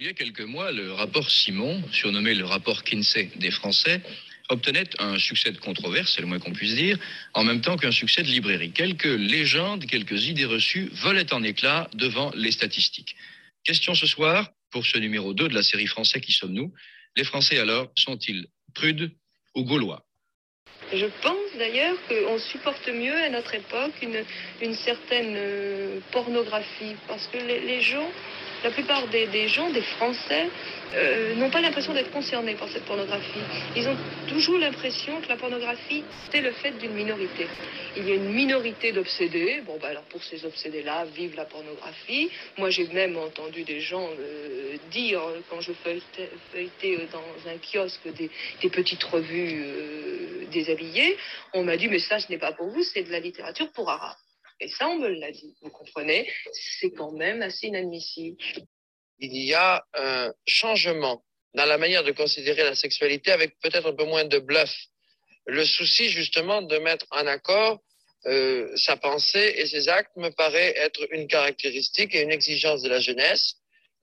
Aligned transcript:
Il 0.00 0.06
y 0.06 0.10
a 0.10 0.12
quelques 0.12 0.42
mois, 0.42 0.70
le 0.70 0.92
rapport 0.92 1.28
Simon, 1.28 1.82
surnommé 1.90 2.32
le 2.32 2.44
rapport 2.44 2.84
Kinsey 2.84 3.32
des 3.34 3.50
Français, 3.50 4.00
obtenait 4.48 4.88
un 5.00 5.18
succès 5.18 5.50
de 5.50 5.58
controverse, 5.58 6.12
c'est 6.14 6.20
le 6.20 6.28
moins 6.28 6.38
qu'on 6.38 6.52
puisse 6.52 6.76
dire, 6.76 6.96
en 7.34 7.42
même 7.42 7.60
temps 7.60 7.76
qu'un 7.76 7.90
succès 7.90 8.22
de 8.22 8.28
librairie. 8.28 8.70
Quelques 8.70 9.06
légendes, 9.06 9.86
quelques 9.86 10.26
idées 10.26 10.44
reçues 10.44 10.88
volaient 10.92 11.32
en 11.32 11.42
éclats 11.42 11.90
devant 11.94 12.30
les 12.36 12.52
statistiques. 12.52 13.16
Question 13.64 13.96
ce 13.96 14.06
soir, 14.06 14.48
pour 14.70 14.86
ce 14.86 14.98
numéro 14.98 15.34
2 15.34 15.48
de 15.48 15.54
la 15.54 15.64
série 15.64 15.88
Français 15.88 16.20
qui 16.20 16.30
sommes-nous, 16.30 16.72
les 17.16 17.24
Français 17.24 17.58
alors 17.58 17.90
sont-ils 17.96 18.46
prudes 18.74 19.10
ou 19.56 19.64
gaulois? 19.64 20.04
Je 20.92 21.06
pense 21.22 21.58
d'ailleurs 21.58 21.96
qu'on 22.06 22.38
supporte 22.38 22.88
mieux 22.88 23.16
à 23.16 23.30
notre 23.30 23.52
époque 23.52 23.94
une, 24.00 24.74
certaine 24.74 25.34
euh, 25.36 25.98
pornographie, 26.12 26.94
parce 27.08 27.26
que 27.26 27.38
les 27.38 27.82
gens, 27.82 28.08
la 28.64 28.70
plupart 28.70 29.06
des, 29.08 29.48
gens, 29.48 29.70
des 29.70 29.82
Français, 29.82 30.48
euh, 30.94 31.34
n'ont 31.34 31.50
pas 31.50 31.60
l'impression 31.60 31.92
d'être 31.92 32.10
concernés 32.10 32.54
par 32.54 32.68
cette 32.68 32.84
pornographie. 32.84 33.40
Ils 33.76 33.88
ont 33.88 33.96
toujours 34.28 34.58
l'impression 34.58 35.20
que 35.20 35.28
la 35.28 35.36
pornographie, 35.36 36.02
c'est 36.30 36.40
le 36.40 36.52
fait 36.52 36.72
d'une 36.78 36.92
minorité. 36.92 37.46
Il 37.96 38.08
y 38.08 38.12
a 38.12 38.14
une 38.14 38.32
minorité 38.32 38.92
d'obsédés. 38.92 39.62
Bon, 39.66 39.78
bah 39.80 39.88
alors 39.88 40.04
pour 40.04 40.22
ces 40.24 40.44
obsédés-là, 40.44 41.04
vive 41.14 41.36
la 41.36 41.44
pornographie. 41.44 42.30
Moi, 42.56 42.70
j'ai 42.70 42.86
même 42.88 43.16
entendu 43.16 43.62
des 43.64 43.80
gens 43.80 44.08
euh, 44.18 44.76
dire, 44.90 45.20
quand 45.50 45.60
je 45.60 45.72
feuilletais, 45.72 46.30
euh, 46.84 47.06
dans 47.12 47.50
un 47.50 47.58
kiosque 47.58 48.08
des, 48.14 48.30
petites 48.70 49.04
revues 49.04 49.64
déshabillées, 50.50 51.16
on 51.52 51.64
m'a 51.64 51.76
dit, 51.76 51.88
mais 51.88 51.98
ça, 51.98 52.18
ce 52.18 52.30
n'est 52.30 52.38
pas 52.38 52.52
pour 52.52 52.68
vous, 52.68 52.82
c'est 52.82 53.02
de 53.02 53.10
la 53.10 53.20
littérature 53.20 53.70
pour 53.72 53.90
arabes. 53.90 54.16
Et 54.60 54.68
ça, 54.68 54.88
on 54.88 54.98
me 54.98 55.08
l'a 55.08 55.30
dit. 55.30 55.54
Vous 55.62 55.70
comprenez? 55.70 56.30
C'est 56.52 56.90
quand 56.90 57.12
même 57.12 57.42
assez 57.42 57.68
inadmissible. 57.68 58.42
il 59.20 59.36
y 59.36 59.54
a 59.54 59.84
un 59.94 60.32
changement 60.46 61.24
dans 61.54 61.64
la 61.64 61.78
manière 61.78 62.04
de 62.04 62.12
considérer 62.12 62.62
la 62.62 62.74
sexualité 62.74 63.32
avec 63.32 63.58
peut-être 63.60 63.88
un 63.88 63.94
peu 63.94 64.04
moins 64.04 64.24
de 64.24 64.38
bluff. 64.38 64.74
Le 65.46 65.64
souci 65.64 66.08
justement 66.10 66.62
de 66.62 66.78
mettre 66.78 67.06
en 67.10 67.26
accord 67.26 67.80
euh, 68.26 68.76
sa 68.76 68.96
pensée 68.96 69.54
et 69.56 69.66
ses 69.66 69.88
actes 69.88 70.16
me 70.16 70.30
paraît 70.30 70.74
être 70.76 71.06
une 71.12 71.26
caractéristique 71.26 72.14
et 72.14 72.22
une 72.22 72.32
exigence 72.32 72.82
de 72.82 72.88
la 72.88 73.00
jeunesse 73.00 73.54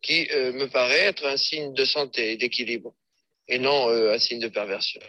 qui 0.02 0.28
euh, 0.32 0.54
me 0.54 0.68
paraît 0.68 1.02
être 1.02 1.26
un 1.26 1.38
signe 1.38 1.74
de 1.74 1.86
santé 1.86 2.32
et 2.32 2.38
d'équilibre 2.38 2.94
et 3.48 3.60
non 3.60 3.90
euh, 3.90 4.14
un 4.14 4.20
signe 4.20 4.40
de 4.40 4.48
perversion. 4.48 5.02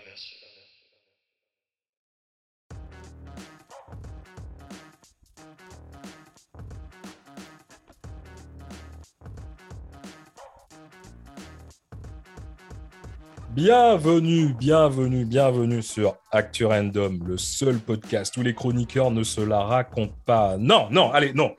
Bienvenue, 13.56 14.52
bienvenue, 14.52 15.24
bienvenue 15.24 15.82
sur 15.82 16.18
Actu 16.30 16.66
Random, 16.66 17.26
le 17.26 17.38
seul 17.38 17.78
podcast 17.78 18.36
où 18.36 18.42
les 18.42 18.54
chroniqueurs 18.54 19.10
ne 19.10 19.22
se 19.22 19.40
la 19.40 19.60
racontent 19.62 20.14
pas. 20.26 20.58
Non, 20.58 20.88
non, 20.90 21.10
allez, 21.10 21.32
non. 21.32 21.56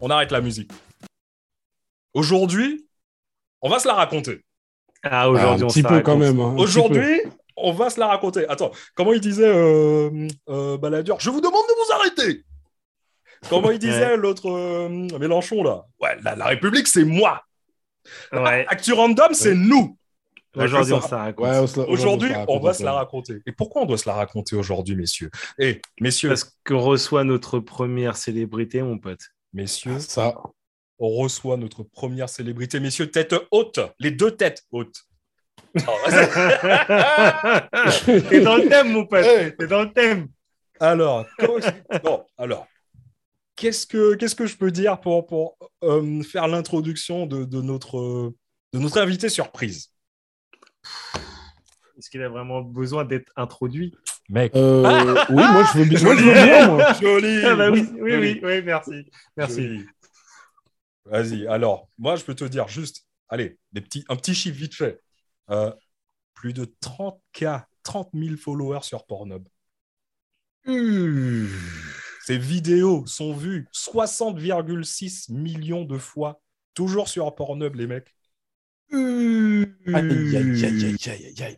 On 0.00 0.10
arrête 0.10 0.32
la 0.32 0.40
musique. 0.40 0.72
Aujourd'hui, 2.12 2.88
on 3.60 3.68
va 3.70 3.78
se 3.78 3.86
la 3.86 3.94
raconter. 3.94 4.44
Ah, 5.04 5.30
aujourd'hui, 5.30 5.62
un 5.62 5.66
on 5.66 5.68
petit 5.68 5.78
se 5.78 5.84
la 5.84 5.88
peu 5.90 5.94
raconte. 5.94 6.12
quand 6.12 6.18
même. 6.18 6.40
hein, 6.40 6.56
Aujourd'hui, 6.58 7.20
on 7.56 7.72
va 7.72 7.88
se 7.88 8.00
la 8.00 8.08
raconter. 8.08 8.48
Attends, 8.48 8.72
comment 8.96 9.12
il 9.12 9.20
disait 9.20 9.46
euh, 9.46 10.26
euh, 10.48 10.76
Balladur? 10.76 11.20
Je 11.20 11.30
vous 11.30 11.40
demande 11.40 11.62
de 11.68 11.74
vous 11.86 11.92
arrêter. 12.00 12.42
Comment 13.48 13.70
il 13.70 13.78
disait 13.78 14.16
l'autre 14.16 14.50
euh, 14.50 14.88
Mélenchon 15.20 15.62
là? 15.62 15.84
Ouais, 16.00 16.16
la, 16.24 16.34
la 16.34 16.46
République, 16.46 16.88
c'est 16.88 17.04
moi. 17.04 17.44
Ouais. 18.32 18.66
Actu 18.68 18.92
Random, 18.92 19.32
c'est 19.34 19.54
nous. 19.54 19.96
Aujourd'hui, 20.56 20.92
on 20.92 21.00
se 21.00 21.10
la 21.10 21.18
raconte. 21.22 21.76
Ouais, 21.76 21.84
Aujourd'hui, 21.88 22.30
on 22.30 22.34
va 22.34 22.38
raconte, 22.40 22.74
se 22.74 22.84
la 22.84 22.92
raconter. 22.92 23.38
Et 23.46 23.52
pourquoi 23.52 23.82
on 23.82 23.86
doit 23.86 23.98
se 23.98 24.08
la 24.08 24.14
raconter 24.14 24.56
aujourd'hui, 24.56 24.96
messieurs? 24.96 25.30
Eh, 25.58 25.80
messieurs, 26.00 26.28
Parce 26.28 26.44
qu'on 26.66 26.80
reçoit 26.80 27.24
notre 27.24 27.58
première 27.58 28.16
célébrité, 28.16 28.82
mon 28.82 28.98
pote. 28.98 29.20
messieurs, 29.52 29.98
Ça. 30.00 30.34
on 30.98 31.08
reçoit 31.08 31.56
notre 31.56 31.82
première 31.84 32.28
célébrité, 32.28 32.80
messieurs, 32.80 33.10
tête 33.10 33.34
haute, 33.50 33.80
les 33.98 34.10
deux 34.10 34.32
têtes 34.32 34.62
hautes. 34.72 35.02
T'es 35.74 35.84
dans 38.40 38.56
le 38.56 38.68
thème, 38.68 38.92
mon 38.92 39.06
pote. 39.06 39.24
Hey. 39.24 39.56
T'es 39.56 39.66
dans 39.66 39.82
le 39.82 39.92
thème. 39.92 40.28
Alors, 40.80 41.24
alors, 42.36 42.66
qu'est-ce 43.56 43.86
que 43.86 44.14
qu'est-ce 44.16 44.34
que 44.34 44.46
je 44.46 44.56
peux 44.56 44.70
dire 44.70 45.00
pour 45.00 45.26
pour 45.26 45.56
euh, 45.84 46.22
faire 46.24 46.48
l'introduction 46.48 47.26
de, 47.26 47.44
de 47.44 47.62
notre 47.62 48.32
de 48.72 48.78
notre 48.78 48.98
invité 49.00 49.28
surprise, 49.28 49.91
Est-ce 51.98 52.10
qu'il 52.10 52.22
a 52.22 52.28
vraiment 52.28 52.62
besoin 52.62 53.04
d'être 53.04 53.30
introduit? 53.36 53.94
Mec 54.28 54.54
Euh, 54.54 55.14
oui, 55.30 55.42
moi 55.52 55.64
je 55.72 55.78
veux 55.78 55.84
bien. 55.84 56.02
Moi, 56.02 56.16
je 56.16 56.24
veux 56.24 56.32
bien 56.32 56.68
moi. 56.68 56.92
Joli. 56.94 57.44
Ah 57.44 57.54
bah 57.54 57.70
oui, 57.70 57.88
oui, 58.00 58.10
Joli. 58.10 58.32
oui, 58.32 58.40
oui, 58.42 58.62
merci. 58.62 59.10
Merci. 59.36 59.80
Vas-y, 61.04 61.46
alors, 61.46 61.88
moi, 61.98 62.16
je 62.16 62.24
peux 62.24 62.34
te 62.34 62.44
dire 62.44 62.68
juste, 62.68 63.06
allez, 63.28 63.58
des 63.72 63.80
petits, 63.80 64.04
un 64.08 64.16
petit 64.16 64.34
chiffre 64.34 64.56
vite 64.56 64.74
fait. 64.74 65.00
Euh, 65.50 65.72
plus 66.34 66.52
de 66.52 66.64
30K, 66.64 67.64
30 67.82 68.10
000 68.14 68.36
followers 68.36 68.82
sur 68.82 69.04
Pornhub. 69.06 69.46
Ces 70.64 72.38
vidéos 72.38 73.04
sont 73.06 73.34
vues 73.34 73.68
60,6 73.72 75.32
millions 75.32 75.84
de 75.84 75.98
fois, 75.98 76.40
toujours 76.74 77.08
sur 77.08 77.34
Pornhub, 77.34 77.74
les 77.74 77.86
mecs. 77.86 78.14
Aïe, 78.92 79.66
aïe, 79.94 80.36
aïe, 80.36 80.64
aïe, 80.64 80.84
aïe, 80.84 80.96
aïe, 81.08 81.42
aïe. 81.42 81.56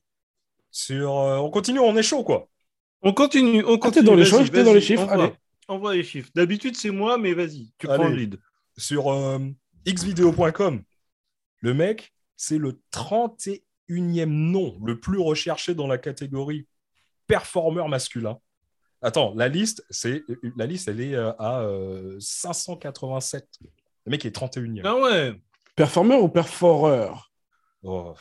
Sur, 0.70 1.18
euh, 1.18 1.38
on 1.38 1.50
continue, 1.50 1.78
on 1.80 1.96
est 1.96 2.02
chaud, 2.02 2.24
quoi. 2.24 2.48
On 3.02 3.12
continue, 3.12 3.62
on 3.64 3.78
continue. 3.78 3.84
Ah, 3.86 3.90
t'es 3.90 4.02
dans 4.02 4.14
les 4.14 4.24
chiffres, 4.24 4.44
t'es 4.50 4.58
dans 4.58 4.64
vas-y, 4.64 4.74
les 4.74 4.80
chiffres, 4.80 5.02
envoie. 5.02 5.24
allez. 5.24 5.32
Envoie 5.68 5.94
les 5.94 6.04
chiffres. 6.04 6.30
D'habitude, 6.34 6.76
c'est 6.76 6.90
moi, 6.90 7.18
mais 7.18 7.32
vas-y, 7.34 7.72
tu 7.78 7.88
Allez. 7.88 7.98
prends 7.98 8.08
le 8.08 8.16
lead. 8.16 8.38
Sur 8.76 9.08
euh, 9.12 9.38
xvideo.com, 9.86 10.82
le 11.60 11.74
mec, 11.74 12.12
c'est 12.36 12.58
le 12.58 12.80
31e 12.92 14.24
nom 14.26 14.78
le 14.84 14.98
plus 14.98 15.18
recherché 15.18 15.74
dans 15.74 15.86
la 15.86 15.98
catégorie 15.98 16.66
performeur 17.26 17.88
masculin. 17.88 18.38
Attends, 19.02 19.34
la 19.36 19.48
liste, 19.48 19.84
c'est 19.90 20.24
la 20.56 20.66
liste, 20.66 20.88
elle 20.88 21.00
est 21.00 21.14
euh, 21.14 21.32
à 21.38 21.60
euh, 21.60 22.16
587. 22.20 23.46
Le 24.06 24.10
mec 24.10 24.24
est 24.24 24.34
31e. 24.34 24.80
Ah 24.84 24.96
ouais. 24.96 25.34
Performeur 25.76 26.22
ou 26.22 26.28
perforeur 26.28 27.30
Oh. 27.86 28.14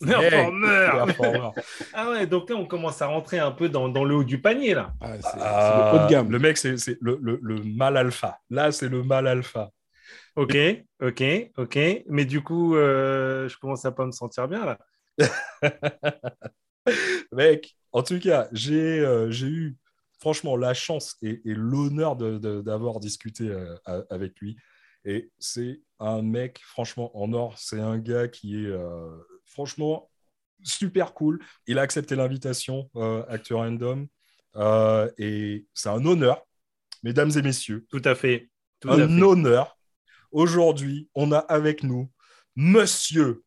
Performeur. 0.00 1.06
Performeur. 1.06 1.52
Ah 1.92 2.10
ouais, 2.10 2.26
donc 2.26 2.48
là, 2.48 2.54
on 2.56 2.66
commence 2.66 3.02
à 3.02 3.06
rentrer 3.08 3.38
un 3.40 3.50
peu 3.50 3.68
dans, 3.68 3.88
dans 3.88 4.04
le 4.04 4.14
haut 4.14 4.24
du 4.24 4.40
panier, 4.40 4.74
là. 4.74 4.92
ah, 5.00 5.14
C'est 5.16 5.22
c'est 5.22 5.38
Ah, 5.40 5.90
le 5.92 5.98
haut 5.98 6.04
de 6.06 6.10
gamme. 6.10 6.30
Le 6.30 6.38
mec, 6.38 6.56
c'est 6.56 6.76
c'est 6.78 6.96
le, 7.00 7.18
le, 7.20 7.40
le 7.42 7.62
mal 7.64 7.96
alpha. 7.96 8.38
Là, 8.50 8.70
c'est 8.70 8.88
le 8.88 9.02
mal 9.02 9.26
alpha. 9.26 9.70
Ok, 10.36 10.56
ok, 11.02 11.22
ok. 11.56 11.78
Mais 12.08 12.24
du 12.24 12.40
coup, 12.42 12.76
euh, 12.76 13.48
je 13.48 13.58
commence 13.58 13.84
à 13.84 13.90
pas 13.92 14.06
me 14.06 14.12
sentir 14.12 14.46
bien, 14.46 14.64
là. 14.64 14.78
Mec, 17.32 17.74
en 17.92 18.02
tout 18.02 18.18
cas, 18.20 18.48
j'ai 18.52 19.00
euh, 19.00 19.30
j'ai 19.30 19.46
eu 19.48 19.76
franchement 20.20 20.56
la 20.56 20.74
chance 20.74 21.16
et, 21.22 21.40
et 21.44 21.54
l'honneur 21.54 22.16
de- 22.16 22.38
de- 22.38 22.60
d'avoir 22.62 23.00
discuté 23.00 23.48
euh, 23.48 23.74
avec 24.10 24.38
lui. 24.40 24.56
Et 25.04 25.30
c'est 25.38 25.80
un 25.98 26.22
mec, 26.22 26.60
franchement, 26.64 27.10
en 27.16 27.32
or. 27.32 27.58
C'est 27.58 27.80
un 27.80 27.98
gars 27.98 28.28
qui 28.28 28.64
est 28.64 28.68
euh, 28.68 29.16
franchement 29.44 30.10
super 30.62 31.14
cool. 31.14 31.40
Il 31.66 31.78
a 31.78 31.82
accepté 31.82 32.16
l'invitation, 32.16 32.90
euh, 32.96 33.24
Acteur 33.28 33.58
Random. 33.60 34.06
Euh, 34.56 35.10
et 35.16 35.66
c'est 35.74 35.88
un 35.88 36.04
honneur, 36.04 36.44
mesdames 37.02 37.30
et 37.36 37.42
messieurs, 37.42 37.86
Tout 37.88 38.02
à 38.04 38.14
fait. 38.14 38.50
Tout 38.80 38.90
à 38.90 38.94
un 38.94 39.08
fait. 39.08 39.22
honneur. 39.22 39.78
Aujourd'hui, 40.32 41.08
on 41.14 41.32
a 41.32 41.38
avec 41.38 41.82
nous 41.82 42.10
Monsieur, 42.56 43.42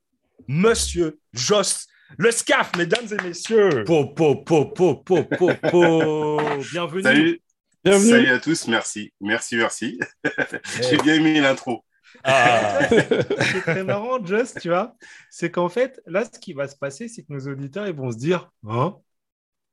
Monsieur 0.47 1.19
Joss, 1.33 1.87
le 2.17 2.31
SCAF, 2.31 2.75
mesdames 2.77 3.07
et 3.11 3.21
messieurs. 3.23 3.83
Po, 3.85 4.07
po, 4.07 4.37
po, 4.37 4.65
po, 4.65 4.95
po, 4.95 5.23
po, 5.23 5.53
po. 5.69 6.39
Bienvenue. 6.71 7.03
Salut, 7.03 7.41
Bienvenue. 7.83 8.09
salut 8.11 8.29
à 8.29 8.39
tous, 8.39 8.67
merci, 8.67 9.13
merci, 9.19 9.55
merci. 9.57 9.99
J'ai 10.81 10.97
bien 10.97 11.15
aimé 11.15 11.39
l'intro. 11.41 11.83
Ah, 12.23 12.79
Ce 12.89 13.51
qui 13.51 13.57
est 13.57 13.61
très 13.61 13.83
marrant, 13.83 14.23
Just, 14.23 14.59
tu 14.59 14.69
vois, 14.69 14.95
c'est 15.29 15.51
qu'en 15.51 15.69
fait, 15.69 16.01
là, 16.05 16.23
ce 16.25 16.39
qui 16.39 16.53
va 16.53 16.67
se 16.67 16.75
passer, 16.75 17.07
c'est 17.07 17.23
que 17.23 17.33
nos 17.33 17.47
auditeurs, 17.51 17.87
ils 17.87 17.93
vont 17.95 18.11
se 18.11 18.17
dire, 18.17 18.49
hein, 18.67 18.95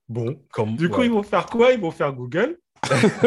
bon. 0.09 0.43
comme, 0.51 0.77
Du 0.77 0.89
coup, 0.89 1.01
ouais. 1.01 1.07
ils 1.07 1.13
vont 1.13 1.23
faire 1.23 1.47
quoi? 1.47 1.73
Ils 1.73 1.81
vont 1.81 1.91
faire 1.91 2.13
Google. 2.13 2.59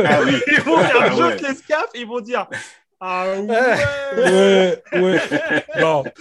Ah 0.03 0.21
oui, 0.25 0.33
Ils 0.47 0.62
vont 0.62 0.80
faire 0.80 1.01
Ah 1.01 1.09
Just 1.12 1.69
ouais. 1.69 1.75
Ils 1.95 2.07
vont 2.07 2.19
dire, 2.19 2.47
ah 3.05 3.25
ouais. 3.41 4.81
Ouais, 4.95 5.19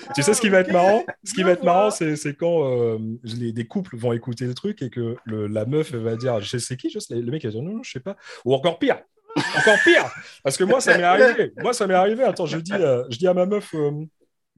tu 0.17 0.23
sais 0.23 0.35
ce 0.35 0.41
qui 0.41 0.49
va 0.49 0.61
être 0.61 0.73
marrant? 0.73 1.05
Ce 1.23 1.33
qui 1.33 1.45
va 1.45 1.53
être 1.53 1.63
marrant, 1.63 1.91
c'est 1.93 2.17
c'est 2.17 2.35
quand 2.35 2.65
euh, 2.65 2.99
les, 3.23 3.53
des 3.53 3.67
couples 3.69 3.97
vont 3.97 4.13
écouter 4.13 4.47
le 4.47 4.55
truc 4.55 4.83
et 4.83 4.91
que 4.91 5.17
le- 5.25 5.47
la 5.47 5.65
meuf 5.65 5.93
elle 5.95 6.01
va 6.01 6.17
dire 6.17 6.41
Je 6.41 6.59
sais 6.59 6.77
qui, 6.77 6.91
je 6.91 6.99
sais. 6.99 7.15
Le 7.15 7.31
mec 7.31 7.45
va 7.45 7.51
dire 7.51 7.63
Non, 7.63 7.75
non, 7.75 7.83
je 7.85 7.93
sais 7.93 8.01
pas. 8.01 8.17
Ou 8.45 8.53
encore 8.53 8.81
pire. 8.81 9.01
Encore 9.37 9.77
pire. 9.85 10.11
Parce 10.43 10.57
que 10.57 10.65
moi, 10.65 10.81
ça 10.81 10.97
m'est 10.99 11.05
arrivé. 11.05 11.53
Moi, 11.59 11.73
ça 11.73 11.87
m'est 11.87 11.95
arrivé. 11.95 12.25
Attends, 12.25 12.47
je 12.47 12.59
dis, 12.59 12.73
euh, 12.73 13.05
je 13.11 13.17
dis 13.19 13.29
à 13.29 13.35
ma 13.35 13.47
meuf 13.47 13.75
euh, 13.75 13.93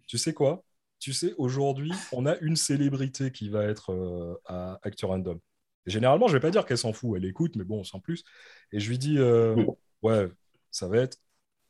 Tu 0.06 0.18
sais 0.18 0.32
quoi? 0.32 0.64
Tu 1.00 1.12
sais, 1.12 1.34
aujourd'hui, 1.36 1.92
on 2.12 2.24
a 2.26 2.36
une 2.38 2.56
célébrité 2.56 3.30
qui 3.32 3.50
va 3.50 3.64
être 3.64 3.92
euh, 3.92 4.34
à 4.46 4.78
Acteur 4.82 5.10
Random. 5.10 5.38
Et 5.86 5.90
généralement, 5.90 6.28
je 6.28 6.32
vais 6.32 6.40
pas 6.40 6.50
dire 6.50 6.64
qu'elle 6.64 6.78
s'en 6.78 6.94
fout, 6.94 7.18
elle 7.18 7.26
écoute, 7.26 7.56
mais 7.56 7.64
bon, 7.64 7.84
sans 7.84 8.00
plus. 8.00 8.24
Et 8.72 8.80
je 8.80 8.88
lui 8.88 8.96
dis, 8.98 9.18
euh, 9.18 9.54
ouais, 10.02 10.28
ça 10.70 10.88
va 10.88 10.98
être 10.98 11.18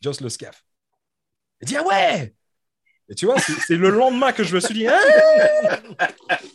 Just 0.05 0.21
le 0.21 0.29
Scaf. 0.29 0.63
Elle 1.63 1.69
dit, 1.69 1.77
ah 1.79 1.83
ouais 1.87 2.35
Et 3.09 3.15
tu 3.15 3.25
vois, 3.25 3.39
c'est 3.39 3.55
c'est 3.67 3.77
le 3.77 3.89
lendemain 3.89 4.33
que 4.33 4.45
je 4.45 4.55
me 4.55 4.61
suis 4.61 4.75
dit, 4.75 4.87
Ah 4.87 4.99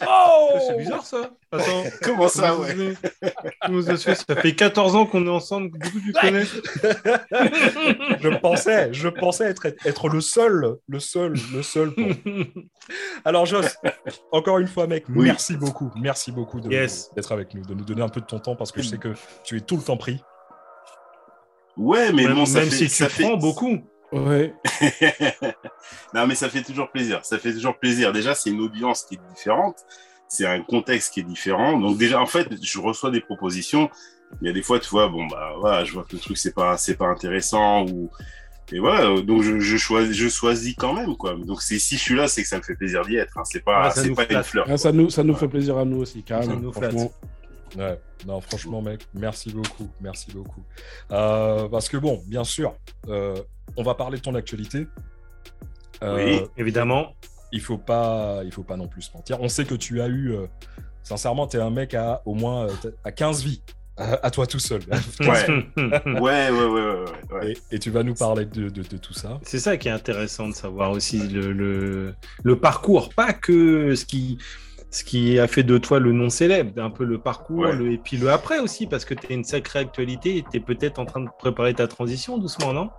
oh 0.07 0.49
C'est 0.67 0.77
bizarre 0.77 1.03
ça. 1.05 1.31
Attends. 1.51 1.83
Comment 2.03 2.27
ça, 2.27 2.55
ouais? 2.55 2.93
fait? 2.93 3.33
Comment 3.65 3.81
ça 3.81 3.97
fait? 3.97 4.13
Ça 4.15 4.35
fait 4.35 4.53
14 4.53 4.95
ans 4.95 5.05
qu'on 5.07 5.25
est 5.25 5.29
ensemble, 5.31 5.71
du 5.79 5.91
coup 5.91 5.99
tu 5.99 6.11
connais 6.13 6.43
je 8.21 8.37
pensais, 8.39 8.93
je 8.93 9.07
pensais 9.09 9.45
être, 9.45 9.65
être 9.83 10.09
le 10.09 10.21
seul, 10.21 10.77
le 10.87 10.99
seul, 10.99 11.33
le 11.53 11.63
seul. 11.63 11.91
pour- 11.95 12.05
Alors, 13.25 13.45
Joss, 13.47 13.77
encore 14.31 14.59
une 14.59 14.67
fois, 14.67 14.85
mec, 14.85 15.05
Oui. 15.09 15.25
merci 15.25 15.57
beaucoup, 15.57 15.91
merci 15.95 16.31
beaucoup 16.31 16.59
de- 16.61 16.69
Yes. 16.69 17.09
d'être 17.15 17.31
avec 17.31 17.53
nous, 17.55 17.63
de 17.65 17.73
nous 17.73 17.83
donner 17.83 18.03
un 18.03 18.09
peu 18.09 18.21
de 18.21 18.25
ton 18.27 18.39
temps 18.39 18.55
parce 18.55 18.71
que 18.71 18.81
je 18.83 18.89
sais 18.89 18.97
que 18.99 19.13
tu 19.43 19.57
es 19.57 19.61
tout 19.61 19.77
le 19.77 19.83
temps 19.83 19.97
pris. 19.97 20.21
Ouais, 21.77 22.11
mais 22.11 22.25
Même, 22.25 22.35
bon, 22.35 22.45
ça 22.45 22.59
même 22.59 22.69
fait, 22.69 22.87
si 22.87 23.03
tu 23.03 23.09
fait 23.09 23.23
prends 23.23 23.37
beaucoup. 23.37 23.77
Ouais. 24.11 24.53
non, 26.13 26.27
mais 26.27 26.35
ça 26.35 26.49
fait 26.49 26.63
toujours 26.63 26.89
plaisir. 26.91 27.19
Ça 27.23 27.37
fait 27.37 27.53
toujours 27.53 27.77
plaisir. 27.77 28.11
Déjà, 28.11 28.33
c'est 28.35 28.49
une 28.49 28.61
audience 28.61 29.03
qui 29.03 29.15
est 29.15 29.19
différente. 29.33 29.75
C'est 30.27 30.45
un 30.45 30.61
contexte 30.61 31.13
qui 31.13 31.21
est 31.21 31.23
différent. 31.23 31.79
Donc 31.79 31.97
déjà, 31.97 32.19
en 32.21 32.25
fait, 32.25 32.47
je 32.61 32.79
reçois 32.79 33.11
des 33.11 33.21
propositions. 33.21 33.89
Il 34.41 34.47
y 34.47 34.49
a 34.49 34.53
des 34.53 34.61
fois, 34.61 34.79
tu 34.79 34.89
vois, 34.89 35.07
bon 35.07 35.25
bah 35.25 35.53
voilà, 35.59 35.83
je 35.83 35.91
vois 35.93 36.03
que 36.03 36.13
le 36.13 36.19
truc 36.19 36.37
c'est 36.37 36.53
pas 36.53 36.77
c'est 36.77 36.95
pas 36.95 37.07
intéressant 37.07 37.83
ou 37.87 38.11
et 38.71 38.77
voilà. 38.77 39.19
Donc 39.21 39.41
je, 39.41 39.59
je 39.59 39.77
choisis 39.77 40.15
je 40.15 40.29
choisis 40.29 40.75
quand 40.77 40.93
même 40.93 41.15
quoi. 41.17 41.33
Donc 41.33 41.63
c'est 41.63 41.79
si 41.79 41.97
je 41.97 42.01
suis 42.01 42.15
là, 42.15 42.27
c'est 42.27 42.43
que 42.43 42.47
ça 42.47 42.57
me 42.57 42.61
fait 42.61 42.75
plaisir 42.75 43.03
d'y 43.05 43.15
être. 43.15 43.35
hein. 43.39 43.43
C'est 43.43 43.63
pas 43.63 43.85
Ah, 43.85 43.89
c'est 43.91 44.13
pas 44.13 44.25
une 44.29 44.43
fleur. 44.43 44.67
Ah, 44.69 44.77
ça 44.77 44.91
nous, 44.91 45.09
ça 45.09 45.23
nous 45.23 45.33
fait 45.35 45.47
plaisir 45.47 45.79
à 45.79 45.85
nous 45.85 45.97
aussi, 46.01 46.21
carrément. 46.21 46.71
Ça 46.73 46.91
nous. 46.91 47.09
Ouais, 47.77 47.99
non, 48.25 48.41
franchement, 48.41 48.81
mec, 48.81 49.01
merci 49.13 49.51
beaucoup, 49.51 49.89
merci 50.01 50.31
beaucoup. 50.31 50.63
Euh, 51.11 51.67
parce 51.69 51.87
que 51.89 51.97
bon, 51.97 52.21
bien 52.27 52.43
sûr, 52.43 52.75
euh, 53.07 53.35
on 53.77 53.83
va 53.83 53.93
parler 53.95 54.17
de 54.17 54.23
ton 54.23 54.35
actualité. 54.35 54.87
Euh, 56.03 56.15
Oui. 56.41 56.47
Évidemment. 56.57 57.13
il 57.51 57.61
faut 57.61 57.77
pas, 57.77 58.41
il 58.43 58.51
faut 58.51 58.63
pas 58.63 58.77
non 58.77 58.87
plus 58.87 59.01
se 59.03 59.11
mentir. 59.13 59.39
On 59.41 59.49
sait 59.49 59.65
que 59.65 59.75
tu 59.75 60.01
as 60.01 60.07
eu, 60.07 60.33
sincèrement, 61.03 61.47
tu 61.47 61.57
es 61.57 61.61
un 61.61 61.69
mec 61.71 61.93
à 61.93 62.21
au 62.25 62.33
moins 62.35 62.67
à 63.03 63.11
15 63.11 63.43
vies, 63.43 63.61
à, 63.97 64.25
à 64.25 64.31
toi 64.31 64.45
tout 64.47 64.59
seul. 64.59 64.81
Ouais. 65.19 65.47
Ouais, 66.05 66.49
ouais, 66.49 66.51
ouais, 66.51 66.65
ouais, 66.65 66.81
ouais, 67.31 67.33
ouais. 67.39 67.51
et, 67.71 67.75
et 67.75 67.79
tu 67.79 67.89
vas 67.91 68.03
nous 68.03 68.13
parler 68.15 68.45
de, 68.45 68.69
de- 68.69 68.83
de 68.83 68.97
tout 68.97 69.13
ça. 69.13 69.39
C'est 69.43 69.59
ça 69.59 69.77
qui 69.77 69.87
est 69.87 69.91
intéressant 69.91 70.47
de 70.47 70.53
savoir 70.53 70.91
aussi 70.91 71.19
le, 71.27 71.51
le, 71.53 72.13
le 72.43 72.59
parcours, 72.59 73.09
pas 73.13 73.33
que 73.33 73.95
ce 73.95 74.05
qui, 74.05 74.37
ce 74.91 75.03
qui 75.03 75.37
a 75.39 75.47
fait 75.47 75.61
de 75.63 75.77
toi 75.77 75.99
le 75.99 76.11
nom 76.11 76.29
célèbre, 76.29 76.81
un 76.81 76.89
peu 76.89 77.03
le 77.03 77.19
parcours 77.19 77.59
Ouais. 77.59 77.75
le- 77.75 77.91
et 77.91 77.97
puis 77.97 78.17
le 78.17 78.31
après 78.31 78.59
aussi, 78.59 78.87
parce 78.87 79.05
que 79.05 79.13
tu 79.13 79.27
as 79.31 79.35
une 79.35 79.43
sacrée 79.43 79.79
actualité 79.79 80.37
et 80.37 80.43
tu 80.49 80.57
es 80.57 80.59
peut-être 80.59 80.97
en 80.99 81.05
train 81.05 81.19
de 81.21 81.29
préparer 81.37 81.73
ta 81.75 81.87
transition 81.87 82.37
doucement, 82.39 82.73
non? 82.73 82.89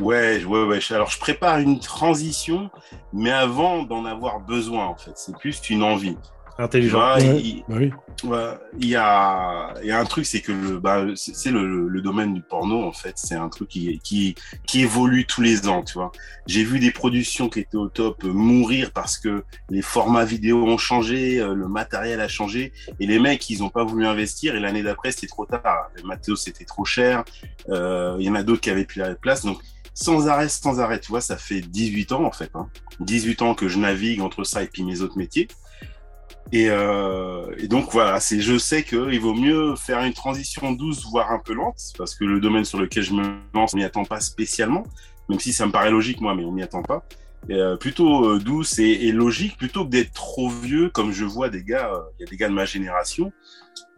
Ouais, 0.00 0.44
ouais, 0.44 0.64
ouais. 0.64 0.78
Alors, 0.90 1.10
je 1.10 1.18
prépare 1.18 1.58
une 1.58 1.78
transition, 1.78 2.70
mais 3.12 3.30
avant 3.30 3.82
d'en 3.84 4.04
avoir 4.04 4.40
besoin, 4.40 4.86
en 4.86 4.96
fait. 4.96 5.12
C'est 5.16 5.36
plus 5.36 5.60
une 5.70 5.82
envie. 5.82 6.16
Intelligent. 6.58 6.98
vois, 6.98 7.16
Ouais. 7.18 7.40
il, 7.40 7.64
Bah 7.68 7.76
oui. 7.78 7.92
ouais, 8.24 8.54
il 8.78 8.88
y 8.88 8.96
a, 8.96 9.74
il 9.82 9.88
y 9.88 9.90
a 9.90 9.98
un 9.98 10.04
truc, 10.04 10.26
c'est 10.26 10.40
que 10.40 10.52
le, 10.52 10.78
bah, 10.78 11.04
c'est 11.14 11.50
le, 11.50 11.88
le 11.88 12.02
domaine 12.02 12.34
du 12.34 12.42
porno, 12.42 12.84
en 12.84 12.92
fait. 12.92 13.14
C'est 13.16 13.34
un 13.34 13.48
truc 13.48 13.68
qui, 13.68 13.98
qui, 14.04 14.34
qui 14.66 14.82
évolue 14.82 15.26
tous 15.26 15.40
les 15.40 15.66
ans, 15.68 15.82
tu 15.82 15.94
vois. 15.94 16.12
J'ai 16.46 16.64
vu 16.64 16.78
des 16.78 16.90
productions 16.90 17.48
qui 17.48 17.60
étaient 17.60 17.76
au 17.76 17.88
top 17.88 18.24
euh, 18.24 18.32
mourir 18.32 18.90
parce 18.92 19.18
que 19.18 19.44
les 19.70 19.82
formats 19.82 20.24
vidéo 20.24 20.64
ont 20.64 20.78
changé, 20.78 21.40
euh, 21.40 21.54
le 21.54 21.68
matériel 21.68 22.20
a 22.20 22.28
changé, 22.28 22.72
et 23.00 23.06
les 23.06 23.18
mecs, 23.18 23.48
ils 23.50 23.62
ont 23.62 23.70
pas 23.70 23.84
voulu 23.84 24.06
investir, 24.06 24.54
et 24.54 24.60
l'année 24.60 24.82
d'après, 24.82 25.12
c'était 25.12 25.26
trop 25.28 25.46
tard. 25.46 25.90
Le 25.96 26.02
matos, 26.02 26.42
c'était 26.42 26.64
trop 26.64 26.84
cher. 26.84 27.24
Euh, 27.70 28.16
Il 28.18 28.26
y 28.26 28.30
en 28.30 28.34
a 28.34 28.42
d'autres 28.42 28.60
qui 28.60 28.70
avaient 28.70 28.84
plus 28.84 29.00
la 29.00 29.14
place, 29.14 29.44
donc 29.44 29.58
sans 29.94 30.26
arrêt, 30.28 30.48
sans 30.48 30.80
arrêt, 30.80 30.98
tu 31.00 31.08
vois, 31.08 31.20
ça 31.20 31.36
fait 31.36 31.60
18 31.60 32.12
ans 32.12 32.24
en 32.24 32.32
fait. 32.32 32.50
Hein. 32.54 32.68
18 33.00 33.42
ans 33.42 33.54
que 33.54 33.68
je 33.68 33.78
navigue 33.78 34.20
entre 34.22 34.42
ça 34.44 34.62
et 34.62 34.66
puis 34.66 34.84
mes 34.84 35.00
autres 35.02 35.18
métiers. 35.18 35.48
Et, 36.52 36.68
euh, 36.68 37.46
et 37.56 37.66
donc 37.66 37.90
voilà, 37.92 38.20
c'est, 38.20 38.40
je 38.40 38.58
sais 38.58 38.82
qu'il 38.82 39.18
vaut 39.20 39.32
mieux 39.34 39.74
faire 39.74 40.00
une 40.00 40.12
transition 40.12 40.72
douce, 40.72 41.06
voire 41.10 41.32
un 41.32 41.38
peu 41.38 41.54
lente, 41.54 41.78
parce 41.96 42.14
que 42.14 42.24
le 42.24 42.40
domaine 42.40 42.64
sur 42.66 42.78
lequel 42.78 43.02
je 43.02 43.14
me 43.14 43.22
lance, 43.54 43.72
on 43.72 43.78
m'y 43.78 43.84
attend 43.84 44.04
pas 44.04 44.20
spécialement, 44.20 44.84
même 45.30 45.40
si 45.40 45.52
ça 45.54 45.66
me 45.66 45.72
paraît 45.72 45.90
logique 45.90 46.20
moi, 46.20 46.34
mais 46.34 46.44
on 46.44 46.52
m'y 46.52 46.62
attend 46.62 46.82
pas. 46.82 47.04
Euh, 47.50 47.76
plutôt 47.76 48.28
euh, 48.28 48.38
douce 48.38 48.78
et, 48.78 48.84
et 48.84 49.12
logique, 49.12 49.56
plutôt 49.56 49.84
que 49.84 49.90
d'être 49.90 50.12
trop 50.12 50.50
vieux, 50.50 50.90
comme 50.90 51.10
je 51.10 51.24
vois 51.24 51.48
des 51.48 51.64
gars, 51.64 51.90
euh, 51.92 52.00
il 52.18 52.24
y 52.24 52.28
a 52.28 52.30
des 52.30 52.36
gars 52.36 52.48
de 52.48 52.54
ma 52.54 52.66
génération 52.66 53.32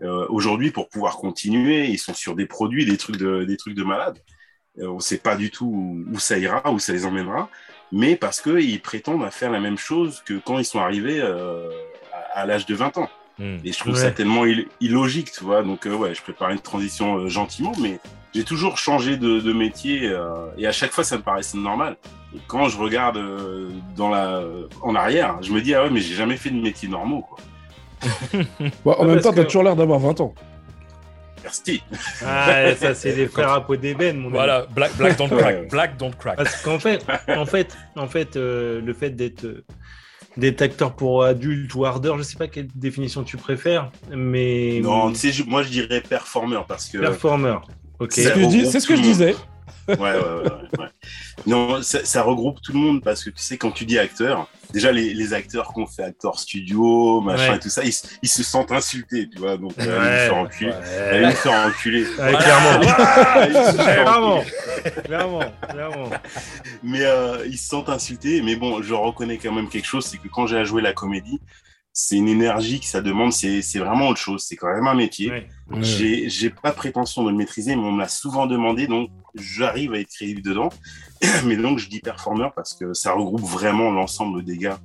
euh, 0.03 0.27
aujourd'hui 0.31 0.71
pour 0.71 0.89
pouvoir 0.89 1.17
continuer, 1.17 1.89
ils 1.89 1.99
sont 1.99 2.15
sur 2.15 2.37
des 2.37 2.47
produits, 2.47 2.87
des 2.87 2.97
trucs 2.97 3.17
de, 3.17 3.45
des 3.45 3.57
trucs 3.57 3.75
de 3.75 3.85
malade. 3.85 4.19
On 4.77 4.99
sait 4.99 5.19
pas 5.19 5.37
du 5.37 5.51
tout 5.51 5.67
où, 5.67 6.05
où 6.13 6.19
ça 6.19 6.37
ira, 6.37 6.73
où 6.73 6.81
ça 6.81 6.93
les 6.93 7.07
emmènera, 7.07 7.49
mais 7.93 8.17
parce 8.17 8.41
qu'ils 8.41 8.81
prétendent 8.81 9.25
à 9.25 9.31
faire 9.31 9.53
la 9.53 9.61
même 9.61 9.79
chose 9.79 10.21
que 10.27 10.35
quand 10.35 10.59
ils 10.59 10.65
sont 10.65 10.81
arrivés 10.81 11.21
euh, 11.21 11.71
à, 12.35 12.47
l'âge 12.47 12.67
de 12.67 12.75
20 12.75 12.99
ans. 12.99 13.09
Hmm. 13.39 13.57
Et 13.65 13.73
je 13.73 13.79
trouve 13.79 13.95
Ouais. 13.95 14.01
ça 14.01 14.11
tellement 14.13 14.45
ill- 14.47 14.69
illogique, 14.81 15.33
tu 15.33 15.43
vois. 15.45 15.63
Donc, 15.63 15.87
euh, 15.87 15.95
ouais, 15.95 16.15
je 16.15 16.23
prépare 16.23 16.51
une 16.51 16.61
transition 16.61 17.17
euh, 17.19 17.29
gentiment, 17.29 17.73
mais 17.81 17.99
j'ai 18.35 18.45
toujours 18.45 18.79
changé 18.79 19.17
de, 19.17 19.41
de 19.41 19.53
métier 19.53 20.07
euh, 20.09 20.29
et 20.59 20.67
à 20.67 20.73
chaque 20.73 20.93
fois, 20.93 21.03
ça 21.05 21.17
me 21.17 21.23
paraissait 21.23 21.59
normal. 21.59 21.97
Et 22.35 22.39
quand 22.47 22.69
je 22.69 22.79
regarde 22.79 23.17
euh, 23.17 23.71
dans 23.97 24.09
la, 24.11 24.41
en 24.83 24.95
arrière, 24.95 25.39
je 25.43 25.53
me 25.53 25.61
dis, 25.61 25.75
ah 25.75 25.83
ouais, 25.85 25.91
mais 25.91 26.01
j'ai 26.01 26.15
jamais 26.15 26.37
fait 26.37 26.51
de 26.51 26.61
métier 26.61 26.89
normaux, 26.89 27.23
quoi. 27.23 27.39
Bon, 28.85 28.93
en 28.93 29.05
même 29.05 29.21
temps, 29.21 29.33
t'as 29.33 29.43
que- 29.43 29.47
toujours 29.47 29.63
l'air 29.65 29.77
d'avoir 29.77 29.99
20 29.99 30.21
ans. 30.21 30.35
Merci. 31.43 31.83
Ah, 32.25 32.75
ça, 32.77 32.95
c'est 32.95 33.13
les 33.17 33.27
frères 33.27 33.51
à 33.53 33.65
peau 33.67 33.77
d'ébène, 33.77 34.17
mon 34.19 34.29
ami. 34.29 34.33
Voilà, 34.37 34.67
Black, 34.75 34.97
Black 34.97 35.19
don't 35.19 35.29
crack, 35.29 35.69
Black 35.71 35.97
don't 35.99 36.13
crack. 36.19 36.37
Parce 36.37 36.63
qu'en 36.63 36.79
fait, 36.79 37.05
en 37.29 37.45
fait, 37.47 37.77
en 37.97 38.07
fait 38.07 38.37
euh, 38.37 38.81
le 38.81 38.95
fait 38.95 39.11
d'être 39.11 39.47
d'être 40.37 40.63
acteur 40.63 40.95
pour 40.95 41.25
adultes 41.25 41.75
ou 41.75 41.85
ardeur, 41.85 42.19
je 42.19 42.23
sais 42.23 42.37
pas 42.37 42.49
quelle 42.49 42.69
définition 42.75 43.23
tu 43.23 43.37
préfères, 43.37 43.91
mais 44.15 44.81
Non, 44.83 45.11
tu 45.13 45.19
sais, 45.19 45.33
je- 45.33 45.45
moi, 45.45 45.63
je 45.63 45.69
dirais 45.69 46.01
performeur 46.01 46.67
parce 46.67 46.89
que. 46.89 46.99
performer. 46.99 47.57
Ok. 48.01 48.13
C'est 48.13 48.25
ce 48.25 48.29
que 48.35 48.41
je, 48.43 48.47
dis- 48.49 48.67
ce 48.81 48.87
que 48.87 48.97
je 48.97 49.03
disais. 49.03 49.35
Ouais, 49.89 49.97
ouais, 49.97 50.15
ouais, 50.15 50.43
ouais, 50.43 50.79
ouais. 50.81 50.87
Non, 51.47 51.83
ça, 51.83 52.05
ça 52.05 52.23
regroupe 52.23 52.61
tout 52.63 52.73
le 52.73 52.79
monde 52.79 53.03
parce 53.03 53.23
que 53.23 53.31
tu 53.31 53.43
sais, 53.43 53.59
quand 53.59 53.71
tu 53.71 53.85
dis 53.85 53.99
acteur, 53.99 54.49
déjà 54.73 54.93
les, 54.93 55.13
les 55.13 55.35
acteurs 55.35 55.69
qu'on 55.75 55.87
fait 55.87 56.05
acteur 56.05 56.39
studio, 56.39 57.21
machin 57.21 57.51
Ouais. 57.51 57.57
et 57.57 57.61
tout 57.61 57.69
ça, 57.69 57.83
ils, 57.85 57.93
se- 57.93 58.07
ils 58.23 58.29
se 58.29 58.43
sentent 58.43 58.73
insultés, 58.73 59.29
tu 59.31 59.39
vois. 59.39 59.57
Donc, 59.59 59.73
euh, 59.79 59.85
Ouais. 59.85 60.07
allez 60.07 60.17
nous 60.17 60.23
faire 60.23 60.37
enculer. 60.37 60.73
Allez 60.73 61.25
Ouais, 61.25 61.31
nous 61.31 61.37
faire 61.37 61.67
enculer. 61.67 62.05
ouais, 62.05 62.33
clairement. 62.35 62.81
Ils 63.47 65.03
clairement, 65.05 65.41
clairement. 65.69 66.11
Mais 66.83 67.03
euh, 67.05 67.45
ils 67.47 67.59
se 67.59 67.69
sentent 67.69 67.89
insultés. 67.89 68.43
Mais 68.43 68.57
bon, 68.57 68.83
je 68.83 68.95
reconnais 68.95 69.39
quand 69.39 69.53
même 69.53 69.69
quelque 69.69 69.87
chose, 69.87 70.05
c'est 70.07 70.19
que 70.19 70.29
quand 70.29 70.47
j'ai 70.47 70.57
à 70.59 70.65
jouer 70.65 70.83
la 70.83 70.93
comédie, 70.93 71.41
c'est 71.97 72.17
une 72.17 72.29
énergie 72.29 72.81
que 72.81 72.87
ça 72.87 73.01
demande, 73.01 73.33
c'est 73.33 73.63
c'est 73.63 73.79
vraiment 73.79 74.09
autre 74.09 74.19
chose. 74.19 74.45
C'est 74.45 74.57
quand 74.57 74.75
même 74.75 74.89
un 74.89 74.97
métier. 74.97 75.31
Ouais. 75.31 75.47
Ouais. 75.71 75.83
J'ai 75.83 76.29
j'ai 76.29 76.51
pas 76.51 76.73
prétention 76.73 77.23
de 77.23 77.31
le 77.31 77.37
maîtriser, 77.37 77.77
mais 77.77 77.83
on 77.83 77.93
me 77.93 78.01
l'a 78.01 78.09
souvent 78.09 78.47
demandé, 78.47 78.89
donc 78.89 79.11
j'arrive 79.37 79.95
à 79.95 80.01
être 80.01 80.09
crédible 80.09 80.43
dedans. 80.43 80.71
mais 81.47 81.57
donc 81.57 81.79
je 81.79 81.89
dis 81.89 82.01
performeur 82.01 82.53
parce 82.53 82.75
que 82.75 82.93
ça 82.95 83.13
regroupe 83.13 83.43
vraiment 83.43 83.93
l'ensemble 83.93 84.45
des 84.45 84.59
gars 84.59 84.81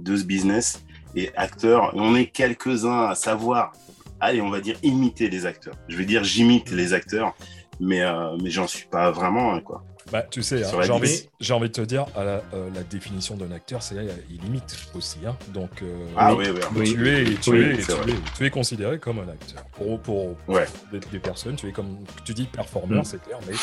de 0.00 0.16
ce 0.16 0.24
business 0.24 0.82
et 1.14 1.30
acteurs. 1.36 1.94
Et 1.94 2.00
on 2.00 2.16
est 2.16 2.26
quelques-uns 2.26 3.08
à 3.08 3.14
savoir, 3.14 3.72
allez, 4.18 4.40
on 4.40 4.48
va 4.48 4.62
dire 4.62 4.76
imiter 4.82 5.28
les 5.28 5.44
acteurs. 5.44 5.74
Je 5.88 5.98
vais 5.98 6.06
dire 6.06 6.24
j'imite 6.24 6.70
les 6.70 6.94
acteurs, 6.94 7.36
mais 7.78 8.00
euh, 8.00 8.38
mais 8.42 8.48
j'en 8.48 8.66
suis 8.66 8.86
pas 8.86 9.10
vraiment 9.10 9.52
un, 9.52 9.60
quoi. 9.60 9.84
Bah, 10.12 10.22
tu 10.22 10.42
sais, 10.42 10.62
hein, 10.64 10.68
j'ai 10.82 10.92
envie, 10.92 11.28
envie 11.50 11.68
de 11.68 11.72
te 11.72 11.80
dire, 11.80 12.06
à 12.14 12.24
la, 12.24 12.42
euh, 12.52 12.68
la 12.74 12.82
définition 12.82 13.36
d'un 13.36 13.50
acteur, 13.52 13.82
c'est 13.82 13.94
il 14.30 14.40
limite 14.42 14.76
aussi. 14.94 15.18
hein. 15.26 15.36
Donc, 15.48 15.70
euh, 15.82 16.06
Ah 16.16 16.34
oui, 16.34 16.46
oui, 16.50 16.60
oui. 16.74 16.76
Oui. 16.76 16.92
tu, 16.92 17.08
es, 17.08 17.24
tu, 17.36 17.50
Oui, 17.50 17.58
es, 17.60 17.80
c'est 17.80 17.92
tu, 17.94 17.98
vrai. 18.00 18.12
es, 18.12 18.36
tu 18.36 18.46
es 18.46 18.50
considéré 18.50 18.98
comme 18.98 19.18
un 19.20 19.28
acteur. 19.28 19.64
Pour, 19.72 19.98
pour 20.00 20.36
Ouais. 20.46 20.66
des, 20.92 21.00
des 21.00 21.18
personnes, 21.18 21.56
tu 21.56 21.68
es 21.68 21.72
comme 21.72 22.04
tu 22.24 22.34
dis 22.34 22.44
performeur, 22.44 23.00
Mm. 23.00 23.04
c'est 23.04 23.22
clair, 23.22 23.38
mais 23.48 23.54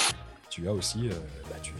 tu 0.50 0.67
as 0.67 0.74
aussi, 0.74 1.07
euh, 1.07 1.13
bah, 1.50 1.55
tu, 1.62 1.71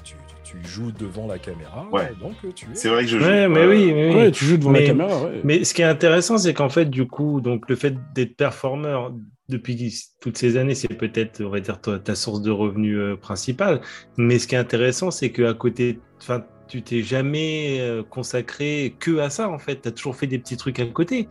tu, 0.52 0.68
joues 0.70 0.92
devant 0.92 1.28
la 1.28 1.40
caméra, 1.40 1.88
Ouais. 1.92 2.12
donc 2.20 2.34
tu 2.56 2.66
es. 2.66 2.70
C'est 2.76 2.90
vrai 2.90 3.04
que 3.04 3.10
je 3.10 3.18
joue. 3.20 3.26
Ouais, 3.26 3.48
mais 3.48 3.60
euh, 3.62 3.70
oui, 3.70 3.92
mais 3.94 4.10
oui. 4.10 4.16
Ouais, 4.16 4.32
tu 4.32 4.46
joues 4.46 4.58
devant 4.58 4.72
Mais- 4.72 4.82
la 4.82 4.88
caméra, 4.88 5.24
ouais. 5.26 5.42
Mais 5.44 5.64
ce 5.64 5.74
qui 5.74 5.82
est 5.82 5.86
intéressant, 5.86 6.38
c'est 6.38 6.54
qu'en 6.54 6.70
fait, 6.70 6.86
du 6.90 7.08
coup, 7.08 7.42
donc 7.42 7.70
le 7.70 7.76
fait 7.76 7.96
d'être 8.14 8.36
performeur 8.36 9.14
depuis 9.50 9.94
toutes 10.22 10.38
ces 10.38 10.58
années, 10.58 10.76
c'est 10.76 10.88
peut-être, 10.88 11.44
on 11.44 11.50
va 11.50 11.60
dire, 11.60 11.80
ta, 11.82 12.00
ta 12.00 12.16
source 12.16 12.42
de 12.42 12.52
revenus 12.52 12.98
euh, 12.98 13.16
principale. 13.18 13.82
Mais 14.18 14.40
ce 14.40 14.48
qui 14.48 14.56
est 14.56 14.60
intéressant, 14.60 15.12
c'est 15.12 15.32
qu'à 15.32 15.54
côté, 15.54 16.00
enfin, 16.22 16.44
tu 16.68 16.82
t'es 16.84 17.02
jamais 17.04 17.78
euh, 17.82 18.02
consacré 18.04 18.96
que 19.00 19.18
à 19.20 19.30
ça, 19.30 19.50
en 19.50 19.60
fait. 19.60 19.82
Tu 19.82 19.88
as 19.90 19.92
toujours 19.92 20.16
fait 20.16 20.28
des 20.28 20.40
petits 20.40 20.56
trucs 20.58 20.80
à 20.80 20.86
côté. 20.86 21.28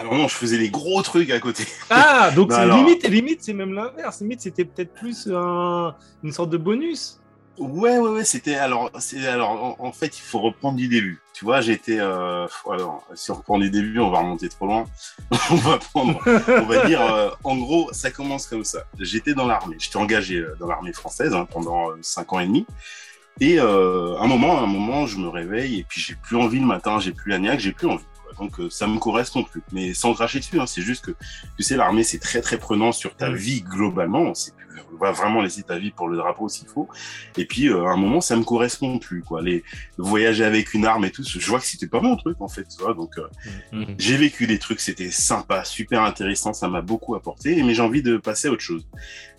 Alors 0.00 0.14
non, 0.14 0.26
je 0.26 0.34
faisais 0.34 0.58
des 0.58 0.70
gros 0.70 1.00
trucs 1.02 1.30
à 1.30 1.38
côté. 1.38 1.62
Ah, 1.90 2.32
donc 2.34 2.50
Non, 2.50 2.56
alors- 2.56 2.78
limite, 2.78 3.08
limite, 3.08 3.42
c'est 3.42 3.52
même 3.52 3.72
l'inverse. 3.74 4.20
Limite, 4.20 4.40
c'était 4.40 4.64
peut-être 4.64 4.92
plus 4.92 5.28
un- 5.32 5.94
une 6.24 6.32
sorte 6.32 6.50
de 6.50 6.56
bonus. 6.56 7.20
Ouais, 7.56 7.98
ouais, 7.98 8.10
ouais, 8.10 8.24
c'était 8.24 8.56
alors, 8.56 8.90
c'est 8.98 9.24
alors 9.28 9.50
en, 9.50 9.76
en 9.86 9.92
fait, 9.92 10.18
il 10.18 10.22
faut 10.22 10.40
reprendre 10.40 10.76
du 10.76 10.88
début. 10.88 11.20
Tu 11.32 11.44
vois, 11.44 11.60
j'étais, 11.60 11.98
euh, 12.00 12.46
alors, 12.68 13.06
si 13.14 13.30
on 13.30 13.34
reprend 13.34 13.58
du 13.58 13.70
début, 13.70 14.00
on 14.00 14.10
va 14.10 14.18
remonter 14.20 14.48
trop 14.48 14.66
loin. 14.66 14.84
on 15.50 15.54
va 15.56 15.78
prendre, 15.78 16.20
on 16.26 16.64
va 16.66 16.86
dire, 16.86 17.00
euh, 17.00 17.30
en 17.44 17.56
gros, 17.56 17.92
ça 17.92 18.10
commence 18.10 18.48
comme 18.48 18.64
ça. 18.64 18.84
J'étais 18.98 19.34
dans 19.34 19.46
l'armée, 19.46 19.76
j'étais 19.78 19.98
engagé 19.98 20.38
euh, 20.38 20.56
dans 20.58 20.66
l'armée 20.66 20.92
française 20.92 21.32
hein, 21.32 21.46
pendant 21.48 21.90
euh, 21.90 21.98
cinq 22.02 22.32
ans 22.32 22.40
et 22.40 22.46
demi. 22.46 22.66
Et 23.40 23.58
euh, 23.60 24.16
un 24.18 24.26
moment, 24.26 24.58
un 24.60 24.66
moment, 24.66 25.06
je 25.06 25.18
me 25.18 25.28
réveille 25.28 25.80
et 25.80 25.84
puis 25.84 26.00
j'ai 26.00 26.14
plus 26.16 26.36
envie 26.36 26.58
le 26.60 26.66
matin, 26.66 26.98
j'ai 26.98 27.12
plus 27.12 27.30
la 27.30 27.38
niaque, 27.38 27.60
j'ai 27.60 27.72
plus 27.72 27.88
envie. 27.88 28.04
quoi. 28.22 28.32
Donc 28.38 28.58
euh, 28.60 28.70
ça 28.70 28.86
me 28.86 28.98
correspond 28.98 29.42
plus. 29.44 29.62
Mais 29.72 29.92
sans 29.94 30.14
cracher 30.14 30.38
dessus, 30.38 30.60
hein, 30.60 30.66
c'est 30.66 30.82
juste 30.82 31.04
que 31.04 31.10
tu 31.56 31.62
sais, 31.64 31.76
l'armée 31.76 32.04
c'est 32.04 32.20
très 32.20 32.40
très 32.40 32.58
prenant 32.58 32.92
sur 32.92 33.16
ta 33.16 33.30
vie 33.30 33.62
globalement. 33.62 34.34
C'est 34.34 34.52
va 35.00 35.12
vraiment 35.12 35.42
laisser 35.42 35.62
ta 35.62 35.78
vie 35.78 35.90
pour 35.90 36.08
le 36.08 36.16
drapeau 36.16 36.48
s'il 36.48 36.68
faut. 36.68 36.88
Et 37.36 37.44
puis 37.44 37.68
euh, 37.68 37.84
à 37.86 37.90
un 37.90 37.96
moment, 37.96 38.20
ça 38.20 38.36
me 38.36 38.44
correspond 38.44 38.98
plus 38.98 39.22
quoi. 39.22 39.42
Les 39.42 39.62
voyager 39.98 40.44
avec 40.44 40.74
une 40.74 40.86
arme 40.86 41.04
et 41.04 41.10
tout, 41.10 41.22
je 41.24 41.46
vois 41.48 41.58
que 41.60 41.66
c'était 41.66 41.86
pas 41.86 42.00
mon 42.00 42.16
truc 42.16 42.40
en 42.40 42.48
fait. 42.48 42.64
Tu 42.64 42.82
vois, 42.82 42.94
donc 42.94 43.18
euh, 43.18 43.26
Mhm. 43.72 43.94
j'ai 43.98 44.16
vécu 44.16 44.46
des 44.46 44.58
trucs, 44.58 44.80
c'était 44.80 45.10
sympa, 45.10 45.64
super 45.64 46.02
intéressant, 46.02 46.52
ça 46.52 46.68
m'a 46.68 46.80
beaucoup 46.82 47.14
apporté, 47.14 47.62
mais 47.62 47.74
j'ai 47.74 47.82
envie 47.82 48.02
de 48.02 48.16
passer 48.16 48.48
à 48.48 48.50
autre 48.52 48.62
chose. 48.62 48.86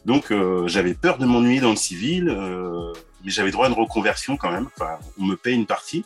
Donc 0.05 0.31
euh, 0.31 0.67
j'avais 0.67 0.93
peur 0.93 1.17
de 1.17 1.25
m'ennuyer 1.25 1.59
dans 1.61 1.71
le 1.71 1.75
civil, 1.75 2.29
euh, 2.29 2.93
mais 3.23 3.31
j'avais 3.31 3.51
droit 3.51 3.65
à 3.65 3.69
une 3.69 3.75
reconversion 3.75 4.37
quand 4.37 4.51
même. 4.51 4.67
Enfin, 4.75 4.97
on 5.19 5.25
me 5.25 5.35
paye 5.35 5.55
une 5.55 5.65
partie. 5.65 6.05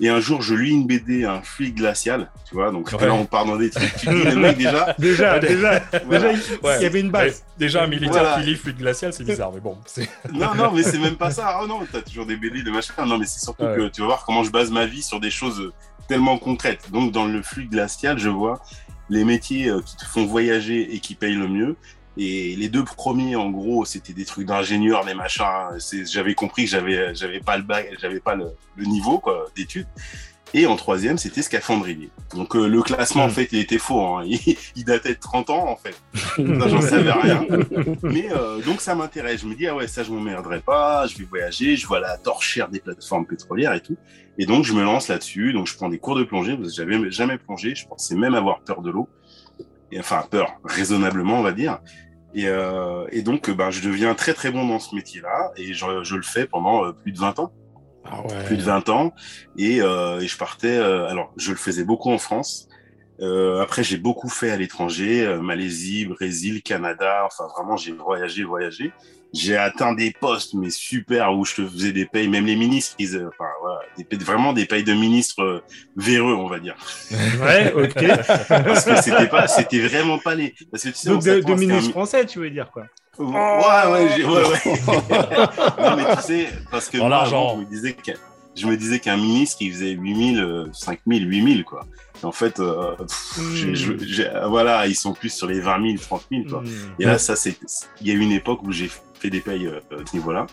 Et 0.00 0.08
un 0.08 0.20
jour, 0.20 0.42
je 0.42 0.54
lis 0.54 0.70
une 0.70 0.86
BD, 0.86 1.24
un 1.24 1.42
fluide 1.42 1.74
glacial, 1.74 2.30
tu 2.48 2.54
vois. 2.54 2.70
Donc 2.70 2.92
Ouais. 2.92 3.06
là, 3.06 3.14
on 3.14 3.24
part 3.26 3.44
dans 3.46 3.56
des 3.56 3.68
trucs. 3.70 3.92
Tu 3.96 4.06
dis, 4.06 4.14
déjà, 4.54 4.94
Déjà, 4.98 5.38
déjà, 5.40 5.82
voilà. 6.06 6.32
déjà, 6.32 6.32
il 6.32 6.64
Ouais. 6.66 6.76
il 6.78 6.82
y 6.82 6.86
avait 6.86 7.00
une 7.00 7.10
base. 7.10 7.32
Ouais, 7.32 7.34
déjà, 7.58 7.82
un 7.82 7.88
militaire 7.88 8.10
Voilà. 8.22 8.36
qui 8.40 8.46
lit 8.46 8.54
fluide 8.54 8.76
glacial, 8.78 9.12
c'est 9.12 9.24
bizarre, 9.24 9.50
mais 9.52 9.58
bon. 9.60 9.76
Non, 10.32 10.54
non, 10.54 10.70
mais 10.72 10.84
c'est 10.84 10.98
même 11.00 11.16
pas 11.16 11.32
ça. 11.32 11.58
Oh 11.62 11.66
non, 11.66 11.80
t'as 11.90 12.00
toujours 12.02 12.26
des 12.26 12.36
BD, 12.36 12.62
de 12.62 12.70
machin. 12.70 12.94
Non, 13.04 13.18
mais 13.18 13.26
c'est 13.26 13.40
surtout 13.40 13.64
Ouais. 13.64 13.74
que 13.76 13.88
tu 13.88 14.00
vas 14.02 14.06
voir 14.06 14.24
comment 14.24 14.44
je 14.44 14.50
base 14.52 14.70
ma 14.70 14.86
vie 14.86 15.02
sur 15.02 15.18
des 15.18 15.30
choses 15.30 15.72
tellement 16.08 16.38
concrètes. 16.38 16.90
Donc, 16.92 17.10
dans 17.10 17.24
le 17.26 17.42
flux 17.42 17.66
glacial, 17.66 18.18
je 18.18 18.28
vois 18.28 18.62
les 19.10 19.24
métiers 19.24 19.68
euh, 19.68 19.80
qui 19.80 19.96
te 19.96 20.04
font 20.04 20.26
voyager 20.26 20.94
et 20.94 21.00
qui 21.00 21.14
payent 21.16 21.34
le 21.34 21.48
mieux. 21.48 21.76
Et 22.20 22.56
les 22.56 22.68
deux 22.68 22.84
premiers, 22.84 23.36
en 23.36 23.48
gros, 23.50 23.84
c'était 23.84 24.12
des 24.12 24.24
trucs 24.24 24.46
d'ingénieurs, 24.46 25.04
des 25.04 25.14
machins. 25.14 25.44
J'avais 26.04 26.34
compris 26.34 26.64
que 26.64 26.70
j'avais, 26.70 27.14
j'avais 27.14 27.38
pas 27.40 27.56
le 27.56 27.62
bac, 27.62 27.88
j'avais 28.00 28.18
pas 28.20 28.34
le, 28.34 28.46
le 28.76 28.84
niveau, 28.86 29.18
quoi, 29.18 29.46
d'études. 29.54 29.86
Et 30.54 30.66
en 30.66 30.76
troisième, 30.76 31.18
c'était 31.18 31.42
scaphandrier. 31.42 32.08
Donc, 32.34 32.56
euh, 32.56 32.66
le 32.68 32.80
classement, 32.82 33.24
en 33.24 33.28
Mm. 33.28 33.32
fait, 33.32 33.48
il 33.52 33.58
était 33.58 33.76
faux. 33.78 34.00
Hein. 34.16 34.22
Il, 34.26 34.56
il 34.76 34.84
datait 34.84 35.14
de 35.14 35.20
30 35.20 35.50
ans, 35.50 35.68
en 35.68 35.76
fait. 35.76 35.94
J'en 36.38 36.80
savais 36.80 37.12
rien. 37.12 37.44
Mais 38.02 38.28
euh, 38.32 38.62
donc 38.62 38.80
ça 38.80 38.94
m'intéresse. 38.94 39.42
Je 39.42 39.46
me 39.46 39.54
dis, 39.54 39.66
ah 39.66 39.74
ouais, 39.76 39.86
ça, 39.86 40.02
je 40.04 40.10
m'emmerderai 40.10 40.60
pas. 40.60 41.06
Je 41.06 41.18
vais 41.18 41.24
voyager. 41.24 41.76
Je 41.76 41.86
vois 41.86 42.00
la 42.00 42.16
torchère 42.16 42.68
des 42.70 42.80
plateformes 42.80 43.26
pétrolières 43.26 43.74
et 43.74 43.80
tout. 43.82 43.96
Et 44.38 44.46
donc, 44.46 44.64
je 44.64 44.72
me 44.72 44.82
lance 44.82 45.08
là-dessus. 45.08 45.52
Donc, 45.52 45.66
je 45.66 45.76
prends 45.76 45.90
des 45.90 45.98
cours 45.98 46.16
de 46.16 46.24
plongée 46.24 46.56
parce 46.56 46.70
que 46.70 46.74
j'avais 46.76 47.10
jamais 47.10 47.36
plongé. 47.36 47.74
Je 47.74 47.86
pensais 47.86 48.14
même 48.16 48.34
avoir 48.34 48.60
peur 48.62 48.80
de 48.80 48.90
l'eau. 48.90 49.06
Et, 49.92 50.00
enfin, 50.00 50.24
peur, 50.30 50.48
raisonnablement, 50.64 51.38
on 51.40 51.42
va 51.42 51.52
dire. 51.52 51.78
Et, 52.34 52.46
euh, 52.46 53.06
et 53.10 53.22
donc, 53.22 53.50
ben, 53.50 53.70
je 53.70 53.80
deviens 53.80 54.14
très, 54.14 54.34
très 54.34 54.50
bon 54.50 54.66
dans 54.66 54.78
ce 54.78 54.94
métier-là. 54.94 55.50
Et 55.56 55.72
je, 55.72 55.86
je 56.02 56.16
le 56.16 56.22
fais 56.22 56.46
pendant 56.46 56.84
euh, 56.84 56.92
plus 56.92 57.12
de 57.12 57.18
20 57.18 57.38
ans 57.38 57.52
Ah 58.04 58.20
ouais. 58.22 58.44
plus 58.44 58.56
de 58.56 58.62
20 58.62 58.88
ans 58.90 59.12
et, 59.56 59.80
euh, 59.80 60.20
et 60.20 60.26
je 60.28 60.36
partais 60.38 60.76
euh, 60.78 61.08
alors 61.08 61.32
je 61.36 61.50
le 61.50 61.56
faisais 61.58 61.84
beaucoup 61.84 62.10
en 62.10 62.18
France 62.18 62.68
Euh, 63.20 63.60
après 63.60 63.82
j'ai 63.82 63.98
beaucoup 63.98 64.28
fait 64.30 64.50
à 64.52 64.56
l'étranger 64.56 65.26
euh, 65.26 65.40
Malaisie 65.42 66.06
Brésil 66.06 66.62
Canada 66.62 67.24
enfin 67.26 67.46
vraiment 67.54 67.76
j'ai 67.76 67.92
voyagé 67.92 68.44
voyagé 68.44 68.92
j'ai 69.34 69.56
atteint 69.56 69.92
des 69.92 70.10
postes 70.18 70.54
mais 70.54 70.70
super 70.70 71.34
où 71.34 71.44
je 71.44 71.56
te 71.56 71.66
faisais 71.68 71.92
des 71.92 72.06
payes 72.06 72.28
même 72.28 72.46
les 72.46 72.56
ministres 72.56 72.94
ils, 72.98 73.14
euh, 73.16 73.28
enfin 73.28 73.48
voilà 73.60 73.80
des 73.96 74.04
payes- 74.04 74.18
vraiment 74.18 74.52
des 74.54 74.64
payes 74.64 74.84
de 74.84 74.94
ministres 74.94 75.42
euh, 75.42 75.62
véreux 75.96 76.34
on 76.34 76.48
va 76.48 76.58
dire 76.60 76.76
Ouais, 77.42 77.72
ok. 77.74 77.94
parce 78.48 78.84
que 78.84 79.02
c'était 79.02 79.28
pas 79.28 79.46
c'était 79.46 79.80
vraiment 79.80 80.18
pas 80.18 80.34
les 80.34 80.54
parce 80.70 80.82
que 80.84 80.88
tu 80.88 80.94
sais 80.94 81.08
Donc 81.10 81.18
on 81.22 81.24
de, 81.24 81.30
s'attend 81.30 81.34
de 81.34 81.38
à 81.38 81.42
ce 81.42 81.46
qu'un 81.46 81.56
ministre 81.56 81.86
mi- 81.88 81.92
français, 81.92 82.26
tu 82.26 82.38
veux 82.38 82.50
dire 82.50 82.70
quoi 82.70 82.84
Ouais, 83.18 83.92
ouais, 83.92 84.08
j'ai- 84.16 84.24
ouais, 84.24 84.44
ouais. 84.48 84.60
non, 85.82 85.96
mais 85.96 86.16
tu 86.16 86.22
sais, 86.22 86.48
parce 86.70 86.88
que 86.88 86.98
Dans 86.98 87.08
l'argent. 87.08 87.56
je 87.56 87.60
me 87.60 87.64
disais 87.68 87.92
que- 87.92 88.12
je 88.54 88.66
me 88.66 88.76
disais 88.76 88.98
qu'un 89.00 89.16
ministre, 89.16 89.58
il 89.60 89.72
faisait 89.72 89.90
8000, 89.90 90.40
euh, 90.40 90.66
5000, 90.72 91.28
8000, 91.28 91.64
quoi. 91.64 91.84
Et 92.22 92.24
en 92.26 92.32
fait, 92.32 92.58
euh, 92.60 92.94
pff, 92.96 93.38
Mm. 93.38 93.54
j'ai- 93.54 93.74
je- 93.74 93.92
j'ai- 94.00 94.30
voilà, 94.48 94.86
ils 94.86 94.94
sont 94.96 95.12
plus 95.12 95.30
sur 95.32 95.46
les 95.48 95.60
20 95.60 95.80
000, 95.82 95.98
30 96.00 96.24
000, 96.30 96.44
quoi. 96.48 96.60
Hmm. 96.62 96.66
Et 97.00 97.04
là, 97.04 97.18
ça, 97.18 97.34
c'est, 97.36 97.56
il 98.00 98.06
y 98.08 98.10
a 98.10 98.14
eu 98.14 98.18
une 98.20 98.32
époque 98.32 98.60
où 98.64 98.72
j'ai 98.72 98.90
fait 99.18 99.30
des 99.30 99.40
payes 99.40 99.66
euh, 99.66 99.80
à 99.92 100.06
ce 100.06 100.14
niveau-là. 100.16 100.46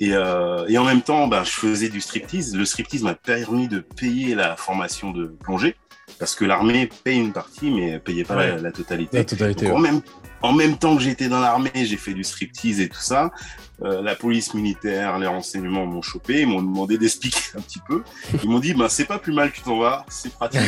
Et, 0.00 0.10
euh, 0.12 0.66
et 0.68 0.76
en 0.76 0.84
même 0.84 1.02
temps, 1.02 1.28
ben, 1.28 1.44
je 1.44 1.52
faisais 1.52 1.88
du 1.88 2.00
striptease. 2.00 2.54
Le 2.56 2.64
striptease 2.64 3.02
m'a 3.02 3.14
permis 3.14 3.68
de 3.68 3.78
payer 3.78 4.34
la 4.34 4.56
formation 4.56 5.12
de 5.12 5.26
plongée. 5.26 5.76
Parce 6.18 6.34
que 6.34 6.44
l'armée 6.44 6.88
paye 7.04 7.18
une 7.18 7.32
partie, 7.32 7.70
mais 7.70 7.98
payait 7.98 8.24
pas 8.24 8.34
la, 8.36 8.54
Ouais. 8.54 8.60
la 8.60 8.72
totalité. 8.72 9.18
La 9.18 9.24
totalité. 9.24 9.66
Donc, 9.66 9.76
en, 9.76 9.78
même, 9.78 10.00
en 10.42 10.52
même 10.52 10.76
temps 10.76 10.96
que 10.96 11.02
j'étais 11.02 11.28
dans 11.28 11.40
l'armée, 11.40 11.70
j'ai 11.74 11.96
fait 11.96 12.12
du 12.12 12.24
striptease 12.24 12.80
et 12.80 12.88
tout 12.88 13.00
ça. 13.00 13.30
Euh, 13.82 14.00
la 14.02 14.14
police 14.14 14.54
militaire, 14.54 15.18
les 15.18 15.26
renseignements 15.26 15.84
m'ont 15.84 16.00
chopé, 16.00 16.42
ils 16.42 16.46
m'ont 16.46 16.62
demandé 16.62 16.96
d'expliquer 16.96 17.40
un 17.56 17.60
petit 17.60 17.80
peu. 17.88 18.04
Ils 18.42 18.48
m'ont 18.48 18.60
dit, 18.60 18.72
bah, 18.72 18.88
c'est 18.88 19.04
pas 19.04 19.18
plus 19.18 19.32
mal 19.32 19.50
que 19.50 19.56
tu 19.56 19.62
t'en 19.62 19.78
vas, 19.78 20.06
c'est 20.08 20.32
pratique. 20.32 20.60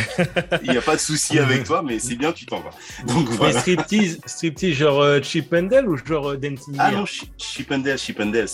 Il 0.65 0.71
n'y 0.73 0.77
a 0.77 0.83
pas 0.83 0.97
de 0.97 1.01
souci 1.01 1.39
avec 1.39 1.63
toi, 1.65 1.83
mais 1.83 2.01
c'est 2.01 2.17
bien, 2.17 2.33
tu 2.33 2.47
t'en 2.47 2.59
vas. 2.61 2.71
Donc 3.07 3.31
Mais 3.31 3.37
voilà. 3.37 3.61
striptease, 3.61 4.19
striptease 4.27 4.75
genre 4.75 5.01
euh, 5.01 5.21
Chip 5.23 5.53
and 5.55 5.63
Dale 5.65 5.89
ou 5.89 5.97
genre 5.97 6.31
euh, 6.33 6.37
Dancing 6.37 6.75
Ah 6.81 6.91
non, 6.91 7.07
Chi- 7.07 7.31
Chip 7.39 7.71
and 7.71 7.79
Dale, 7.79 7.97
Chip 7.99 8.19
and 8.19 8.27
Dale. 8.27 8.49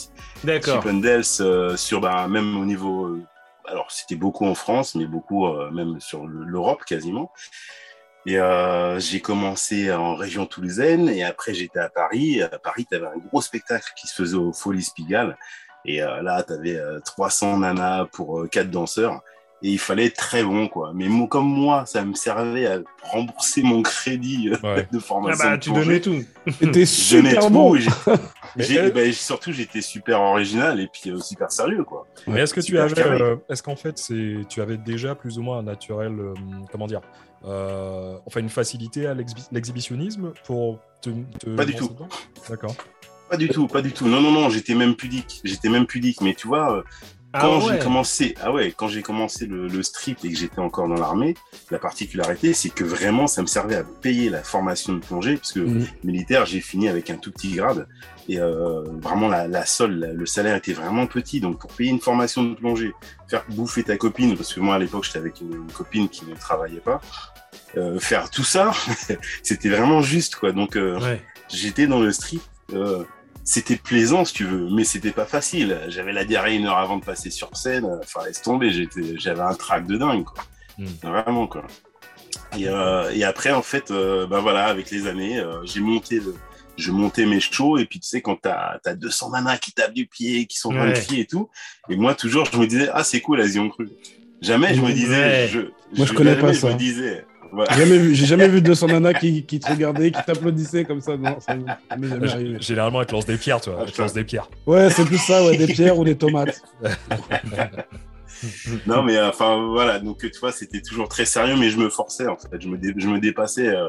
D'accord. 0.45 0.83
Chip 0.83 0.91
and 0.93 0.99
Dale, 0.99 1.23
euh, 1.41 1.77
sur, 1.79 2.01
bah, 2.03 2.29
même 2.29 2.55
au 2.59 2.67
niveau, 2.67 3.07
euh, 3.07 3.23
alors 3.67 3.91
c'était 3.91 4.17
beaucoup 4.17 4.45
en 4.45 4.55
France, 4.55 4.95
mais 4.97 5.07
beaucoup 5.07 5.47
euh, 5.47 5.71
même 5.71 5.99
sur 5.99 6.27
le- 6.27 6.45
l'Europe 6.45 6.85
quasiment. 6.85 7.33
Et 8.26 8.38
euh, 8.38 9.00
j'ai 9.00 9.21
commencé 9.21 9.93
en 9.93 10.14
région 10.14 10.47
toulousaine 10.47 11.09
et 11.09 11.25
après 11.25 11.55
j'étais 11.55 11.81
à 11.81 11.88
Paris. 11.88 12.41
À 12.43 12.59
Paris, 12.59 12.87
tu 12.88 12.97
avais 12.97 13.07
un 13.07 13.19
gros 13.29 13.43
spectacle 13.43 13.87
qui 13.97 14.07
se 14.07 14.14
faisait 14.14 14.37
au 14.37 14.52
Folies 14.52 14.88
Pigalle. 14.95 15.37
Et 15.85 16.02
euh, 16.02 16.23
là, 16.23 16.45
tu 16.45 16.52
avais 16.52 16.79
300 17.05 17.59
nanas 17.59 18.07
pour 18.12 18.41
euh, 18.43 18.47
quatre 18.47 18.71
danseurs. 18.71 19.21
Et 19.64 19.71
il 19.71 19.79
fallait 19.79 20.07
être 20.07 20.17
très 20.17 20.43
bon, 20.43 20.67
quoi. 20.67 20.91
Mais 20.93 21.07
moi, 21.09 21.29
comme 21.29 21.47
moi, 21.47 21.85
ça 21.87 22.05
me 22.05 22.14
servait 22.14 22.67
à 22.67 22.79
rembourser 23.02 23.62
mon 23.62 23.81
crédit 23.83 24.49
euh, 24.50 24.57
Ouais. 24.75 24.88
de 24.91 24.99
Ah 24.99 25.00
formation. 25.00 25.45
bah 25.45 25.57
de 25.57 25.62
tu 25.62 25.73
donnais 25.73 26.00
tout. 26.00 26.21
Donnais 26.61 26.85
super 26.85 27.43
tout 27.47 27.50
bon. 27.50 27.76
j'ai- 28.57 28.79
euh, 28.81 28.91
ben, 28.91 29.12
surtout, 29.12 29.52
j'étais 29.52 29.81
super 29.81 30.21
original 30.21 30.81
et 30.81 30.88
puis 30.88 31.11
euh, 31.11 31.19
super 31.19 31.50
sérieux, 31.52 31.85
quoi. 31.85 32.07
Mais 32.26 32.41
est-ce 32.41 32.55
que 32.55 32.61
tu 32.61 32.76
avais, 32.76 33.00
euh, 33.00 33.37
est-ce 33.49 33.62
qu'en 33.62 33.76
fait, 33.76 33.99
c'est, 33.99 34.38
tu 34.49 34.61
avais 34.61 34.76
déjà 34.79 35.14
plus 35.14 35.38
ou 35.38 35.43
moins 35.43 35.59
un 35.59 35.62
naturel, 35.62 36.12
euh, 36.19 36.35
comment 36.73 36.88
dire, 36.88 37.00
euh, 37.45 38.17
enfin 38.27 38.41
une 38.41 38.49
facilité 38.49 39.07
à 39.07 39.15
l'exhi- 39.15 39.49
l'exhibitionnisme 39.53 40.33
pour 40.47 40.79
te, 41.01 41.11
te 41.39 41.51
Pas 41.57 41.65
du 41.65 41.75
tout. 41.75 41.91
D'accord. 42.49 42.75
Pas 43.31 43.37
du 43.37 43.49
tout, 43.49 43.67
pas 43.67 43.81
du 43.83 43.93
tout. 43.93 44.07
Non, 44.09 44.21
non, 44.21 44.31
non, 44.31 44.51
j'étais 44.51 44.75
même 44.75 44.95
pudique. 44.95 45.41
J'étais 45.43 45.69
même 45.71 45.87
pudique. 45.87 46.21
Mais 46.21 46.35
tu 46.35 46.47
vois, 46.49 46.77
euh, 46.77 46.83
Ah 47.33 47.41
quand 47.41 47.67
ouais. 47.67 47.73
j'ai 47.73 47.79
commencé, 47.79 48.35
ah 48.43 48.53
ouais, 48.53 48.75
quand 48.77 48.89
j'ai 48.89 49.01
commencé 49.01 49.47
le, 49.47 49.69
le 49.69 49.83
strip 49.83 50.19
et 50.23 50.29
que 50.31 50.37
j'étais 50.37 50.59
encore 50.59 50.87
dans 50.87 50.97
l'armée, 51.01 51.33
la 51.71 51.79
particularité, 51.79 52.53
c'est 52.53 52.69
que 52.69 52.85
vraiment, 52.85 53.27
ça 53.27 53.41
me 53.41 53.47
servait 53.47 53.77
à 53.77 53.85
payer 53.85 54.29
la 54.29 54.43
formation 54.43 54.93
de 54.93 54.99
plongée, 54.99 55.37
parce 55.39 55.53
que 55.53 55.61
Mhm. 55.61 55.87
militaire, 56.05 56.45
j'ai 56.45 56.61
fini 56.61 56.91
avec 56.91 57.09
un 57.09 57.17
tout 57.17 57.33
petit 57.33 57.53
grade. 57.53 57.89
Et 58.29 58.39
euh, 58.39 58.83
vraiment, 59.01 59.29
la, 59.29 59.49
la 59.49 59.65
le 59.89 60.27
salaire 60.27 60.55
était 60.57 60.75
vraiment 60.75 61.07
petit. 61.07 61.41
Donc, 61.41 61.59
pour 61.59 61.73
payer 61.73 61.91
une 61.91 62.01
formation 62.01 62.43
de 62.45 62.55
plongée, 62.55 62.93
faire 63.29 63.45
bouffer 63.49 63.83
ta 63.83 63.97
copine, 63.97 64.37
parce 64.37 64.53
que 64.53 64.61
moi, 64.61 64.75
à 64.75 64.79
l'époque, 64.79 65.05
j'étais 65.05 65.19
avec 65.19 65.41
une, 65.41 65.55
une 65.55 65.73
copine 65.73 66.11
qui 66.11 66.27
ne 66.27 66.35
travaillait 66.35 66.81
pas, 66.81 67.01
euh, 67.76 67.99
faire 67.99 68.31
tout 68.31 68.45
ça, 68.45 68.73
c'était 69.43 69.69
vraiment 69.69 70.02
juste, 70.02 70.37
quoi. 70.37 70.52
Donc, 70.52 70.76
euh, 70.76 70.99
Ouais. 71.00 71.23
j'étais 71.49 71.87
dans 71.87 72.00
le 72.00 72.12
strip. 72.12 72.43
euh, 72.73 73.05
c'était 73.45 73.75
plaisant, 73.76 74.25
si 74.25 74.35
tu 74.35 74.45
veux, 74.45 74.69
mais 74.71 74.85
c'était 74.85 75.11
pas 75.11 75.25
facile. 75.26 75.76
J'avais 75.88 76.12
la 76.12 76.25
diarrhée 76.25 76.55
une 76.55 76.67
heure 76.67 76.79
avant 76.79 76.97
de 76.99 77.05
passer 77.05 77.29
sur 77.31 77.57
scène. 77.57 77.85
Enfin, 78.00 78.21
laisse 78.25 78.41
tomber. 78.41 78.71
J'étais, 78.71 79.19
j'avais 79.19 79.41
un 79.41 79.55
trac 79.55 79.85
de 79.87 79.97
dingue, 79.97 80.23
quoi. 80.25 80.45
Mm. 80.79 80.87
Vraiment, 81.02 81.47
quoi. 81.49 81.64
Et, 82.57 82.69
euh, 82.69 83.11
et 83.12 83.25
après, 83.25 83.50
en 83.50 83.62
fait, 83.62 83.91
euh, 83.91 84.29
ben 84.29 84.38
voilà, 84.38 84.67
avec 84.67 84.91
les 84.93 85.09
années, 85.09 85.41
euh, 85.41 85.57
j'ai 85.64 85.81
monté 85.81 86.21
le, 86.21 86.37
je 86.76 86.93
montais 86.93 87.26
mes 87.26 87.41
shows 87.41 87.79
et 87.79 87.85
puis 87.85 87.99
tu 87.99 88.07
sais 88.09 88.21
quand 88.23 88.37
t'as 88.41 88.79
as 88.85 88.95
200 88.95 89.31
nanas 89.31 89.59
qui 89.59 89.73
tapent 89.73 89.93
du 89.93 90.07
pied, 90.07 90.47
qui 90.47 90.57
sont 90.59 90.73
de 90.73 90.79
Ouais. 90.79 90.95
et 91.19 91.26
tout, 91.26 91.50
et 91.91 91.97
moi 91.97 92.14
toujours 92.14 92.47
je 92.50 92.57
me 92.59 92.67
disais 92.67 92.88
ah 92.95 93.05
c'est 93.05 93.21
cool 93.21 93.41
elles 93.41 93.55
y 93.57 93.59
ont 93.59 93.69
cru. 93.71 93.88
Jamais 94.41 94.75
je 94.75 94.81
me 94.81 94.93
disais 94.93 95.09
Ouais. 95.17 95.49
je, 95.52 95.61
Moi, 95.97 96.07
je 96.07 96.12
connais 96.14 96.31
jamais 96.31 96.43
pas 96.43 96.52
je 96.52 96.59
ça. 96.61 96.69
me 96.69 96.75
disais 96.75 97.25
J'ai 97.71 97.77
jamais 97.85 97.99
vu, 97.99 98.15
j'ai 98.15 98.27
jamais 98.27 98.49
vu 98.49 98.63
200 98.63 98.87
nanas 98.87 99.15
qui, 99.15 99.45
qui 99.45 99.61
te 99.61 99.71
regardaient, 99.71 100.11
qui 100.11 100.23
t'applaudissaient 100.25 100.85
comme 100.85 101.01
ça. 101.01 101.17
Non, 101.17 101.39
ça 101.41 101.55
m'est 101.55 102.09
jamais 102.09 102.31
arrivé. 102.31 102.57
Généralement, 102.61 103.01
elle 103.01 103.07
te 103.07 103.13
lance 103.13 103.27
des 103.27 103.37
pierres, 103.37 103.61
tu 103.61 103.71
vois. 103.71 103.83
Elle 103.85 103.93
te 103.93 104.01
lance 104.01 104.13
des 104.15 104.25
pierres. 104.25 104.49
Ouais, 104.67 104.89
c'est 104.91 105.05
plus 105.05 105.19
ça, 105.19 105.45
ouais, 105.45 105.57
des 105.57 105.67
pierres 105.67 105.99
ou 105.99 106.05
des 106.05 106.17
tomates. 106.17 106.63
Non, 108.87 109.03
mais 109.05 109.17
euh, 109.17 109.29
enfin 109.29 109.65
voilà, 109.69 110.01
donc 110.01 110.19
tu 110.19 110.39
vois, 110.41 110.51
c'était 110.51 110.81
toujours 110.83 111.09
très 111.09 111.25
sérieux, 111.25 111.55
mais 111.57 111.71
je 111.71 111.79
me 111.79 111.89
forçais 111.89 112.27
en 112.27 112.37
fait, 112.37 112.61
je 112.61 112.67
me, 112.69 112.77
dé- 112.77 112.93
je 112.97 113.07
me 113.09 113.21
dépassais, 113.21 113.69
euh, 113.69 113.87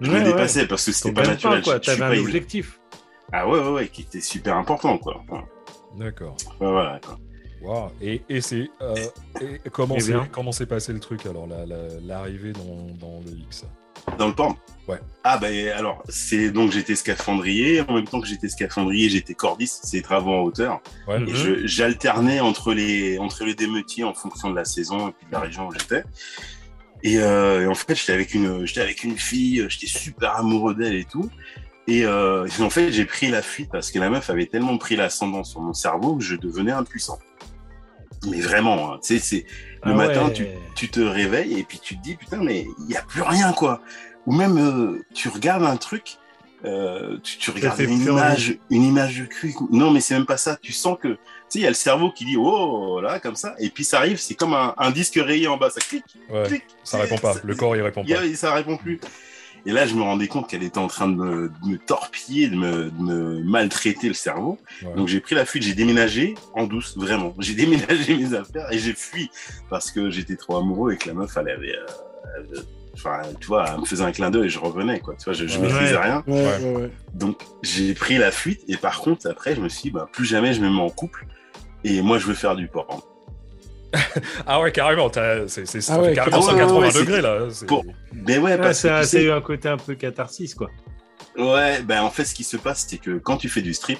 je 0.00 0.10
Ouais, 0.10 0.16
me 0.18 0.24
ouais. 0.24 0.32
dépassais 0.32 0.66
parce 0.66 0.84
que 0.84 0.90
c'était 0.90 1.12
pas 1.12 1.24
naturel. 1.26 1.62
suis 1.64 1.80
T'avais 1.80 2.02
un 2.02 2.10
pas- 2.10 2.18
objectif. 2.20 2.80
Ah 3.32 3.48
ouais, 3.48 3.60
ouais, 3.60 3.70
ouais, 3.70 3.86
qui 3.88 4.02
était 4.02 4.20
super 4.20 4.56
important 4.56 4.98
quoi. 4.98 5.22
Enfin, 5.28 5.44
D'accord. 5.96 6.34
Ouais, 6.60 6.66
voilà, 6.72 6.98
quoi. 7.04 7.18
Wow. 7.62 7.90
Et, 8.00 8.22
et 8.28 8.40
c'est 8.40 8.70
euh, 8.82 8.94
comment 9.72 9.94
Eh 9.96 10.00
c'est 10.00 10.12
comment 10.30 10.52
s'est 10.52 10.66
passé 10.66 10.92
le 10.92 11.00
truc 11.00 11.26
alors 11.26 11.46
la- 11.46 11.66
la- 11.66 12.00
l'arrivée 12.02 12.52
dans, 12.52 12.86
dans 13.00 13.20
le 13.24 13.32
X? 13.32 13.64
Dans 14.18 14.28
le 14.28 14.34
porn 14.34 14.54
Ouais. 14.86 15.00
Ah 15.22 15.36
ben 15.36 15.68
alors, 15.76 16.02
c'est 16.08 16.50
donc 16.50 16.70
j'étais 16.72 16.94
scaphandrier, 16.94 17.82
en 17.82 17.94
même 17.94 18.06
temps 18.06 18.20
que 18.22 18.26
j'étais 18.26 18.48
scaphandrier, 18.48 19.10
j'étais 19.10 19.34
cordiste, 19.34 19.80
c'est 19.84 20.00
travaux 20.00 20.32
en 20.32 20.40
hauteur. 20.42 20.80
Ouais. 21.06 21.20
Et 21.24 21.34
je- 21.34 21.66
j'alternais 21.66 22.40
entre 22.40 22.72
les, 22.72 23.18
entre 23.18 23.44
les 23.44 23.54
démeutiers 23.54 24.04
en 24.04 24.14
fonction 24.14 24.48
de 24.50 24.56
la 24.56 24.64
saison 24.64 25.08
et 25.08 25.12
puis 25.12 25.26
de 25.26 25.32
la 25.32 25.40
région 25.40 25.68
où 25.68 25.72
j'étais. 25.72 26.04
Et, 27.02 27.18
euh, 27.18 27.62
et 27.64 27.66
en 27.66 27.74
fait, 27.74 27.94
j'étais 27.96 28.12
avec 28.12 28.34
une, 28.34 28.64
j'étais 28.66 28.80
avec 28.80 29.04
une 29.04 29.18
fille, 29.18 29.66
j'étais 29.68 29.86
super 29.86 30.36
amoureux 30.36 30.74
d'elle 30.74 30.94
et 30.94 31.04
tout. 31.04 31.28
Et, 31.86 32.04
euh, 32.04 32.46
et 32.58 32.62
en 32.62 32.70
fait, 32.70 32.90
j'ai 32.92 33.04
pris 33.04 33.28
la 33.28 33.42
fuite 33.42 33.68
parce 33.70 33.90
que 33.90 33.98
la 33.98 34.08
meuf 34.10 34.30
avait 34.30 34.46
tellement 34.46 34.76
pris 34.78 34.96
l'ascendant 34.96 35.44
sur 35.44 35.60
mon 35.60 35.74
cerveau 35.74 36.16
que 36.16 36.24
je 36.24 36.34
devenais 36.36 36.72
impuissant. 36.72 37.18
Mais 38.26 38.40
vraiment, 38.40 38.92
hein, 38.94 38.98
tu 39.02 39.18
sais, 39.18 39.24
c'est 39.24 39.46
le 39.84 39.92
Ah 39.92 39.94
matin, 39.94 40.26
ouais. 40.26 40.32
tu, 40.32 40.46
tu 40.74 40.88
te 40.88 41.00
réveilles 41.00 41.58
et 41.58 41.62
puis 41.62 41.78
tu 41.78 41.96
te 41.96 42.02
dis 42.02 42.16
putain, 42.16 42.38
mais 42.42 42.66
il 42.80 42.86
n'y 42.86 42.96
a 42.96 43.02
plus 43.02 43.22
rien 43.22 43.52
quoi. 43.52 43.80
Ou 44.26 44.32
même 44.34 44.58
euh, 44.58 45.04
tu 45.14 45.28
regardes 45.28 45.62
un 45.62 45.76
truc, 45.76 46.16
euh, 46.64 47.16
tu, 47.22 47.38
tu 47.38 47.50
regardes 47.50 47.78
une 47.80 48.00
image, 48.02 48.58
une 48.70 48.82
image 48.82 49.20
de 49.20 49.24
cul. 49.26 49.54
Non, 49.70 49.90
mais 49.92 50.00
c'est 50.00 50.14
même 50.14 50.26
pas 50.26 50.36
ça. 50.36 50.58
Tu 50.60 50.72
sens 50.72 50.98
que, 51.00 51.08
tu 51.08 51.18
sais, 51.48 51.58
il 51.60 51.62
y 51.62 51.66
a 51.66 51.70
le 51.70 51.74
cerveau 51.74 52.10
qui 52.10 52.24
dit 52.24 52.36
oh 52.36 53.00
là 53.00 53.20
comme 53.20 53.36
ça, 53.36 53.54
et 53.60 53.70
puis 53.70 53.84
ça 53.84 53.98
arrive, 53.98 54.18
c'est 54.18 54.34
comme 54.34 54.52
un, 54.54 54.74
un 54.76 54.90
disque 54.90 55.14
rayé 55.22 55.46
en 55.46 55.56
bas, 55.56 55.70
ça 55.70 55.80
clique, 55.80 56.04
Ouais. 56.28 56.42
clique. 56.48 56.64
Ça 56.82 56.98
répond 56.98 57.18
pas. 57.18 57.34
Ça- 57.34 57.40
Le 57.44 57.54
corps 57.54 57.76
il 57.76 57.82
répond 57.82 58.04
pas. 58.04 58.20
a- 58.20 58.34
ça 58.34 58.52
répond 58.52 58.76
plus. 58.76 59.00
Et 59.68 59.72
là, 59.72 59.84
je 59.86 59.94
me 59.94 60.00
rendais 60.00 60.28
compte 60.28 60.48
qu'elle 60.48 60.62
était 60.62 60.78
en 60.78 60.86
train 60.86 61.08
de 61.08 61.14
me, 61.14 61.48
de 61.62 61.68
me 61.68 61.76
torpiller, 61.76 62.48
de 62.48 62.56
me, 62.56 62.84
de 62.90 63.02
me 63.02 63.42
maltraiter 63.44 64.08
le 64.08 64.14
cerveau. 64.14 64.58
Ouais. 64.82 64.94
Donc 64.94 65.08
j'ai 65.08 65.20
pris 65.20 65.34
la 65.34 65.44
fuite, 65.44 65.62
j'ai 65.62 65.74
déménagé 65.74 66.34
en 66.54 66.64
douce, 66.66 66.96
vraiment. 66.96 67.34
J'ai 67.38 67.52
déménagé 67.62 68.16
mes 68.16 68.32
affaires 68.32 68.72
et 68.72 68.78
j'ai 68.78 68.94
fui 68.94 69.30
parce 69.68 69.90
que 69.90 70.08
j'étais 70.08 70.36
trop 70.36 70.56
amoureux 70.56 70.92
et 70.92 70.96
que 70.96 71.06
la 71.08 71.12
meuf, 71.14 71.36
elle 71.36 71.50
avait, 71.50 71.76
euh, 71.76 71.86
elle- 72.38 72.62
enfin, 72.94 73.20
tu 73.40 73.46
vois, 73.46 73.66
elle 73.74 73.80
me 73.80 73.84
faisait 73.84 74.04
un 74.04 74.10
clin 74.12 74.30
d'œil 74.30 74.46
et 74.46 74.48
je 74.48 74.58
revenais, 74.58 75.00
quoi. 75.00 75.14
Tu 75.18 75.24
vois, 75.24 75.34
je, 75.34 75.46
je 75.46 75.58
Ouais. 75.58 75.66
maîtrisais 75.66 75.98
rien. 75.98 76.24
Ouais. 76.26 76.90
Donc 77.12 77.38
j'ai 77.62 77.92
pris 77.92 78.16
la 78.16 78.30
fuite 78.30 78.62
et 78.68 78.78
par 78.78 79.00
contre, 79.02 79.28
après, 79.28 79.54
je 79.54 79.60
me 79.60 79.68
suis 79.68 79.82
dit, 79.82 79.90
bah, 79.90 80.08
plus 80.10 80.24
jamais 80.24 80.54
je 80.54 80.62
me 80.62 80.70
mets 80.70 80.80
en 80.80 80.88
couple 80.88 81.26
et 81.84 82.00
moi, 82.00 82.16
je 82.16 82.26
veux 82.26 82.32
faire 82.34 82.56
du 82.56 82.68
porn. 82.68 83.02
Ah 84.46 84.60
ouais 84.60 84.72
carrément. 84.72 85.10
C'est 85.46 85.66
ça 85.80 85.94
Ah 85.94 86.00
ouais, 86.00 86.14
carrément 86.14 86.40
carrément. 86.40 86.68
180 86.68 86.78
Ouais, 86.80 86.86
ouais, 86.86 86.92
degrés 86.92 87.20
là. 87.22 87.38
Mais 88.12 88.38
ouais, 88.38 88.52
Ah, 88.54 88.58
parce 88.58 88.78
c'est 88.80 88.88
que 88.88 88.92
un, 88.94 89.00
tu 89.00 89.06
sais- 89.06 89.20
c'est 89.22 89.30
un 89.30 89.40
côté 89.40 89.68
un 89.68 89.76
peu 89.76 89.94
catharsis, 89.94 90.54
quoi. 90.54 90.70
Ouais, 91.36 91.82
ben 91.82 92.02
en 92.02 92.10
fait, 92.10 92.24
ce 92.24 92.34
qui 92.34 92.44
se 92.44 92.56
passe, 92.56 92.86
c'est 92.88 92.98
que 92.98 93.18
quand 93.18 93.36
tu 93.36 93.48
fais 93.48 93.62
du 93.62 93.72
strip, 93.72 93.98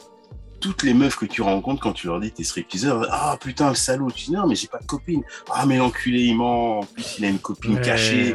toutes 0.60 0.82
les 0.82 0.92
meufs 0.92 1.16
que 1.16 1.24
tu 1.26 1.40
rencontres, 1.40 1.80
quand 1.80 1.92
tu 1.92 2.08
leur 2.08 2.18
dis 2.18 2.32
t'es 2.32 2.42
stripteaseur, 2.42 3.06
ah 3.10 3.36
putain, 3.40 3.68
le 3.68 3.76
salaud, 3.76 4.10
tu 4.10 4.26
dis 4.26 4.32
non, 4.32 4.46
mais 4.46 4.56
j'ai 4.56 4.66
pas 4.66 4.78
de 4.80 4.86
copine. 4.86 5.22
Ah, 5.54 5.64
mais 5.64 5.76
l'enculé, 5.78 6.20
il 6.22 6.36
ment. 6.36 6.80
En 6.80 6.82
plus, 6.82 7.18
il 7.18 7.24
a 7.24 7.28
une 7.28 7.38
copine 7.38 7.76
Ouais, 7.76 7.80
cachée. 7.80 8.34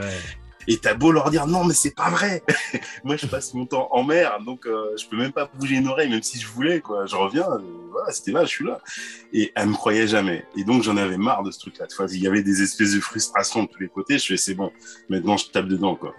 Et 0.67 0.77
t'as 0.77 0.93
beau 0.93 1.11
leur 1.11 1.29
dire 1.29 1.47
non, 1.47 1.63
mais 1.63 1.73
c'est 1.73 1.95
pas 1.95 2.09
vrai. 2.09 2.43
Moi, 3.03 3.17
je 3.17 3.25
passe 3.27 3.53
mon 3.53 3.65
temps 3.65 3.87
en 3.91 4.03
mer, 4.03 4.37
donc 4.45 4.65
euh, 4.65 4.95
je 4.97 5.07
peux 5.07 5.17
même 5.17 5.31
pas 5.31 5.49
bouger 5.53 5.75
une 5.75 5.87
oreille, 5.87 6.09
même 6.09 6.23
si 6.23 6.39
je 6.39 6.47
voulais, 6.47 6.79
quoi. 6.81 7.05
Je 7.05 7.15
reviens, 7.15 7.47
euh, 7.49 7.59
voilà, 7.91 8.11
c'était 8.11 8.31
là, 8.31 8.43
je 8.45 8.49
suis 8.49 8.65
là. 8.65 8.79
Et 9.33 9.51
elle 9.55 9.67
me 9.69 9.73
croyait 9.73 10.07
jamais. 10.07 10.45
Et 10.57 10.63
donc, 10.63 10.83
j'en 10.83 10.97
avais 10.97 11.17
marre 11.17 11.43
de 11.43 11.51
ce 11.51 11.59
truc-là. 11.59 11.87
Tu 11.87 11.95
vois, 11.95 12.05
il 12.11 12.21
y 12.21 12.27
avait 12.27 12.43
des 12.43 12.61
espèces 12.61 12.93
de 12.93 12.99
frustrations 12.99 13.63
de 13.63 13.67
tous 13.69 13.79
les 13.81 13.89
côtés. 13.89 14.17
Je 14.19 14.25
fais, 14.27 14.37
c'est 14.37 14.53
bon, 14.55 14.71
maintenant, 15.09 15.37
je 15.37 15.47
tape 15.49 15.67
dedans, 15.67 15.95
quoi. 15.95 16.13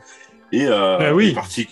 Et, 0.52 0.66
euh, 0.66 0.98
Ah 1.00 1.14
oui. 1.14 1.28
et 1.28 1.34
parti- 1.34 1.68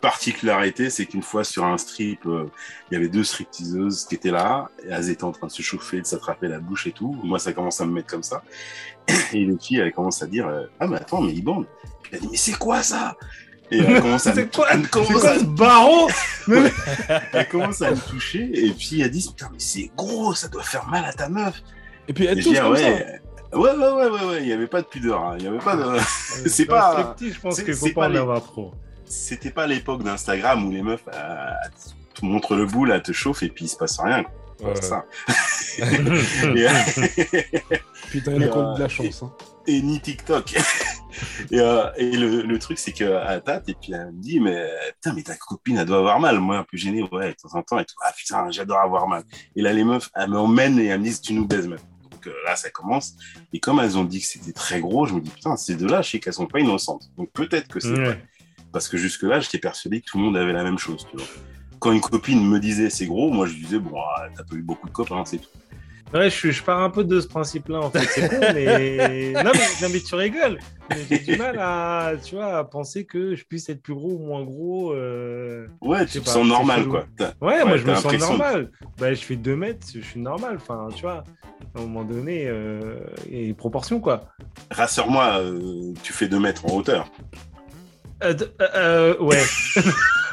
particularité, 0.00 0.90
c'est 0.90 1.06
qu'une 1.06 1.22
fois 1.22 1.44
sur 1.44 1.64
un 1.64 1.78
strip, 1.78 2.26
euh, 2.26 2.46
il 2.90 2.94
y 2.94 2.96
avait 2.96 3.08
deux 3.08 3.22
stripteaseuses 3.24 4.04
qui 4.06 4.16
étaient 4.16 4.30
là, 4.32 4.68
et 4.84 4.88
elles 4.90 5.10
étaient 5.10 5.24
en 5.24 5.32
train 5.32 5.46
de 5.46 5.52
se 5.52 5.62
chauffer, 5.62 6.00
de 6.00 6.06
s'attraper 6.06 6.48
la 6.48 6.58
bouche 6.58 6.86
et 6.88 6.92
tout. 6.92 7.16
Moi, 7.22 7.38
ça 7.38 7.52
commence 7.52 7.80
à 7.80 7.86
me 7.86 7.92
mettre 7.92 8.08
comme 8.08 8.22
ça. 8.22 8.42
Et 9.32 9.44
les 9.44 9.56
filles, 9.58 9.78
elles 9.78 9.92
commencent 9.92 10.22
à 10.22 10.26
dire, 10.26 10.46
euh, 10.48 10.64
ah, 10.80 10.86
mais 10.86 10.96
attends, 10.96 11.20
mais 11.20 11.32
il 11.32 11.42
bande. 11.42 11.66
Elle 12.12 12.20
dit, 12.20 12.28
mais 12.30 12.36
c'est 12.36 12.52
quoi 12.58 12.82
ça? 12.82 13.16
Et 13.70 13.78
elle 13.78 14.02
commence 14.02 14.26
à, 14.26 14.34
me- 14.34 14.44
quoi, 14.44 14.66
elle 14.70 14.86
commence 14.88 15.24
à- 15.24 15.38
ce 15.38 15.44
baron? 15.44 16.08
Elle 17.32 17.48
commence 17.48 17.80
à 17.80 17.90
me 17.92 17.96
toucher, 17.96 18.50
et 18.66 18.70
puis 18.72 19.00
elle 19.00 19.10
dit, 19.10 19.26
putain, 19.34 19.48
mais 19.50 19.58
c'est 19.58 19.90
gros, 19.96 20.34
ça 20.34 20.48
doit 20.48 20.62
faire 20.62 20.86
mal 20.88 21.04
à 21.06 21.12
ta 21.14 21.28
meuf. 21.30 21.62
Et 22.08 22.12
puis 22.12 22.26
elle 22.26 22.42
touche 22.42 22.56
ah 22.58 22.62
comme 22.64 22.76
ça. 22.76 22.82
ouais, 22.82 23.20
ouais, 23.54 23.70
ouais, 23.70 23.76
ouais, 23.76 24.08
ouais, 24.10 24.24
ouais, 24.26 24.38
il 24.40 24.46
n'y 24.46 24.52
avait 24.52 24.66
pas 24.66 24.82
de 24.82 24.86
pudeur, 24.86 25.22
hein. 25.24 25.36
il 25.38 25.42
n'y 25.44 25.48
avait 25.48 25.58
pas 25.64 25.76
de... 25.76 25.84
C'est 26.48 26.66
pas- 26.66 27.14
striptease, 27.14 27.34
Je 27.34 27.40
pense 27.40 27.54
c'est- 27.56 27.64
qu'il 27.64 27.74
faut 27.74 27.86
c'est 27.86 27.92
pas 27.92 28.02
pas 28.02 28.06
en 28.08 28.10
les- 28.10 28.18
avoir 28.18 28.42
trop. 28.42 28.74
c'était 29.06 29.50
pas 29.50 29.66
l'époque 29.66 30.02
d'Instagram 30.02 30.66
où 30.66 30.70
les 30.70 30.82
meufs 30.82 31.04
euh, 31.14 31.50
te 32.14 32.24
montrent 32.26 32.56
le 32.56 32.66
boule, 32.66 32.90
elles 32.90 33.02
te 33.02 33.12
chauffent 33.12 33.42
et 33.42 33.48
puis 33.48 33.64
il 33.64 33.68
se 33.68 33.76
passe 33.76 33.98
rien. 34.00 34.24
Ouais. 34.60 34.74
Ça. 34.82 35.04
et, 35.78 36.66
Putain, 38.10 38.32
il 38.34 38.44
a 38.44 38.46
encore 38.48 38.72
euh, 38.72 38.74
de 38.74 38.80
la 38.82 38.88
chance. 38.88 39.22
hein. 39.22 39.32
et 39.66 39.80
ni 39.82 39.98
TikTok. 40.00 40.54
Et 41.50 41.60
euh, 41.60 41.90
et 41.96 42.16
le, 42.16 42.42
le 42.42 42.58
truc, 42.58 42.78
c'est 42.78 42.92
qu'elle 42.92 43.42
tâte 43.44 43.68
et 43.68 43.74
puis 43.74 43.92
elle 43.92 44.12
me 44.12 44.20
dit 44.20 44.40
Mais 44.40 44.68
putain, 44.94 45.14
mais 45.14 45.22
ta 45.22 45.36
copine, 45.36 45.78
elle 45.78 45.86
doit 45.86 45.98
avoir 45.98 46.20
mal. 46.20 46.38
Moi, 46.38 46.58
un 46.58 46.64
peu 46.64 46.76
gêné, 46.76 47.02
ouais, 47.02 47.30
de 47.30 47.34
temps 47.34 47.56
en 47.56 47.62
temps. 47.62 47.78
Et 47.78 47.84
tout. 47.84 47.94
Ah 48.04 48.12
putain, 48.16 48.50
j'adore 48.50 48.78
avoir 48.78 49.06
mal. 49.08 49.22
Et 49.56 49.62
là, 49.62 49.72
les 49.72 49.84
meufs, 49.84 50.10
elles 50.14 50.30
m'emmènent 50.30 50.78
et 50.78 50.86
elles 50.86 50.98
me 50.98 51.04
disent 51.04 51.20
Tu 51.20 51.34
nous 51.34 51.46
baises, 51.46 51.68
meuf. 51.68 51.82
Donc 52.10 52.26
euh, 52.26 52.34
là, 52.44 52.56
ça 52.56 52.70
commence. 52.70 53.14
Et 53.52 53.60
comme 53.60 53.80
elles 53.80 53.98
ont 53.98 54.04
dit 54.04 54.20
que 54.20 54.26
c'était 54.26 54.52
très 54.52 54.80
gros, 54.80 55.06
je 55.06 55.14
me 55.14 55.20
dis 55.20 55.30
Putain, 55.30 55.56
ces 55.56 55.74
deux-là, 55.74 56.02
je 56.02 56.10
sais 56.10 56.20
qu'elles 56.20 56.34
sont 56.34 56.46
pas 56.46 56.60
innocentes. 56.60 57.10
Donc 57.16 57.30
peut-être 57.32 57.68
que 57.68 57.80
c'est 57.80 57.94
vrai. 57.94 58.22
Parce 58.72 58.88
que 58.88 58.96
jusque-là, 58.96 59.40
j'étais 59.40 59.58
persuadé 59.58 60.00
que 60.00 60.06
tout 60.06 60.18
le 60.18 60.24
monde 60.24 60.36
avait 60.36 60.52
la 60.52 60.64
même 60.64 60.78
chose. 60.78 61.06
Tu 61.10 61.16
vois. 61.16 61.26
Quand 61.78 61.92
une 61.92 62.00
copine 62.00 62.48
me 62.48 62.58
disait 62.58 62.90
c'est 62.90 63.06
gros, 63.06 63.30
moi 63.30 63.46
je 63.46 63.54
disais 63.54 63.78
bon, 63.78 63.98
ah, 63.98 64.28
t'as 64.34 64.44
pas 64.44 64.54
eu 64.54 64.62
beaucoup 64.62 64.88
de 64.88 64.92
copains, 64.92 65.24
c'est 65.24 65.38
tout. 65.38 65.50
Ouais, 66.14 66.28
je, 66.30 66.50
je 66.50 66.62
pars 66.62 66.80
un 66.82 66.90
peu 66.90 67.04
de 67.04 67.20
ce 67.20 67.26
principe-là, 67.26 67.80
en 67.80 67.90
fait. 67.90 68.00
C'est 68.00 68.28
con, 68.28 68.36
mais... 68.54 69.32
Non, 69.42 69.50
mais... 69.54 69.60
non, 69.82 69.88
mais 69.92 70.00
tu 70.00 70.14
rigoles. 70.14 70.58
Mais 70.90 70.96
j'ai 71.08 71.18
du 71.20 71.36
mal 71.36 71.58
à, 71.58 72.12
tu 72.22 72.34
vois, 72.34 72.58
à 72.58 72.64
penser 72.64 73.04
que 73.04 73.34
je 73.34 73.44
puisse 73.44 73.68
être 73.70 73.82
plus 73.82 73.94
gros 73.94 74.12
ou 74.12 74.18
moins 74.18 74.42
gros. 74.44 74.92
euh. 74.92 75.66
Ouais, 75.80 76.04
tu 76.06 76.20
te 76.20 76.24
pas, 76.24 76.30
sens 76.32 76.46
normal 76.46 76.80
chelou. 76.80 76.90
quoi. 76.90 77.06
Ouais, 77.40 77.54
Ouais, 77.58 77.64
moi, 77.64 77.76
je 77.78 77.86
me 77.86 77.94
sens 77.94 78.12
normal. 78.18 78.70
Bah, 78.98 79.14
je 79.14 79.22
fais 79.24 79.36
2 79.36 79.56
mètres, 79.56 79.86
je 79.94 80.00
suis 80.00 80.20
normal. 80.20 80.56
Enfin, 80.56 80.88
tu 80.94 81.02
vois, 81.02 81.24
à 81.74 81.78
un 81.78 81.82
moment 81.82 82.04
donné, 82.04 82.44
euh... 82.46 82.98
et 83.30 83.54
proportion, 83.54 83.98
quoi. 84.00 84.24
Rassure-moi, 84.70 85.38
euh, 85.40 85.92
tu 86.02 86.12
fais 86.12 86.28
2 86.28 86.38
mètres 86.38 86.66
en 86.66 86.76
hauteur. 86.76 87.08
Euh, 88.24 88.34
euh, 88.60 88.68
euh, 88.76 89.18
ouais. 89.20 89.42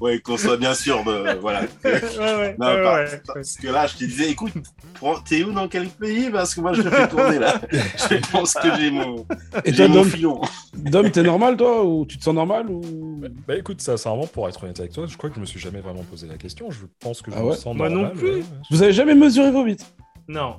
Ouais, 0.00 0.18
qu'on 0.20 0.36
soit 0.36 0.56
bien 0.56 0.74
sûr 0.74 1.04
de. 1.04 1.38
Voilà. 1.40 1.62
ouais, 1.84 1.92
ouais, 2.20 2.56
Non, 2.58 2.66
ouais, 2.66 2.82
pas- 2.82 2.94
ouais. 2.96 3.22
Parce 3.26 3.56
que 3.56 3.68
là, 3.68 3.86
je 3.86 3.94
te 3.96 4.04
disais, 4.04 4.30
écoute, 4.30 4.52
prends- 4.94 5.18
t'es 5.20 5.42
où 5.44 5.52
dans 5.52 5.68
quel 5.68 5.88
pays? 5.88 6.30
Parce 6.30 6.54
que 6.54 6.60
moi, 6.60 6.72
je 6.72 6.82
te 6.82 6.90
fais 6.90 7.08
tourner 7.08 7.38
là. 7.38 7.60
Je 7.72 8.30
pense 8.30 8.54
que 8.54 8.68
j'ai 8.76 8.90
mon, 8.90 9.26
Et 9.64 9.72
j'ai 9.72 9.76
toi, 9.76 9.88
mon 9.88 9.94
Dom, 9.94 10.04
filon. 10.10 10.40
Dom, 10.74 11.10
t'es 11.10 11.22
normal, 11.22 11.56
toi 11.56 11.84
Ou 11.84 12.04
tu 12.06 12.18
te 12.18 12.24
sens 12.24 12.34
normal 12.34 12.68
ou... 12.70 12.80
Bah, 13.20 13.28
bah, 13.48 13.56
écoute, 13.56 13.80
sincèrement, 13.80 14.26
pour 14.26 14.48
être 14.48 14.62
honnête 14.64 14.78
avec 14.80 14.92
toi, 14.92 15.06
je 15.08 15.16
crois 15.16 15.30
que 15.30 15.36
je 15.36 15.40
me 15.40 15.46
suis 15.46 15.60
jamais 15.60 15.80
vraiment 15.80 16.02
posé 16.04 16.26
la 16.26 16.36
question. 16.36 16.70
Je 16.70 16.86
pense 17.00 17.22
que 17.22 17.30
je 17.30 17.36
Ah 17.36 17.40
me 17.42 17.46
ouais? 17.50 17.56
sens 17.56 17.74
Moi 17.74 17.88
non 17.88 18.02
normal. 18.02 18.12
plus. 18.16 18.28
ouais, 18.28 18.34
ouais. 18.36 18.42
Vous 18.70 18.82
avez 18.82 18.92
jamais 18.92 19.14
mesuré 19.14 19.50
vos 19.50 19.64
bites? 19.64 19.86
Non. 20.28 20.56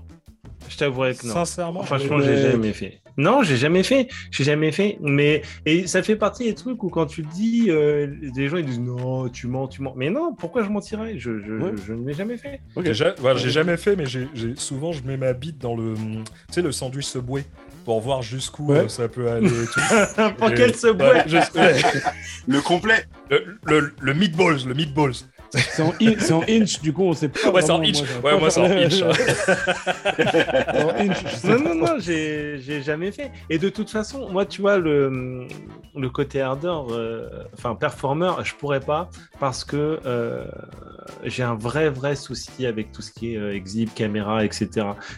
Je 0.70 0.78
t'avouerais 0.78 1.16
que 1.16 1.26
non. 1.28 1.34
Sincèrement, 1.34 1.84
Franchement, 1.84 2.20
j'ai 2.20 2.38
jamais 2.52 2.74
fait. 2.74 3.00
Non, 3.20 3.42
j'ai 3.42 3.58
jamais 3.58 3.82
fait. 3.84 4.08
J'ai 4.30 4.44
jamais 4.44 4.72
fait. 4.72 4.98
Mais 5.02 5.42
et 5.66 5.88
ça 5.88 6.04
fait 6.04 6.16
partie 6.16 6.44
des 6.44 6.54
trucs 6.54 6.84
où 6.84 6.90
quand 6.90 7.08
tu 7.08 7.24
le 7.24 7.28
dis, 7.34 7.66
euh, 7.70 8.08
les 8.36 8.48
gens 8.48 8.58
ils 8.58 8.66
disent 8.66 8.80
non, 8.80 9.28
tu 9.30 9.48
mens, 9.48 9.68
tu 9.68 9.82
mens. 9.82 9.94
Mais 9.96 10.10
non, 10.12 10.36
pourquoi 10.38 10.64
je 10.64 10.70
mentirais? 10.70 11.14
Je, 11.18 11.40
je, 11.40 11.54
Ouais. 11.54 11.72
je 11.88 11.94
ne 11.94 12.08
l'ai 12.08 12.14
jamais 12.14 12.38
fait. 12.38 12.60
Ok. 12.76 12.86
J'ai 12.86 12.94
ja- 12.94 13.16
voilà, 13.18 13.40
j'ai 13.40 13.50
jamais 13.50 13.78
fait, 13.78 13.96
mais 13.96 14.06
j'ai 14.06 14.28
souvent 14.56 14.92
je 14.92 15.02
mets 15.04 15.18
ma 15.18 15.34
bite 15.34 15.58
dans 15.58 15.76
le, 15.76 15.96
tu 15.96 16.02
sais, 16.52 16.62
le 16.62 16.72
sandwich 16.72 17.06
Subway 17.06 17.44
pour 17.86 18.02
voir 18.02 18.22
jusqu'où 18.22 18.68
Ouais. 18.72 18.80
euh, 18.80 18.88
ça 18.88 19.08
peut 19.08 19.30
aller. 19.32 19.48
Et 19.48 19.66
tout. 19.66 19.80
Pour 20.38 20.50
Et- 20.50 20.54
quel 20.56 20.70
ouais, 20.72 21.24
juste- 21.28 21.56
ouais. 21.56 21.74
Le 22.48 22.62
complet. 22.62 23.06
le, 23.32 23.58
le, 23.66 23.94
le 24.00 24.14
meatballs, 24.14 24.60
le 24.68 24.74
meatballs. 24.76 25.14
C'est 25.54 25.82
en, 25.82 25.94
in- 26.02 26.16
c'est 26.20 26.34
en 26.34 26.42
inch, 26.50 26.82
du 26.82 26.92
coup, 26.94 27.04
on 27.04 27.14
sait 27.14 27.30
pas. 27.30 27.50
Ouais, 27.52 27.62
c'est 27.62 27.72
en 27.72 27.82
inch. 27.82 27.96
j'ai 27.96 28.20
Ouais, 28.28 28.38
moi, 28.40 28.50
c'est 28.50 28.60
en 28.60 28.66
inch. 28.66 29.02
en 29.02 30.90
inch, 31.00 31.18
je 31.26 31.36
sais 31.36 31.48
Non, 31.48 31.60
non, 31.60 31.76
non, 31.76 31.96
j'ai 32.00 32.60
j'ai 32.60 32.82
jamais 32.82 33.12
fait. 33.12 33.32
Et 33.50 33.58
de 33.58 33.70
toute 33.70 33.90
façon, 33.90 34.30
moi, 34.30 34.46
tu 34.46 34.62
vois, 34.62 34.78
le, 34.78 35.48
le 35.96 36.10
côté 36.10 36.42
ardeur, 36.42 36.88
euh, 36.92 37.30
enfin, 37.54 37.76
performeur, 37.76 38.44
je 38.46 38.54
pourrais 38.56 38.80
pas 38.80 39.10
parce 39.40 39.64
que 39.64 40.00
euh, 40.06 40.46
j'ai 41.24 41.44
un 41.44 41.56
vrai, 41.56 41.90
vrai 41.90 42.16
souci 42.16 42.66
avec 42.66 42.92
tout 42.92 43.02
ce 43.02 43.12
qui 43.12 43.34
est 43.34 43.38
euh, 43.38 43.54
exhib, 43.56 43.90
caméra, 43.94 44.44
etc. 44.44 44.70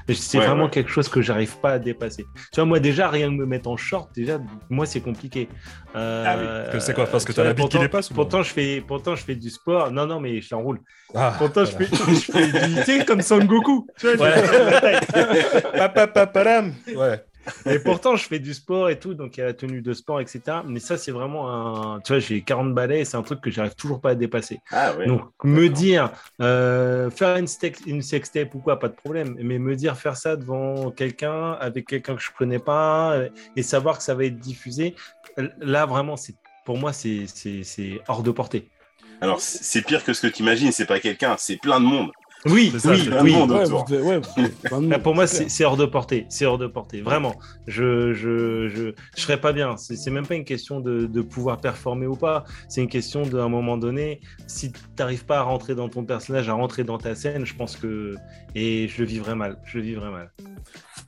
Et 0.08 0.14
C'est 0.14 0.38
Ouais, 0.40 0.46
vraiment 0.46 0.66
ouais. 0.66 0.70
quelque 0.70 0.90
chose 0.92 1.10
que 1.10 1.22
j'arrive 1.22 1.58
pas 1.60 1.72
à 1.72 1.80
dépasser. 1.80 2.26
Tu 2.54 2.56
vois, 2.56 2.66
moi, 2.66 2.80
déjà, 2.80 3.10
rien 3.10 3.28
que 3.30 3.36
me 3.36 3.46
mettre 3.46 3.70
en 3.70 3.78
short, 3.78 4.10
déjà, 4.16 4.40
moi, 4.70 4.86
c'est 4.86 5.02
compliqué. 5.02 5.50
Euh, 5.96 6.24
Ah 6.28 6.70
oui. 6.74 6.80
C'est 6.82 6.94
quoi 6.94 7.08
Parce 7.08 7.26
que 7.26 7.32
tu 7.34 7.42
la 7.44 7.54
bite 7.54 7.70
qui 7.70 7.80
dépasse 7.80 8.12
ou 8.12 8.14
Pourtant, 8.14 8.44
je 8.44 8.52
fais, 8.54 8.82
pourtant, 8.86 9.16
je 9.16 9.24
fais 9.24 9.36
du 9.36 9.50
sport. 9.50 9.92
Non, 9.92 10.06
non, 10.06 10.19
mais 10.20 10.42
je 10.42 10.54
l'enroule. 10.54 10.80
Ah, 11.16 11.34
Pourtant, 11.38 11.66
je 11.66 11.72
fais, 11.72 11.86
je 12.14 12.32
fais 12.32 12.48
du, 12.68 12.76
tu 12.76 12.84
sais, 12.84 13.06
comme 13.06 13.22
Son 13.22 13.40
Goku. 13.40 13.88
Tu 13.98 14.14
vois, 14.16 14.28
Ouais. 14.28 14.34
je- 14.44 15.60
Papapapadam. 15.78 16.74
Ouais. 16.96 17.24
Et 17.66 17.80
pourtant, 17.80 18.16
je 18.16 18.26
fais 18.28 18.38
du 18.38 18.54
sport 18.54 18.90
et 18.92 19.00
tout, 19.00 19.16
donc 19.16 19.36
il 19.38 19.40
y 19.40 19.44
a 19.44 19.48
la 19.48 19.54
tenue 19.54 19.82
de 19.82 19.94
sport, 19.94 20.22
etc. 20.22 20.42
Mais 20.68 20.80
ça, 20.80 20.98
c'est 20.98 21.12
vraiment 21.12 21.50
un. 21.96 22.00
Tu 22.02 22.12
vois, 22.14 22.20
j'ai 22.20 22.44
40 22.44 22.76
balais 22.76 23.00
et 23.02 23.06
c'est 23.06 23.18
un 23.18 23.24
truc 23.24 23.42
que 23.42 23.50
j'arrive 23.50 23.74
toujours 23.74 24.02
pas 24.02 24.12
à 24.12 24.16
dépasser. 24.16 24.60
Ah 24.72 24.94
ouais. 24.96 25.08
Donc, 25.08 25.24
me 25.44 25.68
dire, 25.68 26.12
euh, 26.42 27.10
faire 27.10 27.38
une, 27.38 27.48
steak- 27.48 27.88
une 27.88 28.04
sextape 28.04 28.54
ou 28.54 28.60
quoi, 28.60 28.78
pas 28.78 28.88
de 28.90 28.94
problème. 28.94 29.36
Mais 29.42 29.58
me 29.58 29.76
dire 29.76 29.98
faire 29.98 30.16
ça 30.16 30.36
devant 30.36 30.92
quelqu'un, 30.92 31.54
avec 31.54 31.88
quelqu'un 31.88 32.16
que 32.16 32.22
je 32.22 32.30
connais 32.38 32.60
pas, 32.60 33.14
euh, 33.14 33.30
et 33.56 33.64
savoir 33.64 33.98
que 33.98 34.04
ça 34.04 34.14
va 34.14 34.26
être 34.26 34.38
diffusé, 34.38 34.94
euh, 35.40 35.48
là, 35.60 35.88
vraiment, 35.88 36.18
c'est 36.18 36.36
pour 36.66 36.78
moi, 36.78 36.94
c'est 36.94 37.26
c'est- 37.26 37.64
c'est 37.64 38.00
hors 38.08 38.22
de 38.22 38.30
portée. 38.30 38.70
Alors, 39.22 39.40
c'est 39.42 39.82
pire 39.82 40.04
que 40.04 40.14
ce 40.14 40.22
que 40.28 40.28
tu 40.28 40.44
imagines, 40.44 40.72
c'est 40.72 40.86
pas 40.86 41.00
quelqu'un, 41.00 41.36
c'est 41.38 41.58
plein 41.58 41.80
de 41.80 41.86
monde. 41.86 42.12
Oui, 42.46 42.74
ça, 42.80 42.92
oui, 42.92 43.04
plein 43.04 43.18
de 43.18 43.24
oui. 43.24 43.34
monde 43.34 43.52
Ouais, 43.52 43.66
autour. 43.66 43.84
vous 43.86 43.94
devez- 43.94 44.02
ouais, 44.02 44.22
plein 44.64 44.82
de 44.82 44.88
monde, 44.88 45.04
pour 45.04 45.14
moi, 45.14 45.28
c'est 45.28 45.66
hors 45.66 45.76
de 45.76 45.86
portée. 45.86 46.26
C'est 46.30 46.46
hors 46.46 46.58
de 46.58 46.68
portée. 46.68 47.02
Vraiment. 47.02 47.36
Je 47.68 48.14
je, 48.14 48.70
je, 48.70 48.94
je 49.18 49.22
serais 49.22 49.42
pas 49.42 49.52
bien. 49.52 49.76
C'est 49.76 50.10
même 50.10 50.26
pas 50.26 50.36
une 50.36 50.46
question 50.46 50.80
de, 50.80 51.06
de 51.06 51.22
pouvoir 51.22 51.58
performer 51.60 52.08
ou 52.08 52.16
pas. 52.16 52.46
C'est 52.70 52.80
une 52.82 52.88
question 52.88 53.24
d'un 53.24 53.50
moment 53.50 53.76
donné. 53.76 54.22
Si 54.48 54.72
tu 54.72 54.80
n'arrives 54.98 55.26
pas 55.26 55.40
à 55.40 55.42
rentrer 55.42 55.76
dans 55.76 55.90
ton 55.90 56.06
personnage, 56.06 56.48
à 56.48 56.54
rentrer 56.54 56.86
dans 56.86 56.98
ta 56.98 57.14
scène, 57.14 57.46
je 57.46 57.56
pense 57.56 57.76
que. 57.76 58.16
Et 58.56 58.88
je 58.88 59.00
le 59.02 59.06
vivrais 59.08 59.36
mal. 59.36 59.58
Je 59.66 59.78
le 59.80 59.84
vivrais 59.84 60.10
mal. 60.10 60.32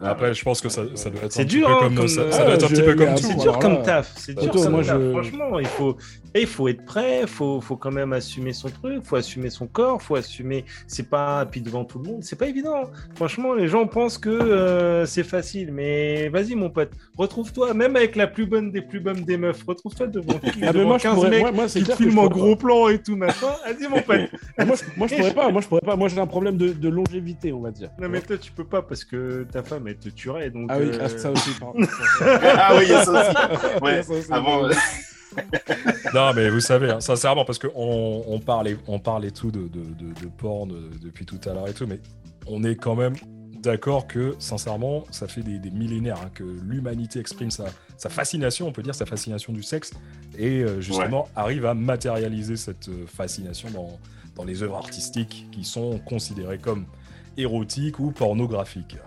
Après, 0.03 0.33
je 0.33 0.43
pense 0.43 0.61
que 0.61 0.69
ça, 0.69 0.83
ça 0.95 1.09
doit 1.09 1.23
être 1.23 1.31
C'est 1.33 1.41
un 1.41 1.45
petit 1.45 1.57
dur, 1.57 1.67
peu 1.67 1.73
hein, 1.73 1.77
comme, 1.81 1.95
comme, 1.95 2.07
ça, 2.07 2.21
euh, 2.21 2.31
ça 2.31 2.43
doit 2.45 2.53
être 2.55 2.63
un 2.63 2.67
je- 2.67 2.73
petit 2.75 2.81
peu 2.83 2.95
comme 2.95 3.09
mais 3.09 3.15
tout. 3.15 3.23
C'est 3.27 3.35
dur 3.39 3.59
comme 3.59 3.81
taf. 3.83 4.11
C'est 4.15 4.33
dur 4.37 4.51
comme 4.51 4.83
taf. 4.83 4.85
je- 5.01 5.11
Franchement, 5.11 5.59
il 5.59 5.65
faut, 5.67 5.97
et 6.33 6.41
il 6.41 6.47
faut 6.47 6.67
être 6.67 6.85
prêt. 6.85 7.19
Il 7.21 7.27
faut, 7.27 7.61
faut 7.61 7.75
quand 7.77 7.91
même 7.91 8.13
assumer 8.13 8.53
son 8.53 8.69
truc. 8.69 9.01
Il 9.03 9.07
faut 9.07 9.15
assumer 9.15 9.49
son 9.49 9.67
corps. 9.67 9.99
Il 10.01 10.03
faut 10.05 10.15
assumer. 10.15 10.65
C'est 10.87 11.09
pas 11.09 11.45
puis 11.45 11.61
devant 11.61 11.83
tout 11.85 11.99
le 11.99 12.09
monde. 12.09 12.23
C'est 12.23 12.35
pas 12.37 12.47
évident. 12.47 12.83
Franchement, 13.15 13.53
les 13.53 13.67
gens 13.67 13.85
pensent 13.87 14.17
que 14.17 14.29
euh, 14.29 15.05
c'est 15.05 15.23
facile, 15.23 15.71
mais 15.71 16.29
vas-y, 16.29 16.55
mon 16.55 16.69
pote, 16.69 16.91
retrouve-toi. 17.17 17.73
Même 17.73 17.95
avec 17.95 18.15
la 18.15 18.27
plus 18.27 18.45
bonne 18.45 18.71
des 18.71 18.81
plus 18.81 18.99
bonnes 18.99 19.21
des 19.21 19.37
meufs, 19.37 19.63
retrouve-toi 19.67 20.07
devant, 20.07 20.33
Ah, 20.43 20.49
mais 20.59 20.71
devant 20.73 20.85
moi, 20.87 20.97
je 20.97 21.03
15 21.03 21.15
pourrais, 21.15 21.29
mecs 21.29 21.41
moi, 21.41 21.51
moi, 21.51 21.67
c'est 21.67 21.81
qui 21.81 21.91
filment 21.93 22.19
en 22.19 22.27
gros 22.27 22.55
plan 22.55 22.87
et 22.89 23.01
tout 23.01 23.15
machin. 23.15 23.47
Vas-y, 23.65 23.87
mon 23.89 24.01
pote. 24.01 24.29
pas. 24.57 24.65
Moi, 24.65 24.75
je, 24.75 24.83
moi, 24.97 25.07
je 25.07 25.15
pourrais 25.15 25.33
pas. 25.33 25.49
Moi, 25.51 25.61
je 25.61 25.67
pourrais 25.67 25.81
pas. 25.81 25.95
Moi, 25.95 26.07
j'ai 26.07 26.19
un 26.19 26.27
problème 26.27 26.57
de, 26.57 26.69
de 26.69 26.89
longévité, 26.89 27.51
on 27.53 27.59
va 27.61 27.71
dire. 27.71 27.89
Non, 27.99 28.07
mais 28.09 28.21
toi, 28.21 28.37
tu 28.37 28.51
peux 28.51 28.63
pas 28.63 28.81
parce 28.81 29.03
que 29.03 29.45
ta 29.51 29.63
femme, 29.63 29.87
te 29.95 30.09
tuerait. 30.09 30.49
Donc, 30.49 30.67
Ah 30.71 30.77
oui, 30.79 30.89
euh, 30.91 30.99
ah, 31.03 31.09
ça 31.09 31.31
aussi. 31.31 31.51
pardon. 31.59 31.79
ah 32.21 32.75
oui, 32.77 32.83
il 32.85 32.89
y 32.89 32.93
a 32.93 33.05
ça 33.05 33.11
aussi. 33.11 33.37
Il 33.75 33.79
y 33.79 33.83
Ouais, 33.83 33.97
a 33.99 34.03
ça 34.03 34.13
aussi. 34.13 34.31
avant, 34.33 34.65
euh, 34.65 34.73
Non, 36.13 36.33
mais 36.35 36.49
vous 36.49 36.59
savez, 36.59 36.89
hein, 36.91 36.99
sincèrement, 36.99 37.45
parce 37.45 37.59
qu'on 37.59 38.23
on 38.27 38.39
parle, 38.39 38.67
et- 38.69 38.77
on 38.87 38.99
parle 38.99 39.25
et 39.25 39.31
tout 39.31 39.51
de, 39.51 39.61
de, 39.61 39.79
de, 39.83 40.13
de 40.21 40.27
porn 40.37 40.71
euh, 40.71 40.89
depuis 41.01 41.25
tout 41.25 41.39
à 41.45 41.53
l'heure 41.53 41.67
et 41.67 41.73
tout, 41.73 41.87
mais 41.87 41.99
on 42.47 42.63
est 42.63 42.75
quand 42.75 42.95
même 42.95 43.13
d'accord 43.61 44.07
que, 44.07 44.35
sincèrement, 44.39 45.03
ça 45.11 45.27
fait 45.27 45.41
des, 45.43 45.59
des 45.59 45.69
millénaires 45.71 46.17
hein, 46.25 46.31
que 46.33 46.43
l'humanité 46.43 47.19
exprime 47.19 47.51
sa, 47.51 47.65
sa 47.95 48.09
fascination, 48.09 48.67
on 48.67 48.71
peut 48.71 48.81
dire 48.83 48.95
sa 48.95 49.05
fascination 49.05 49.53
du 49.53 49.63
sexe, 49.63 49.91
et 50.37 50.61
euh, 50.63 50.81
justement 50.81 51.29
arrive 51.35 51.65
à 51.65 51.73
matérialiser 51.75 52.57
cette 52.57 52.89
euh, 52.89 53.05
fascination 53.07 53.69
dans, 53.69 53.99
dans 54.35 54.43
les 54.43 54.63
œuvres 54.63 54.77
artistiques 54.77 55.45
qui 55.51 55.63
sont 55.63 55.99
considérées 55.99 56.57
comme 56.57 56.85
érotiques 57.37 57.99
ou 57.99 58.11
pornographiques. 58.11 58.97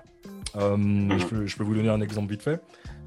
Euh, 0.57 0.77
je, 1.19 1.25
peux, 1.27 1.47
je 1.47 1.57
peux 1.57 1.65
vous 1.65 1.75
donner 1.75 1.89
un 1.89 2.01
exemple 2.01 2.31
vite 2.31 2.43
fait. 2.43 2.61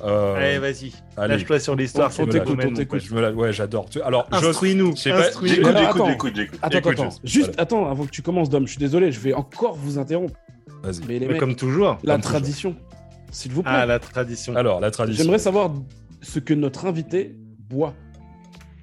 Euh, 0.03 0.35
Allez, 0.35 0.59
vas-y. 0.59 0.91
allez, 1.15 1.35
Lâche-toi 1.35 1.59
sur 1.59 1.75
l'histoire. 1.75 2.09
On 2.09 2.11
c'est 2.11 2.25
t'écoute, 2.27 2.59
on 2.65 2.73
t'écoute. 2.73 3.09
ouais, 3.09 3.53
j'adore. 3.53 3.87
Alors, 4.03 4.27
Instruis-nous. 4.31 4.95
J'écoute, 4.95 5.23
j'écoute, 5.43 5.75
attends. 5.75 6.07
Attends, 6.07 6.09
Écoute, 6.09 6.33
attends, 6.37 6.49
juste, 6.61 6.89
attends. 6.89 7.09
Juste, 7.23 7.45
voilà. 7.47 7.61
attends, 7.61 7.89
avant 7.89 8.05
que 8.05 8.11
tu 8.11 8.21
commences, 8.21 8.49
Dom, 8.49 8.65
je 8.65 8.71
suis 8.71 8.79
désolé, 8.79 9.11
je 9.11 9.19
vais 9.19 9.33
encore 9.33 9.75
vous 9.75 9.97
interrompre. 9.97 10.37
vas-y. 10.83 10.99
Mais 11.07 11.19
les 11.19 11.19
Mais 11.21 11.27
mecs, 11.33 11.39
comme 11.39 11.55
toujours. 11.55 11.97
la 12.03 12.13
comme 12.15 12.21
toujours. 12.21 12.31
tradition, 12.39 12.75
s'il 13.31 13.53
vous 13.53 13.63
plaît. 13.63 13.71
Ah, 13.73 13.85
la 13.85 13.99
tradition. 13.99 14.55
Alors, 14.55 14.79
la 14.81 14.91
tradition. 14.91 15.23
J'aimerais 15.23 15.39
savoir 15.39 15.71
ce 16.21 16.39
que 16.39 16.53
notre 16.53 16.85
invité 16.85 17.35
boit. 17.69 17.93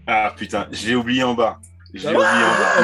Ah 0.07 0.33
putain, 0.37 0.67
je 0.73 0.87
l'ai 0.89 0.95
oublié 0.95 1.23
en 1.23 1.35
bas. 1.35 1.61
Oublié. 1.95 2.19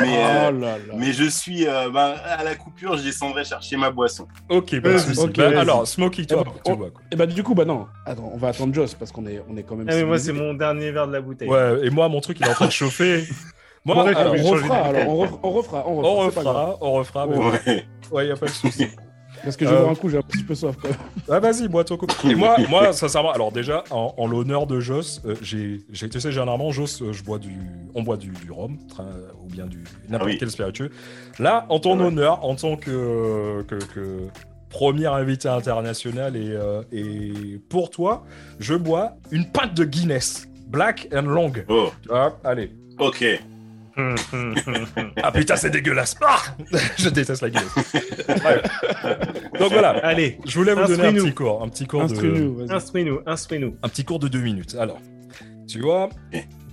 Mais, 0.01 0.25
euh, 0.25 0.49
oh 0.49 0.53
là 0.61 0.79
là. 0.79 0.95
mais 0.97 1.13
je 1.13 1.25
suis 1.25 1.67
euh, 1.67 1.91
bah, 1.91 2.15
à 2.25 2.45
la 2.45 2.55
coupure, 2.55 2.97
je 2.97 3.03
descendrai 3.03 3.45
chercher 3.45 3.77
ma 3.77 3.91
boisson. 3.91 4.29
Ok, 4.49 4.81
pas 4.81 4.91
de 4.93 5.33
Bah, 5.53 5.61
alors, 5.61 5.87
Smokey, 5.87 6.25
toi, 6.27 6.43
Eh 6.43 6.45
ben, 6.45 6.53
tu 6.65 6.71
on- 6.73 6.77
vois 6.77 6.91
quoi 6.91 7.03
Et 7.11 7.17
bah 7.17 7.27
du 7.27 7.43
coup, 7.43 7.55
bah 7.55 7.65
non. 7.65 7.87
Attends, 8.07 8.31
on 8.33 8.37
va 8.39 8.49
attendre 8.49 8.73
Joss 8.75 8.95
parce 8.95 9.11
qu'on 9.13 9.27
est, 9.27 9.43
on 9.49 9.57
est 9.57 9.63
quand 9.65 9.77
même. 9.77 9.87
Ah, 9.91 9.95
mais 9.97 10.05
moi, 10.05 10.19
c'est 10.19 10.33
mon 10.33 10.55
dernier 10.55 10.91
verre 10.93 11.09
de 11.09 11.13
la 11.13 11.21
bouteille. 11.21 11.49
Ouais, 11.49 11.81
et 11.85 11.91
moi, 11.91 12.09
mon 12.09 12.21
truc, 12.21 12.39
il 12.41 12.47
est 12.47 12.51
en 12.51 12.55
train 12.55 12.67
de 12.67 12.73
chauffer. 12.73 13.25
Moi, 13.83 13.95
Bon, 13.95 14.03
alors, 14.03 14.35
on 14.39 14.43
refera, 14.51 14.77
alors, 14.77 15.09
on 15.09 15.17
refera, 15.17 15.39
on 15.43 15.51
refera, 15.53 15.85
on 15.89 15.97
refera, 15.97 16.13
on 16.13 16.23
refera, 16.23 16.77
on 16.83 16.93
refera. 16.93 17.27
mais 17.27 17.37
Ouais. 17.39 17.45
ouais, 17.67 17.85
Ouais. 18.13 18.27
y 18.27 18.31
a 18.31 18.37
pas 18.37 18.45
de 18.45 18.51
souci. 18.51 18.87
Parce 19.43 19.57
que 19.57 19.65
je 19.65 19.71
vais 19.71 19.77
Euh, 19.77 19.81
boire 19.81 19.93
un 19.93 19.95
coup, 19.95 20.09
j'ai 20.09 20.19
un 20.19 20.23
petit 20.23 20.43
peu 20.45 20.55
soif 20.55 20.77
même. 20.85 20.93
Ah, 21.31 21.41
vas-y, 21.41 21.67
bois 21.69 21.85
ton 21.85 21.97
coup. 21.97 22.07
Et 22.31 22.35
moi, 22.35 22.57
moi, 22.69 22.93
sincèrement, 22.93 23.33
alors 23.33 23.53
déjà, 23.53 23.85
en, 23.91 24.15
en 24.17 24.27
l'honneur 24.27 24.67
de 24.67 24.81
Joss, 24.81 25.23
euh, 25.25 25.35
j'ai, 25.41 25.81
tu 25.93 26.21
sais, 26.21 26.31
généralement, 26.33 26.71
Joss, 26.73 27.01
euh, 27.03 27.13
je 27.13 27.23
bois 27.23 27.39
du, 27.39 27.57
on 27.95 28.03
boit 28.03 28.17
du, 28.17 28.29
du 28.31 28.51
rhum, 28.51 28.77
ou 29.43 29.49
bien 29.51 29.67
du 29.67 29.85
n'importe 30.09 30.23
Ah 30.31 30.33
oui. 30.33 30.37
quel 30.39 30.51
spiritueux. 30.51 30.91
Là, 31.39 31.67
en 31.69 31.79
ton 31.81 31.99
Ouais. 31.99 32.07
honneur, 32.07 32.45
en 32.45 32.55
tant 32.55 32.77
que, 32.77 33.63
que, 33.69 33.77
que 33.77 34.19
premier 34.69 35.07
invité 35.07 35.49
international 35.49 36.37
et, 36.37 36.51
euh, 36.53 36.83
et 36.93 37.61
pour 37.69 37.91
toi, 37.91 38.25
je 38.61 38.75
bois 38.75 39.17
une 39.31 39.45
pinte 39.47 39.75
de 39.75 39.85
Guinness, 39.85 40.47
Black 40.69 41.09
and 41.15 41.23
Long. 41.23 41.53
Oh, 41.69 41.91
vois, 42.09 42.39
allez. 42.45 42.71
ok. 42.99 43.25
Ah 45.23 45.33
putain, 45.33 45.57
c'est 45.57 45.71
dégueulasse. 45.71 46.17
Ah 46.23 46.39
je 46.99 47.09
déteste 47.09 47.43
la 47.43 47.51
Guinness. 47.51 47.75
Ouais. 48.29 48.63
Donc 49.59 49.73
voilà, 49.73 49.91
Allez, 50.05 50.39
je 50.47 50.59
voulais 50.59 50.75
vous 50.75 50.87
donner 50.87 51.07
un 51.09 51.13
petit 51.13 51.35
cours, 51.35 51.63
un 51.63 51.69
petit 51.69 51.87
cours 51.87 52.01
de, 52.01 52.13
Instruis-nous, 52.13 52.57
vas-y. 52.57 52.73
instruis-nous, 52.73 53.21
instruis-nous. 53.27 53.77
un 53.83 53.89
petit 53.89 54.05
cours 54.05 54.19
de 54.19 54.29
deux 54.29 54.41
minutes. 54.41 54.77
Alors, 54.79 54.99
tu 55.69 55.81
vois, 55.81 56.09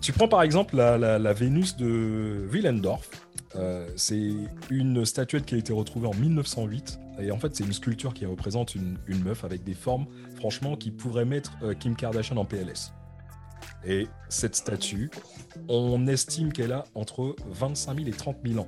tu 0.02 0.12
prends 0.14 0.28
par 0.28 0.42
exemple 0.44 0.76
la, 0.76 0.98
la- 0.98 1.20
la 1.20 1.34
Vénus 1.34 1.76
de 1.78 2.48
Willendorf. 2.52 3.10
Euh, 3.56 3.88
c'est 3.96 4.32
une 4.70 5.06
statuette 5.06 5.46
qui 5.46 5.56
a 5.56 5.58
été 5.58 5.74
retrouvée 5.74 6.08
en 6.08 6.14
1908. 6.14 7.00
Et 7.20 7.32
en 7.32 7.40
fait, 7.40 7.56
c'est 7.56 7.64
une 7.64 7.74
sculpture 7.74 8.14
qui 8.14 8.26
représente 8.28 8.76
une, 8.76 8.98
une 9.08 9.24
meuf 9.24 9.44
avec 9.44 9.64
des 9.64 9.74
formes, 9.74 10.06
franchement, 10.36 10.76
qui 10.76 10.92
pourrait 10.92 11.26
mettre 11.26 11.54
euh, 11.64 11.74
Kim 11.74 11.96
Kardashian 11.96 12.38
en 12.38 12.46
PLS. 12.46 12.94
Et 13.86 14.08
cette 14.30 14.56
statue, 14.56 15.10
on 15.68 16.08
estime 16.08 16.52
qu'elle 16.52 16.72
a 16.72 16.84
entre 16.96 17.36
25 17.48 17.98
000 17.98 18.10
et 18.10 18.12
30 18.12 18.38
000 18.46 18.60
ans. 18.60 18.68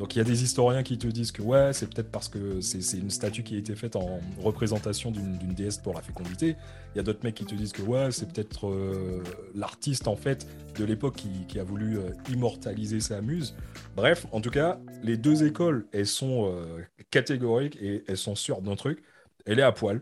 Donc 0.00 0.14
il 0.14 0.18
y 0.18 0.22
a 0.22 0.24
des 0.24 0.42
historiens 0.42 0.82
qui 0.82 0.96
te 0.96 1.06
disent 1.06 1.30
que 1.30 1.42
ouais, 1.42 1.74
c'est 1.74 1.86
peut-être 1.86 2.10
parce 2.10 2.30
que 2.30 2.62
c'est 2.62 2.96
une 2.96 3.10
statue 3.10 3.42
qui 3.42 3.56
a 3.56 3.58
été 3.58 3.74
faite 3.74 3.96
en 3.96 4.18
représentation 4.40 5.10
d'une 5.10 5.36
déesse 5.52 5.76
pour 5.76 5.92
la 5.92 6.00
fécondité. 6.00 6.56
Il 6.94 6.96
y 6.96 7.00
a 7.00 7.02
d'autres 7.02 7.22
mecs 7.22 7.34
qui 7.34 7.44
te 7.44 7.54
disent 7.54 7.72
que 7.72 7.82
ouais, 7.82 8.10
c'est 8.10 8.32
peut-être 8.32 8.68
euh, 8.68 9.22
l'artiste 9.54 10.08
en 10.08 10.16
fait 10.16 10.46
de 10.78 10.84
l'époque 10.86 11.16
qui, 11.16 11.44
qui 11.46 11.60
a 11.60 11.64
voulu 11.64 11.98
euh, 11.98 12.12
immortaliser 12.30 13.00
sa 13.00 13.20
muse. 13.20 13.54
Bref, 13.94 14.26
en 14.32 14.40
tout 14.40 14.48
cas, 14.48 14.80
les 15.02 15.18
deux 15.18 15.44
écoles, 15.44 15.86
elles 15.92 16.06
sont 16.06 16.50
euh, 16.50 16.80
catégoriques 17.10 17.76
et 17.82 18.02
elles 18.08 18.16
sont 18.16 18.36
sûres 18.36 18.62
d'un 18.62 18.76
truc. 18.76 19.02
Elle 19.44 19.58
est 19.58 19.64
à 19.64 19.72
poil, 19.72 20.00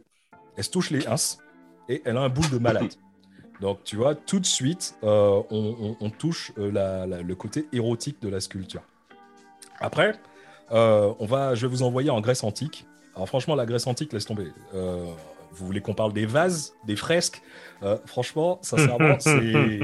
elle 0.57 0.63
se 0.63 0.71
touche 0.71 0.91
les 0.91 1.09
ins 1.09 1.39
et 1.89 2.03
elle 2.05 2.19
a 2.19 2.21
un 2.21 2.29
boule 2.29 2.51
de 2.51 2.59
malade. 2.59 2.93
Donc 3.61 3.83
tu 3.85 3.97
vois, 3.97 4.15
tout 4.15 4.39
de 4.41 4.47
suite, 4.47 4.95
euh, 5.03 5.43
on, 5.51 5.77
on- 5.81 5.97
on 6.01 6.11
touche 6.11 6.53
euh, 6.59 6.71
la- 6.71 7.07
la- 7.07 7.23
le 7.23 7.35
côté 7.35 7.67
érotique 7.73 8.21
de 8.23 8.29
la 8.29 8.41
sculpture. 8.41 8.83
Après, 9.81 10.15
euh, 10.73 11.13
on 11.19 11.27
va, 11.27 11.55
je 11.55 11.67
vais 11.67 11.71
vous 11.71 11.83
envoyer 11.83 12.11
en 12.11 12.21
Grèce 12.21 12.45
antique. 12.45 12.87
Alors 13.15 13.29
franchement, 13.29 13.55
la 13.55 13.67
Grèce 13.67 13.87
antique, 13.87 14.13
laisse 14.13 14.27
tomber. 14.27 14.49
Euh, 14.75 15.05
vous 15.53 15.67
voulez 15.67 15.81
qu'on 15.81 15.95
parle 15.95 16.13
des 16.13 16.27
vases, 16.27 16.75
des 16.87 16.95
fresques? 16.97 17.43
Franchement, 18.07 18.59
sincèrement, 18.63 19.17
c'est, 19.21 19.81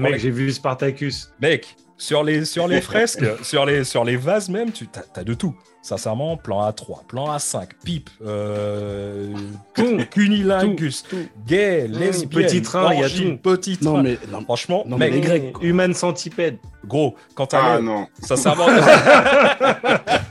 Mec, 0.00 0.20
j'ai 0.20 0.30
vu 0.30 0.52
Spartacus. 0.52 1.32
Mec, 1.40 1.76
sur 2.02 2.24
les, 2.24 2.44
sur 2.44 2.66
les 2.66 2.80
fresques, 2.90 3.24
sur 3.44 3.64
les, 3.64 3.84
sur 3.84 4.04
les 4.04 4.16
vases 4.16 4.48
même, 4.48 4.72
tu 4.72 4.88
as, 5.14 5.22
de 5.22 5.34
tout. 5.34 5.54
Sincèrement, 5.82 6.36
plan 6.36 6.68
A3, 6.68 7.06
plan 7.08 7.26
A5, 7.36 7.66
pipe, 7.84 8.08
euh, 8.24 9.32
Tout, 9.74 9.98
cunilingus, 10.10 11.02
tout. 11.08 11.16
gay, 11.46 11.88
Mmh, 11.88 11.98
lesbienne, 11.98 12.28
petit 12.44 12.62
train, 12.62 12.94
il 12.94 13.00
y 13.00 13.04
a 13.04 13.08
tout. 13.08 13.36
petit 13.38 13.78
train. 13.78 13.90
Non 13.90 14.02
mais 14.02 14.16
non, 14.30 14.42
Franchement, 14.42 14.84
Non, 14.86 14.96
mais 14.96 15.06
mec, 15.10 15.14
les 15.14 15.20
Grecs. 15.20 15.54
Human 15.60 15.92
centipède. 15.94 16.58
gros, 16.86 17.16
quand 17.34 17.46
t'as 17.46 17.74
Ah 17.76 17.80
non. 17.80 18.06
Sincèrement. 18.20 18.66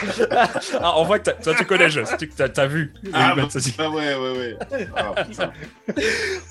ah, 0.80 0.94
on 0.98 1.04
voit 1.04 1.18
que 1.18 1.30
toi 1.42 1.54
tu 1.56 1.64
connais 1.64 1.90
juste, 1.90 2.16
tu 2.18 2.28
t'as, 2.28 2.48
t'as 2.48 2.66
vu. 2.66 2.92
Ah, 3.12 3.34
bah, 3.34 3.46
ça, 3.48 3.60
c'est- 3.60 3.74
ah 3.78 3.90
ouais, 3.90 4.14
ouais, 4.14 4.56
ouais. 4.70 4.88
Ah. 4.96 5.14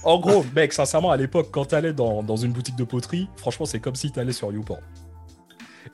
En 0.03 0.19
gros, 0.19 0.45
mec, 0.55 0.73
sincèrement, 0.73 1.11
à 1.11 1.17
l'époque, 1.17 1.49
quand 1.51 1.65
t'allais 1.65 1.93
dans, 1.93 2.23
dans 2.23 2.35
une 2.35 2.51
boutique 2.51 2.75
de 2.75 2.83
poterie, 2.83 3.29
franchement, 3.37 3.65
c'est 3.65 3.79
comme 3.79 3.95
si 3.95 4.11
t'allais 4.11 4.31
sur 4.33 4.51
YouPorn. 4.51 4.81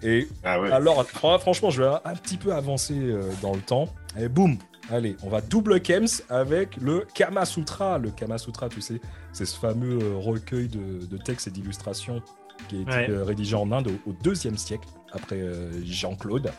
Et 0.03 0.27
Ah 0.43 0.59
ouais. 0.59 0.71
alors, 0.71 1.05
fran- 1.05 1.39
franchement, 1.39 1.69
je 1.69 1.83
vais 1.83 1.89
un 2.03 2.15
petit 2.15 2.37
peu 2.37 2.53
avancer 2.53 2.95
euh, 2.97 3.31
dans 3.41 3.53
le 3.53 3.61
temps. 3.61 3.87
Et 4.19 4.27
boum 4.27 4.57
Allez, 4.91 5.15
on 5.23 5.29
va 5.29 5.41
double 5.41 5.79
Kems 5.81 6.05
avec 6.29 6.77
le 6.77 7.07
Kama 7.15 7.45
Sutra. 7.45 7.97
Le 7.97 8.11
Kama 8.11 8.37
Sutra, 8.37 8.69
tu 8.69 8.81
sais, 8.81 8.99
c'est 9.33 9.45
ce 9.45 9.57
fameux 9.57 9.97
euh, 9.99 10.17
recueil 10.17 10.67
de, 10.67 11.05
de 11.05 11.17
textes 11.17 11.47
et 11.47 11.51
d'illustrations 11.51 12.21
qui 12.67 12.77
a 12.77 12.81
été 12.81 12.91
Ouais. 12.91 13.09
euh, 13.09 13.23
rédigé 13.23 13.55
en 13.55 13.71
Inde 13.71 13.87
au, 14.05 14.09
au 14.11 14.13
deuxième 14.13 14.57
siècle, 14.57 14.87
après 15.11 15.37
euh, 15.39 15.71
Jean-Claude. 15.85 16.51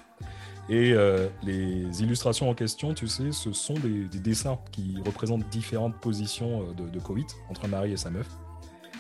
Et 0.69 0.93
euh, 0.93 1.29
les 1.45 2.03
illustrations 2.03 2.51
en 2.51 2.55
question, 2.55 2.93
tu 2.93 3.07
sais, 3.07 3.31
ce 3.31 3.53
sont 3.53 3.75
des, 3.75 4.09
des 4.09 4.19
dessins 4.19 4.59
qui 4.73 4.97
représentent 5.05 5.49
différentes 5.49 5.97
positions 6.01 6.63
euh, 6.63 6.75
de, 6.75 6.89
de 6.89 6.99
Coït 6.99 7.37
entre 7.49 7.67
un 7.67 7.69
mari 7.69 7.93
et 7.93 7.97
sa 7.97 8.11
meuf. 8.11 8.29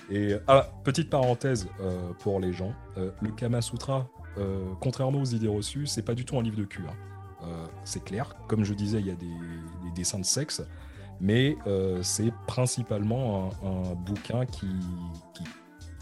Et 0.08 0.36
ah, 0.46 0.68
petite 0.84 1.10
parenthèse 1.10 1.66
euh, 1.80 2.12
pour 2.20 2.38
les 2.38 2.52
gens, 2.52 2.72
euh, 2.96 3.10
le 3.20 3.32
Kama 3.32 3.60
Sutra, 3.60 4.06
euh, 4.38 4.64
contrairement 4.80 5.20
aux 5.22 5.24
idées 5.24 5.48
reçues, 5.48 5.88
c'est 5.88 6.02
pas 6.02 6.14
du 6.14 6.24
tout 6.24 6.38
un 6.38 6.42
livre 6.42 6.56
de 6.56 6.64
cul. 6.64 6.84
hein. 6.88 6.94
Euh, 7.42 7.66
c'est 7.84 8.04
clair, 8.04 8.36
comme 8.46 8.62
je 8.62 8.72
disais, 8.72 9.00
il 9.00 9.06
y 9.06 9.10
a 9.10 9.16
des, 9.16 9.26
des 9.26 9.90
dessins 9.94 10.20
de 10.20 10.24
sexe, 10.24 10.62
mais 11.20 11.56
euh, 11.66 12.00
c'est 12.02 12.32
principalement 12.46 13.50
un, 13.64 13.68
un 13.68 13.94
bouquin 13.94 14.46
qui, 14.46 14.68
qui 15.34 15.42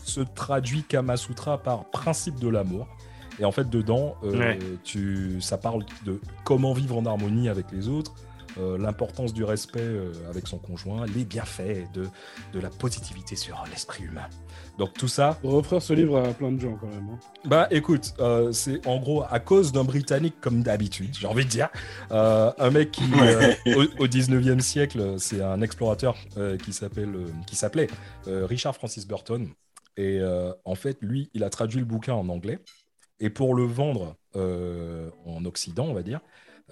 se 0.04 0.20
traduit 0.20 0.82
Kama 0.82 1.16
Sutra 1.16 1.62
par 1.62 1.86
principe 1.90 2.38
de 2.38 2.48
l'amour. 2.48 2.86
Et 3.40 3.44
en 3.44 3.52
fait, 3.52 3.68
dedans, 3.68 4.16
euh, 4.22 4.38
Ouais. 4.38 4.58
tu, 4.84 5.40
ça 5.40 5.58
parle 5.58 5.84
de 6.04 6.20
comment 6.44 6.72
vivre 6.72 6.96
en 6.96 7.04
harmonie 7.06 7.48
avec 7.48 7.66
les 7.72 7.88
autres, 7.88 8.14
euh, 8.58 8.78
l'importance 8.78 9.32
du 9.34 9.42
respect 9.42 9.80
euh, 9.80 10.12
avec 10.30 10.46
son 10.46 10.58
conjoint, 10.58 11.06
les 11.06 11.24
bienfaits 11.24 11.92
de, 11.92 12.06
de 12.52 12.60
la 12.60 12.68
positivité 12.70 13.34
sur 13.34 13.64
l'esprit 13.68 14.04
humain. 14.04 14.28
Donc 14.78 14.92
tout 14.94 15.08
ça, 15.08 15.38
refaire 15.42 15.82
ce 15.82 15.92
livre 15.92 16.18
à 16.18 16.32
plein 16.32 16.52
de 16.52 16.60
gens 16.60 16.76
quand 16.80 16.86
même. 16.86 17.08
hein. 17.12 17.18
bah 17.44 17.66
écoute, 17.72 18.14
euh, 18.20 18.52
c'est 18.52 18.86
en 18.86 18.98
gros 19.00 19.24
à 19.28 19.40
cause 19.40 19.72
d'un 19.72 19.82
Britannique 19.82 20.36
comme 20.40 20.62
d'habitude, 20.62 21.16
j'ai 21.18 21.26
envie 21.26 21.44
de 21.44 21.50
dire. 21.50 21.68
Euh, 22.12 22.52
un 22.58 22.70
mec 22.70 22.92
qui, 22.92 23.02
euh, 23.20 23.52
au, 23.76 24.04
au 24.04 24.06
19e 24.06 24.60
siècle, 24.60 25.16
c'est 25.18 25.42
un 25.42 25.60
explorateur 25.60 26.16
euh, 26.36 26.56
qui 26.56 26.72
s'appelle, 26.72 27.12
euh, 27.14 27.26
qui 27.48 27.56
s'appelait 27.56 27.88
euh, 28.28 28.46
Richard 28.46 28.76
Francis 28.76 29.04
Burton. 29.06 29.48
Et 29.96 30.18
euh, 30.20 30.52
en 30.64 30.74
fait, 30.76 30.98
lui, 31.02 31.28
il 31.34 31.42
a 31.44 31.50
traduit 31.50 31.78
le 31.80 31.84
bouquin 31.86 32.14
en 32.14 32.28
anglais. 32.28 32.58
Et 33.20 33.30
pour 33.30 33.54
le 33.54 33.64
vendre 33.64 34.16
euh, 34.36 35.10
en 35.26 35.44
Occident, 35.44 35.86
on 35.86 35.94
va 35.94 36.02
dire, 36.02 36.20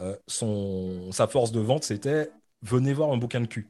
euh, 0.00 0.16
son, 0.26 1.10
sa 1.12 1.26
force 1.26 1.52
de 1.52 1.60
vente, 1.60 1.84
c'était 1.84 2.30
venez 2.62 2.92
voir 2.92 3.10
un 3.12 3.16
bouquin 3.16 3.40
de 3.40 3.46
cul. 3.46 3.68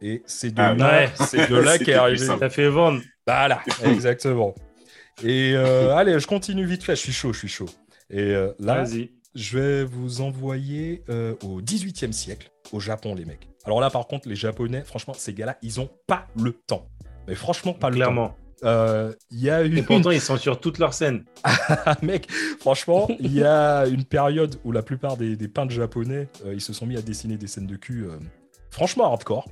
Et 0.00 0.22
c'est 0.26 0.52
de 0.52 0.60
Ah, 0.60 0.74
là, 0.74 1.00
ouais. 1.04 1.10
c'est 1.28 1.48
de 1.48 1.56
là 1.56 1.78
qu'est 1.84 1.94
arrivé. 1.94 2.18
Ça 2.26 2.50
fait 2.50 2.68
vendre. 2.68 3.00
Voilà, 3.26 3.62
exactement. 3.84 4.54
Et 5.22 5.52
euh, 5.54 5.94
allez, 5.94 6.18
je 6.18 6.26
continue 6.26 6.64
vite 6.64 6.82
fait, 6.82 6.96
je 6.96 7.00
suis 7.02 7.12
chaud, 7.12 7.32
je 7.32 7.38
suis 7.40 7.48
chaud. 7.48 7.68
Et 8.10 8.20
euh, 8.20 8.52
là, 8.58 8.82
Vas-y. 8.82 9.10
je 9.34 9.58
vais 9.58 9.84
vous 9.84 10.20
envoyer 10.22 11.04
euh, 11.08 11.34
au 11.44 11.60
18e 11.60 12.12
siècle, 12.12 12.50
au 12.72 12.80
Japon, 12.80 13.14
les 13.14 13.24
mecs. 13.24 13.48
Alors 13.64 13.80
là, 13.80 13.90
par 13.90 14.06
contre, 14.08 14.28
les 14.28 14.34
Japonais, 14.36 14.82
franchement, 14.84 15.14
ces 15.14 15.34
gars-là, 15.34 15.56
ils 15.62 15.80
ont 15.80 15.90
pas 16.06 16.26
le 16.34 16.52
temps. 16.52 16.88
Mais 17.28 17.34
franchement, 17.36 17.72
pas 17.74 17.90
le 17.90 17.98
temps. 18.04 18.36
Euh, 18.64 19.12
y 19.30 19.50
a 19.50 19.64
eu 19.64 19.76
Et 19.76 19.82
pourtant, 19.82 20.10
ils 20.10 20.20
sont 20.20 20.36
sur 20.36 20.60
toutes 20.60 20.78
leurs 20.78 20.94
scènes. 20.94 21.24
mec, 22.02 22.30
franchement, 22.60 23.08
il 23.20 23.32
y 23.34 23.42
a 23.42 23.86
une 23.86 24.04
période 24.04 24.56
où 24.64 24.72
la 24.72 24.82
plupart 24.82 25.16
des, 25.16 25.36
des 25.36 25.48
peintres 25.48 25.72
japonais, 25.72 26.28
euh, 26.46 26.54
ils 26.54 26.60
se 26.60 26.72
sont 26.72 26.86
mis 26.86 26.96
à 26.96 27.02
dessiner 27.02 27.36
des 27.36 27.46
scènes 27.46 27.66
de 27.66 27.76
cul, 27.76 28.04
euh, 28.04 28.18
franchement 28.70 29.06
hardcore. 29.06 29.48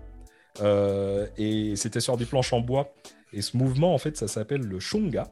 Et 1.38 1.75
c'était 1.77 2.01
sur 2.01 2.16
des 2.16 2.27
planches 2.27 2.53
en 2.53 2.61
bois. 2.61 2.92
Et 3.33 3.42
ce 3.42 3.57
mouvement, 3.57 3.94
en 3.94 3.99
fait, 3.99 4.16
ça 4.16 4.29
s'appelle 4.29 4.62
le 4.62 4.81
shunga. 4.81 5.29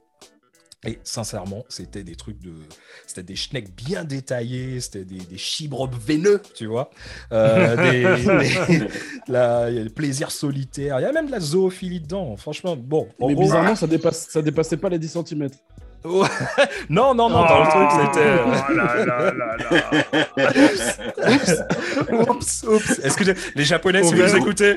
Et 0.86 1.00
sincèrement, 1.02 1.64
c'était 1.68 2.04
des 2.04 2.14
trucs 2.14 2.40
de. 2.40 2.52
C'était 3.06 3.24
des 3.24 3.34
schnecks 3.34 3.74
bien 3.74 4.04
détaillés, 4.04 4.78
c'était 4.80 5.04
des, 5.04 5.18
des 5.18 5.36
chibres 5.36 5.88
veineux, 5.90 6.40
tu 6.54 6.66
vois. 6.66 6.90
Euh, 7.32 7.76
des, 8.70 8.78
des- 8.78 8.88
la- 9.26 9.70
il 9.70 9.76
y 9.76 9.80
a 9.80 9.82
le 9.84 9.90
plaisir 9.90 10.30
solitaire. 10.30 11.00
Il 11.00 11.02
y 11.02 11.06
a 11.06 11.10
même 11.12 11.26
de 11.26 11.32
la 11.32 11.40
zoophilie 11.40 12.00
dedans. 12.00 12.36
Franchement, 12.36 12.76
bon. 12.76 13.08
en 13.20 13.26
Mais 13.26 13.34
gros- 13.34 13.42
bizarrement, 13.42 13.74
ça, 13.74 13.88
dépasse, 13.88 14.28
ça 14.28 14.40
dépassait 14.40 14.76
pas 14.76 14.88
les 14.88 15.00
10 15.00 15.18
cm. 15.26 15.48
Non, 16.90 17.14
non, 17.14 17.28
non, 17.28 17.42
dans 17.44 17.64
le 17.64 17.70
truc, 17.70 17.90
c'était. 18.14 18.30
Oh 18.44 18.72
là 18.74 19.04
là 19.04 19.32
là 19.32 19.56
là. 19.56 19.80
oups, 22.30 22.64
oups. 22.68 22.98
Est-ce 23.00 23.16
que 23.16 23.24
les 23.56 23.64
Japonais, 23.64 24.02
si 24.02 24.10
Oh, 24.12 24.16
vous 24.16 24.22
mais- 24.22 24.38
écoutez, 24.38 24.76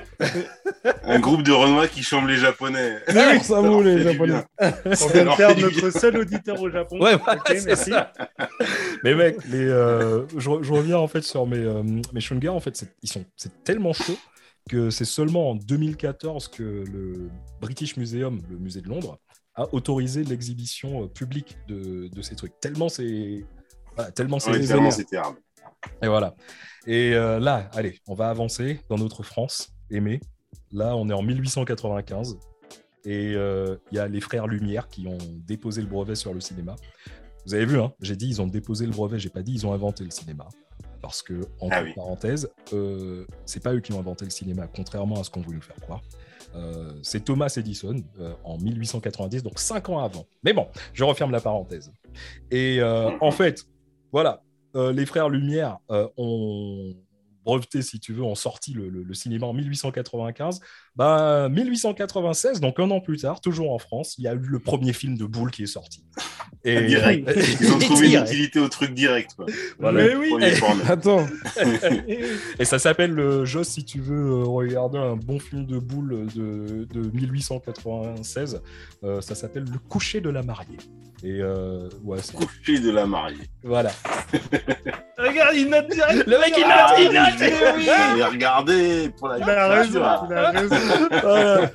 Un 1.03 1.19
groupe 1.19 1.43
de 1.43 1.51
Renois 1.51 1.87
qui 1.87 2.03
chambre 2.03 2.27
les 2.27 2.37
Japonais. 2.37 2.97
Ça 3.43 3.61
vous, 3.61 3.81
les 3.81 4.01
Japonais. 4.03 4.43
bien. 4.59 4.73
On 5.01 5.07
vient 5.07 5.25
de 5.25 5.35
perdre 5.37 5.61
notre 5.61 5.89
seul 5.91 6.17
auditeur 6.17 6.61
au 6.61 6.69
Japon. 6.69 6.99
Ouais, 7.01 7.13
Ok, 7.15 7.55
merci. 7.65 7.91
ça. 7.91 8.11
mais 9.03 9.15
mec, 9.15 9.37
les, 9.49 9.67
euh, 9.67 10.25
je, 10.37 10.49
re- 10.49 10.63
je 10.63 10.73
reviens 10.73 10.97
en 10.97 11.07
fait 11.07 11.21
sur 11.21 11.45
mes, 11.45 11.57
euh, 11.57 11.83
mes 12.13 12.21
shunga. 12.21 12.51
En 12.51 12.59
fait, 12.59 12.75
c'est- 12.75 12.93
ils 13.03 13.09
sont, 13.09 13.23
c'est 13.35 13.63
tellement 13.63 13.93
chaud 13.93 14.17
que 14.69 14.89
c'est 14.89 15.05
seulement 15.05 15.51
en 15.51 15.55
2014 15.55 16.47
que 16.47 16.63
le 16.63 17.29
British 17.61 17.97
Museum, 17.97 18.41
le 18.49 18.57
musée 18.57 18.81
de 18.81 18.87
Londres, 18.89 19.17
a 19.55 19.73
autorisé 19.73 20.23
l'exhibition 20.23 21.03
euh, 21.03 21.07
publique 21.07 21.57
de, 21.67 22.07
de 22.07 22.21
ces 22.21 22.35
trucs. 22.35 22.59
Tellement 22.59 22.89
c'est, 22.89 23.45
voilà, 23.95 24.11
tellement 24.11 24.39
c'est 24.39 25.15
hard. 25.15 25.35
Et 26.01 26.07
voilà. 26.07 26.35
Et 26.87 27.13
euh, 27.13 27.39
là, 27.39 27.69
allez, 27.73 27.99
on 28.07 28.13
va 28.13 28.29
avancer 28.29 28.81
dans 28.89 28.97
notre 28.97 29.23
France 29.23 29.73
aimée. 29.89 30.19
Là, 30.71 30.95
on 30.95 31.09
est 31.09 31.13
en 31.13 31.21
1895. 31.21 32.37
Et 33.03 33.33
euh, 33.35 33.77
il 33.91 33.97
y 33.97 33.99
a 33.99 34.07
les 34.07 34.21
frères 34.21 34.47
Lumière 34.47 34.87
qui 34.87 35.07
ont 35.07 35.17
déposé 35.45 35.81
le 35.81 35.87
brevet 35.87 36.15
sur 36.15 36.33
le 36.33 36.39
cinéma. 36.39 36.75
Vous 37.45 37.55
avez 37.55 37.65
vu, 37.65 37.79
hein, 37.79 37.91
j'ai 37.99 38.15
dit 38.15 38.27
ils 38.27 38.41
ont 38.41 38.47
déposé 38.47 38.85
le 38.85 38.91
brevet, 38.91 39.17
j'ai 39.17 39.29
pas 39.31 39.41
dit 39.41 39.53
ils 39.53 39.65
ont 39.65 39.73
inventé 39.73 40.03
le 40.03 40.11
cinéma. 40.11 40.47
Parce 41.01 41.23
que, 41.23 41.33
entre 41.59 41.75
Ah 41.75 41.81
oui. 41.83 41.93
parenthèses, 41.95 42.47
euh, 42.73 43.25
c'est 43.47 43.63
pas 43.63 43.73
eux 43.73 43.79
qui 43.79 43.91
ont 43.91 43.99
inventé 43.99 44.23
le 44.23 44.29
cinéma, 44.29 44.67
contrairement 44.67 45.19
à 45.19 45.23
ce 45.23 45.31
qu'on 45.31 45.41
voulait 45.41 45.55
nous 45.57 45.63
faire 45.63 45.75
croire. 45.77 46.01
Euh, 46.55 46.91
c'est 47.01 47.23
Thomas 47.25 47.53
Edison 47.57 47.95
euh, 48.19 48.33
en 48.43 48.57
1890, 48.57 49.43
donc 49.43 49.59
cinq 49.59 49.89
ans 49.89 49.99
avant. 49.99 50.25
Mais 50.43 50.53
bon, 50.53 50.67
je 50.93 51.03
referme 51.03 51.31
la 51.31 51.39
parenthèse. 51.41 51.91
Et 52.49 52.79
euh, 52.79 53.09
en 53.21 53.31
fait, 53.31 53.65
voilà, 54.11 54.41
les 54.75 55.05
frères 55.05 55.29
Lumière 55.29 55.77
ont 56.17 56.93
breveté, 57.43 57.81
si 57.81 57.99
tu 57.99 58.13
veux, 58.13 58.23
ont 58.23 58.35
sorti 58.35 58.71
le- 58.73 58.89
le 58.89 59.13
cinéma 59.13 59.47
en 59.47 59.53
1895. 59.53 60.59
Ben, 60.97 61.47
1896, 61.49 62.59
donc 62.59 62.77
un 62.79 62.91
an 62.91 62.99
plus 62.99 63.17
tard, 63.17 63.39
toujours 63.39 63.71
en 63.73 63.77
France, 63.79 64.15
il 64.17 64.25
y 64.25 64.27
a 64.27 64.33
eu 64.33 64.39
le 64.45 64.59
premier 64.59 64.91
film 64.91 65.17
de 65.17 65.23
boule 65.25 65.49
qui 65.49 65.63
est 65.63 65.67
sorti. 65.67 66.03
Et, 66.65 66.81
Direct. 66.87 67.31
Ils 67.61 67.71
ont 67.73 67.79
trouvé 67.79 68.13
une 68.13 68.21
utilité 68.21 68.59
au 68.59 68.67
truc 68.67 68.93
direct. 68.93 69.31
Quoi. 69.35 69.45
Voilà. 69.79 70.03
Mais 70.03 70.15
oui. 70.15 70.29
Porno. 70.59 70.81
Attends, 70.89 71.25
Et 72.59 72.65
ça 72.65 72.77
s'appelle 72.77 73.11
le 73.11 73.45
Joss, 73.45 73.69
si 73.69 73.85
tu 73.85 73.99
veux 74.01 74.31
euh, 74.31 74.43
regarder 74.43 74.97
un 74.97 75.15
bon 75.15 75.39
film 75.39 75.65
de 75.65 75.79
boule 75.79 76.27
de, 76.35 76.85
de 76.93 77.09
1896. 77.13 78.61
euh, 79.03 79.21
ça 79.21 79.33
s'appelle 79.35 79.63
Le 79.71 79.79
coucher 79.79 80.19
de 80.21 80.29
la 80.29 80.43
mariée. 80.43 80.77
Et 81.23 81.39
euh, 81.39 81.87
ouais, 82.03 82.17
Coucher 82.33 82.79
de 82.79 82.89
la 82.89 83.05
mariée. 83.05 83.37
voilà. 83.63 83.91
Regarde, 85.19 85.55
il 85.55 85.69
note 85.69 85.87
direct. 85.91 86.25
Le 86.25 86.39
mec, 86.39 86.53
il 86.57 86.63
Ah, 86.65 86.95
note, 86.97 86.99
il 86.99 87.13
note. 87.13 88.17
Et 88.19 88.23
regardez 88.23 89.09
pour 89.17 89.27
la 89.27 89.37
Il 89.37 89.43
a 89.43 89.67
raison, 89.67 89.99
il 90.27 90.33
a 90.33 90.49
raison. 90.51 90.75
Voilà. 91.21 91.71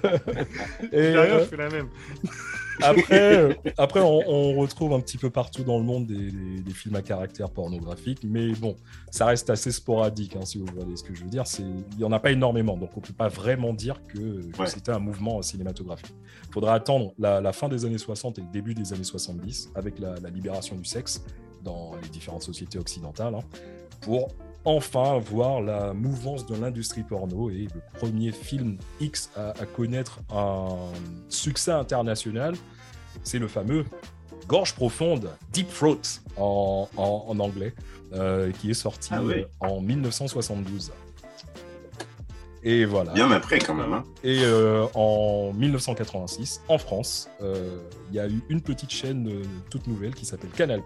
Et, 0.93 1.03
J'ai 1.13 1.19
rien, 1.19 1.35
euh, 1.35 1.41
je 1.41 1.45
fais 1.45 1.57
la 1.57 1.69
même. 1.71 1.89
Après, 2.83 3.59
après 3.79 4.01
on, 4.01 4.21
on 4.29 4.55
retrouve 4.57 4.93
un 4.93 5.01
petit 5.01 5.17
peu 5.17 5.31
partout 5.31 5.63
dans 5.63 5.79
le 5.79 5.85
monde 5.85 6.07
des, 6.07 6.31
des- 6.31 6.61
des 6.61 6.73
films 6.73 6.95
à 6.97 7.01
caractère 7.03 7.49
pornographique, 7.51 8.21
mais 8.23 8.53
bon, 8.53 8.77
ça 9.11 9.25
reste 9.25 9.49
assez 9.49 9.73
sporadique, 9.73 10.37
hein, 10.37 10.45
si 10.45 10.59
vous 10.59 10.67
voyez 10.77 10.95
ce 10.97 11.03
que 11.03 11.15
je 11.15 11.25
veux 11.25 11.31
dire. 11.31 11.47
C'est- 11.47 11.63
Il 11.63 11.97
n'y 11.99 12.05
en 12.05 12.13
a 12.13 12.21
pas 12.21 12.33
énormément, 12.33 12.77
donc 12.77 12.91
on 12.95 13.01
ne 13.01 13.07
peut 13.07 13.15
pas 13.15 13.29
vraiment 13.29 13.73
dire 13.73 14.03
que, 14.07 14.19
que 14.51 14.61
Ouais. 14.61 14.67
c'était 14.67 14.93
un 14.93 14.99
mouvement 14.99 15.41
cinématographique. 15.41 16.15
Il 16.49 16.53
faudra 16.53 16.75
attendre 16.75 17.15
la, 17.19 17.41
la 17.41 17.53
fin 17.55 17.69
des 17.71 17.87
années 17.87 17.97
60 17.99 18.39
et 18.39 18.43
le 18.43 18.49
début 18.53 18.75
des 18.75 18.93
années 18.93 19.05
70, 19.05 19.71
avec 19.75 19.99
la, 19.99 20.15
la 20.23 20.29
libération 20.29 20.77
du 20.77 20.85
sexe 20.85 21.25
dans 21.65 21.93
les 22.03 22.09
différentes 22.11 22.43
sociétés 22.43 22.79
occidentales, 22.79 23.35
hein, 23.35 23.43
pour 24.03 24.29
enfin 24.67 25.19
voir 25.19 25.63
la 25.63 25.95
mouvance 25.95 26.45
de 26.45 26.55
l'industrie 26.57 27.03
porno 27.05 27.49
et 27.49 27.69
le 27.75 27.81
premier 27.99 28.33
film 28.33 28.77
X 29.01 29.31
à, 29.37 29.51
à 29.51 29.65
connaître 29.65 30.21
un 30.35 30.77
succès 31.31 31.71
international, 31.73 32.55
c'est 33.23 33.39
le 33.39 33.49
fameux 33.49 33.85
Gorge 34.49 34.75
profonde, 34.75 35.31
Deep 35.53 35.69
Throat 35.73 36.21
en, 36.37 36.89
en- 36.97 37.25
en 37.29 37.39
anglais, 37.41 37.75
euh, 38.13 38.53
qui 38.53 38.71
est 38.71 38.75
sorti 38.75 39.09
Ah 39.13 39.23
oui. 39.23 39.35
euh, 39.41 39.45
en 39.61 39.81
1972. 39.81 40.93
Et 42.63 42.85
voilà. 42.85 43.13
Bien 43.13 43.31
après, 43.31 43.59
quand 43.61 43.75
même. 43.75 43.93
Hein. 43.93 44.05
Et 44.25 44.41
euh, 44.43 44.87
en 44.95 45.53
1986, 45.55 46.63
en 46.69 46.79
France, 46.79 47.29
euh, 47.41 47.79
il 48.11 48.17
y 48.17 48.21
a 48.21 48.27
eu 48.29 48.43
une 48.49 48.61
petite 48.61 48.91
chaîne 48.91 49.31
toute 49.71 49.87
nouvelle 49.87 50.15
qui 50.15 50.25
s'appelle 50.25 50.51
Canal+, 50.51 50.83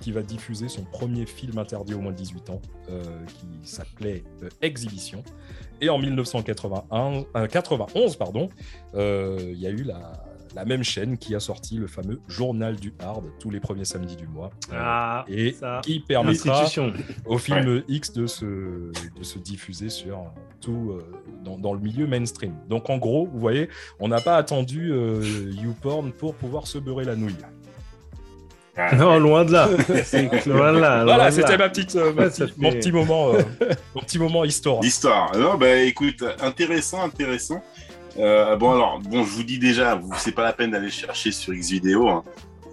qui 0.00 0.12
va 0.12 0.22
diffuser 0.22 0.68
son 0.68 0.84
premier 0.84 1.26
film 1.26 1.58
interdit 1.58 1.94
au 1.94 2.00
moins 2.00 2.12
de 2.12 2.16
18 2.16 2.50
ans, 2.50 2.60
euh, 2.90 3.02
qui 3.26 3.46
s'appelait 3.68 4.22
euh, 4.42 4.48
Exhibition. 4.62 5.22
Et 5.80 5.88
en 5.88 5.98
1991, 5.98 7.26
euh, 7.36 7.46
91, 7.46 8.16
pardon, 8.16 8.48
euh, 8.94 9.38
il 9.52 9.58
y 9.60 9.66
a 9.66 9.70
eu 9.70 9.82
la, 9.82 10.12
la 10.54 10.64
même 10.64 10.82
chaîne 10.82 11.16
qui 11.16 11.34
a 11.34 11.40
sorti 11.40 11.76
le 11.76 11.86
fameux 11.86 12.20
Journal 12.28 12.76
du 12.76 12.92
Hard 13.00 13.24
tous 13.38 13.50
les 13.50 13.60
premiers 13.60 13.84
samedis 13.84 14.16
du 14.16 14.26
mois. 14.26 14.50
euh, 14.72 14.76
Ah, 14.78 15.24
et 15.28 15.52
ça. 15.52 15.80
qui 15.82 16.00
permettra 16.00 16.64
au 17.24 17.38
film 17.38 17.82
X 17.88 18.12
de 18.12 18.26
se, 18.26 18.44
de 18.44 19.22
se 19.22 19.38
diffuser 19.38 19.88
sur 19.88 20.32
tout 20.60 20.90
euh, 20.92 21.02
dans, 21.44 21.56
dans 21.58 21.72
le 21.72 21.80
milieu 21.80 22.06
mainstream. 22.06 22.54
Donc 22.68 22.90
en 22.90 22.98
gros, 22.98 23.26
vous 23.26 23.38
voyez, 23.40 23.68
on 23.98 24.08
n'a 24.08 24.20
pas 24.20 24.36
attendu 24.36 24.92
euh, 24.92 25.50
YouPorn 25.62 26.12
pour 26.12 26.34
pouvoir 26.34 26.66
se 26.66 26.78
beurrer 26.78 27.04
la 27.04 27.16
nouille. 27.16 27.34
Ah, 28.76 28.94
Non, 28.94 29.18
loin 29.18 29.44
de 29.44 29.52
là. 29.52 29.66
loin 30.46 30.72
de 30.72 30.78
là. 30.78 30.96
loin 30.96 31.04
Voilà, 31.04 31.30
c'était 31.30 31.58
ma 31.58 31.68
petite, 31.68 31.96
euh, 31.96 32.12
ma 32.14 32.28
petite- 32.30 32.56
mon 32.58 32.70
petit 32.72 32.92
moment, 32.92 33.34
euh, 33.34 33.42
mon 33.94 34.00
petit 34.02 34.18
moment 34.18 34.44
histoire. 34.44 34.80
L'histoire. 34.80 35.36
Non, 35.36 35.56
bah 35.56 35.76
écoute, 35.76 36.24
intéressant, 36.40 37.02
intéressant. 37.02 37.62
Euh, 38.18 38.56
bon 38.56 38.72
alors, 38.72 38.98
bon, 39.00 39.24
je 39.24 39.30
vous 39.30 39.42
dis 39.44 39.58
déjà, 39.58 39.94
vous 39.94 40.10
c'est 40.16 40.32
pas 40.32 40.42
la 40.44 40.52
peine 40.52 40.70
d'aller 40.72 40.90
chercher 40.90 41.30
sur 41.32 41.52
Xvideo. 41.52 42.08
hein. 42.08 42.24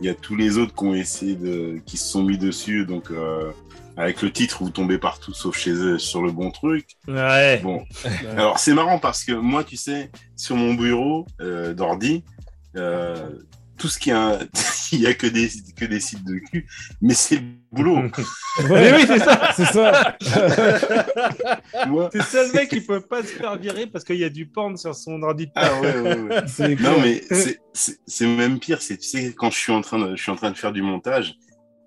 Il 0.01 0.05
y 0.05 0.10
a 0.10 0.13
tous 0.13 0.36
les 0.36 0.57
autres 0.60 0.75
qui 0.75 0.83
ont 0.86 0.93
essayé 0.93 1.36
de, 1.36 1.79
qui 1.86 1.97
se 1.97 2.07
sont 2.12 2.23
mis 2.23 2.38
dessus, 2.38 2.86
donc 2.86 3.10
euh, 3.12 3.51
avec 3.97 4.21
le 4.21 4.31
titre, 4.31 4.60
vous 4.62 4.69
tombez 4.69 4.99
partout 4.99 5.33
sauf 5.33 5.57
chez 5.57 5.71
eux 5.71 5.97
sur 5.97 6.21
le 6.21 6.31
bon 6.31 6.51
truc. 6.51 6.86
Ouais. 7.07 7.60
Bon, 7.63 7.83
alors 8.38 8.60
c'est 8.60 8.73
marrant 8.75 8.99
parce 8.99 9.23
que 9.23 9.31
moi, 9.31 9.63
tu 9.63 9.75
sais, 9.75 10.12
sur 10.36 10.55
mon 10.55 10.75
bureau 10.75 11.25
euh, 11.41 11.73
d'ordi, 11.73 12.23
euh, 12.75 13.15
tout 13.77 13.87
ce 13.87 13.99
qui 13.99 14.11
a, 14.11 14.39
il 14.91 15.01
y 15.01 15.07
a 15.07 15.13
que 15.13 15.27
des 15.27 15.49
que 15.75 15.85
des 15.85 15.99
sites 15.99 16.23
de 16.25 16.35
cul, 16.39 16.67
mais 17.01 17.13
c'est 17.13 17.35
le 17.35 17.41
boulot. 17.71 18.01
Ouais, 18.69 18.91
oui, 18.95 19.03
c'est 19.05 19.19
ça. 19.19 19.51
C'est 19.55 19.65
ça. 19.65 20.17
Moi, 21.87 22.09
C'est 22.11 22.23
ça 22.23 22.43
le 22.43 22.53
mec 22.53 22.69
qui 22.69 22.81
peut 22.87 23.01
pas 23.01 23.21
se 23.21 23.27
faire 23.27 23.55
virer 23.57 23.85
parce 23.87 24.03
qu'il 24.03 24.17
y 24.17 24.23
a 24.23 24.29
du 24.29 24.47
porn 24.47 24.75
sur 24.77 24.95
son 24.95 25.21
ordi. 25.21 25.47
ah 25.55 25.79
ouais, 25.79 25.99
ouais, 25.99 26.15
ouais. 26.21 26.41
C'est 26.47 26.79
Non, 26.79 26.99
mais 27.01 27.21
c'est- 27.73 28.27
même 28.27 28.59
pire. 28.59 28.81
C'est, 28.81 28.97
tu 28.97 29.07
sais, 29.07 29.33
quand 29.37 29.51
je 29.51 29.57
suis 29.57 29.71
en 29.71 29.81
train 29.81 29.99
de, 29.99 30.15
je 30.15 30.21
suis 30.21 30.31
en 30.31 30.35
train 30.35 30.51
de 30.51 30.57
faire 30.57 30.71
du 30.71 30.81
montage 30.81 31.35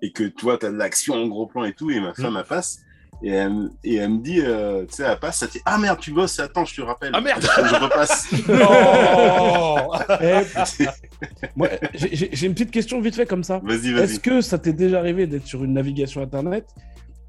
et 0.01 0.11
que 0.11 0.23
toi, 0.23 0.57
tu 0.57 0.65
as 0.65 0.71
de 0.71 0.77
l'action 0.77 1.15
en 1.15 1.27
gros 1.27 1.45
plan 1.45 1.63
et 1.65 1.73
tout, 1.73 1.91
et 1.91 1.99
ma 1.99 2.13
femme, 2.13 2.35
elle 2.37 2.45
passe. 2.45 2.79
Et 3.23 3.29
elle, 3.29 3.53
me- 3.53 3.71
et 3.83 3.95
elle 3.97 4.09
me 4.09 4.17
dit, 4.17 4.41
euh, 4.41 4.83
tu 4.87 4.95
sais, 4.95 5.03
elle 5.03 5.19
passe, 5.19 5.43
elle 5.43 5.49
dit 5.49 5.61
Ah 5.65 5.77
merde, 5.77 5.99
tu 5.99 6.11
bosses, 6.11 6.39
attends, 6.39 6.65
je 6.65 6.75
te 6.75 6.81
rappelle. 6.81 7.11
Ah, 7.13 7.21
merde 7.21 7.41
Je 7.43 7.75
repasse. 7.75 8.31
Non 8.47 9.91
Eh, 10.21 11.45
moi, 11.55 11.69
j'ai- 11.93 12.45
une 12.45 12.53
petite 12.53 12.71
question 12.71 12.99
vite 12.99 13.15
fait 13.15 13.27
comme 13.27 13.43
ça. 13.43 13.59
Vas-y, 13.63 13.89
Est-ce 13.89 14.13
vas-y. 14.13 14.19
que 14.19 14.41
ça 14.41 14.57
t'est 14.57 14.73
déjà 14.73 14.97
arrivé 14.99 15.27
d'être 15.27 15.45
sur 15.45 15.63
une 15.63 15.73
navigation 15.73 16.21
internet 16.23 16.65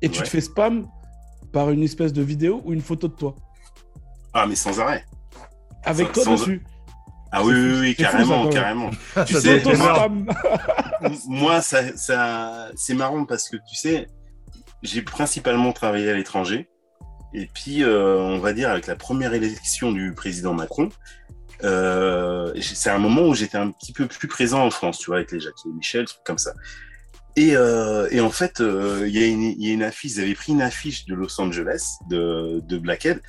et 0.01 0.09
tu 0.09 0.19
Ouais. 0.21 0.25
te 0.25 0.31
fais 0.31 0.41
spam 0.41 0.87
par 1.53 1.69
une 1.71 1.83
espèce 1.83 2.13
de 2.15 2.23
vidéo 2.23 2.63
ou 2.65 2.73
une 2.73 2.81
photo 2.81 3.09
de 3.09 3.15
toi? 3.15 3.35
Ah, 4.33 4.47
mais 4.47 4.55
sans 4.55 4.81
arrêt. 4.81 5.05
avec 5.85 6.07
Sans- 6.09 6.13
toi 6.13 6.25
sans- 6.25 6.33
dessus 6.37 6.63
Ah 7.33 7.43
oui, 7.45 7.53
oui, 7.55 7.79
oui, 7.81 7.95
fou, 7.95 8.03
ça, 8.03 8.11
carrément, 8.13 8.49
carrément. 8.49 8.91
tu 9.27 9.35
Ça 9.35 9.41
sais, 9.43 9.63
moi, 9.77 10.09
moi, 11.29 11.61
ça, 11.61 11.95
ça, 11.97 12.69
c'est 12.77 12.95
marrant 12.95 13.25
parce 13.27 13.49
que 13.51 13.57
tu 13.69 13.75
sais, 13.77 14.07
j'ai 14.83 15.03
principalement 15.03 15.73
travaillé 15.73 16.11
à 16.11 16.15
l'étranger. 16.15 16.69
Et 17.35 17.49
puis, 17.53 17.83
euh, 17.83 18.19
on 18.19 18.39
va 18.39 18.53
dire, 18.53 18.71
avec 18.71 18.87
la 18.87 18.97
première 18.97 19.33
élection 19.33 19.91
du 19.91 20.13
président 20.13 20.53
Macron, 20.53 20.91
euh, 21.65 22.53
c'est 22.61 22.91
un 22.91 22.99
moment 22.99 23.23
où 23.23 23.35
j'étais 23.35 23.59
un 23.59 23.71
petit 23.71 23.93
peu 23.93 24.07
plus 24.07 24.29
présent 24.29 24.65
en 24.65 24.71
France, 24.71 24.99
tu 24.99 25.07
vois, 25.07 25.17
avec 25.17 25.33
les 25.33 25.41
Jacques 25.41 25.55
et 25.65 25.69
Michel, 25.69 26.07
trucs 26.07 26.25
comme 26.25 26.39
ça. 26.39 26.53
Et, 27.37 27.57
euh, 27.57 28.09
et 28.11 28.21
en 28.21 28.31
fait, 28.31 28.61
euh, 28.61 29.05
il 29.07 29.17
y, 29.17 29.65
y 29.65 29.71
a 29.71 29.73
une 29.73 29.83
affiche, 29.83 30.13
ils 30.17 30.21
avaient 30.21 30.35
pris 30.35 30.53
une 30.53 30.63
affiche 30.63 31.07
de 31.07 31.15
Los 31.15 31.41
Angeles, 31.41 31.83
de, 32.11 32.61
de 32.67 32.79
Blackhead, 32.79 33.21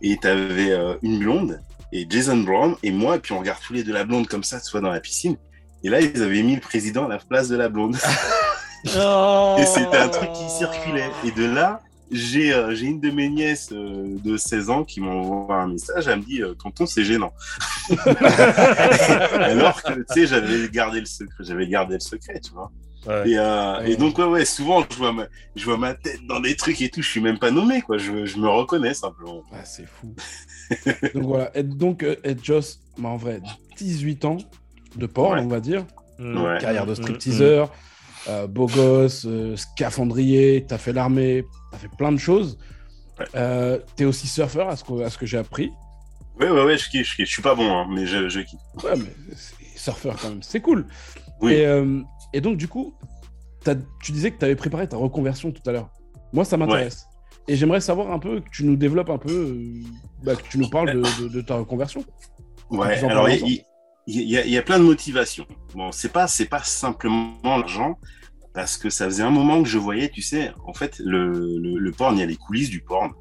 et 0.00 0.16
tu 0.16 0.26
avais 0.26 0.72
une 1.02 1.18
blonde, 1.18 1.60
et 1.92 2.06
Jason 2.08 2.38
Brown, 2.38 2.76
et 2.82 2.90
moi, 2.90 3.16
et 3.16 3.18
puis 3.18 3.32
on 3.32 3.40
regarde 3.40 3.60
tous 3.60 3.74
les 3.74 3.82
deux 3.82 3.92
la 3.92 4.04
blonde 4.04 4.28
comme 4.28 4.44
ça, 4.44 4.60
vois, 4.70 4.80
dans 4.80 4.90
la 4.90 5.00
piscine. 5.00 5.36
Et 5.82 5.90
là, 5.90 6.00
ils 6.00 6.22
avaient 6.22 6.42
mis 6.42 6.54
le 6.54 6.60
président 6.60 7.06
à 7.06 7.08
la 7.08 7.18
place 7.18 7.48
de 7.48 7.56
la 7.56 7.68
blonde. 7.68 7.96
Et 8.84 9.66
c'était 9.66 9.96
un 9.98 10.08
truc 10.08 10.32
qui 10.32 10.48
circulait. 10.48 11.10
Et 11.24 11.30
de 11.32 11.44
là, 11.44 11.80
j'ai 12.10 12.52
euh, 12.52 12.74
j'ai 12.74 12.86
une 12.86 13.00
de 13.00 13.10
mes 13.10 13.28
nièces 13.28 13.70
euh, 13.72 14.16
de 14.24 14.36
16 14.36 14.70
ans 14.70 14.84
qui 14.84 15.00
m'envoie 15.00 15.54
un 15.56 15.68
message. 15.68 16.08
Elle 16.08 16.18
me 16.20 16.24
dit 16.24 16.42
euh, 16.42 16.54
Tonton, 16.54 16.86
c'est 16.86 17.04
gênant. 17.04 17.32
Alors 19.34 19.82
que, 19.82 19.92
tu 19.94 20.04
sais, 20.08 20.26
j'avais 20.26 20.68
gardé 20.68 21.00
le 21.00 21.06
secret. 21.06 21.34
J'avais 21.44 21.66
gardé 21.68 21.94
le 21.94 22.00
secret, 22.00 22.40
tu 22.40 22.52
vois. 22.52 22.70
Ouais. 23.06 23.30
Et, 23.30 23.38
euh, 23.38 23.80
et 23.86 23.96
donc, 23.96 24.18
ouais, 24.18 24.24
ouais, 24.24 24.44
souvent, 24.44 24.84
je 24.90 24.96
vois, 24.96 25.12
ma, 25.12 25.24
je 25.56 25.64
vois 25.64 25.78
ma 25.78 25.94
tête 25.94 26.20
dans 26.28 26.40
des 26.40 26.54
trucs 26.56 26.82
et 26.82 26.90
tout. 26.90 27.00
Je 27.00 27.08
suis 27.08 27.20
même 27.20 27.38
pas 27.38 27.50
nommé, 27.50 27.80
quoi. 27.80 27.96
Je, 27.98 28.26
je 28.26 28.38
me 28.38 28.48
reconnais 28.48 28.92
simplement. 28.94 29.42
Ah, 29.52 29.64
c'est 29.64 29.86
fou. 29.86 30.14
donc 31.14 31.24
voilà, 31.24 31.50
et 31.56 31.62
donc 31.62 32.02
euh, 32.02 32.16
Ed 32.24 32.44
Joss, 32.44 32.80
bah, 32.98 33.08
en 33.08 33.16
vrai, 33.16 33.40
18 33.78 34.24
ans 34.26 34.36
de 34.96 35.06
porn, 35.06 35.34
Ouais. 35.38 35.40
on 35.44 35.48
va 35.48 35.60
dire. 35.60 35.84
Ouais. 36.18 36.58
Carrière 36.60 36.84
de 36.84 36.92
Mm, 36.92 36.96
stripteaseur, 36.96 37.72
euh, 38.28 38.46
beau 38.46 38.66
gosse, 38.66 39.24
euh, 39.26 39.56
scaphandrier, 39.56 40.64
t'as 40.68 40.78
fait 40.78 40.92
l'armée, 40.92 41.44
t'as 41.72 41.78
fait 41.78 41.90
plein 41.98 42.12
de 42.12 42.18
choses. 42.18 42.58
Euh, 43.34 43.78
T'es 43.96 44.04
aussi 44.04 44.26
surfeur, 44.26 44.68
à 44.68 44.76
ce 44.76 44.84
que, 44.84 45.02
à 45.02 45.10
ce 45.10 45.18
que 45.18 45.26
j'ai 45.26 45.38
appris. 45.38 45.70
Ouais, 46.38 46.48
ouais, 46.50 46.64
ouais, 46.64 46.78
je 46.78 46.88
kiffe, 46.88 47.10
je 47.10 47.16
kiffe. 47.16 47.26
Je 47.28 47.32
suis 47.32 47.42
pas 47.42 47.54
bon, 47.54 47.70
hein, 47.70 47.86
mais 47.90 48.06
je, 48.06 48.28
je 48.28 48.40
kiffe. 48.40 48.60
Ouais, 48.82 48.96
mais 48.96 49.12
surfeur 49.76 50.16
quand 50.20 50.30
même, 50.30 50.42
c'est 50.42 50.60
cool. 50.60 50.86
Oui. 51.42 51.52
Et, 51.52 51.66
euh, 51.66 52.00
et 52.32 52.40
donc, 52.40 52.56
du 52.56 52.66
coup, 52.68 52.94
tu 54.02 54.12
disais 54.12 54.30
que 54.30 54.38
tu 54.38 54.44
avais 54.44 54.56
préparé 54.56 54.88
ta 54.88 54.96
reconversion 54.96 55.52
tout 55.52 55.62
à 55.66 55.72
l'heure. 55.72 55.90
Moi, 56.32 56.44
ça 56.44 56.56
m'intéresse. 56.56 57.04
Et 57.48 57.56
j'aimerais 57.56 57.80
savoir 57.80 58.10
un 58.12 58.18
peu, 58.18 58.40
que 58.40 58.48
tu 58.50 58.64
nous 58.64 58.76
développes 58.76 59.10
un 59.10 59.18
peu, 59.18 59.58
bah, 60.22 60.36
que 60.36 60.42
tu 60.48 60.58
nous 60.58 60.68
parles 60.70 60.92
de, 60.94 61.02
de- 61.22 61.28
de 61.28 61.40
ta 61.40 61.56
reconversion. 61.56 62.04
Ouais, 62.70 63.02
alors 63.04 63.28
il 63.28 63.62
il 64.10 64.50
y 64.50 64.58
a- 64.58 64.62
plein 64.62 64.78
de 64.78 64.84
motivations. 64.84 65.46
Bon, 65.74 65.92
c'est 65.92 66.12
pas 66.12 66.26
c'est 66.26 66.46
pas 66.46 66.62
simplement 66.62 67.34
l'argent 67.44 67.98
parce 68.54 68.76
que 68.76 68.90
ça 68.90 69.04
faisait 69.06 69.22
un 69.22 69.30
moment 69.30 69.62
que 69.62 69.68
je 69.68 69.78
voyais, 69.78 70.08
tu 70.08 70.22
sais, 70.22 70.52
en 70.66 70.74
fait 70.74 70.98
le, 71.04 71.58
le, 71.58 71.78
le 71.78 71.92
porn, 71.92 72.16
il 72.16 72.20
y 72.20 72.22
a 72.22 72.26
les 72.26 72.36
coulisses 72.36 72.70
du 72.70 72.80
porn. 72.80 73.12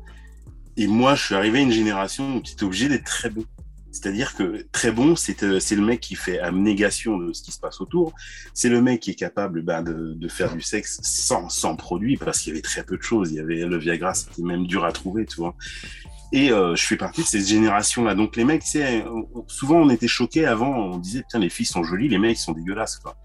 Et 0.77 0.87
moi, 0.87 1.13
je 1.15 1.25
suis 1.25 1.35
arrivé 1.35 1.59
à 1.59 1.61
une 1.61 1.71
génération 1.71 2.37
où 2.37 2.41
tu 2.41 2.53
es 2.53 2.63
obligé 2.63 2.87
d'être 2.89 3.03
très 3.03 3.29
bon. 3.29 3.43
C'est-à-dire 3.91 4.35
que 4.35 4.65
très 4.71 4.91
bon, 4.91 5.15
c'est 5.15 5.43
euh, 5.43 5.59
le 5.71 5.81
mec 5.81 5.99
qui 5.99 6.15
fait 6.15 6.39
abnégation 6.39 7.17
de 7.17 7.33
ce 7.33 7.41
qui 7.41 7.51
se 7.51 7.59
passe 7.59 7.81
autour. 7.81 8.13
C'est 8.53 8.69
le 8.69 8.81
mec 8.81 8.99
qui 9.01 9.11
est 9.11 9.15
capable 9.15 9.61
ben, 9.63 9.81
de, 9.81 10.13
de 10.13 10.27
faire 10.27 10.53
du 10.53 10.61
sexe 10.61 10.99
sans, 11.01 11.49
sans 11.49 11.75
produit 11.75 12.15
parce 12.15 12.39
qu'il 12.41 12.51
y 12.51 12.53
avait 12.53 12.61
très 12.61 12.83
peu 12.83 12.97
de 12.97 13.01
choses. 13.01 13.31
Il 13.31 13.37
y 13.37 13.39
avait 13.39 13.65
le 13.65 13.77
Viagra, 13.77 14.13
c'était 14.13 14.43
même 14.43 14.67
dur 14.67 14.85
à 14.85 14.91
trouver, 14.91 15.25
tu 15.25 15.37
vois. 15.37 15.55
Et 16.31 16.51
euh, 16.51 16.75
je 16.75 16.85
fais 16.85 16.95
partie 16.97 17.21
de 17.21 17.27
cette 17.27 17.47
génération-là. 17.47 18.13
Donc 18.15 18.35
les 18.35 18.43
mecs, 18.45 18.63
on- 18.75 19.45
souvent 19.47 19.77
on 19.77 19.89
était 19.89 20.07
choqués 20.07 20.45
avant, 20.45 20.75
on 20.75 20.97
disait 20.97 21.21
putain 21.21 21.39
les 21.39 21.49
filles 21.49 21.65
sont 21.65 21.83
jolies, 21.83 22.07
les 22.09 22.19
mecs 22.19 22.37
sont 22.37 22.51
dégueulasses. 22.53 22.97
Quoi. 22.99 23.15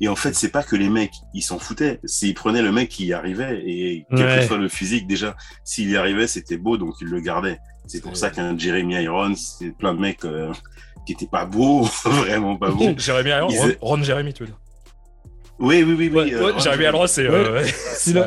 Et 0.00 0.08
en 0.08 0.16
fait, 0.16 0.34
c'est 0.34 0.48
pas 0.48 0.62
que 0.62 0.76
les 0.76 0.88
mecs, 0.88 1.12
ils 1.34 1.42
s'en 1.42 1.58
foutaient. 1.58 2.00
C'est 2.04 2.26
ils 2.28 2.34
prenaient 2.34 2.62
le 2.62 2.72
mec 2.72 2.88
qui 2.88 3.06
y 3.06 3.12
arrivait 3.12 3.62
et 3.66 4.06
quel 4.10 4.26
Ouais. 4.26 4.36
que 4.40 4.46
soit 4.46 4.56
le 4.58 4.68
physique, 4.68 5.06
déjà, 5.06 5.36
s'il 5.62 5.90
y 5.90 5.96
arrivait, 5.96 6.26
c'était 6.26 6.56
beau, 6.56 6.76
donc 6.78 6.94
ils 7.00 7.06
le 7.08 7.20
gardaient. 7.20 7.58
C'est 7.86 8.02
pour 8.02 8.16
ça 8.16 8.30
qu'un 8.30 8.56
Jeremy 8.56 8.94
Irons, 9.02 9.34
c'est 9.36 9.76
plein 9.76 9.94
de 9.94 10.00
mecs 10.00 10.24
euh, 10.24 10.52
qui 11.06 11.12
étaient 11.12 11.26
pas 11.26 11.44
beaux, 11.44 11.82
vraiment 12.04 12.56
pas 12.56 12.70
beaux. 12.70 12.94
Jérémy 12.96 13.30
Iron, 13.30 13.48
Ils 13.50 13.58
Ron, 13.58 13.72
Ron 13.80 14.02
Jérémy, 14.02 14.32
tu 14.32 14.42
veux 14.44 14.48
dire 14.48 14.59
Oui, 15.60 15.82
oui, 15.82 15.94
oui, 15.96 16.08
oui. 16.08 16.08
Ouais, 16.08 16.34
euh, 16.34 16.52
ouais, 16.54 16.60
Jérémy 16.60 16.84
Iron, 16.84 17.06
c'est. 17.06 17.26
euh, 17.26 17.62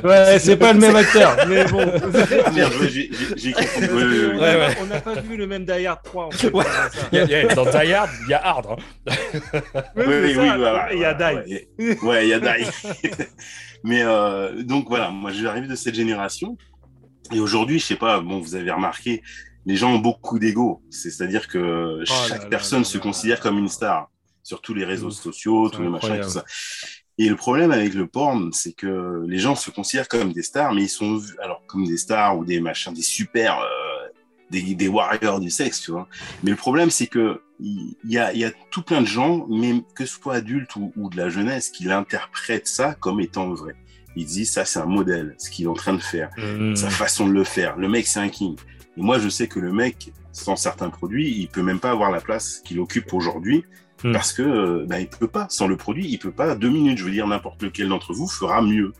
Ouais, 0.04 0.40
c'est 0.40 0.56
pas 0.56 0.72
le 0.72 0.80
même 0.80 0.96
acteur, 0.96 1.36
mais 1.48 1.66
bon. 1.66 1.80
Merde, 2.54 2.74
ouais, 2.80 2.90
j'ai- 2.90 3.10
j'ai 3.12 3.36
j'ai 3.38 3.52
compris. 3.54 3.88
Oui, 3.92 4.04
oui, 4.04 4.20
oui. 4.32 4.38
Ouais, 4.38 4.56
ouais. 4.56 4.78
On 4.82 4.86
n'a 4.86 5.02
pas 5.02 5.16
vu 5.16 5.36
le 5.36 5.48
même 5.48 5.66
Die 5.66 5.86
Hard 5.88 6.04
3. 6.04 6.26
En 6.28 6.32
fait, 6.32 6.52
Ouais. 6.54 6.64
c'est 6.92 7.00
ça. 7.00 7.08
il 7.12 7.18
y 7.18 7.22
a- 7.22 7.26
il 7.26 7.30
y 7.32 7.36
a- 7.52 7.56
dans 7.56 7.66
Die 7.66 7.94
Hard, 7.94 8.10
il 8.26 8.30
y 8.30 8.34
a 8.36 8.46
Hard. 8.48 8.66
hein. 8.70 8.76
Oui, 9.96 10.04
Oui, 10.08 10.36
oui, 10.38 10.48
ça. 10.48 10.90
il 10.94 11.00
y 11.00 11.06
a 11.06 11.14
Die. 11.16 11.68
Ouais, 12.04 12.26
il 12.26 12.30
y 12.30 12.34
a 12.34 12.40
Die. 12.40 12.68
Mais 13.84 14.04
euh, 14.04 14.62
donc 14.64 14.88
voilà, 14.88 15.10
moi 15.10 15.32
je 15.32 15.38
suis 15.38 15.48
arrivé 15.48 15.68
de 15.68 15.76
cette 15.76 15.96
génération. 15.96 16.56
Et 17.34 17.40
aujourd'hui, 17.40 17.80
je 17.80 17.86
sais 17.86 17.96
pas, 17.96 18.20
bon, 18.22 18.40
vous 18.40 18.56
avez 18.56 18.70
remarqué, 18.72 19.24
les 19.66 19.76
gens 19.76 19.92
ont 19.94 20.00
beaucoup 20.00 20.38
d'ego. 20.40 20.84
C'est-à-dire 20.92 21.48
que 21.48 22.00
là 22.00 22.06
chaque 22.06 22.44
là 22.44 22.50
personne 22.50 22.80
là 22.80 22.86
se 22.86 22.98
là 22.98 23.04
considère 23.04 23.40
comme 23.40 23.58
une 23.58 23.70
star 23.70 24.10
sur 24.44 24.62
tous 24.62 24.74
les 24.74 24.86
réseaux 24.86 25.10
sociaux, 25.10 25.70
tous 25.70 25.82
les 25.82 25.90
machins, 25.90 26.20
tout 26.22 26.30
ça. 26.30 26.46
Et 27.18 27.30
le 27.30 27.36
problème 27.36 27.72
avec 27.72 27.94
le 27.94 28.08
porn, 28.08 28.52
c'est 28.54 28.74
que 28.74 29.24
les 29.28 29.38
gens 29.38 29.56
se 29.56 29.70
considèrent 29.70 30.08
comme 30.08 30.34
des 30.34 30.42
stars, 30.44 30.74
mais 30.74 30.84
ils 30.84 30.90
sont 30.90 31.18
vus, 31.18 31.36
alors 31.42 31.62
comme 31.68 31.86
des 31.86 31.98
stars 31.98 32.38
ou 32.38 32.46
des 32.46 32.60
machins, 32.60 32.94
des 32.94 33.04
super, 33.04 33.60
euh, 33.60 34.08
des, 34.50 34.74
des 34.76 34.88
warriors 34.88 35.40
du 35.40 35.50
sexe, 35.52 35.82
tu 35.82 35.92
vois. 35.92 36.08
Mais 36.44 36.52
le 36.52 36.58
problème, 36.58 36.90
c'est 36.90 37.08
que 37.08 37.42
il 37.60 37.96
y 38.04 38.18
a, 38.18 38.34
il 38.34 38.40
y 38.40 38.46
a 38.46 38.52
tout 38.72 38.82
plein 38.82 39.00
de 39.02 39.08
gens, 39.08 39.48
même 39.48 39.84
que 39.96 40.06
ce 40.06 40.20
soit 40.20 40.36
adultes 40.36 40.76
ou, 40.76 40.92
ou 40.98 41.10
de 41.10 41.16
la 41.18 41.30
jeunesse, 41.30 41.70
qui 41.70 41.86
l'interprètent 41.86 42.68
ça 42.68 42.96
comme 42.96 43.22
étant 43.22 43.54
vrai. 43.54 43.76
Ils 44.16 44.26
disent 44.26 44.52
ça, 44.52 44.66
c'est 44.66 44.80
un 44.80 44.86
modèle, 44.86 45.36
ce 45.38 45.50
qu'il 45.50 45.66
est 45.66 45.70
en 45.70 45.74
train 45.74 45.94
de 45.94 46.02
faire, 46.02 46.30
Mmh. 46.38 46.76
sa 46.76 46.90
façon 46.90 47.28
de 47.28 47.34
le 47.34 47.44
faire. 47.44 47.78
Le 47.78 47.88
mec, 47.88 48.06
c'est 48.06 48.20
un 48.20 48.30
king. 48.30 48.56
Et 48.98 49.02
moi, 49.02 49.18
je 49.18 49.30
sais 49.30 49.48
que 49.48 49.60
le 49.60 49.72
mec, 49.72 50.12
sans 50.32 50.56
certains 50.56 50.90
produits, 50.90 51.32
il 51.32 51.48
peut 51.48 51.62
même 51.64 51.80
pas 51.80 51.92
avoir 51.92 52.12
la 52.12 52.22
place 52.22 52.60
qu'il 52.66 52.80
occupe 52.80 53.14
aujourd'hui. 53.14 53.64
Parce 54.12 54.34
que 54.34 54.42
euh, 54.42 54.86
ben, 54.88 55.00
il 55.00 55.08
peut 55.08 55.28
pas, 55.28 55.48
sans 55.50 55.68
le 55.68 55.78
produit, 55.78 56.08
il 56.08 56.18
peut 56.20 56.32
pas. 56.32 56.56
Deux 56.56 56.70
minutes, 56.70 56.98
je 56.98 57.06
veux 57.06 57.12
dire, 57.12 57.28
n'importe 57.28 57.62
lequel 57.64 57.88
d'entre 57.90 58.14
vous 58.14 58.28
fera 58.28 58.62
mieux. 58.62 58.92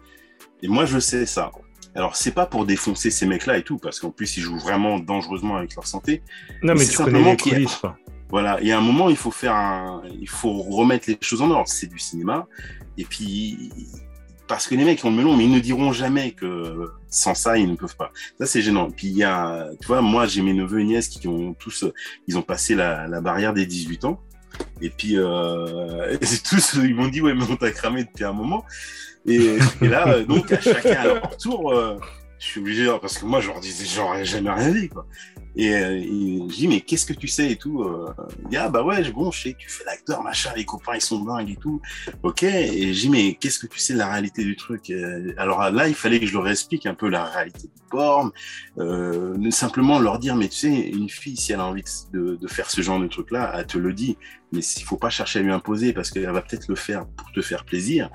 Et 0.62 0.68
moi, 0.68 0.86
je 0.86 1.00
sais 1.00 1.26
ça. 1.26 1.52
Alors, 1.96 2.16
c'est 2.16 2.32
pas 2.32 2.46
pour 2.46 2.66
défoncer 2.66 3.12
ces 3.12 3.26
mecs-là 3.26 3.58
et 3.58 3.64
tout, 3.64 3.78
parce 3.78 4.00
qu'en 4.00 4.10
plus, 4.12 4.38
ils 4.38 4.42
jouent 4.42 4.58
vraiment 4.60 5.00
dangereusement 5.00 5.58
avec 5.58 5.76
leur 5.76 5.86
santé. 5.86 6.24
Non, 6.64 6.74
mais 6.74 6.80
c'est 6.80 6.92
tu 6.92 6.98
simplement 6.98 7.26
les 7.26 7.32
a- 7.32 7.36
coulisses, 7.36 7.76
quoi. 7.76 7.98
Voilà, 8.30 8.60
il 8.62 8.68
y 8.68 8.72
a 8.72 8.78
un 8.80 8.82
moment, 8.82 9.10
il 9.12 9.16
faut 9.18 9.30
faire 9.30 9.54
un, 9.56 10.02
il 10.20 10.28
faut 10.30 10.54
remettre 10.54 11.08
les 11.08 11.18
choses 11.22 11.42
en 11.44 11.52
ordre. 11.52 11.68
C'est 11.68 11.86
du 11.86 12.00
cinéma, 12.00 12.48
et 12.98 13.04
puis 13.06 13.70
parce 14.48 14.68
que 14.68 14.74
les 14.76 14.84
mecs 14.86 15.04
ont 15.06 15.10
le 15.12 15.16
melon, 15.18 15.38
mais 15.38 15.44
ils 15.46 15.52
ne 15.52 15.60
diront 15.60 15.94
jamais 15.94 16.32
que 16.32 16.90
sans 17.10 17.36
ça, 17.36 17.58
ils 17.60 17.70
ne 17.70 17.76
peuvent 17.76 17.96
pas. 17.96 18.12
Ça, 18.40 18.46
c'est 18.48 18.62
gênant. 18.64 18.90
Puis 18.90 19.08
il 19.08 19.18
y 19.18 19.24
a, 19.24 19.70
tu 19.80 19.88
vois, 19.88 20.02
moi, 20.02 20.26
j'ai 20.26 20.42
mes 20.42 20.54
neveux 20.54 20.80
et 20.82 20.84
nièces 20.84 21.08
qui 21.10 21.28
ont 21.28 21.54
tous, 21.54 21.86
ils 22.28 22.38
ont 22.38 22.42
passé 22.42 22.74
la, 22.74 23.08
la 23.08 23.22
barrière 23.22 23.54
des 23.54 23.66
18 23.68 24.06
ans. 24.06 24.20
Et 24.82 24.90
puis, 24.90 25.18
euh, 25.18 26.18
tous, 26.50 26.74
ils 26.76 26.96
m'ont 26.96 27.08
dit, 27.08 27.22
ouais, 27.22 27.34
mais 27.34 27.44
on 27.50 27.56
t'a 27.56 27.72
cramé 27.72 28.04
depuis 28.04 28.26
un 28.26 28.34
moment. 28.34 28.66
Et, 29.26 29.58
là, 29.82 30.20
donc, 30.22 30.52
à 30.52 30.60
chacun 30.60 31.02
à 31.02 31.06
leur 31.06 31.38
tour, 31.38 31.72
euh, 31.72 31.98
je 32.40 32.46
suis 32.46 32.60
obligé, 32.60 32.94
parce 33.02 33.18
que 33.18 33.26
moi, 33.26 33.40
je 33.40 33.48
leur 33.48 33.60
disais, 33.60 33.86
j'aurais 33.86 34.26
jamais 34.26 34.52
rien 34.52 34.72
dit, 34.72 34.90
quoi. 34.90 35.06
Et, 35.56 35.74
euh, 35.76 35.92
et 35.98 36.40
je 36.50 36.56
dis, 36.56 36.68
mais 36.68 36.82
qu'est-ce 36.82 37.06
que 37.06 37.14
tu 37.14 37.28
sais 37.28 37.52
et 37.52 37.56
tout 37.58 37.84
euh, 37.84 38.12
Il 38.44 38.50
dit, 38.50 38.58
ah 38.58 38.70
bah 38.70 38.84
ouais, 38.84 39.04
bon, 39.12 39.32
je 39.32 39.42
sais 39.44 39.54
que 39.54 39.60
tu 39.60 39.70
fais 39.70 39.84
l'acteur, 39.86 40.24
machin, 40.24 40.52
les 40.56 40.66
copains, 40.66 40.96
ils 40.96 41.02
sont 41.02 41.24
dingues 41.24 41.50
et 41.52 41.56
tout. 41.58 41.82
Ok, 42.24 42.44
et 42.44 42.94
je 42.94 43.00
dis, 43.02 43.10
mais 43.10 43.36
qu'est-ce 43.36 43.60
que 43.60 43.68
tu 43.68 43.80
sais 43.80 43.94
de 43.94 44.00
la 44.00 44.10
réalité 44.12 44.44
du 44.44 44.56
truc 44.56 44.90
Euh, 44.90 45.34
Alors 45.38 45.70
là, 45.72 45.88
il 45.88 45.96
fallait 45.96 46.20
que 46.20 46.26
je 46.26 46.34
leur 46.34 46.48
explique 46.48 46.86
un 46.86 46.96
peu 46.96 47.08
la 47.10 47.26
réalité 47.26 47.68
du 47.68 47.82
porn, 47.92 48.32
euh, 48.80 49.52
simplement 49.52 50.00
leur 50.00 50.20
dire, 50.20 50.36
mais 50.36 50.48
tu 50.48 50.56
sais, 50.58 50.90
une 50.90 51.10
fille, 51.10 51.38
si 51.38 51.54
elle 51.54 51.60
a 51.60 51.66
envie 51.66 51.84
de, 52.12 52.36
de 52.36 52.48
faire 52.48 52.70
ce 52.72 52.82
genre 52.82 53.00
de 53.00 53.08
truc-là, 53.08 53.54
elle 53.56 53.66
te 53.68 53.78
le 53.78 53.94
dit, 53.94 54.18
mais 54.52 54.60
il 54.62 54.84
faut 54.84 54.98
pas 54.98 55.10
chercher 55.10 55.40
à 55.40 55.42
lui 55.44 55.52
imposer 55.52 55.94
parce 55.94 56.10
qu'elle 56.12 56.30
va 56.30 56.42
peut-être 56.42 56.68
le 56.68 56.76
faire 56.76 57.06
pour 57.08 57.32
te 57.32 57.42
faire 57.42 57.66
plaisir, 57.66 58.10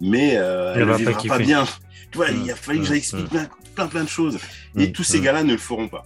mais 0.00 0.34
euh, 0.36 0.74
Elle 0.76 0.82
ne 0.82 0.86
pas 0.86 0.96
vivra 0.98 1.12
pas, 1.12 1.18
kiffer. 1.18 1.38
bien. 1.38 1.64
Tu 2.10 2.18
vois, 2.18 2.28
il 2.30 2.48
a 2.50 2.54
Mm, 2.54 2.56
fallu 2.56 2.78
que 2.78 2.84
mm, 2.84 2.88
j'explique 2.88 3.24
mm. 3.26 3.28
plein, 3.28 3.48
plein, 3.74 3.86
plein 3.88 4.04
de 4.04 4.08
choses. 4.08 4.38
Et 4.76 4.92
tous 4.92 5.02
ces 5.02 5.20
gars-là 5.20 5.42
ne 5.42 5.52
le 5.52 5.58
feront 5.58 5.88
pas. 5.88 6.04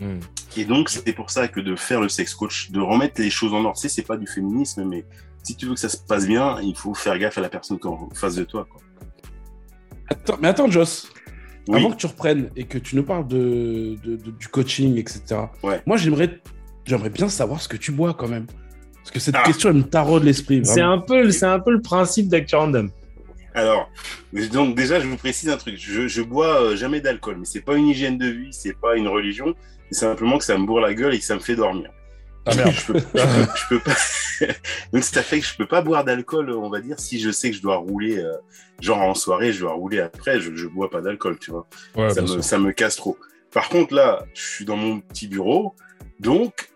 Hmm. 0.00 0.20
Et 0.56 0.64
donc, 0.64 0.88
c'était 0.90 1.12
pour 1.12 1.30
ça 1.30 1.48
que 1.48 1.60
de 1.60 1.74
faire 1.76 2.00
le 2.00 2.08
sex 2.08 2.34
coach, 2.34 2.70
de 2.70 2.80
remettre 2.80 3.20
les 3.20 3.30
choses 3.30 3.52
en 3.52 3.64
ordre, 3.64 3.76
tu 3.76 3.82
sais, 3.82 3.88
c'est 3.88 4.02
pas 4.06 4.16
du 4.16 4.26
féminisme, 4.26 4.84
mais 4.84 5.04
si 5.42 5.56
tu 5.56 5.66
veux 5.66 5.74
que 5.74 5.80
ça 5.80 5.88
se 5.88 5.96
passe 5.96 6.26
bien, 6.26 6.60
il 6.62 6.76
faut 6.76 6.94
faire 6.94 7.18
gaffe 7.18 7.38
à 7.38 7.40
la 7.40 7.48
personne 7.48 7.78
qui 7.78 7.86
est 7.86 7.90
en 7.90 8.08
face 8.14 8.34
de 8.36 8.44
toi. 8.44 8.66
Quoi. 8.70 8.80
Attends, 10.10 10.38
mais 10.40 10.48
attends, 10.48 10.70
Joss. 10.70 11.10
Oui. 11.68 11.76
Avant 11.76 11.90
que 11.90 11.96
tu 11.96 12.06
reprennes 12.06 12.50
et 12.56 12.64
que 12.64 12.78
tu 12.78 12.96
nous 12.96 13.02
parles 13.02 13.26
de, 13.28 13.96
de- 14.02 14.16
de- 14.16 14.30
du 14.30 14.48
coaching, 14.48 14.96
etc. 14.96 15.22
Ouais. 15.62 15.82
Moi, 15.86 15.96
j'aimerais, 15.98 16.40
j'aimerais 16.86 17.10
bien 17.10 17.28
savoir 17.28 17.60
ce 17.60 17.68
que 17.68 17.76
tu 17.76 17.92
bois 17.92 18.14
quand 18.14 18.28
même. 18.28 18.46
Parce 18.96 19.10
que 19.10 19.20
cette 19.20 19.34
Ah. 19.36 19.42
question, 19.44 19.68
elle 19.70 19.76
me 19.76 19.82
taraude 19.82 20.24
l'esprit. 20.24 20.60
C'est 20.64 20.80
un 20.80 20.98
peu, 20.98 21.30
c'est 21.30 21.44
un 21.46 21.60
peu 21.60 21.70
le 21.72 21.82
principe 21.82 22.28
d'Actu 22.28 22.56
Random. 22.56 22.90
Alors, 23.58 23.90
donc 24.52 24.76
déjà, 24.76 25.00
je 25.00 25.08
vous 25.08 25.16
précise 25.16 25.48
un 25.50 25.56
truc. 25.56 25.74
Je, 25.78 26.06
je 26.06 26.22
bois 26.22 26.62
euh, 26.62 26.76
jamais 26.76 27.00
d'alcool, 27.00 27.38
mais 27.40 27.44
c'est 27.44 27.60
pas 27.60 27.74
une 27.74 27.88
hygiène 27.88 28.16
de 28.16 28.28
vie, 28.28 28.52
c'est 28.52 28.78
pas 28.78 28.96
une 28.96 29.08
religion. 29.08 29.54
C'est 29.90 30.00
simplement 30.00 30.38
que 30.38 30.44
ça 30.44 30.56
me 30.56 30.64
bourre 30.64 30.80
la 30.80 30.94
gueule 30.94 31.12
et 31.14 31.18
que 31.18 31.24
ça 31.24 31.34
me 31.34 31.40
fait 31.40 31.56
dormir. 31.56 31.90
Ah 32.46 32.54
merde. 32.54 32.70
je, 32.70 32.92
peux, 32.92 32.98
je, 32.98 33.02
peux, 33.02 33.46
je 33.56 33.68
peux 33.68 33.80
pas. 33.80 33.96
donc 34.92 35.02
ça 35.02 35.22
fait 35.22 35.40
que 35.40 35.46
je 35.46 35.56
peux 35.56 35.66
pas 35.66 35.82
boire 35.82 36.04
d'alcool, 36.04 36.50
on 36.50 36.70
va 36.70 36.80
dire, 36.80 37.00
si 37.00 37.18
je 37.18 37.30
sais 37.30 37.50
que 37.50 37.56
je 37.56 37.62
dois 37.62 37.76
rouler, 37.76 38.18
euh, 38.18 38.32
genre 38.80 39.00
en 39.00 39.14
soirée, 39.14 39.52
je 39.52 39.60
dois 39.60 39.72
rouler 39.72 39.98
après, 40.00 40.40
je, 40.40 40.54
je 40.54 40.66
bois 40.68 40.88
pas 40.88 41.00
d'alcool, 41.00 41.36
tu 41.40 41.50
vois. 41.50 41.66
Ouais, 41.96 42.10
ça, 42.10 42.22
me, 42.22 42.26
sûr. 42.28 42.44
ça 42.44 42.58
me 42.58 42.70
casse 42.70 42.94
trop. 42.94 43.18
Par 43.52 43.68
contre, 43.68 43.92
là, 43.92 44.24
je 44.34 44.42
suis 44.42 44.64
dans 44.64 44.76
mon 44.76 45.00
petit 45.00 45.26
bureau, 45.26 45.74
donc 46.20 46.70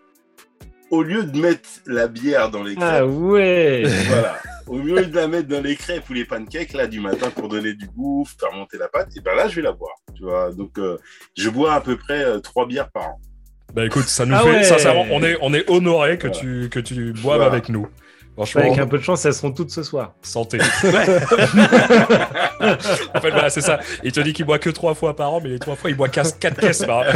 au 0.91 1.01
lieu 1.01 1.23
de 1.23 1.39
mettre 1.39 1.69
la 1.87 2.07
bière 2.07 2.51
dans 2.51 2.61
les 2.61 2.75
crêpes, 2.75 2.87
Ah 2.87 3.05
ouais. 3.05 3.83
voilà, 4.07 4.37
au 4.67 4.77
lieu 4.77 5.05
de 5.05 5.15
la 5.15 5.27
mettre 5.27 5.47
dans 5.47 5.61
les 5.61 5.75
crêpes 5.75 6.09
ou 6.09 6.13
les 6.13 6.25
pancakes 6.25 6.73
là 6.73 6.87
du 6.87 6.99
matin 6.99 7.29
pour 7.29 7.49
donner 7.49 7.73
du 7.73 7.87
goût, 7.87 8.25
faire 8.39 8.51
monter 8.53 8.77
la 8.77 8.87
pâte, 8.87 9.09
et 9.17 9.21
ben 9.21 9.35
là 9.35 9.47
je 9.47 9.55
vais 9.55 9.61
la 9.61 9.71
boire, 9.73 9.95
tu 10.15 10.23
vois. 10.23 10.51
Donc 10.51 10.77
euh, 10.77 10.97
je 11.37 11.49
bois 11.49 11.73
à 11.73 11.81
peu 11.81 11.97
près 11.97 12.23
euh, 12.23 12.39
trois 12.39 12.65
bières 12.67 12.89
par 12.91 13.03
an. 13.09 13.19
Bah 13.73 13.85
écoute, 13.85 14.03
ça 14.05 14.25
nous 14.25 14.35
Ah 14.35 14.39
fait, 14.43 14.51
ouais. 14.51 14.63
sincèrement, 14.63 15.05
on 15.11 15.23
est, 15.23 15.37
on 15.41 15.53
est 15.53 15.67
honoré 15.69 16.17
que 16.17 16.27
Voilà. 16.27 16.39
tu, 16.41 16.69
que 16.69 16.79
tu 16.79 17.11
boives 17.13 17.37
Voilà. 17.37 17.45
avec 17.45 17.69
nous. 17.69 17.87
Franchement, 18.35 18.61
Avec 18.61 18.79
un 18.79 18.87
peu 18.87 18.97
de 18.97 19.03
chance, 19.03 19.23
elles 19.25 19.33
seront 19.35 19.51
toutes 19.51 19.69
ce 19.69 19.83
soir. 19.83 20.15
santé. 20.23 20.57
en 20.61 20.63
fait, 23.21 23.29
voilà, 23.29 23.49
c'est 23.51 23.61
ça. 23.61 23.79
Il 24.03 24.11
te 24.11 24.19
dit 24.21 24.33
qu'il 24.33 24.45
boit 24.45 24.57
que 24.57 24.71
trois 24.71 24.95
fois 24.95 25.15
par 25.15 25.31
an, 25.33 25.39
mais 25.41 25.49
les 25.49 25.59
trois 25.59 25.75
fois, 25.75 25.91
il 25.91 25.95
boit 25.95 26.09
quatre, 26.09 26.39
quatre 26.39 26.59
caisses 26.59 26.83
par 26.83 26.99
an. 26.99 27.03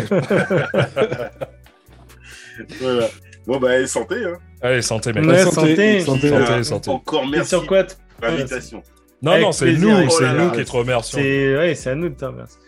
Voilà. 2.82 3.08
Bon 3.48 3.58
bah 3.60 3.88
santé, 3.88 4.16
hein. 4.26 4.34
Allez, 4.62 4.82
santé, 4.82 5.14
mec. 5.14 5.26
Ouais, 5.26 5.38
santé, 5.43 5.56
santé. 5.56 6.00
santé. 6.02 6.30
Santé, 6.30 6.34
Euh, 6.34 6.64
santé. 6.64 6.89
Encore 6.91 7.24
Et 7.24 7.28
merci 7.30 7.50
sur 7.50 7.66
quoi 7.66 7.84
l'invitation. 8.22 8.84
Non, 9.22 9.32
Avec 9.32 9.43
non, 9.45 9.52
c'est 9.54 9.74
nous, 9.74 9.89
avec 9.89 10.12
c'est 10.12 10.34
nous 10.34 10.52
qui 10.52 10.66
te 10.66 10.72
remercions. 10.72 11.18
C'est 11.20 11.56
ouais, 11.58 11.74
c'est 11.76 11.89
à 11.91 11.95
nous 11.95 12.10
de 12.10 12.16
te 12.16 12.26
remercier. 12.26 12.60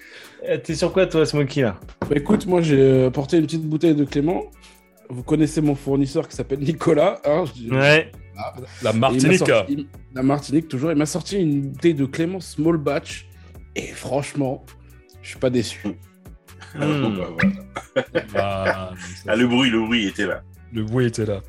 Euh, 0.48 0.58
T'es 0.58 0.74
sur 0.74 0.92
quoi 0.94 1.06
toi, 1.06 1.26
Smokey 1.26 1.62
là? 1.62 1.76
Bah, 2.02 2.16
écoute, 2.16 2.46
moi, 2.48 2.62
j'ai 2.62 3.06
apporté 3.06 3.38
une 3.38 3.44
petite 3.46 3.66
bouteille 3.66 3.94
de 3.94 4.06
Clément. 4.06 4.44
Vous 5.10 5.22
connaissez 5.24 5.60
mon 5.62 5.76
fournisseur 5.76 6.28
qui 6.28 6.36
s'appelle 6.36 6.60
Nicolas. 6.60 7.20
hein, 7.26 7.44
Ouais. 7.70 8.12
La 8.82 8.94
Martinique. 8.94 9.40
sorti- 9.40 9.66
il- 9.74 9.88
la 10.16 10.24
Martinique, 10.24 10.70
toujours. 10.70 10.92
Il 10.92 10.98
m'a 10.98 11.06
sorti 11.06 11.38
une 11.42 11.62
bouteille 11.72 11.94
de 11.94 12.06
Clément 12.06 12.40
Small 12.40 12.78
Batch. 12.78 13.28
Et 13.76 13.88
franchement, 13.88 14.66
je 15.22 15.30
suis 15.30 15.40
pas 15.40 15.50
déçu. 15.50 15.82
Bon, 16.80 17.10
bah. 17.16 18.04
Ah, 18.36 18.92
Ah, 19.28 19.36
le 19.36 19.46
bruit, 19.48 19.70
le 19.70 19.80
bruit 19.86 20.08
était 20.08 20.26
là. 20.26 20.42
Le 20.74 20.84
bruit 20.84 21.08
était 21.08 21.26
là. 21.26 21.42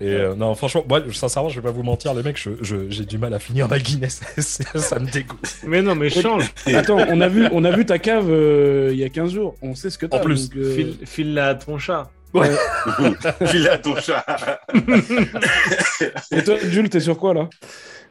Et 0.00 0.12
euh, 0.12 0.34
non, 0.34 0.54
franchement, 0.54 0.84
moi, 0.88 1.00
sincèrement, 1.12 1.48
je 1.48 1.56
vais 1.56 1.64
pas 1.64 1.72
vous 1.72 1.82
mentir, 1.82 2.14
les 2.14 2.22
mecs, 2.22 2.36
je- 2.38 2.50
je- 2.62 2.88
j'ai 2.88 3.04
du 3.04 3.18
mal 3.18 3.34
à 3.34 3.38
finir 3.38 3.68
ma 3.68 3.78
Guinness. 3.78 4.20
Ça 4.76 4.98
me 4.98 5.10
dégoûte. 5.10 5.56
Mais 5.66 5.82
non, 5.82 5.94
mais 5.94 6.08
change. 6.10 6.52
Attends, 6.74 6.98
on 7.08 7.20
a 7.20 7.28
vu, 7.28 7.46
on 7.52 7.64
a 7.64 7.70
vu 7.70 7.84
ta 7.84 7.98
cave 7.98 8.26
euh, 8.30 8.90
il 8.92 8.98
y 8.98 9.04
a 9.04 9.08
15 9.08 9.32
jours. 9.32 9.56
On 9.62 9.74
sait 9.74 9.90
ce 9.90 9.98
que 9.98 10.06
t'as. 10.06 10.18
En 10.18 10.20
plus, 10.20 10.48
donc, 10.50 10.58
euh, 10.58 10.74
File, 10.74 10.96
file 11.04 11.34
là 11.34 11.48
à 11.48 11.54
ton 11.56 11.78
chat. 11.78 12.10
File 13.46 13.68
à 13.68 13.78
ton 13.78 13.96
chat. 13.96 14.24
Et 16.32 16.42
toi, 16.44 16.56
Jules, 16.68 16.88
t'es 16.90 17.00
sur 17.00 17.18
quoi 17.18 17.34
là? 17.34 17.48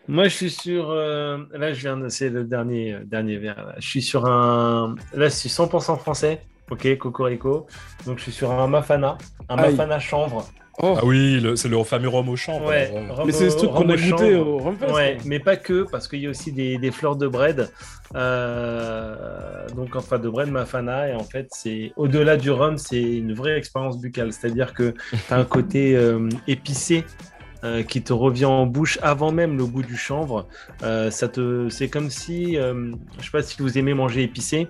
Moi, 0.08 0.26
je 0.26 0.30
suis 0.36 0.50
sur. 0.50 0.90
euh, 0.92 1.38
Là, 1.54 1.74
je 1.74 1.80
viens 1.82 1.98
de. 1.98 2.10
C'est 2.10 2.30
le 2.30 2.44
dernier, 2.44 2.94
euh, 2.94 3.00
dernier 3.06 3.38
verre. 3.38 3.64
Là. 3.66 3.76
Je 3.80 3.88
suis 3.88 4.02
sur 4.02 4.26
un. 4.26 4.96
Là, 5.14 5.30
je 5.30 5.34
suis 5.36 5.50
100% 5.50 5.98
français. 5.98 6.42
Ok, 6.72 6.98
Cocorico. 6.98 7.68
Donc, 8.06 8.18
je 8.18 8.24
suis 8.24 8.32
sur 8.32 8.52
un 8.52 8.68
Mafana. 8.68 9.18
Un 9.50 9.58
Aïe. 9.58 9.72
Mafana 9.72 10.00
chanvre. 10.00 10.48
Oh, 10.82 10.96
Ah 10.98 11.06
oui, 11.06 11.42
c'est 11.56 11.70
le 11.70 11.82
fameux 11.84 12.10
rhum 12.10 12.28
au. 12.28 12.36
Ouais. 12.36 12.92
rhum 13.10 13.26
mais 13.28 13.32
c'est 13.32 13.50
ce 13.50 13.56
truc 13.56 13.72
qu'on 13.72 13.88
a 13.90 13.96
goûté 13.96 14.10
chanvre. 14.10 14.48
au 14.48 14.58
Rumfest. 14.58 14.92
Ouais, 14.94 15.18
mais 15.24 15.40
pas 15.40 15.56
que, 15.56 15.84
parce 15.90 16.08
qu'il 16.10 16.20
y 16.20 16.28
a 16.28 16.30
aussi 16.30 16.52
des, 16.52 16.78
des 16.78 16.92
fleurs 16.92 17.16
de 17.16 17.28
bread. 17.28 17.70
Euh, 18.16 19.68
donc, 19.76 19.96
enfin, 19.96 20.18
de 20.20 20.28
bread 20.30 20.50
Mafana. 20.50 21.10
Et 21.10 21.14
en 21.14 21.24
fait, 21.24 21.48
c'est 21.52 21.94
au-delà 21.96 22.38
du 22.38 22.52
rhum, 22.52 22.78
c'est 22.78 23.02
une 23.02 23.34
vraie 23.34 23.58
expérience 23.58 24.00
buccale. 24.00 24.34
C'est-à-dire 24.34 24.74
que 24.74 24.94
tu 25.12 25.34
as 25.34 25.38
un 25.38 25.46
côté 25.46 25.96
euh, 25.96 26.28
épicé. 26.48 27.04
euh, 27.64 27.82
qui 27.82 28.04
te 28.04 28.14
revient 28.14 28.46
en 28.46 28.68
bouche 28.68 29.00
avant 29.02 29.32
même 29.32 29.58
le 29.58 29.66
goût 29.66 29.82
du 29.82 29.98
chanvre. 29.98 30.46
Euh, 30.84 31.10
ça 31.10 31.28
te, 31.28 31.68
c'est 31.70 31.88
comme 31.90 32.12
si, 32.12 32.58
euh, 32.58 32.92
je 33.18 33.24
sais 33.26 33.32
pas 33.32 33.42
si 33.42 33.60
vous 33.60 33.80
aimez 33.80 33.96
manger 33.96 34.22
épicé. 34.22 34.68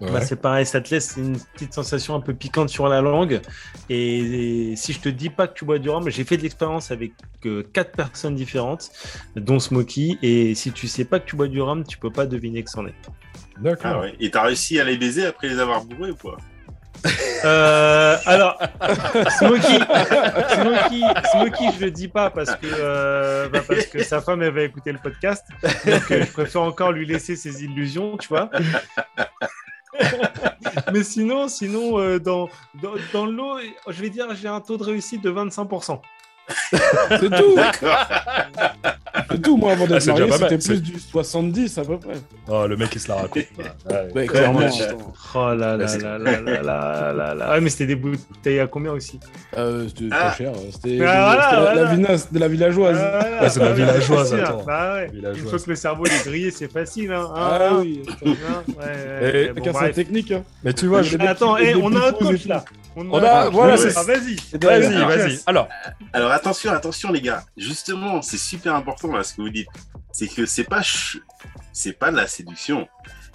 Ouais. 0.00 0.10
Bah, 0.10 0.20
c'est 0.22 0.40
pareil, 0.40 0.64
ça 0.64 0.80
te 0.80 0.94
laisse 0.94 1.16
une 1.16 1.38
petite 1.38 1.74
sensation 1.74 2.14
un 2.14 2.20
peu 2.20 2.32
piquante 2.32 2.70
sur 2.70 2.88
la 2.88 3.00
langue. 3.02 3.40
Et, 3.90 4.70
et 4.70 4.76
si 4.76 4.92
je 4.92 5.00
te 5.00 5.08
dis 5.08 5.28
pas 5.28 5.46
que 5.46 5.54
tu 5.54 5.64
bois 5.64 5.78
du 5.78 5.90
rhum, 5.90 6.08
j'ai 6.08 6.24
fait 6.24 6.38
de 6.38 6.42
l'expérience 6.42 6.90
avec 6.90 7.12
euh, 7.44 7.62
quatre 7.72 7.92
personnes 7.92 8.34
différentes, 8.34 8.90
dont 9.36 9.58
Smokey. 9.58 10.18
Et 10.22 10.54
si 10.54 10.72
tu 10.72 10.88
sais 10.88 11.04
pas 11.04 11.20
que 11.20 11.26
tu 11.26 11.36
bois 11.36 11.48
du 11.48 11.60
rhum, 11.60 11.84
tu 11.84 11.98
peux 11.98 12.10
pas 12.10 12.26
deviner 12.26 12.62
que 12.62 12.70
c'en 12.70 12.86
est. 12.86 12.94
D'accord. 13.60 13.92
Ah 13.94 14.00
ouais. 14.00 14.14
Et 14.20 14.30
t'as 14.30 14.42
réussi 14.42 14.80
à 14.80 14.84
les 14.84 14.96
baiser 14.96 15.26
après 15.26 15.48
les 15.48 15.58
avoir 15.58 15.84
bourrés 15.84 16.12
ou 16.12 16.16
quoi? 16.16 16.38
Euh, 17.44 18.16
alors, 18.26 18.58
Smokey, 19.38 19.78
Smokey, 20.50 21.00
Smokey, 21.32 21.70
je 21.78 21.84
le 21.84 21.90
dis 21.90 22.08
pas 22.08 22.30
parce 22.30 22.54
que, 22.56 22.66
euh, 22.66 23.48
bah, 23.48 23.60
parce 23.66 23.86
que 23.86 24.02
sa 24.02 24.20
femme 24.20 24.42
elle 24.42 24.52
va 24.52 24.62
écouter 24.62 24.92
le 24.92 24.98
podcast. 24.98 25.46
Donc 25.62 26.10
euh, 26.10 26.24
je 26.24 26.32
préfère 26.32 26.62
encore 26.62 26.92
lui 26.92 27.06
laisser 27.06 27.36
ses 27.36 27.64
illusions, 27.64 28.16
tu 28.18 28.28
vois. 28.28 28.50
Mais 30.92 31.02
sinon, 31.02 31.48
sinon 31.48 31.98
euh, 31.98 32.18
dans, 32.18 32.48
dans, 32.82 32.94
dans 33.12 33.26
l'eau, 33.26 33.58
je 33.88 34.00
vais 34.00 34.10
dire, 34.10 34.34
j'ai 34.34 34.48
un 34.48 34.60
taux 34.60 34.76
de 34.76 34.84
réussite 34.84 35.22
de 35.22 35.30
25%. 35.30 36.00
C'est 36.72 37.30
tout. 37.30 37.56
C'est 39.30 39.42
tout. 39.42 39.56
Moi, 39.56 39.72
avant 39.72 39.84
Ah, 39.84 39.88
d'être 39.88 40.02
c'est 40.02 40.12
déjà 40.12 40.26
marié, 40.26 40.42
c'était 40.58 40.58
plus 40.58 40.82
du 40.82 40.98
70 40.98 41.78
à 41.78 41.84
peu 41.84 41.98
près. 41.98 42.14
Oh, 42.48 42.66
le 42.66 42.76
mec, 42.76 42.88
il 42.94 43.00
se 43.00 43.08
la 43.08 43.14
raconte. 43.16 43.44
pas. 43.88 44.02
Ouais. 44.14 44.26
Clairement. 44.26 44.60
Oh 45.34 45.54
là 45.54 45.76
là 45.76 45.86
c'est- 45.88 45.98
là 46.02 46.18
là 46.18 46.40
là 46.40 46.62
là 46.62 47.12
là 47.12 47.34
là. 47.34 47.46
Ah, 47.50 47.60
mais 47.60 47.70
c'était 47.70 47.86
des 47.86 47.96
bouteilles 47.96 48.60
à 48.60 48.66
combien 48.66 48.92
aussi 48.92 49.18
Euh, 49.56 49.86
c'était 49.88 50.08
Ah. 50.12 50.30
pas 50.30 50.32
cher. 50.34 50.52
C'était 50.72 50.98
Ah, 51.04 51.04
voilà, 51.04 51.36
la, 51.36 51.52
la 51.52 51.72
voilà. 51.72 51.94
vinasse 51.94 52.32
de 52.32 52.38
la 52.38 52.48
villageoise. 52.48 52.98
Ah, 53.40 53.48
c'est 53.48 53.60
la 53.60 53.72
villageoise, 53.72 54.30
c'est 54.30 54.40
attends. 54.42 54.64
Bah 54.66 54.94
ouais. 54.94 55.10
Villageoise. 55.12 55.38
Une 55.42 55.48
fois 55.48 55.58
que 55.58 55.70
le 55.70 55.76
cerveau 55.76 56.06
est 56.06 56.24
grillé, 56.26 56.50
c'est 56.50 56.70
facile. 56.72 57.12
Hein. 57.12 57.28
Ah, 57.34 57.58
Hein, 57.70 57.76
oui. 57.80 58.02
hein, 58.24 58.32
ouais, 58.78 59.52
bon, 59.54 59.70
bref. 59.72 59.94
technique. 59.94 60.32
Hein. 60.32 60.42
Mais 60.64 60.72
tu 60.72 60.86
vois, 60.86 61.02
je... 61.02 61.16
Attends, 61.18 61.56
eh, 61.56 61.74
on 61.74 61.94
a 61.94 62.08
un 62.08 62.12
coach 62.12 62.46
là. 62.46 62.64
On 62.96 63.22
a- 63.22 63.46
un 63.46 63.50
voilà, 63.50 63.76
c'est- 63.76 63.96
Ah, 63.96 64.02
vas-y. 64.02 64.36
vas-y, 64.60 64.96
Ah, 64.96 65.06
vas-y. 65.06 65.38
Alors, 65.46 65.68
Alors 66.12 66.32
attention, 66.40 66.72
attention 66.72 67.12
les 67.12 67.20
gars. 67.20 67.44
Justement, 67.56 68.22
c'est 68.22 68.38
super 68.38 68.74
important 68.74 69.12
là 69.12 69.22
ce 69.22 69.34
que 69.34 69.42
vous 69.42 69.50
dites. 69.50 69.68
C'est 70.12 70.26
que 70.28 70.44
c'est 70.46 70.64
pas 70.64 70.82
ch- 70.82 71.18
c'est 71.72 71.92
pas 71.92 72.10
de 72.10 72.16
la 72.16 72.26
séduction. 72.26 72.88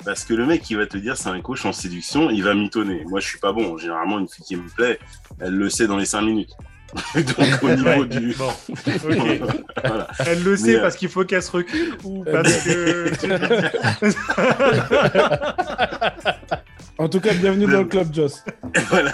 Parce 0.04 0.26
que 0.26 0.34
le 0.34 0.46
mec 0.46 0.62
qui 0.62 0.76
va 0.76 0.86
te 0.86 0.98
dire 0.98 1.16
c'est 1.16 1.30
un 1.30 1.40
coach 1.42 1.66
en 1.66 1.72
séduction, 1.72 2.30
il 2.30 2.44
va 2.44 2.54
mitonner. 2.54 3.04
Moi 3.06 3.20
je 3.22 3.28
suis 3.28 3.40
pas 3.40 3.54
bon. 3.54 3.78
Généralement 3.78 4.20
une 4.20 4.28
fille 4.28 4.44
qui 4.46 4.56
me 4.58 4.68
plaît, 4.68 5.00
elle 5.40 5.56
le 5.56 5.70
sait 5.70 5.88
dans 5.88 5.98
les 5.98 6.06
5 6.06 6.22
minutes. 6.22 6.52
Donc 7.16 7.64
au 7.64 7.70
niveau 7.76 7.90
Ouais. 7.90 8.06
du 8.08 8.34
Bon, 8.36 8.50
ok. 8.70 9.42
voilà. 9.84 10.08
Elle 10.26 10.44
le 10.44 10.56
sait 10.58 10.78
euh, 10.78 10.82
parce 10.82 10.96
qu'il 10.96 11.10
faut 11.10 11.24
qu'elle 11.26 11.42
se 11.44 11.52
recule 11.52 11.96
ou 12.04 12.24
parce 12.24 12.54
que. 12.64 13.12
En 16.98 17.10
tout 17.10 17.20
cas, 17.20 17.34
bienvenue 17.34 17.66
dans 17.66 17.80
le 17.80 17.86
club, 17.86 18.14
Joss. 18.14 18.44
voilà. 18.90 19.14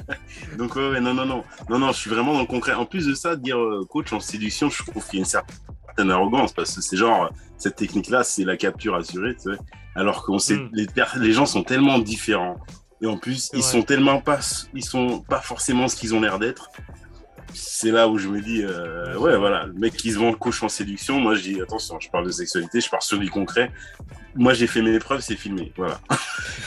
Donc, 0.58 0.76
ouais, 0.76 1.00
non, 1.00 1.14
non, 1.14 1.26
non. 1.26 1.44
Non, 1.68 1.78
non, 1.78 1.88
je 1.92 1.98
suis 1.98 2.10
vraiment 2.10 2.32
dans 2.34 2.40
le 2.40 2.46
concret. 2.46 2.74
En 2.74 2.86
plus 2.86 3.06
de 3.06 3.14
ça, 3.14 3.36
dire 3.36 3.58
euh, 3.58 3.84
coach 3.88 4.12
en 4.12 4.20
séduction, 4.20 4.70
je 4.70 4.82
trouve 4.82 5.04
qu'il 5.04 5.14
y 5.14 5.22
a 5.22 5.24
une 5.24 5.26
certaine 5.26 6.10
arrogance 6.10 6.52
parce 6.52 6.74
que 6.74 6.80
c'est 6.80 6.96
genre, 6.96 7.30
cette 7.58 7.76
technique-là, 7.76 8.24
c'est 8.24 8.44
la 8.44 8.56
capture 8.56 8.94
assurée, 8.94 9.34
tu 9.34 9.52
sais. 9.52 9.58
Alors 9.94 10.24
qu'on 10.24 10.38
sait, 10.38 10.56
Mm. 10.56 10.70
les, 10.72 10.86
les 11.20 11.32
gens 11.32 11.46
sont 11.46 11.62
tellement 11.62 11.98
différents. 11.98 12.56
Et 13.00 13.06
en 13.06 13.18
plus, 13.18 13.50
ils 13.52 13.62
sont 13.62 13.82
tellement 13.82 14.20
pas, 14.20 14.38
ils 14.72 14.84
sont 14.84 15.20
pas 15.20 15.40
forcément 15.40 15.88
ce 15.88 15.96
qu'ils 15.96 16.14
ont 16.14 16.20
l'air 16.20 16.38
d'être. 16.38 16.70
C'est 17.54 17.90
là 17.90 18.08
où 18.08 18.18
je 18.18 18.28
me 18.28 18.40
dis, 18.40 18.62
euh, 18.62 19.16
ouais, 19.18 19.36
voilà, 19.38 19.64
le 19.66 19.72
mec 19.72 19.94
qui 19.94 20.10
se 20.12 20.18
vend 20.18 20.30
le 20.30 20.36
coach 20.36 20.62
en 20.62 20.68
séduction, 20.68 21.20
moi 21.20 21.34
je 21.34 21.42
dis, 21.42 21.60
attention, 21.60 21.98
je 22.00 22.10
parle 22.10 22.26
de 22.26 22.30
sexualité, 22.32 22.80
je 22.80 22.90
pars 22.90 23.02
sur 23.02 23.18
du 23.18 23.30
concret. 23.30 23.70
Moi 24.34 24.52
j'ai 24.54 24.66
fait 24.66 24.82
mes 24.82 24.98
preuves, 24.98 25.20
c'est 25.20 25.36
filmé, 25.36 25.72
voilà. 25.76 26.00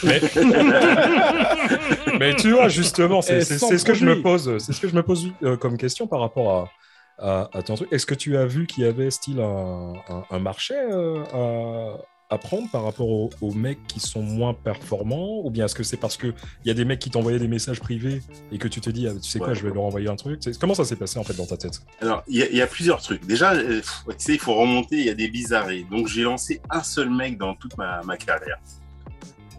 Mais... 0.03 0.21
Mais 2.19 2.35
tu 2.35 2.51
vois, 2.51 2.67
justement, 2.69 3.21
c'est 3.21 3.41
ce 3.43 3.83
que 3.83 3.93
je 3.93 4.05
me 4.05 4.21
pose, 4.21 4.57
c'est 4.59 4.73
ce 4.73 4.81
que 4.81 4.87
je 4.87 4.95
me 4.95 5.03
pose 5.03 5.31
euh, 5.43 5.57
comme 5.57 5.77
question 5.77 6.07
par 6.07 6.19
rapport 6.21 6.71
à, 7.19 7.27
à, 7.51 7.57
à 7.57 7.63
ton 7.63 7.75
truc. 7.75 7.89
Est-ce 7.91 8.05
que 8.05 8.15
tu 8.15 8.37
as 8.37 8.45
vu 8.45 8.67
qu'il 8.67 8.83
y 8.83 8.87
avait 8.87 9.11
style 9.11 9.39
un, 9.39 9.93
un- 10.09 10.23
un 10.29 10.39
marché 10.39 10.75
euh, 10.75 11.23
à, 11.33 11.97
à 12.29 12.37
prendre 12.37 12.69
par 12.69 12.83
rapport 12.83 13.07
aux, 13.09 13.29
aux 13.41 13.53
mecs 13.53 13.85
qui 13.87 13.99
sont 14.01 14.21
moins 14.21 14.53
performants 14.53 15.45
Ou 15.45 15.49
bien 15.49 15.65
est-ce 15.65 15.75
que 15.75 15.83
c'est 15.83 15.95
parce 15.97 16.17
qu'il 16.17 16.33
y 16.65 16.69
a 16.69 16.73
des 16.73 16.83
mecs 16.83 16.99
qui 16.99 17.09
t'envoyaient 17.09 17.39
des 17.39 17.47
messages 17.47 17.79
privés 17.79 18.21
et 18.51 18.57
que 18.57 18.67
tu 18.67 18.81
te 18.81 18.89
dis, 18.89 19.07
ah, 19.07 19.13
tu 19.13 19.29
sais 19.29 19.39
quoi, 19.39 19.53
je 19.53 19.63
vais 19.65 19.73
leur 19.73 19.83
envoyer 19.83 20.09
un 20.09 20.15
truc 20.17 20.41
Comment 20.59 20.73
ça 20.73 20.83
s'est 20.83 20.97
passé 20.97 21.19
en 21.19 21.23
fait 21.23 21.33
dans 21.35 21.45
ta 21.45 21.55
tête? 21.57 21.81
Alors, 22.01 22.23
il 22.27 22.37
y, 22.37 22.43
a- 22.43 22.49
il 22.49 22.57
y 22.57 22.61
a 22.61 22.67
plusieurs 22.67 23.01
trucs. 23.01 23.25
Déjà, 23.25 23.53
euh, 23.53 23.81
tu 24.09 24.13
sais, 24.17 24.33
il 24.33 24.39
faut 24.39 24.55
remonter, 24.55 24.97
il 24.97 25.05
y 25.05 25.09
a 25.09 25.13
des 25.13 25.29
bizarreries. 25.29 25.85
Donc, 25.89 26.07
j'ai 26.07 26.23
lancé 26.23 26.61
un 26.69 26.83
seul 26.83 27.09
mec 27.09 27.37
dans 27.37 27.55
toute 27.55 27.77
ma, 27.77 28.01
ma 28.03 28.17
carrière. 28.17 28.57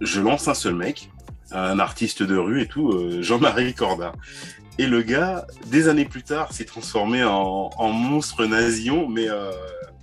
Je 0.01 0.21
lance 0.21 0.47
un 0.47 0.55
seul 0.55 0.75
mec, 0.75 1.11
un 1.51 1.79
artiste 1.79 2.23
de 2.23 2.37
rue 2.37 2.61
et 2.63 2.67
tout, 2.69 2.91
euh, 2.93 3.23
Jean-Marie 3.23 3.73
Corda. 3.73 4.13
Et 4.77 4.87
le 4.87 5.01
gars, 5.03 5.47
des 5.69 5.89
années 5.89 6.05
plus 6.05 6.23
tard, 6.23 6.53
s'est 6.53 6.67
transformé 6.67 7.25
en, 7.25 7.71
en 7.77 7.91
monstre 7.93 8.45
nazion, 8.45 9.09
mais 9.09 9.29
euh, 9.29 9.51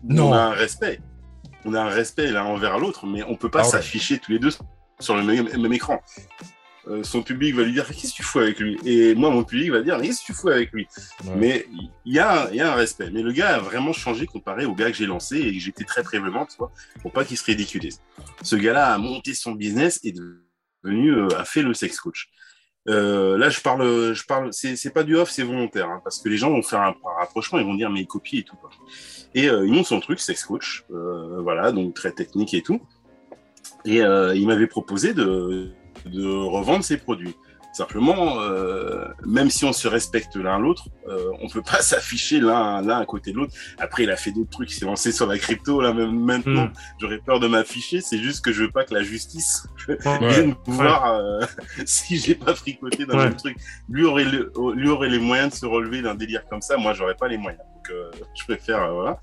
Non. 0.04 0.30
on 0.30 0.34
a 0.34 0.40
un 0.40 0.50
respect. 0.50 1.00
On 1.66 1.74
a 1.74 1.82
un 1.82 1.90
respect 1.90 2.32
l'un 2.32 2.44
envers 2.44 2.78
l'autre, 2.80 3.06
mais 3.08 3.24
on 3.24 3.36
peut 3.36 3.50
pas 3.50 3.62
Ah 3.62 3.66
ouais. 3.66 3.70
s'afficher 3.72 4.20
tous 4.20 4.32
les 4.32 4.40
deux 4.40 4.52
sur 5.00 5.16
le 5.16 5.24
même, 5.24 5.50
même 5.60 5.74
écran. 5.74 6.02
Euh, 6.88 7.02
son 7.04 7.24
public 7.24 7.56
va 7.56 7.64
lui 7.64 7.72
dire 7.74 7.88
qu'est-ce 7.88 8.12
que 8.12 8.18
tu 8.18 8.24
fous 8.24 8.38
avec 8.40 8.60
lui? 8.60 8.78
Et 8.86 9.16
moi 9.16 9.32
mon 9.32 9.44
public 9.44 9.72
va 9.72 9.82
dire 9.82 10.00
qu'est-ce 10.00 10.22
que 10.22 10.26
tu 10.28 10.34
fous 10.34 10.50
avec 10.50 10.72
lui? 10.72 10.88
Ouais. 11.24 11.34
mais 11.36 11.66
il 12.06 12.14
y, 12.14 12.20
a 12.20 12.44
un- 12.44 12.50
il 12.52 12.58
y 12.58 12.62
a 12.62 12.72
un 12.72 12.76
respect. 12.76 13.10
Mais 13.12 13.24
le 13.24 13.32
gars 13.32 13.56
a 13.56 13.60
vraiment 13.60 13.92
changé 13.92 14.28
comparé 14.28 14.66
au 14.66 14.76
gars 14.76 14.92
que 14.92 14.98
j'ai 14.98 15.08
lancé 15.08 15.40
et 15.40 15.52
que 15.52 15.60
j'étais 15.60 15.84
très 15.84 16.04
prévenant, 16.04 16.46
tu 16.46 16.56
vois, 16.60 16.72
pour 17.02 17.12
pas 17.12 17.26
qu'il 17.26 17.38
se 17.38 17.44
ridiculise. 17.46 18.00
Ce 18.44 18.56
gars-là 18.56 18.94
a 18.94 18.98
monté 19.00 19.34
son 19.34 19.54
business 19.54 20.00
et 20.04 20.14
devenu, 20.14 21.10
euh, 21.12 21.28
a 21.40 21.44
fait 21.46 21.64
le 21.64 21.74
sex 21.74 22.00
coach. 22.00 22.30
Euh, 22.88 23.36
là, 23.40 23.50
je 23.50 23.62
parle, 23.62 24.14
je 24.14 24.24
parle, 24.26 24.50
c'est 24.54 24.94
pas 24.94 25.02
du 25.02 25.16
off, 25.16 25.32
c'est 25.32 25.42
volontaire, 25.42 25.90
hein, 25.90 26.02
parce 26.04 26.22
que 26.22 26.30
les 26.30 26.38
gens 26.38 26.52
vont 26.52 26.62
faire 26.62 26.82
un, 26.82 26.90
un 26.90 27.20
rapprochement, 27.20 27.58
ils 27.58 27.66
vont 27.66 27.74
dire 27.74 27.90
mais 27.90 28.02
il 28.02 28.06
copie 28.06 28.38
et 28.38 28.44
tout. 28.44 28.58
quoi. 28.58 28.70
Et 29.36 29.50
euh, 29.50 29.68
il 29.68 29.74
monte 29.74 29.86
son 29.86 30.00
truc, 30.00 30.22
sex 30.22 30.46
coach, 30.46 30.86
euh, 30.92 31.42
voilà, 31.42 31.74
donc 31.74 31.94
très 31.94 32.14
technique 32.14 32.54
et 32.54 32.62
tout. 32.62 32.82
Et 33.84 34.02
euh, 34.02 34.34
il 34.34 34.48
m'avait 34.48 34.66
proposé 34.66 35.14
de, 35.14 35.72
de 36.06 36.26
revendre 36.26 36.86
ses 36.86 36.98
produits. 36.98 37.36
Simplement, 37.76 38.40
euh, 38.40 39.04
même 39.26 39.50
si 39.50 39.66
on 39.66 39.74
se 39.74 39.90
respecte 39.90 40.38
l'un 40.38 40.58
l'autre, 40.60 40.86
euh, 41.10 41.30
on 41.42 41.50
peut 41.50 41.62
pas 41.62 41.82
s'afficher 41.82 42.40
l'un 42.40 42.82
l'un 42.82 43.00
à 43.00 43.06
côté 43.06 43.34
de 43.34 43.36
l'autre. 43.36 43.54
Après, 43.80 44.04
il 44.04 44.10
a 44.12 44.16
fait 44.16 44.32
d'autres 44.32 44.50
trucs, 44.50 44.72
il 44.72 44.76
s'est 44.76 44.86
lancé 44.86 45.12
sur 45.12 45.28
la 45.28 45.38
crypto 45.38 45.82
là 45.82 45.92
même 45.92 46.18
maintenant. 46.18 46.68
Mm. 46.68 46.74
J'aurais 47.02 47.18
peur 47.20 47.42
de 47.42 47.48
m'afficher. 47.48 48.00
C'est 48.00 48.18
juste 48.20 48.46
que 48.46 48.54
je 48.54 48.64
veux 48.64 48.72
pas 48.72 48.86
que 48.86 48.94
la 48.94 49.04
justice 49.04 49.68
Ouais. 49.90 49.98
vienne 50.30 50.56
me 50.68 50.72
voir 50.74 51.16
euh, 51.16 51.42
si 51.86 52.18
j'ai 52.18 52.36
pas 52.36 52.56
fricoté 52.56 53.06
dans 53.06 53.18
Ouais. 53.18 53.28
le 53.28 53.36
truc. 53.36 53.58
Lui 53.90 54.06
aurait 54.06 54.24
le- 54.24 54.54
lui 54.76 54.88
aurait 54.88 55.10
les 55.10 55.20
moyens 55.20 55.52
de 55.52 55.56
se 55.56 55.66
relever 55.66 56.02
d'un 56.02 56.16
délire 56.16 56.48
comme 56.50 56.62
ça. 56.62 56.78
Moi, 56.78 56.94
j'aurais 56.94 57.16
pas 57.16 57.28
les 57.28 57.38
moyens. 57.38 57.62
Donc, 57.76 57.90
euh, 57.90 58.10
je 58.36 58.46
préfère 58.46 58.84
euh, 58.84 58.92
voilà. 58.94 59.20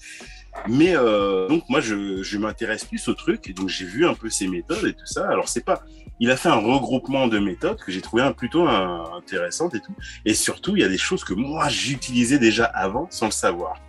Mais 0.69 0.95
euh, 0.97 1.49
donc 1.49 1.65
moi 1.69 1.81
je, 1.81 2.23
je 2.23 2.39
m'intéresse 2.39 2.85
plus 2.85 3.09
au 3.09 3.15
truc 3.15 3.53
donc 3.55 3.69
j'ai 3.69 3.85
vu 3.85 4.07
un 4.07 4.15
peu 4.15 4.29
ses 4.31 4.49
méthodes 4.49 4.85
et 4.85 4.93
tout 4.93 5.07
ça. 5.07 5.29
Alors 5.29 5.49
c'est 5.49 5.65
pas, 5.65 5.83
il 6.21 6.31
a 6.31 6.37
fait 6.37 6.51
un 6.51 6.57
regroupement 6.57 7.27
de 7.27 7.39
méthodes 7.39 7.79
que 7.79 7.91
j'ai 7.91 8.01
trouvé 8.01 8.23
plutôt 8.37 8.69
un- 8.69 9.17
intéressantes 9.17 9.75
et 9.75 9.81
tout. 9.81 9.95
Et 10.25 10.35
surtout 10.35 10.77
il 10.77 10.83
y 10.83 10.85
a 10.85 10.89
des 10.89 10.99
choses 10.99 11.25
que 11.25 11.35
moi 11.35 11.69
j'utilisais 11.69 12.39
déjà 12.39 12.65
avant 12.67 13.09
sans 13.11 13.27
le 13.27 13.33
savoir. 13.33 13.81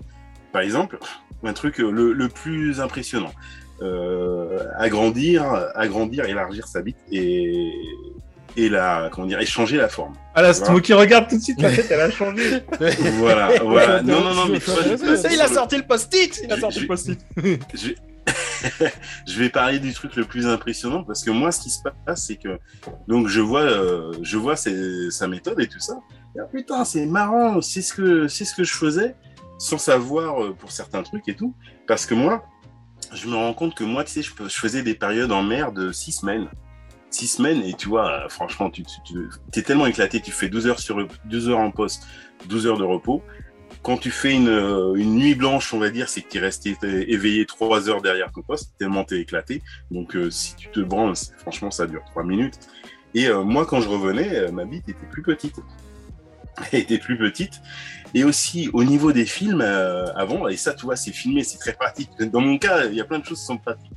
Par 0.51 0.61
exemple, 0.61 0.97
un 1.43 1.53
truc 1.53 1.79
euh, 1.79 1.91
le, 1.91 2.13
le 2.13 2.29
plus 2.29 2.79
impressionnant, 2.79 3.33
euh, 3.81 4.63
agrandir, 4.77 5.43
agrandir, 5.75 6.25
élargir 6.25 6.67
sa 6.67 6.81
bite 6.81 6.97
et 7.11 7.73
et 8.57 8.69
la 8.69 9.09
comment 9.11 9.27
dire, 9.27 9.39
échanger 9.39 9.77
la 9.77 9.89
forme. 9.89 10.13
Ah 10.35 10.41
là, 10.41 10.53
c'est 10.53 10.69
moi 10.69 10.81
qui 10.81 10.93
regarde 10.93 11.27
tout 11.29 11.37
de 11.37 11.41
suite, 11.43 11.61
la 11.61 11.71
tête, 11.71 11.87
elle 11.89 12.01
a 12.01 12.11
changé. 12.11 12.61
Voilà, 13.19 13.49
voilà. 13.63 13.99
Je- 13.99 14.03
Non 14.05 14.21
non 14.21 14.33
non 14.33 14.45
mais 14.47 14.59
je- 14.59 15.33
Il 15.33 15.41
a 15.41 15.47
sorti 15.47 15.77
le 15.77 15.83
post-it 15.83 16.41
Il 16.43 16.51
a 16.51 16.59
sorti 16.59 16.77
je- 16.77 16.81
le 16.81 16.87
post-it 16.87 17.19
je 17.73 17.87
vais... 17.87 17.95
je 19.27 19.39
vais 19.39 19.49
parler 19.49 19.79
du 19.79 19.91
truc 19.93 20.15
le 20.15 20.23
plus 20.23 20.47
impressionnant 20.47 21.03
parce 21.03 21.23
que 21.23 21.31
moi, 21.31 21.51
ce 21.51 21.59
qui 21.61 21.69
se 21.69 21.79
passe, 22.05 22.25
c'est 22.27 22.37
que 22.37 22.57
donc 23.07 23.27
je 23.27 23.41
vois, 23.41 23.61
euh, 23.63 24.13
je 24.21 24.37
vois 24.37 24.55
ses- 24.55 25.11
sa 25.11 25.27
méthode 25.27 25.59
et 25.59 25.67
tout 25.67 25.79
ça. 25.79 25.99
Et, 26.35 26.39
ah, 26.39 26.45
putain, 26.51 26.85
c'est 26.85 27.05
marrant, 27.05 27.59
c'est 27.61 27.81
ce 27.81 27.93
que 27.93 28.27
c'est 28.29 28.45
ce 28.45 28.55
que 28.55 28.63
je 28.63 28.73
faisais 28.73 29.15
sans 29.59 29.77
savoir 29.77 30.41
euh, 30.41 30.53
pour 30.57 30.71
certains 30.71 31.03
trucs 31.03 31.27
et 31.27 31.35
tout. 31.35 31.53
Parce 31.87 32.05
que 32.05 32.13
moi, 32.13 32.45
je 33.13 33.27
me 33.27 33.35
rends 33.35 33.53
compte 33.53 33.75
que 33.75 33.83
moi, 33.83 34.03
tu 34.05 34.11
sais, 34.11 34.21
je, 34.21 34.31
je 34.47 34.55
faisais 34.57 34.81
des 34.83 34.95
périodes 34.95 35.31
en 35.33 35.43
mer 35.43 35.73
de 35.73 35.91
six 35.91 36.13
semaines. 36.13 36.47
Six 37.13 37.27
semaines 37.27 37.61
et 37.63 37.73
tu 37.73 37.89
vois, 37.89 38.11
euh, 38.11 38.29
franchement, 38.29 38.71
tu, 38.71 38.83
tu, 38.83 39.13
tu 39.51 39.59
es 39.59 39.61
tellement 39.61 39.85
éclaté, 39.85 40.19
tu 40.19 40.31
fais 40.31 40.49
12 40.49 40.65
heures 40.65 40.79
sur 40.79 41.07
12 41.25 41.49
heures 41.49 41.59
en 41.59 41.69
poste, 41.69 42.07
12 42.47 42.67
heures 42.67 42.77
de 42.79 42.83
repos 42.83 43.21
quand 43.83 43.97
tu 43.97 44.11
fais 44.11 44.33
une, 44.33 44.47
euh, 44.47 44.93
une 44.95 45.15
nuit 45.15 45.35
blanche, 45.35 45.73
on 45.73 45.79
va 45.79 45.89
dire, 45.89 46.07
c'est 46.07 46.21
que 46.21 46.29
tu 46.29 46.37
es 46.37 46.41
resté 46.41 46.77
éveillé 46.81 47.45
trois 47.45 47.89
heures 47.89 48.01
derrière 48.01 48.31
ton 48.31 48.41
poste, 48.41 48.71
tellement 48.79 49.03
t'es 49.03 49.19
éclaté. 49.19 49.61
Donc, 49.91 50.15
euh, 50.15 50.29
si 50.31 50.55
tu 50.55 50.69
te 50.69 50.79
branles, 50.79 51.15
franchement, 51.39 51.69
ça 51.69 51.85
dure 51.85 52.01
trois 52.05 52.23
minutes. 52.23 52.59
Et 53.13 53.29
moi, 53.29 53.65
quand 53.65 53.81
je 53.81 53.89
revenais, 53.89 54.49
ma 54.53 54.63
bite 54.63 54.87
était 54.87 55.05
plus 55.11 55.21
petite. 55.21 55.59
Elle 56.71 56.79
était 56.79 56.97
plus 56.97 57.17
petite. 57.17 57.61
Et 58.15 58.23
aussi, 58.23 58.69
au 58.73 58.83
niveau 58.83 59.11
des 59.11 59.25
films, 59.25 59.61
euh, 59.61 60.05
avant, 60.15 60.47
et 60.47 60.55
ça, 60.55 60.73
tu 60.73 60.85
vois, 60.85 60.95
c'est 60.95 61.11
filmé, 61.11 61.43
c'est 61.43 61.57
très 61.57 61.73
pratique. 61.73 62.11
Dans 62.31 62.41
mon 62.41 62.57
cas, 62.59 62.85
il 62.85 62.93
y 62.93 63.01
a 63.01 63.05
plein 63.05 63.19
de 63.19 63.25
choses 63.25 63.39
qui 63.39 63.45
sont 63.45 63.57
pratiques. 63.57 63.91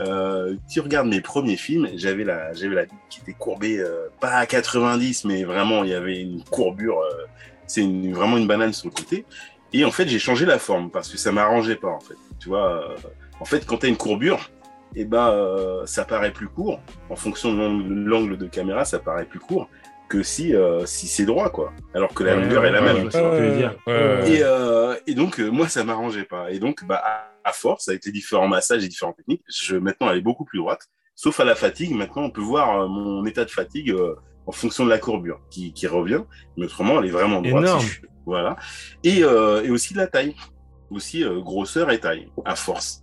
Euh, 0.00 0.56
tu 0.68 0.80
regardes 0.80 1.08
mes 1.08 1.22
premiers 1.22 1.56
films, 1.56 1.88
j'avais 1.94 2.24
la, 2.24 2.52
j'avais 2.52 2.74
la 2.74 2.86
qui 3.08 3.20
était 3.22 3.32
courbée, 3.32 3.78
euh, 3.78 4.08
pas 4.20 4.32
à 4.32 4.46
90, 4.46 5.24
mais 5.24 5.44
vraiment, 5.44 5.82
il 5.82 5.90
y 5.90 5.94
avait 5.94 6.20
une 6.20 6.42
courbure. 6.44 7.00
euh, 7.00 7.24
c'est 7.66 7.82
vraiment 8.12 8.38
une 8.38 8.46
banane 8.46 8.72
sur 8.72 8.88
le 8.88 8.94
côté. 8.94 9.24
Et 9.74 9.84
en 9.84 9.90
fait, 9.90 10.08
j'ai 10.08 10.18
changé 10.18 10.46
la 10.46 10.58
forme 10.58 10.90
parce 10.90 11.10
que 11.10 11.18
ça 11.18 11.32
m'arrangeait 11.32 11.76
pas, 11.76 11.88
en 11.88 12.00
fait. 12.00 12.14
Tu 12.38 12.48
vois, 12.48 12.94
en 13.40 13.44
fait, 13.44 13.66
quand 13.66 13.78
tu 13.78 13.86
as 13.86 13.88
une 13.90 13.96
courbure, 13.96 14.50
et 14.96 15.04
ben, 15.04 15.82
ça 15.84 16.06
paraît 16.06 16.32
plus 16.32 16.48
court. 16.48 16.80
En 17.10 17.16
fonction 17.16 17.52
de 17.52 18.08
l'angle 18.08 18.38
de 18.38 18.46
caméra, 18.46 18.86
ça 18.86 18.98
paraît 18.98 19.26
plus 19.26 19.38
court 19.38 19.68
que 20.08 20.22
si, 20.22 20.54
euh, 20.54 20.86
si 20.86 21.06
c'est 21.06 21.24
droit, 21.26 21.50
quoi. 21.50 21.72
Alors 21.94 22.14
que 22.14 22.24
la 22.24 22.34
Ouais, 22.36 22.42
longueur 22.42 22.64
est 22.64 22.70
la 22.70 22.80
ouais, 22.82 22.94
même. 22.94 23.10
Et, 24.26 24.40
euh, 24.42 24.94
et 25.06 25.14
donc, 25.14 25.38
euh, 25.40 25.48
moi, 25.50 25.68
ça 25.68 25.84
m'arrangeait 25.84 26.24
pas. 26.24 26.50
Et 26.50 26.58
donc, 26.58 26.84
bah, 26.84 27.02
à, 27.04 27.30
à 27.44 27.52
force, 27.52 27.88
avec 27.88 28.04
les 28.04 28.12
différents 28.12 28.48
massages 28.48 28.84
et 28.84 28.88
différentes 28.88 29.16
techniques, 29.16 29.42
je 29.48 29.76
maintenant 29.76 30.10
elle 30.10 30.18
est 30.18 30.22
beaucoup 30.22 30.44
plus 30.44 30.58
droite. 30.58 30.80
Sauf 31.14 31.38
à 31.40 31.44
la 31.44 31.54
fatigue, 31.54 31.92
maintenant, 31.94 32.22
on 32.22 32.30
peut 32.30 32.40
voir 32.40 32.80
euh, 32.82 32.86
mon 32.88 33.24
état 33.26 33.44
de 33.44 33.50
fatigue 33.50 33.90
euh, 33.90 34.14
en 34.46 34.52
fonction 34.52 34.84
de 34.84 34.90
la 34.90 34.98
courbure 34.98 35.40
qui, 35.50 35.72
qui 35.72 35.86
revient. 35.86 36.22
Mais 36.56 36.64
autrement, 36.66 37.00
elle 37.00 37.08
est 37.08 37.12
vraiment 37.12 37.42
droite. 37.42 37.64
Énorme. 37.64 37.80
si 37.80 37.86
je- 37.88 38.00
Voilà. 38.24 38.56
Et, 39.04 39.24
euh, 39.24 39.62
et 39.64 39.70
aussi 39.70 39.92
de 39.94 39.98
la 39.98 40.06
taille. 40.06 40.34
Aussi 40.90 41.22
euh, 41.22 41.40
grosseur 41.40 41.90
et 41.90 42.00
taille, 42.00 42.30
à 42.46 42.56
force. 42.56 43.02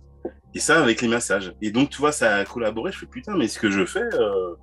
Et 0.54 0.58
ça, 0.58 0.80
avec 0.82 1.02
les 1.02 1.08
massages. 1.08 1.54
Et 1.62 1.70
donc, 1.70 1.90
tu 1.90 1.98
vois, 1.98 2.10
ça 2.10 2.34
a 2.36 2.44
collaboré. 2.44 2.90
Je 2.90 2.98
fais, 2.98 3.06
putain, 3.06 3.36
mais 3.36 3.46
ce 3.46 3.58
que 3.60 3.70
je 3.70 3.84
fais, 3.84 4.00
euh, 4.14 4.54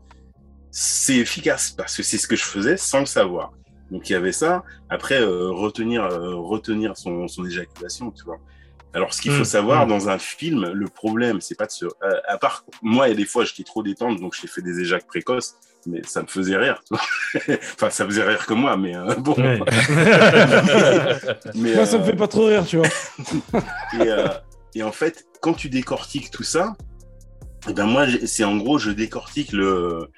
c'est 0.76 1.18
efficace 1.18 1.70
parce 1.70 1.96
que 1.96 2.02
c'est 2.02 2.18
ce 2.18 2.28
que 2.28 2.36
je 2.36 2.44
faisais 2.44 2.78
sans 2.78 3.00
le 3.02 3.06
savoir. 3.06 3.54
Donc 3.92 4.10
il 4.10 4.14
y 4.14 4.16
avait 4.16 4.32
ça. 4.32 4.64
Après 4.90 5.22
euh, 5.22 5.52
retenir 5.52 6.04
euh, 6.04 6.34
retenir 6.36 6.98
son, 6.98 7.28
son 7.28 7.46
éjaculation, 7.46 8.10
tu 8.10 8.24
vois. 8.24 8.40
Alors 8.96 9.14
ce 9.14 9.22
qu'il 9.22 9.32
faut 9.32 9.42
Mm, 9.42 9.46
savoir 9.46 9.86
mm. 9.86 9.90
dans 9.90 10.10
un 10.10 10.18
film, 10.18 10.72
le 10.74 10.88
problème 10.88 11.42
c'est 11.42 11.54
pas 11.56 11.68
de 11.68 11.72
se. 11.72 11.86
euh, 11.86 11.92
à 12.28 12.40
part 12.40 12.66
moi, 12.82 13.08
il 13.08 13.12
y 13.12 13.14
a 13.14 13.18
des 13.18 13.26
fois 13.26 13.46
j'étais 13.46 13.64
trop 13.64 13.84
détente, 13.84 14.20
donc 14.20 14.34
j'ai 14.40 14.48
fait 14.48 14.64
des 14.64 14.80
éjacs 14.80 15.06
précoces, 15.06 15.58
mais 15.86 16.02
ça 16.06 16.24
me 16.24 16.28
faisait 16.28 16.58
rire. 16.58 16.82
tu 16.88 16.96
vois. 16.96 17.56
enfin 17.76 17.92
ça 17.92 18.04
faisait 18.06 18.24
rire 18.24 18.44
que 18.48 18.56
moi, 18.56 18.76
mais 18.76 18.96
bon. 19.20 19.36
Ouais. 19.36 19.60
mais, 21.54 21.76
Moi, 21.76 21.86
ça 21.86 22.00
me 22.00 22.04
fait 22.04 22.16
pas 22.16 22.28
trop 22.28 22.48
rire, 22.48 22.66
tu 22.66 22.78
vois. 22.78 22.88
et, 24.04 24.10
et 24.80 24.82
en 24.82 24.92
fait, 24.92 25.28
quand 25.40 25.54
tu 25.54 25.70
décortiques 25.70 26.32
tout 26.32 26.42
ça, 26.42 26.76
et 27.70 27.74
ben 27.74 27.86
moi, 27.86 28.06
c'est 28.26 28.44
en 28.44 28.58
gros, 28.58 28.80
je 28.80 28.90
décortique 28.92 29.54
le, 29.54 30.10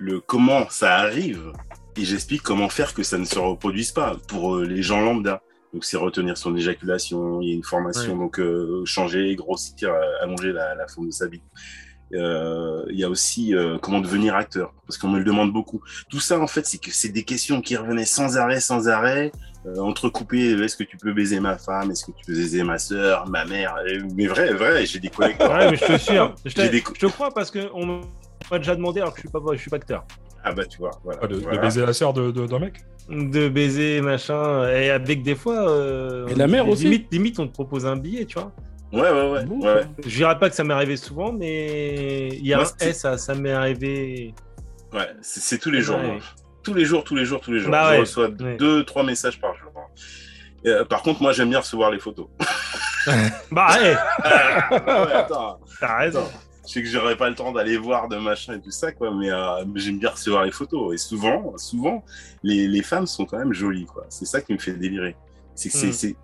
le 0.00 0.18
comment 0.20 0.68
ça 0.70 0.96
arrive 0.96 1.52
et 1.96 2.04
j'explique 2.04 2.42
comment 2.42 2.68
faire 2.70 2.94
que 2.94 3.02
ça 3.02 3.18
ne 3.18 3.24
se 3.26 3.38
reproduise 3.38 3.92
pas 3.92 4.16
pour 4.28 4.56
euh, 4.56 4.64
les 4.64 4.82
gens 4.82 5.00
lambda. 5.02 5.42
Donc, 5.72 5.84
c'est 5.84 5.98
retenir 5.98 6.36
son 6.36 6.56
éjaculation, 6.56 7.40
il 7.42 7.48
y 7.48 7.52
a 7.52 7.54
une 7.54 7.62
formation, 7.62 8.16
donc 8.16 8.40
euh, 8.40 8.82
changer, 8.86 9.36
grossir, 9.36 9.90
euh, 9.90 10.00
allonger 10.22 10.52
la, 10.52 10.74
la 10.74 10.88
forme 10.88 11.06
de 11.06 11.12
sa 11.12 11.28
bite. 11.28 11.44
Euh, 12.12 12.84
il 12.90 12.98
y 12.98 13.04
a 13.04 13.08
aussi 13.08 13.54
euh, 13.54 13.78
comment 13.78 14.00
devenir 14.00 14.34
acteur, 14.34 14.72
parce 14.86 14.98
qu'on 14.98 15.08
me 15.08 15.18
le 15.18 15.24
demande 15.24 15.52
beaucoup. 15.52 15.80
Tout 16.10 16.18
ça, 16.18 16.40
en 16.40 16.48
fait, 16.48 16.66
c'est 16.66 16.78
que 16.78 16.90
c'est 16.90 17.10
des 17.10 17.22
questions 17.22 17.60
qui 17.60 17.76
revenaient 17.76 18.04
sans 18.04 18.36
arrêt, 18.36 18.58
sans 18.58 18.88
arrêt, 18.88 19.30
entrecoupées. 19.78 20.52
Est-ce 20.60 20.76
que 20.76 20.82
tu 20.82 20.96
peux 20.96 21.12
baiser 21.12 21.38
ma 21.38 21.56
femme 21.56 21.92
Est-ce 21.92 22.06
que 22.06 22.12
tu 22.12 22.24
peux 22.26 22.34
baiser 22.34 22.64
ma 22.64 22.78
soeur, 22.78 23.28
ma 23.28 23.44
mère 23.44 23.76
Mais 24.16 24.26
vrai, 24.26 24.52
vrai, 24.54 24.86
j'ai 24.86 24.98
des 24.98 25.10
collègues. 25.10 25.36
ouais, 25.38 25.70
mais 25.70 25.76
je 25.76 25.84
te 25.84 25.98
suis. 25.98 26.16
Je, 26.46 26.54
te, 26.54 26.68
des... 26.68 26.78
je 26.78 26.98
te 26.98 27.06
crois 27.06 27.30
parce 27.32 27.52
qu'on 27.52 28.00
m'a 28.50 28.58
déjà 28.58 28.76
demandé 28.76 29.00
alors 29.00 29.12
que 29.12 29.20
je 29.20 29.28
suis 29.28 29.30
pas, 29.30 29.40
je 29.52 29.58
suis 29.58 29.70
pas 29.70 29.76
acteur. 29.76 30.04
Ah 30.42 30.52
bah 30.52 30.64
tu 30.64 30.78
vois, 30.78 30.92
voilà. 31.04 31.20
Ah, 31.22 31.26
de, 31.26 31.36
voilà. 31.36 31.58
de, 31.58 31.62
baiser 31.62 31.84
la 31.84 31.92
sœur 31.92 32.12
d'un 32.12 32.30
de, 32.30 32.46
de, 32.46 32.56
mec? 32.56 32.80
De 33.08 33.48
baiser, 33.48 34.00
machin. 34.00 34.68
Et 34.70 34.90
avec 34.90 35.22
des 35.22 35.34
fois. 35.34 35.70
Euh, 35.70 36.26
et 36.28 36.34
la 36.34 36.46
mère 36.46 36.68
aussi 36.68 36.84
limite, 36.84 37.12
limite, 37.12 37.38
on 37.38 37.46
te 37.46 37.52
propose 37.52 37.86
un 37.86 37.96
billet, 37.96 38.24
tu 38.24 38.38
vois. 38.38 38.52
Ouais, 38.92 39.10
ouais, 39.10 39.30
ouais. 39.30 39.44
Bon, 39.44 39.60
ouais. 39.60 39.82
Je 40.04 40.16
dirais 40.16 40.38
pas 40.38 40.48
que 40.48 40.56
ça 40.56 40.64
m'est 40.64 40.74
arrivé 40.74 40.96
souvent, 40.96 41.32
mais 41.32 42.28
il 42.28 42.46
y 42.46 42.54
a 42.54 42.56
Moi, 42.56 42.66
un 42.80 42.86
S, 42.86 42.98
ça, 42.98 43.18
ça 43.18 43.34
m'est 43.34 43.52
arrivé. 43.52 44.34
Ouais, 44.92 45.08
c'est 45.20 45.58
tous 45.58 45.70
les 45.70 45.80
jours. 45.80 45.98
Ouais. 45.98 46.18
Tous 46.62 46.74
les 46.74 46.84
jours, 46.84 47.04
tous 47.04 47.14
les 47.14 47.24
jours, 47.24 47.40
tous 47.40 47.52
les 47.52 47.60
jours. 47.60 47.70
Bah 47.70 47.86
je 47.86 47.90
ouais. 47.92 48.00
reçois 48.00 48.28
ouais. 48.28 48.56
deux, 48.56 48.84
trois 48.84 49.02
messages 49.02 49.40
par 49.40 49.54
jour. 49.54 49.70
Euh, 50.66 50.84
par 50.84 51.02
contre, 51.02 51.22
moi, 51.22 51.32
j'aime 51.32 51.48
bien 51.50 51.60
recevoir 51.60 51.90
les 51.90 51.98
photos. 51.98 52.26
bah 53.50 53.68
ouais. 53.80 53.94
ah, 54.24 54.70
ouais 55.06 55.12
attends. 55.12 55.60
T'as 55.78 55.98
raison. 55.98 56.24
Je 56.70 56.74
sais 56.74 56.82
que 56.84 56.88
j'aurais 56.88 57.16
pas 57.16 57.28
le 57.28 57.34
temps 57.34 57.50
d'aller 57.50 57.76
voir 57.76 58.06
de 58.08 58.16
machin 58.16 58.54
et 58.54 58.60
tout 58.60 58.70
ça, 58.70 58.92
quoi, 58.92 59.12
mais 59.12 59.28
euh, 59.28 59.64
j'aime 59.74 59.98
bien 59.98 60.10
recevoir 60.10 60.44
les 60.44 60.52
photos. 60.52 60.94
Et 60.94 60.98
souvent, 60.98 61.52
souvent, 61.56 62.04
les, 62.44 62.68
les 62.68 62.82
femmes 62.84 63.08
sont 63.08 63.24
quand 63.26 63.38
même 63.38 63.52
jolies, 63.52 63.86
quoi. 63.86 64.06
C'est 64.08 64.24
ça 64.24 64.40
qui 64.40 64.52
me 64.52 64.58
fait 64.58 64.74
délirer. 64.74 65.16
C'est 65.56 65.68
que 65.68 65.86
Hmm. 65.88 65.92
c'est, 65.92 66.14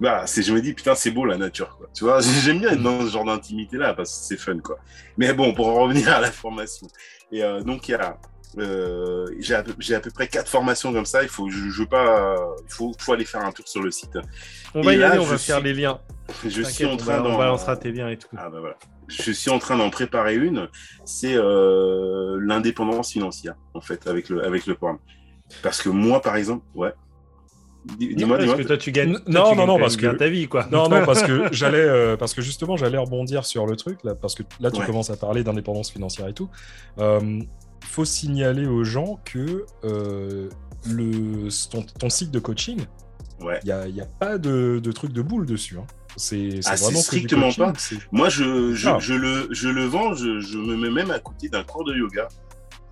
bah, 0.00 0.22
c'est, 0.26 0.42
je 0.42 0.52
me 0.52 0.60
dis, 0.60 0.72
putain, 0.72 0.96
c'est 0.96 1.12
beau 1.12 1.24
la 1.24 1.36
nature, 1.36 1.76
quoi. 1.78 1.86
Tu 1.94 2.02
vois, 2.02 2.18
j'aime 2.42 2.58
bien 2.58 2.70
être 2.70 2.82
dans 2.82 3.02
ce 3.02 3.06
genre 3.12 3.24
d'intimité-là 3.24 3.94
parce 3.94 4.10
que 4.18 4.24
c'est 4.26 4.36
fun, 4.36 4.58
quoi. 4.58 4.78
Mais 5.16 5.32
bon, 5.32 5.54
pour 5.54 5.68
en 5.68 5.74
revenir 5.84 6.08
à 6.08 6.20
la 6.20 6.32
formation. 6.32 6.88
Et 7.30 7.44
euh, 7.44 7.60
donc, 7.62 7.86
il 7.88 7.92
y 7.92 7.94
a, 7.94 8.18
euh, 8.58 9.26
j'ai, 9.38 9.54
à, 9.54 9.62
j'ai 9.78 9.94
à 9.94 10.00
peu 10.00 10.10
près 10.10 10.26
quatre 10.26 10.48
formations 10.48 10.92
comme 10.92 11.06
ça. 11.06 11.22
Il 11.22 11.28
faut, 11.28 11.48
je, 11.50 11.68
je 11.70 11.82
veux 11.82 11.86
pas, 11.88 12.36
il 12.68 12.72
faut, 12.74 12.92
faut 12.98 13.12
aller 13.12 13.24
faire 13.24 13.42
un 13.44 13.52
tour 13.52 13.68
sur 13.68 13.80
le 13.80 13.92
site. 13.92 14.18
On 14.74 14.80
va 14.82 14.92
Et 14.92 14.96
y 14.96 14.98
là, 14.98 15.10
aller, 15.12 15.20
on 15.20 15.24
va 15.24 15.38
suis- 15.38 15.46
faire 15.52 15.60
les 15.60 15.72
liens. 15.72 16.00
Je 16.44 16.62
suis 16.62 16.86
en 16.86 16.96
train 16.96 17.20
on, 17.20 17.22
d'en- 17.22 17.34
on 17.34 17.38
balancera 17.38 17.76
tes 17.76 17.92
liens 17.92 18.08
et 18.08 18.16
tout. 18.16 18.28
Ah 18.36 18.48
bah 18.48 18.58
voilà. 18.58 18.76
Je 19.22 19.30
suis 19.32 19.50
en 19.50 19.58
train 19.58 19.76
d'en 19.76 19.90
préparer 19.90 20.34
une. 20.36 20.68
C'est 21.04 21.34
euh, 21.34 22.38
l'indépendance 22.40 23.12
financière, 23.12 23.54
en 23.74 23.80
fait, 23.80 24.06
avec 24.06 24.28
le, 24.28 24.44
avec 24.44 24.66
le 24.66 24.74
programme. 24.74 24.98
Parce 25.62 25.82
que 25.82 25.88
moi, 25.88 26.20
par 26.20 26.36
exemple, 26.36 26.64
ouais. 26.74 26.92
Dis- 27.98 28.14
Dis-moi, 28.16 28.38
parce 28.38 28.48
dis-moi. 28.48 28.62
que 28.62 28.66
toi, 28.68 28.76
tu 28.78 28.92
gagnes. 28.92 29.12
Non, 29.12 29.18
toi, 29.18 29.24
tu 29.26 29.34
non, 29.34 29.54
gagnes 29.56 29.66
non, 29.66 29.78
parce 29.78 29.96
que- 29.96 30.06
ta 30.16 30.28
vie, 30.28 30.48
quoi. 30.48 30.66
Non, 30.72 30.88
non, 30.88 31.04
parce 31.04 31.22
que 31.22 31.48
j'allais, 31.52 31.78
euh, 31.82 32.16
parce 32.16 32.32
que 32.32 32.40
justement, 32.42 32.76
j'allais 32.78 32.96
rebondir 32.98 33.44
sur 33.44 33.66
le 33.66 33.76
truc 33.76 33.98
là, 34.04 34.14
parce 34.14 34.34
que 34.34 34.42
là, 34.58 34.70
tu 34.70 34.80
Ouais. 34.80 34.86
commences 34.86 35.10
à 35.10 35.16
parler 35.16 35.44
d'indépendance 35.44 35.90
financière 35.90 36.26
et 36.28 36.32
tout. 36.32 36.48
Euh, 36.98 37.40
faut 37.84 38.06
signaler 38.06 38.66
aux 38.66 38.84
gens 38.84 39.20
que 39.26 39.66
euh, 39.84 40.48
le 40.86 41.48
ton, 41.70 41.82
ton 41.82 42.08
site 42.08 42.30
de 42.30 42.38
coaching, 42.38 42.80
Ouais. 43.42 43.60
il 43.64 43.68
y 43.68 43.72
a, 43.72 43.86
y 43.88 44.00
a 44.00 44.06
pas 44.06 44.38
de, 44.38 44.80
de 44.82 44.92
truc 44.92 45.12
de 45.12 45.20
boule 45.20 45.44
dessus. 45.44 45.76
hein. 45.78 45.86
C'est 46.16 46.60
Ah, 46.66 46.76
vraiment 46.76 47.00
strictement 47.00 47.48
coaching, 47.52 47.64
pas. 47.98 48.06
Moi, 48.12 48.28
je, 48.28 48.74
je, 48.74 48.88
Ah. 48.88 48.98
je 49.00 49.14
le, 49.14 49.48
je 49.50 49.68
le 49.68 49.84
vends, 49.84 50.14
je, 50.14 50.40
je 50.40 50.58
me 50.58 50.76
mets 50.76 50.90
même 50.90 51.10
à 51.10 51.18
côté 51.18 51.48
d'un 51.48 51.64
cours 51.64 51.84
de 51.84 51.94
yoga. 51.94 52.28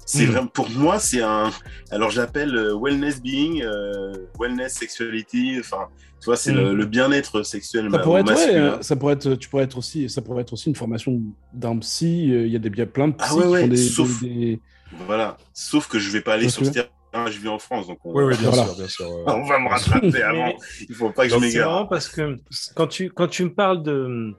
C'est 0.04 0.26
Hmm. 0.26 0.30
vraiment, 0.32 0.46
pour 0.48 0.68
moi, 0.70 0.98
c'est 0.98 1.22
un. 1.22 1.50
Alors, 1.92 2.10
j'appelle 2.10 2.54
euh, 2.56 2.74
wellness 2.76 3.22
being, 3.22 3.62
euh, 3.62 4.12
wellness 4.40 4.74
sexuality. 4.74 5.56
Enfin, 5.60 5.86
tu 6.20 6.26
vois, 6.26 6.36
c'est 6.36 6.52
Hmm. 6.52 6.56
le, 6.56 6.74
le 6.74 6.86
bien-être 6.86 7.44
sexuel 7.44 7.88
Ça 7.90 7.98
pourrait 8.00 8.22
être, 8.22 8.34
ouais, 8.34 8.54
euh, 8.56 8.82
ça 8.82 8.96
pourrait 8.96 9.14
être, 9.14 9.34
tu 9.36 9.48
pourrais 9.48 9.64
être 9.64 9.78
aussi, 9.78 10.10
ça 10.10 10.20
pourrait 10.20 10.42
être 10.42 10.52
aussi 10.52 10.68
une 10.68 10.74
formation 10.74 11.20
d'un 11.52 11.78
psy. 11.78 12.24
Il 12.28 12.48
y 12.48 12.56
a 12.56 12.58
des, 12.58 12.68
il 12.68 12.78
y 12.78 12.82
a 12.82 12.86
plein 12.86 13.08
de 13.08 13.14
psy 13.14 13.26
Ah 13.30 13.36
ouais, 13.36 13.42
qui 13.44 13.48
ouais, 13.48 13.60
font 13.62 13.68
des, 13.68 13.76
sauf- 13.76 14.22
des- 14.22 14.60
Voilà. 15.06 15.36
Sauf 15.54 15.86
que 15.88 15.98
je 16.00 16.10
vais 16.10 16.20
pas 16.20 16.34
aller 16.34 16.42
Parce 16.44 16.54
sur 16.54 16.64
ce 16.66 16.70
que- 16.70 16.74
terrain. 16.74 16.88
Je 17.14 17.38
vis 17.38 17.48
en 17.48 17.58
France, 17.58 17.86
donc 17.86 17.98
on, 18.04 18.12
Oui, 18.14 18.24
oui, 18.24 18.36
bien 18.38 18.48
Voilà. 18.50 18.64
sûr, 18.68 18.74
bien 18.76 18.88
sûr. 18.88 19.10
ouais. 19.10 19.22
on 19.26 19.44
va 19.44 19.58
me 19.58 19.68
rattraper 19.68 20.22
avant. 20.22 20.52
Il 20.88 20.94
faut 20.94 21.10
pas 21.10 21.24
que 21.24 21.28
je 21.30 21.34
Donc, 21.34 21.44
C'est 21.44 21.58
marrant 21.58 21.72
m'égare. 21.80 21.88
parce 21.88 22.08
que 22.08 22.36
quand 22.74 22.86
tu, 22.86 23.10
quand 23.10 23.28
tu 23.28 23.44
me 23.44 23.52
parles 23.52 23.82
de, 23.82 24.32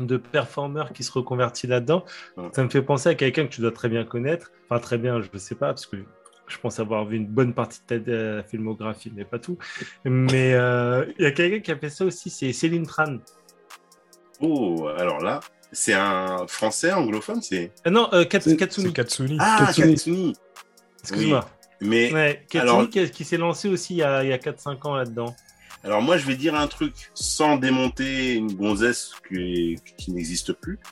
de 0.00 0.16
performeur 0.16 0.92
qui 0.92 1.02
se 1.04 1.12
reconvertit 1.12 1.66
là-dedans, 1.66 2.04
Ouais. 2.36 2.48
ça 2.52 2.64
me 2.64 2.70
fait 2.70 2.82
penser 2.82 3.08
à 3.10 3.14
quelqu'un 3.14 3.44
que 3.46 3.52
tu 3.52 3.60
dois 3.60 3.72
très 3.72 3.88
bien 3.88 4.04
connaître. 4.04 4.50
Enfin, 4.68 4.80
très 4.80 4.96
bien, 4.98 5.20
je 5.20 5.28
ne 5.32 5.38
sais 5.38 5.54
pas, 5.54 5.68
parce 5.68 5.86
que 5.86 5.96
je 6.46 6.58
pense 6.58 6.80
avoir 6.80 7.04
vu 7.04 7.16
une 7.16 7.26
bonne 7.26 7.52
partie 7.54 7.80
de 7.88 7.98
ta 7.98 8.10
euh, 8.10 8.42
filmographie, 8.42 9.12
mais 9.14 9.24
pas 9.24 9.38
tout. 9.38 9.56
Mais 10.04 10.54
euh, 10.54 11.04
il 11.18 11.24
y 11.24 11.26
a 11.26 11.30
quelqu'un 11.32 11.60
qui 11.60 11.70
a 11.70 11.76
fait 11.76 11.90
ça 11.90 12.04
aussi, 12.06 12.28
c'est 12.30 12.52
Céline 12.52 12.86
Tran. 12.86 13.18
Oh, 14.40 14.88
alors 14.96 15.20
là, 15.20 15.40
c'est 15.70 15.92
un 15.92 16.46
français 16.48 16.92
anglophone, 16.92 17.42
c'est. 17.42 17.72
Ah 17.84 17.90
non, 17.90 18.08
euh, 18.14 18.24
Kat- 18.24 18.40
C'est- 18.40 18.56
Katsuni, 18.56 18.86
C'est 18.88 18.92
Katsuni. 18.94 19.36
Ah, 19.38 19.64
Katsuni. 19.66 19.92
Katsuni. 19.94 20.32
excuse-moi. 21.02 21.46
Mais 21.80 22.12
Ouais, 22.12 22.44
alors- 22.54 22.88
qui, 22.90 23.10
qui 23.10 23.24
s'est 23.24 23.36
lancé 23.38 23.68
aussi 23.68 23.94
il 23.94 23.98
y 23.98 24.02
a, 24.02 24.16
a 24.18 24.22
4-5 24.38 24.86
ans 24.86 24.94
là-dedans. 24.94 25.34
alors 25.84 26.02
moi, 26.02 26.18
je 26.18 26.26
vais 26.26 26.36
dire 26.36 26.54
un 26.54 26.66
truc 26.66 26.92
sans 27.14 27.56
démonter 27.56 28.34
une 28.34 28.52
gonzesse 28.54 29.12
qui, 29.28 29.78
qui 29.96 30.12
n'existe 30.12 30.52
plus. 30.54 30.78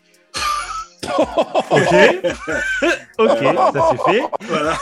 Ok, 1.11 1.15
ok, 3.19 3.39
ça 3.73 3.89
c'est 3.91 4.13
fait. 4.13 4.23
Voilà. 4.43 4.77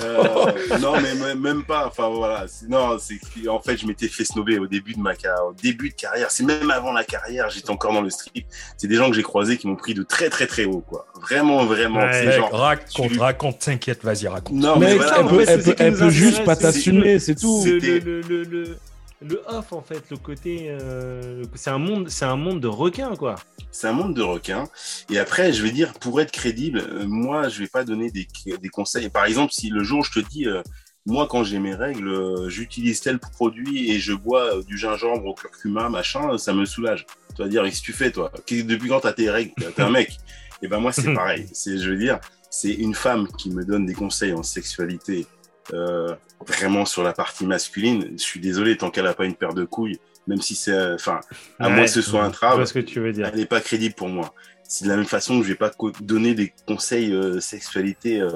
Euh, 0.00 0.78
non, 0.80 0.92
mais 1.00 1.14
même- 1.14 1.40
même 1.40 1.64
pas. 1.64 1.86
Enfin 1.88 2.08
voilà. 2.08 2.46
Non, 2.68 2.98
c'est 2.98 3.16
que, 3.18 3.48
en 3.48 3.60
fait, 3.60 3.76
je 3.76 3.86
m'étais 3.86 4.08
fait 4.08 4.24
snober 4.24 4.58
au 4.58 4.66
début 4.66 4.94
de 4.94 5.00
ma 5.00 5.14
carrière, 5.14 5.46
au 5.46 5.52
début 5.52 5.90
de 5.90 5.94
carrière. 5.94 6.30
C'est 6.30 6.44
même 6.44 6.70
avant 6.70 6.92
la 6.92 7.04
carrière, 7.04 7.48
j'étais 7.50 7.70
encore 7.70 7.92
dans 7.92 8.00
le 8.02 8.10
strip. 8.10 8.46
C'est 8.76 8.86
des 8.88 8.94
gens 8.96 9.08
que 9.10 9.16
j'ai 9.16 9.22
croisés 9.22 9.56
qui 9.56 9.66
m'ont 9.66 9.76
pris 9.76 9.94
de 9.94 10.02
très 10.02 10.28
très 10.30 10.46
très 10.46 10.64
haut, 10.64 10.82
quoi. 10.86 11.06
Vraiment, 11.20 11.64
vraiment. 11.64 12.00
Ouais. 12.00 12.12
C'est 12.12 12.26
Mec, 12.26 12.36
genre. 12.36 12.52
raconte, 12.52 13.10
tu- 13.12 13.18
raconte, 13.18 13.58
t'inquiète, 13.58 14.04
vas-y, 14.04 14.28
raconte. 14.28 14.56
Non, 14.56 14.76
Mec, 14.78 14.88
mais 14.90 14.94
voilà. 14.96 15.10
ça, 15.12 15.20
elle 15.20 15.62
peut, 15.62 15.74
elle 15.78 15.96
elle 16.02 16.10
juste 16.10 16.44
pas 16.44 16.56
t'assumer, 16.56 17.18
c'est 17.18 17.34
tout. 17.34 17.64
Le, 17.64 17.78
le, 17.98 18.20
le, 18.42 18.76
le, 19.20 19.42
off 19.48 19.72
en 19.72 19.82
fait, 19.82 20.10
le 20.10 20.16
côté, 20.16 20.68
euh, 20.68 21.42
c'est 21.54 21.70
un 21.70 21.78
monde, 21.78 22.08
c'est 22.08 22.24
un 22.24 22.36
monde 22.36 22.60
de 22.60 22.68
requins 22.68 23.16
quoi. 23.16 23.34
c'est 23.72 23.88
un 23.88 23.92
monde 23.92 24.14
de 24.14 24.22
requins. 24.22 24.64
Et 25.10 25.18
après, 25.18 25.52
je 25.52 25.62
vais 25.62 25.70
dire, 25.70 25.92
pour 25.94 26.20
être 26.20 26.30
crédible, 26.30 26.78
euh, 26.78 27.06
moi, 27.06 27.48
je 27.48 27.58
vais 27.60 27.68
pas 27.68 27.84
donner 27.84 28.10
des, 28.10 28.28
des 28.46 28.68
conseils. 28.68 29.08
Par 29.08 29.24
exemple, 29.24 29.52
si 29.52 29.70
le 29.70 29.82
jour 29.82 30.04
je 30.04 30.20
te 30.20 30.28
dis, 30.28 30.46
euh, 30.46 30.62
moi, 31.06 31.26
quand 31.28 31.42
j'ai 31.42 31.58
mes 31.58 31.74
règles, 31.74 32.48
j'utilise 32.48 33.00
tel 33.00 33.18
produit 33.18 33.90
et 33.90 33.98
je 33.98 34.12
bois 34.12 34.62
du 34.62 34.76
gingembre 34.76 35.26
au 35.26 35.34
curcuma, 35.34 35.88
machin, 35.88 36.36
ça 36.36 36.52
me 36.52 36.64
soulage. 36.64 37.06
Tu 37.34 37.42
vas 37.42 37.48
dire, 37.48 37.64
qu'est-ce 37.64 37.80
que 37.80 37.86
tu 37.86 37.92
fais, 37.92 38.10
toi 38.10 38.30
Depuis 38.50 38.88
quand 38.88 39.00
t'as 39.00 39.14
tes 39.14 39.30
règles 39.30 39.52
T'es 39.74 39.82
un 39.82 39.90
mec? 39.90 40.18
Et 40.60 40.68
ben 40.68 40.80
moi, 40.80 40.92
c'est 40.92 41.14
pareil. 41.14 41.46
C'est, 41.52 41.78
je 41.78 41.90
veux 41.90 41.96
dire, 41.96 42.20
c'est 42.50 42.72
une 42.72 42.94
femme 42.94 43.26
qui 43.38 43.50
me 43.50 43.64
donne 43.64 43.86
des 43.86 43.94
conseils 43.94 44.32
en 44.32 44.42
sexualité. 44.42 45.26
Euh, 45.72 46.14
vraiment 46.46 46.84
sur 46.84 47.02
la 47.02 47.12
partie 47.12 47.46
masculine, 47.46 48.10
je 48.12 48.22
suis 48.22 48.40
désolé 48.40 48.76
tant 48.76 48.90
qu'elle 48.90 49.06
a 49.06 49.14
pas 49.14 49.24
une 49.24 49.34
paire 49.34 49.54
de 49.54 49.64
couilles, 49.64 49.98
même 50.26 50.40
si 50.40 50.54
c'est, 50.54 50.72
euh, 50.72 50.94
enfin, 50.94 51.20
à 51.58 51.68
moins 51.68 51.84
que 51.84 51.90
ce 51.90 52.02
soit 52.02 52.22
un 52.24 52.30
trave, 52.30 52.64
ce 52.64 52.72
que 52.72 52.78
tu 52.78 53.00
veux 53.00 53.12
dire. 53.12 53.26
elle 53.32 53.38
n'est 53.38 53.46
pas 53.46 53.60
crédible 53.60 53.94
pour 53.94 54.08
moi. 54.08 54.32
C'est 54.70 54.84
de 54.84 54.90
la 54.90 54.96
même 54.96 55.06
façon 55.06 55.38
que 55.38 55.44
je 55.44 55.48
vais 55.48 55.54
pas 55.54 55.70
donner 56.00 56.34
des 56.34 56.52
conseils 56.66 57.12
euh, 57.14 57.40
sexualité 57.40 58.20
euh, 58.20 58.28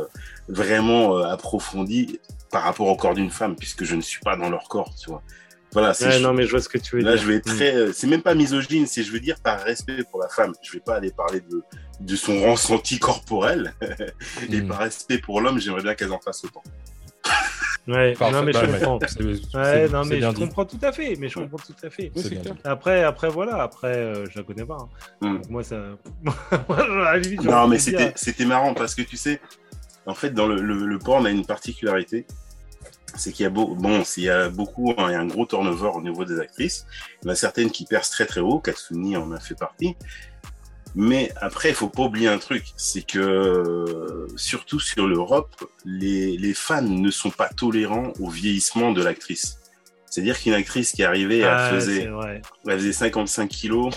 vraiment 0.49 1.19
approfondis 1.19 2.19
par 2.51 2.63
rapport 2.63 2.87
au 2.89 2.97
corps 2.97 3.15
d'une 3.15 3.31
femme, 3.31 3.55
puisque 3.57 3.85
je 3.85 3.95
ne 3.95 4.01
suis 4.01 4.21
pas 4.21 4.37
dans 4.37 4.49
leur 4.51 4.69
corps, 4.69 4.95
tu 4.99 5.11
vois. 5.11 5.23
Voilà, 5.75 5.93
Ouais, 6.03 6.21
non 6.21 6.35
mais 6.35 6.45
je 6.45 6.51
vois 6.51 6.61
ce 6.61 6.69
que 6.69 6.77
tu 6.77 6.97
veux 6.97 7.03
là 7.03 7.13
dire. 7.15 7.23
je 7.23 7.27
vais 7.29 7.35
être 7.37 7.47
très, 7.47 7.75
euh, 7.75 7.93
c'est 7.95 8.07
même 8.07 8.21
pas 8.21 8.35
misogyne, 8.35 8.87
c'est 8.87 9.03
je 9.03 9.11
veux 9.11 9.21
dire 9.21 9.37
par 9.43 9.61
respect 9.63 10.05
pour 10.11 10.21
la 10.21 10.29
femme. 10.29 10.53
Je 10.63 10.73
vais 10.73 10.81
pas 10.81 10.97
aller 10.97 11.11
parler 11.11 11.41
de 11.41 11.63
de 12.01 12.17
son 12.17 12.43
ressenti 12.51 12.99
corporel 12.99 13.75
et 14.51 14.61
Mm. 14.61 14.69
par 14.69 14.79
respect 14.79 15.19
pour 15.19 15.41
l'homme, 15.41 15.59
j'aimerais 15.61 15.83
bien 15.83 15.95
qu'elles 15.95 16.13
en 16.13 16.19
fassent 16.21 16.45
autant. 16.45 16.63
Ouais, 17.89 18.15
non 18.21 18.43
mais 18.45 18.53
je 18.53 18.61
comprends. 18.61 18.99
Ouais, 19.55 19.89
non 19.89 20.05
mais 20.05 20.21
je 20.21 20.29
dit. 20.29 20.35
comprends 20.35 20.65
tout 20.65 20.79
à 20.83 20.93
fait, 20.93 21.17
mais 21.19 21.29
je 21.29 21.35
comprends 21.35 21.59
tout 21.59 21.75
à 21.85 21.91
fait. 21.91 22.13
Après, 22.65 23.03
après 23.03 23.29
voilà, 23.29 23.61
après 23.63 23.97
euh, 23.97 24.25
je 24.31 24.39
la 24.39 24.45
connais 24.45 24.65
pas. 24.65 24.77
hein. 24.81 24.89
Mm. 25.21 25.35
Donc, 25.39 25.51
moi 25.51 25.65
ça, 25.65 25.77
limite, 27.17 27.43
Non, 27.43 27.67
mais 27.67 27.79
c'était, 27.79 28.45
marrant 28.45 28.73
parce 28.75 28.95
que 28.95 29.03
tu 29.03 29.17
sais, 29.17 29.41
en 30.07 30.15
fait, 30.15 30.31
dans 30.31 30.47
le, 30.47 30.61
le, 30.61 30.87
le 30.87 30.99
porn, 30.99 31.23
on 31.23 31.25
a 31.27 31.31
une 31.31 31.45
particularité. 31.47 32.25
C'est 33.15 33.31
qu'il 33.33 33.45
y 33.45 33.47
a 33.47 33.51
beau, 33.51 33.75
bon, 33.75 34.05
s'il 34.05 34.23
y 34.25 34.31
a 34.31 34.49
beaucoup, 34.49 34.91
hein, 34.97 35.09
il 35.09 35.13
y 35.13 35.15
a 35.15 35.21
un 35.21 35.27
gros 35.27 35.45
turnover 35.45 35.91
au 35.93 36.01
niveau 36.01 36.25
des 36.25 36.39
actrices. 36.41 36.87
Il 37.23 37.27
y 37.27 37.29
en 37.29 37.33
a 37.33 37.35
certaines 37.35 37.71
qui 37.71 37.85
percent 37.85 38.11
très 38.13 38.25
très 38.27 38.41
haut. 38.41 38.59
Katsuni 38.59 39.17
en 39.19 39.33
a 39.33 39.41
fait 39.41 39.55
partie. 39.55 39.97
Mais 40.95 41.33
après, 41.41 41.71
il 41.71 41.75
faut 41.75 41.89
pas 41.89 42.03
oublier 42.03 42.29
un 42.29 42.39
truc, 42.39 42.65
c'est 42.77 43.07
que 43.07 44.27
surtout 44.37 44.79
sur 44.79 45.07
l'Europe, 45.07 45.65
les, 45.87 46.37
les 46.37 46.53
fans 46.55 46.83
ne 46.83 47.11
sont 47.11 47.31
pas 47.31 47.49
tolérants 47.49 48.13
au 48.21 48.29
vieillissement 48.29 48.93
de 48.93 49.03
l'actrice. 49.03 49.59
C'est-à-dire 50.11 50.39
qu'une 50.39 50.53
actrice 50.53 50.93
qui 50.93 51.03
arrivait, 51.05 51.39
elle 51.39 51.47
Ah, 51.57 51.71
faisait, 51.71 52.01
c'est 52.03 52.07
vrai. 52.09 52.43
elle 52.67 52.79
faisait 52.79 52.93
55 52.93 53.49
kilos, 53.49 53.95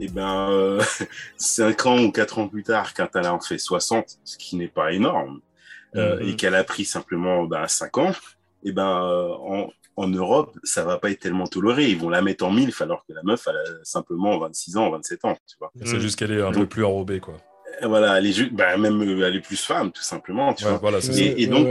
et 0.00 0.08
ben, 0.08 0.50
euh, 0.50 0.82
5 1.36 1.86
ans 1.86 1.98
ou 2.02 2.10
4 2.10 2.40
ans 2.40 2.48
plus 2.48 2.64
tard, 2.64 2.92
quand 2.94 3.08
elle 3.14 3.28
en 3.28 3.38
fait 3.40 3.58
60, 3.58 4.18
ce 4.24 4.36
qui 4.36 4.56
n'est 4.56 4.66
pas 4.66 4.92
énorme, 4.92 5.40
euh, 5.94 6.16
Mhm. 6.20 6.28
et 6.28 6.36
qu'elle 6.36 6.56
a 6.56 6.64
pris 6.64 6.84
simplement 6.84 7.44
ben, 7.44 7.68
5 7.68 7.98
ans, 7.98 8.12
et 8.64 8.72
ben, 8.72 9.04
euh, 9.04 9.28
en, 9.28 9.70
en 9.96 10.08
Europe, 10.08 10.56
ça 10.64 10.84
va 10.84 10.98
pas 10.98 11.10
être 11.10 11.20
tellement 11.20 11.46
toléré. 11.46 11.88
Ils 11.88 11.98
vont 11.98 12.08
la 12.08 12.22
mettre 12.22 12.44
en 12.44 12.50
MILF 12.50 12.80
alors 12.80 13.04
que 13.06 13.12
la 13.12 13.22
meuf, 13.22 13.46
elle 13.48 13.56
a 13.56 13.84
simplement 13.84 14.38
26 14.38 14.76
ans, 14.76 14.90
27 14.90 15.24
ans, 15.24 15.36
tu 15.46 15.56
vois. 15.58 15.70
C'est 15.84 15.96
Mm. 15.96 16.00
juste 16.00 16.18
qu'elle 16.18 16.32
est 16.32 16.42
un 16.42 16.52
peu 16.52 16.66
plus 16.66 16.84
enrobée, 16.84 17.20
quoi. 17.20 17.34
voilà, 17.82 18.18
elle 18.18 18.26
est, 18.26 18.50
bah, 18.52 18.76
même 18.76 19.02
elle 19.02 19.36
est 19.36 19.40
plus 19.40 19.62
femme, 19.62 19.92
tout 19.92 20.02
simplement. 20.02 20.54
Tu 20.54 20.64
vois. 20.64 20.78
Voilà, 20.78 20.98
et, 21.16 21.42
et, 21.42 21.46
donc, 21.46 21.68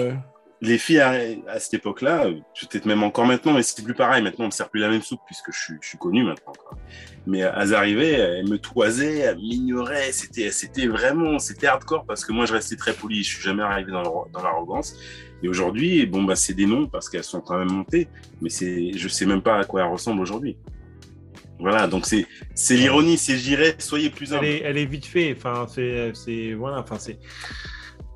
les 0.64 0.78
filles 0.78 1.00
à, 1.00 1.14
à 1.48 1.60
cette 1.60 1.74
époque-là, 1.76 2.26
peut-être 2.70 2.86
même 2.86 3.02
encore 3.02 3.26
maintenant, 3.26 3.54
mais 3.54 3.64
c'était 3.64 3.82
plus 3.82 3.96
pareil. 3.96 4.22
Maintenant, 4.22 4.46
on 4.46 4.50
ne 4.50 4.54
sert 4.54 4.70
plus 4.70 4.80
la 4.80 4.90
même 4.90 5.02
soupe 5.02 5.22
puisque 5.26 5.52
je 5.52 5.60
suis, 5.60 5.74
je 5.82 5.88
suis 5.90 5.98
connu 5.98 6.24
maintenant. 6.24 6.54
Quoi. 6.54 6.78
Mais 7.26 7.40
elles 7.40 7.74
arrivaient, 7.74 8.12
elles 8.14 8.48
me 8.48 8.60
toisaient, 8.60 9.18
elles 9.20 9.38
m'ignoraient. 9.38 10.12
C'était, 10.12 10.52
c'était 10.52 10.86
vraiment, 10.86 11.40
c'était 11.40 11.66
hardcore 11.68 12.06
parce 12.06 12.24
que 12.26 12.32
moi, 12.32 12.46
je 12.46 12.54
restais 12.54 12.76
très 12.76 12.94
poli. 12.94 13.24
Je 13.24 13.36
suis 13.36 13.44
jamais 13.44 13.64
arrivé 13.64 13.92
dans, 13.92 14.28
dans 14.32 14.44
l'arrogance. 14.44 14.96
Et 15.44 15.48
aujourd'hui, 15.48 16.06
bon, 16.06 16.24
bah, 16.24 16.36
c'est 16.36 16.54
des 16.54 16.66
noms 16.66 16.88
parce 16.88 17.10
qu'elles 17.10 17.24
sont 17.24 17.42
quand 17.42 17.58
même 17.58 17.72
montées, 17.72 18.08
mais 18.42 18.50
c'est, 18.50 18.92
je 18.96 19.08
sais 19.08 19.26
même 19.26 19.42
pas 19.42 19.60
à 19.60 19.64
quoi 19.64 19.82
elles 19.82 19.92
ressemblent 19.92 20.22
aujourd'hui. 20.22 20.58
Voilà, 21.60 21.88
donc 21.88 22.06
c'est, 22.06 22.26
c'est 22.56 22.76
l'ironie, 22.76 23.18
c'est 23.18 23.38
j'irais, 23.38 23.76
soyez 23.78 24.10
plus 24.10 24.34
humble. 24.34 24.46
Elle 24.46 24.52
est, 24.52 24.62
elle 24.62 24.78
est 24.78 24.86
vite 24.86 25.06
fait. 25.06 25.36
Enfin, 25.38 25.68
c'est, 25.70 26.12
c'est, 26.16 26.54
voilà, 26.54 26.80
enfin, 26.80 26.98
c'est 26.98 27.20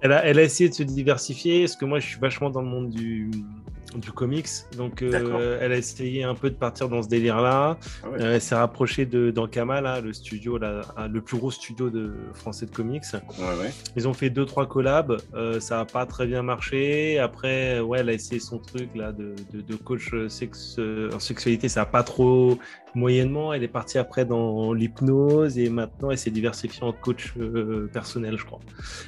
elle 0.02 0.12
a, 0.12 0.26
elle 0.26 0.40
a 0.40 0.44
essayé 0.44 0.70
de 0.70 0.74
se 0.76 0.84
diversifier, 0.84 1.62
parce 1.62 1.76
que 1.76 1.86
moi 1.86 2.00
je 2.00 2.08
suis 2.08 2.20
vachement 2.20 2.50
dans 2.50 2.62
le 2.62 2.68
monde 2.68 2.90
du, 2.90 3.32
du 3.96 4.12
comics. 4.12 4.48
Donc, 4.78 5.02
euh, 5.02 5.60
elle 5.62 5.72
a 5.72 5.78
essayé 5.78 6.24
un 6.24 6.36
peu 6.36 6.50
de 6.50 6.56
partir 6.56 6.90
dans 6.90 7.02
ce 7.04 7.08
délire-là. 7.08 7.78
Ah 8.04 8.10
ouais. 8.10 8.22
euh, 8.22 8.34
elle 8.36 8.42
s'est 8.42 8.56
rapprochée 8.56 9.06
de 9.06 9.32
d'Ankama, 9.32 9.82
là, 9.82 10.02
le 10.02 10.14
studio, 10.14 10.58
là, 10.58 10.82
le 11.12 11.22
plus 11.22 11.38
gros 11.38 11.52
studio 11.52 11.90
de, 11.90 12.14
français 12.34 12.66
de 12.66 12.72
comics. 12.72 13.04
Ouais, 13.14 13.72
Ils 13.96 14.08
ont 14.08 14.14
fait 14.14 14.30
deux, 14.30 14.46
trois 14.46 14.68
collabs. 14.68 15.18
Euh, 15.34 15.60
ça 15.60 15.78
n'a 15.78 15.86
pas 15.86 16.06
très 16.06 16.28
bien 16.28 16.42
marché. 16.42 17.20
Après, 17.20 17.80
ouais, 17.80 18.00
elle 18.00 18.10
a 18.10 18.14
essayé 18.14 18.40
son 18.40 18.60
truc 18.60 18.90
là, 18.96 19.12
de, 19.12 19.36
de, 19.54 19.62
de 19.62 19.76
coach 19.76 20.12
sexe, 20.30 20.80
en 21.14 21.20
sexualité. 21.20 21.70
Ça 21.70 21.82
n'a 21.82 21.86
pas 21.86 22.04
trop 22.04 22.58
moyennement. 22.96 23.54
Elle 23.54 23.64
est 23.64 23.68
partie 23.68 23.98
après 23.98 24.26
dans 24.26 24.74
l'hypnose 24.74 25.58
et 25.58 25.70
maintenant 25.70 26.12
elle 26.12 26.18
s'est 26.18 26.32
diversifiée 26.32 26.84
en 26.84 26.94
coach 26.94 27.34
euh, 27.38 27.90
personnel, 27.92 28.38
je 28.38 28.46
crois. 28.46 28.60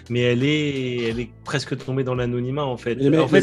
Mais 0.09 0.21
elle 0.21 0.43
est, 0.43 1.09
elle 1.09 1.19
est 1.19 1.29
presque 1.43 1.77
tombée 1.77 2.03
dans 2.03 2.15
l'anonymat 2.15 2.65
en 2.65 2.77
fait. 2.77 2.95
Les, 2.95 3.17
en 3.17 3.27
fait, 3.27 3.41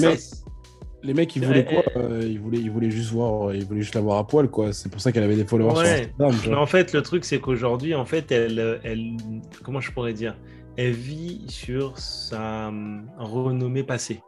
les 1.05 1.15
mecs, 1.15 1.37
ils 1.37 1.45
voulaient 1.45 1.65
quoi 1.65 1.83
euh, 1.97 2.23
ils, 2.25 2.41
voulaient, 2.41 2.59
ils 2.59 2.71
voulaient 2.71 2.91
juste 2.91 3.11
voir, 3.11 3.55
ils 3.55 3.65
voulaient 3.65 3.83
juste 3.83 3.95
la 3.95 4.01
voir 4.01 4.19
à 4.19 4.27
poil, 4.27 4.49
quoi. 4.49 4.73
C'est 4.73 4.91
pour 4.91 5.01
ça 5.01 5.13
qu'elle 5.13 5.23
avait 5.23 5.37
des 5.37 5.45
followers 5.45 5.77
ouais. 5.77 5.85
sur 5.85 6.27
Instagram. 6.27 6.35
Mais 6.49 6.55
en 6.55 6.67
fait, 6.67 6.93
le 6.93 7.03
truc, 7.03 7.25
c'est 7.25 7.39
qu'aujourd'hui, 7.39 7.95
en 7.95 8.05
fait, 8.05 8.33
elle, 8.33 8.81
elle, 8.83 9.17
comment 9.63 9.81
je 9.81 9.93
pourrais 9.93 10.15
dire, 10.15 10.37
elle 10.77 10.93
vit 10.93 11.45
sur 11.49 11.99
sa 11.99 12.73
renommée 13.19 13.85
passée. 13.85 14.21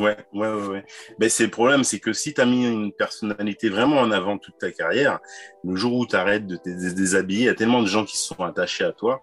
Ouais, 0.00 0.16
ouais, 0.32 0.48
ouais, 0.48 0.66
ouais. 0.66 0.84
Ben, 1.20 1.28
c'est 1.28 1.44
le 1.44 1.50
problème, 1.50 1.84
c'est 1.84 2.00
que 2.00 2.12
si 2.12 2.34
tu 2.34 2.40
as 2.40 2.46
mis 2.46 2.66
une 2.66 2.92
personnalité 2.92 3.68
vraiment 3.68 4.00
en 4.00 4.10
avant 4.10 4.38
toute 4.38 4.58
ta 4.58 4.72
carrière, 4.72 5.20
le 5.62 5.76
jour 5.76 5.94
où 5.94 6.06
tu 6.06 6.16
arrêtes 6.16 6.46
de 6.46 6.56
te 6.56 6.68
déshabiller, 6.68 7.42
il 7.42 7.46
y 7.46 7.48
a 7.48 7.54
tellement 7.54 7.80
de 7.80 7.86
gens 7.86 8.04
qui 8.04 8.16
se 8.16 8.34
sont 8.34 8.42
attachés 8.42 8.84
à 8.84 8.92
toi 8.92 9.22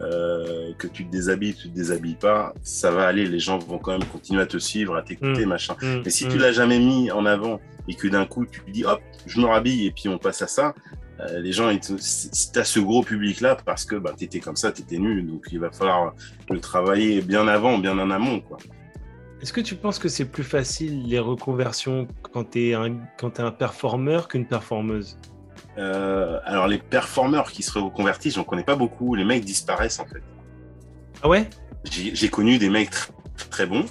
euh, 0.00 0.72
que 0.78 0.86
tu 0.86 1.06
te 1.06 1.10
déshabilles, 1.10 1.54
tu 1.54 1.68
te 1.68 1.74
déshabilles 1.74 2.16
pas, 2.16 2.54
ça 2.62 2.90
va 2.90 3.06
aller, 3.06 3.26
les 3.26 3.38
gens 3.38 3.58
vont 3.58 3.78
quand 3.78 3.92
même 3.92 4.04
continuer 4.04 4.42
à 4.42 4.46
te 4.46 4.56
suivre, 4.58 4.96
à 4.96 5.02
t'écouter, 5.02 5.44
mmh, 5.44 5.48
machin. 5.48 5.76
Mmh, 5.80 6.02
Mais 6.04 6.10
si 6.10 6.26
mmh. 6.26 6.28
tu 6.28 6.38
l'as 6.38 6.52
jamais 6.52 6.78
mis 6.78 7.10
en 7.10 7.26
avant 7.26 7.60
et 7.88 7.94
que 7.94 8.08
d'un 8.08 8.24
coup 8.24 8.46
tu 8.46 8.60
te 8.62 8.70
dis 8.70 8.84
hop, 8.84 9.00
je 9.26 9.40
me 9.40 9.46
rhabille 9.46 9.86
et 9.86 9.90
puis 9.90 10.08
on 10.08 10.18
passe 10.18 10.42
à 10.42 10.46
ça, 10.46 10.74
euh, 11.20 11.40
les 11.40 11.52
gens, 11.52 11.70
tu 11.78 11.92
as 12.58 12.64
ce 12.64 12.80
gros 12.80 13.02
public-là 13.02 13.56
parce 13.64 13.84
que 13.84 13.96
bah, 13.96 14.12
tu 14.16 14.24
étais 14.24 14.40
comme 14.40 14.56
ça, 14.56 14.72
tu 14.72 14.82
étais 14.82 14.98
nul, 14.98 15.26
donc 15.26 15.46
il 15.52 15.60
va 15.60 15.70
falloir 15.70 16.14
le 16.50 16.58
travailler 16.58 17.20
bien 17.20 17.46
avant, 17.46 17.78
bien 17.78 17.98
en 17.98 18.10
amont, 18.10 18.40
quoi. 18.40 18.58
Est-ce 19.42 19.52
que 19.52 19.60
tu 19.60 19.74
penses 19.74 19.98
que 19.98 20.08
c'est 20.08 20.24
plus 20.24 20.44
facile 20.44 21.02
les 21.04 21.18
reconversions 21.18 22.06
quand 22.32 22.52
tu 22.52 22.68
es, 22.68 22.74
un, 22.74 23.00
quand 23.18 23.40
es 23.40 23.42
un 23.42 23.50
performeur 23.50 24.28
qu'une 24.28 24.46
performeuse? 24.46 25.18
Euh, 25.78 26.38
Alors, 26.44 26.66
les 26.66 26.78
performeurs 26.78 27.50
qui 27.50 27.62
se 27.62 27.78
reconvertissent, 27.78 28.34
j'en 28.34 28.44
connais 28.44 28.64
pas 28.64 28.76
beaucoup. 28.76 29.14
Les 29.14 29.24
mecs 29.24 29.44
disparaissent 29.44 30.00
en 30.00 30.06
fait. 30.06 30.22
Ah 31.22 31.28
ouais? 31.28 31.48
J'ai 31.90 32.28
connu 32.28 32.58
des 32.58 32.68
mecs 32.68 32.90
très, 32.90 33.48
très 33.50 33.66
bons, 33.66 33.84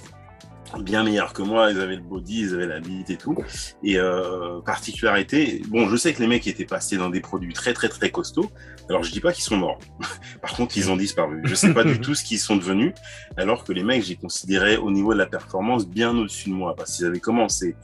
bien 0.80 1.04
meilleurs 1.04 1.32
que 1.32 1.42
moi. 1.42 1.70
Ils 1.70 1.80
avaient 1.80 1.96
le 1.96 2.02
body, 2.02 2.40
ils 2.40 2.54
avaient 2.54 2.66
la 2.66 2.80
bite 2.80 3.10
et 3.10 3.16
tout. 3.16 3.36
Et 3.82 3.98
euh, 3.98 4.60
particularité, 4.60 5.62
bon, 5.68 5.88
je 5.88 5.96
sais 5.96 6.12
que 6.12 6.20
les 6.20 6.28
mecs 6.28 6.46
étaient 6.46 6.64
passés 6.64 6.96
dans 6.96 7.10
des 7.10 7.20
produits 7.20 7.52
très, 7.52 7.72
très, 7.72 7.88
très 7.88 8.10
costauds. 8.10 8.50
Alors, 8.88 9.02
je 9.02 9.12
dis 9.12 9.20
pas 9.20 9.32
qu'ils 9.32 9.44
sont 9.44 9.56
morts. 9.56 9.78
Par 10.42 10.54
contre, 10.54 10.76
ils 10.76 10.90
ont 10.90 10.96
disparu. 10.96 11.40
Je 11.44 11.54
sais 11.54 11.72
pas 11.72 11.84
du 11.84 12.00
tout 12.00 12.14
ce 12.14 12.24
qu'ils 12.24 12.38
sont 12.38 12.56
devenus. 12.56 12.92
Alors 13.36 13.64
que 13.64 13.72
les 13.72 13.82
mecs, 13.82 14.02
j'ai 14.02 14.16
considéré 14.16 14.76
au 14.76 14.90
niveau 14.90 15.12
de 15.12 15.18
la 15.18 15.26
performance 15.26 15.86
bien 15.86 16.16
au-dessus 16.16 16.48
de 16.48 16.54
moi. 16.54 16.74
Parce 16.76 16.96
qu'ils 16.96 17.06
avaient 17.06 17.20
commencé 17.20 17.76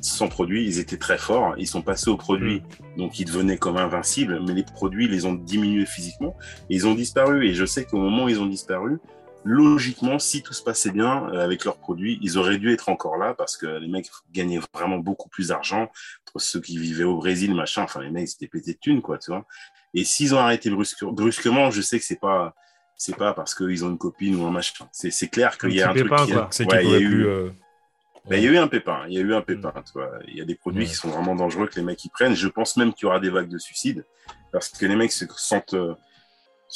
sans 0.00 0.28
produits, 0.28 0.64
ils 0.66 0.78
étaient 0.78 0.98
très 0.98 1.18
forts. 1.18 1.54
Ils 1.58 1.66
sont 1.66 1.82
passés 1.82 2.10
aux 2.10 2.16
produits, 2.16 2.62
donc 2.96 3.18
ils 3.18 3.24
devenaient 3.24 3.56
comme 3.56 3.76
invincibles. 3.76 4.40
Mais 4.46 4.54
les 4.54 4.62
produits, 4.62 5.06
ils 5.06 5.10
les 5.10 5.26
ont 5.26 5.34
diminués 5.34 5.86
physiquement. 5.86 6.36
Et 6.70 6.74
ils 6.74 6.86
ont 6.86 6.94
disparu. 6.94 7.48
Et 7.48 7.54
je 7.54 7.64
sais 7.64 7.84
qu'au 7.84 7.98
moment 7.98 8.24
où 8.24 8.28
ils 8.28 8.40
ont 8.40 8.46
disparu, 8.46 8.98
logiquement, 9.46 10.18
si 10.18 10.42
tout 10.42 10.52
se 10.52 10.62
passait 10.62 10.90
bien 10.90 11.28
euh, 11.30 11.44
avec 11.44 11.64
leurs 11.64 11.78
produits, 11.78 12.18
ils 12.20 12.36
auraient 12.36 12.58
dû 12.58 12.72
être 12.72 12.88
encore 12.88 13.16
là 13.16 13.32
parce 13.32 13.56
que 13.56 13.66
les 13.66 13.88
mecs 13.88 14.10
gagnaient 14.32 14.60
vraiment 14.74 14.98
beaucoup 14.98 15.28
plus 15.28 15.48
d'argent. 15.48 15.90
Pour 16.30 16.40
ceux 16.40 16.60
qui 16.60 16.76
vivaient 16.76 17.04
au 17.04 17.16
Brésil, 17.16 17.54
machin, 17.54 17.82
enfin, 17.82 18.02
les 18.02 18.10
mecs, 18.10 18.28
c'était 18.28 18.48
pété 18.48 18.72
de 18.74 18.78
thunes, 18.78 19.00
quoi, 19.00 19.18
tu 19.18 19.30
vois. 19.30 19.46
Et 19.94 20.04
s'ils 20.04 20.34
ont 20.34 20.38
arrêté 20.38 20.68
brusque, 20.68 21.04
brusquement, 21.04 21.70
je 21.70 21.80
sais 21.80 21.98
que 21.98 22.04
c'est 22.04 22.20
pas, 22.20 22.54
c'est 22.96 23.16
pas 23.16 23.32
parce 23.32 23.54
qu'ils 23.54 23.84
ont 23.84 23.90
une 23.90 23.98
copine 23.98 24.34
ou 24.34 24.44
un 24.44 24.50
machin. 24.50 24.88
C'est, 24.92 25.28
clair 25.28 25.56
qu'il 25.56 25.72
y 25.72 25.80
a 25.80 25.90
un, 25.90 25.94
pépin, 25.94 26.16
truc 26.16 26.28
qui. 26.28 26.34
C'est 26.50 26.70
ouais, 26.70 26.84
il 26.84 26.90
y 26.90 26.94
a 26.94 26.98
plus, 26.98 27.26
euh... 27.26 27.50
ben, 28.28 28.36
il 28.36 28.44
y 28.44 28.48
a 28.48 28.50
eu 28.50 28.58
un 28.58 28.68
pépin. 28.68 29.04
Il 29.08 29.14
y 29.14 29.18
a 29.18 29.20
eu 29.20 29.32
un 29.32 29.42
pépin, 29.42 29.72
tu 29.86 29.92
vois. 29.94 30.10
Il 30.26 30.36
y 30.36 30.40
a 30.40 30.44
des 30.44 30.56
produits 30.56 30.82
Ouais. 30.82 30.88
qui 30.88 30.94
sont 30.94 31.08
vraiment 31.08 31.34
dangereux 31.34 31.68
que 31.68 31.76
les 31.76 31.82
mecs 31.82 32.04
ils 32.04 32.10
prennent. 32.10 32.34
Je 32.34 32.48
pense 32.48 32.76
même 32.76 32.92
qu'il 32.92 33.04
y 33.04 33.06
aura 33.06 33.20
des 33.20 33.30
vagues 33.30 33.48
de 33.48 33.58
suicides 33.58 34.04
parce 34.52 34.68
que 34.68 34.86
les 34.86 34.96
mecs 34.96 35.12
se 35.12 35.24
sentent, 35.36 35.74
euh, 35.74 35.94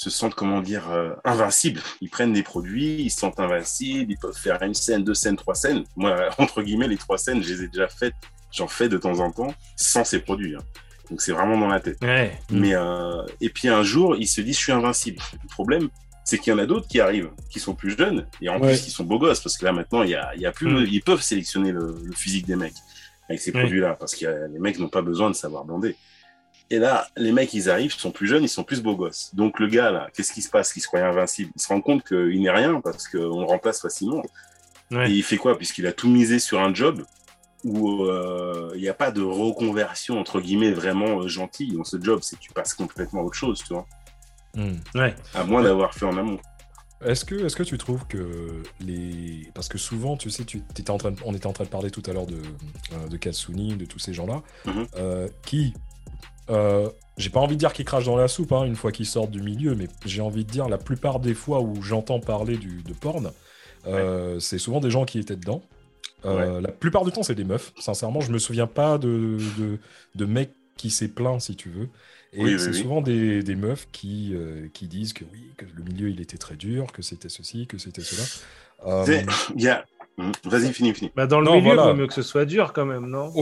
se 0.01 0.09
sentent, 0.11 0.35
comment 0.35 0.61
dire, 0.63 0.91
euh, 0.91 1.11
invincibles. 1.25 1.81
Ils 2.01 2.09
prennent 2.09 2.33
des 2.33 2.43
produits, 2.43 3.03
ils 3.03 3.11
se 3.11 3.21
sentent 3.21 3.39
invincibles, 3.39 4.11
ils 4.13 4.17
peuvent 4.19 4.37
faire 4.37 4.63
une 4.63 4.73
scène, 4.75 5.05
deux 5.05 5.15
scènes, 5.15 5.37
trois 5.37 5.55
scènes. 5.55 5.85
Moi, 5.97 6.17
entre 6.39 6.63
guillemets, 6.63 6.89
les 6.89 6.97
trois 6.97 7.19
scènes, 7.19 7.43
je 7.43 7.53
les 7.53 7.65
ai 7.65 7.69
déjà 7.69 7.89
faites. 7.89 8.15
J'en 8.51 8.67
fais 8.67 8.89
de 8.89 8.97
temps 8.97 9.21
en 9.21 9.31
temps 9.31 9.55
sans 9.77 10.05
ces 10.05 10.21
produits. 10.21 10.57
hein. 10.57 10.63
Donc 11.11 11.21
c'est 11.21 11.33
vraiment 11.33 11.59
dans 11.59 11.67
la 11.69 11.81
tête. 11.81 11.99
Ouais. 12.03 12.39
Mais 12.51 12.75
euh, 12.75 13.23
et 13.41 13.51
puis 13.51 13.69
un 13.69 13.83
jour, 13.83 14.17
ils 14.17 14.27
se 14.27 14.41
disent 14.41 14.57
je 14.57 14.61
suis 14.63 14.73
invincible. 14.73 15.21
Le 15.43 15.49
problème, 15.49 15.89
c'est 16.25 16.39
qu'il 16.39 16.53
y 16.53 16.57
en 16.57 16.59
a 16.59 16.67
d'autres 16.67 16.89
qui 16.89 17.01
arrivent, 17.01 17.31
qui 17.51 17.61
sont 17.61 17.75
plus 17.75 17.97
jeunes 17.99 18.27
et 18.41 18.49
en 18.49 18.59
Ouais. 18.61 18.69
plus 18.69 18.83
qui 18.83 18.91
sont 18.91 19.05
beaux 19.05 19.19
gosses 19.19 19.41
parce 19.41 19.59
que 19.59 19.65
là 19.65 19.73
maintenant 19.73 20.03
il 20.03 20.11
y 20.11 20.15
a, 20.15 20.33
il 20.37 20.41
y 20.41 20.47
a 20.47 20.53
plus, 20.53 20.69
Mm. 20.73 20.87
ils 20.91 21.03
peuvent 21.03 21.21
sélectionner 21.23 21.73
le, 21.73 21.97
le 22.05 22.13
physique 22.13 22.47
des 22.47 22.55
mecs 22.57 22.75
avec 23.29 23.41
ces 23.41 23.53
Ouais. 23.53 23.61
produits-là 23.61 23.97
parce 23.99 24.15
que 24.15 24.27
les 24.53 24.59
mecs 24.61 24.79
n'ont 24.79 24.89
pas 24.89 25.03
besoin 25.03 25.29
de 25.31 25.35
savoir 25.35 25.65
bander. 25.65 25.97
Et 26.73 26.79
là, 26.79 27.09
les 27.17 27.33
mecs, 27.33 27.53
ils 27.53 27.69
arrivent, 27.69 27.93
ils 27.97 28.01
sont 28.01 28.13
plus 28.13 28.29
jeunes, 28.29 28.45
ils 28.45 28.49
sont 28.49 28.63
plus 28.63 28.81
beaux 28.81 28.95
gosses. 28.97 29.35
Donc 29.35 29.59
le 29.59 29.67
gars 29.67 29.91
là, 29.91 30.09
qu'est-ce 30.15 30.33
qui 30.33 30.41
se 30.43 30.49
passe? 30.51 30.73
Il 30.77 30.81
se 30.81 30.87
croit 30.87 31.01
invincible. 31.01 31.51
Il 31.57 31.61
se 31.61 31.69
rend 31.69 31.81
compte 31.81 32.05
qu'il 32.07 32.41
n'est 32.41 32.51
rien 32.51 32.81
parce 32.81 33.09
qu'on 33.09 33.41
le 33.41 33.47
remplace 33.47 33.81
facilement. 33.81 34.23
Ouais. 34.93 35.11
Et 35.11 35.15
il 35.15 35.23
fait 35.25 35.37
quoi? 35.37 35.57
Puisqu'il 35.59 35.87
a 35.87 35.93
tout 35.93 36.09
misé 36.09 36.39
sur 36.39 36.61
un 36.61 36.73
job 36.73 37.05
où 37.65 38.05
euh, 38.05 38.71
il 38.75 38.81
n'y 38.81 38.89
a 38.89 38.95
pas 38.95 39.11
de 39.11 39.21
reconversion 39.21 40.19
entre 40.19 40.41
guillemets 40.41 40.73
vraiment 40.73 41.21
euh, 41.23 41.29
gentille 41.29 41.73
dans 41.77 41.85
ce 41.85 42.01
job, 42.03 42.21
c'est 42.23 42.37
que 42.37 42.41
tu 42.41 42.53
passes 42.53 42.73
complètement 42.75 43.21
à 43.21 43.25
autre 43.25 43.37
chose, 43.37 43.63
tu 43.67 43.75
vois. 43.75 43.87
Hmm. 44.55 44.77
Ouais. 44.95 45.15
À 45.35 45.45
moins 45.45 45.63
d'avoir 45.63 45.93
fait 45.95 46.07
en 46.07 46.17
amont. 46.17 46.39
Est-ce 47.05 47.25
que, 47.25 47.35
est 47.35 47.55
que 47.55 47.63
tu 47.63 47.79
trouves 47.79 48.07
que 48.07 48.63
les. 48.81 49.51
Parce 49.55 49.69
que 49.69 49.79
souvent, 49.79 50.17
tu 50.17 50.31
sais, 50.31 50.45
tu, 50.45 50.59
étais 50.79 50.91
en 50.91 50.99
train 50.99 51.13
de- 51.13 51.21
on 51.25 51.35
était 51.35 51.47
en 51.47 51.53
train 51.53 51.65
de 51.65 51.71
parler 51.71 51.91
tout 51.91 52.03
à 52.07 52.13
l'heure 52.13 52.27
de, 52.27 52.37
euh, 52.93 53.09
de 53.09 53.17
Katsuni, 53.17 53.75
de 53.75 53.87
tous 53.87 53.99
ces 53.99 54.13
gens-là, 54.13 54.43
Mhm. 54.67 54.87
euh, 54.97 55.29
qui. 55.45 55.73
Euh, 56.51 56.91
j'ai 57.17 57.31
pas 57.31 57.41
envie 57.41 57.55
de 57.57 57.61
dire 57.61 57.73
qu'ils 57.73 57.85
crachent 57.85 58.07
dans 58.07 58.17
la 58.17 58.29
soupe 58.29 58.53
hein, 58.53 58.65
une 58.65 58.77
fois 58.77 58.93
qu'ils 58.93 59.07
sortent 59.07 59.31
du 59.31 59.43
milieu, 59.43 59.75
mais 59.75 59.89
j'ai 60.05 60.23
envie 60.23 60.45
de 60.45 60.51
dire 60.51 60.69
la 60.69 60.79
plupart 60.79 61.21
des 61.21 61.35
fois 61.35 61.61
où 61.61 61.83
j'entends 61.83 62.21
parler 62.21 62.59
du, 62.59 62.83
de 62.83 62.93
porn, 62.95 63.33
euh, 63.87 64.41
c'est 64.41 64.59
souvent 64.59 64.81
des 64.81 64.91
gens 64.91 65.05
qui 65.05 65.19
étaient 65.19 65.37
dedans. 65.37 65.63
Euh, 66.27 66.61
La 66.61 66.73
plupart 66.73 67.05
du 67.05 67.13
temps, 67.13 67.23
c'est 67.23 67.35
des 67.35 67.45
meufs. 67.45 67.73
Sincèrement, 67.79 68.21
je 68.23 68.33
me 68.33 68.39
souviens 68.39 68.67
pas 68.67 68.99
de, 68.99 69.39
de, 69.59 69.81
de 70.17 70.25
mec 70.27 70.53
qui 70.77 70.91
s'est 70.91 71.09
plaint, 71.09 71.41
si 71.41 71.57
tu 71.57 71.71
veux. 71.71 71.89
Et 72.33 72.43
Oui, 72.43 72.55
c'est 72.59 72.73
oui. 72.73 72.83
souvent 72.83 73.01
des, 73.03 73.43
des 73.43 73.57
meufs 73.57 73.89
qui, 73.93 74.35
euh, 74.35 74.69
qui 74.73 74.87
disent 74.89 75.13
que 75.15 75.25
oui, 75.33 75.55
que 75.57 75.65
le 75.67 75.83
milieu 75.85 76.11
il 76.11 76.21
était 76.21 76.39
très 76.39 76.57
dur, 76.57 76.93
que 76.93 77.03
c'était 77.03 77.29
ceci, 77.31 77.67
que 77.67 77.79
c'était 77.79 78.05
cela. 78.05 78.31
C'est- 79.05 79.27
Il 79.57 79.63
y 79.63 79.69
a... 79.69 79.85
Vas-y, 80.45 80.73
finis, 80.73 80.95
finis. 80.95 81.11
Bah, 81.17 81.27
dans 81.27 81.41
le 81.41 81.47
Non, 81.47 81.51
milieu, 81.51 81.75
il 81.75 81.77
voilà. 81.77 81.83
vaut 81.83 81.95
mieux 81.95 82.07
que 82.07 82.13
ce 82.13 82.23
soit 82.23 82.45
dur 82.45 82.73
quand 82.73 82.85
même, 82.85 83.07
non? 83.07 83.33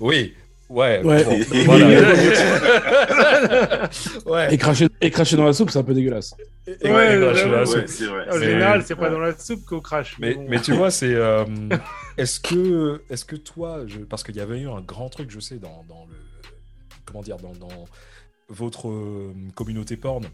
Oui, 0.00 0.34
ouais, 0.70 1.02
Ouais. 1.04 1.24
bon, 1.24 1.32
Et- 1.32 1.64
voilà. 1.68 1.86
ouais. 4.26 4.54
Et 4.54 4.58
cracher, 4.58 4.88
et 5.00 5.10
cracher 5.10 5.36
dans 5.36 5.44
la 5.44 5.52
soupe, 5.52 5.70
c'est 5.70 5.78
un 5.78 5.82
peu 5.82 5.94
dégueulasse. 5.94 6.34
Et- 6.66 6.88
et- 6.88 6.92
Ouais, 6.92 7.16
et- 7.16 7.34
j'avoue. 7.36 7.52
la 7.52 7.66
soupe. 7.66 7.84
c'est 7.86 8.06
vrai. 8.06 8.26
En 8.30 8.38
général, 8.38 8.82
c'est 8.84 8.94
pas 8.96 9.10
dans 9.10 9.18
la 9.20 9.36
soupe 9.36 9.64
qu'on 9.66 9.80
crache. 9.80 10.16
Mais, 10.18 10.34
bon. 10.34 10.46
mais 10.48 10.60
tu 10.60 10.72
vois, 10.72 10.90
c'est. 10.90 11.14
euh, 11.14 11.44
est-ce 12.18 12.40
que, 12.40 13.02
est 13.10 13.24
que 13.26 13.36
toi, 13.36 13.80
je- 13.86 13.98
parce 13.98 14.22
qu'il 14.22 14.36
y 14.36 14.40
avait 14.40 14.60
eu 14.60 14.68
un 14.68 14.80
grand 14.80 15.08
truc, 15.08 15.30
je 15.30 15.40
sais, 15.40 15.56
dans, 15.56 15.84
dans 15.88 16.06
le. 16.08 16.14
Comment 17.04 17.22
dire, 17.22 17.36
dans, 17.38 17.52
dans 17.52 17.86
votre 18.48 18.88
euh, 18.88 19.32
communauté 19.54 19.96
porn 19.96 20.24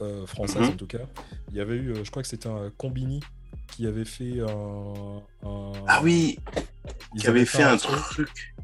euh, 0.00 0.26
française 0.26 0.62
Mhm. 0.62 0.68
en 0.68 0.72
tout 0.76 0.86
cas, 0.86 0.98
il 1.50 1.56
y 1.56 1.60
avait 1.60 1.76
eu, 1.76 1.94
je 2.04 2.10
crois 2.10 2.22
que 2.22 2.28
c'était 2.28 2.48
un 2.48 2.70
Combini 2.78 3.20
qui 3.72 3.86
avait 3.86 4.04
fait 4.04 4.40
un. 4.40 5.22
un- 5.48 5.72
Ah 5.88 6.00
oui, 6.02 6.38
ils 7.14 7.20
qui 7.20 7.26
avait 7.26 7.40
avaient 7.40 7.46
fait 7.46 7.62
un 7.64 7.76
truc 7.76 7.98
truc. 8.10 8.54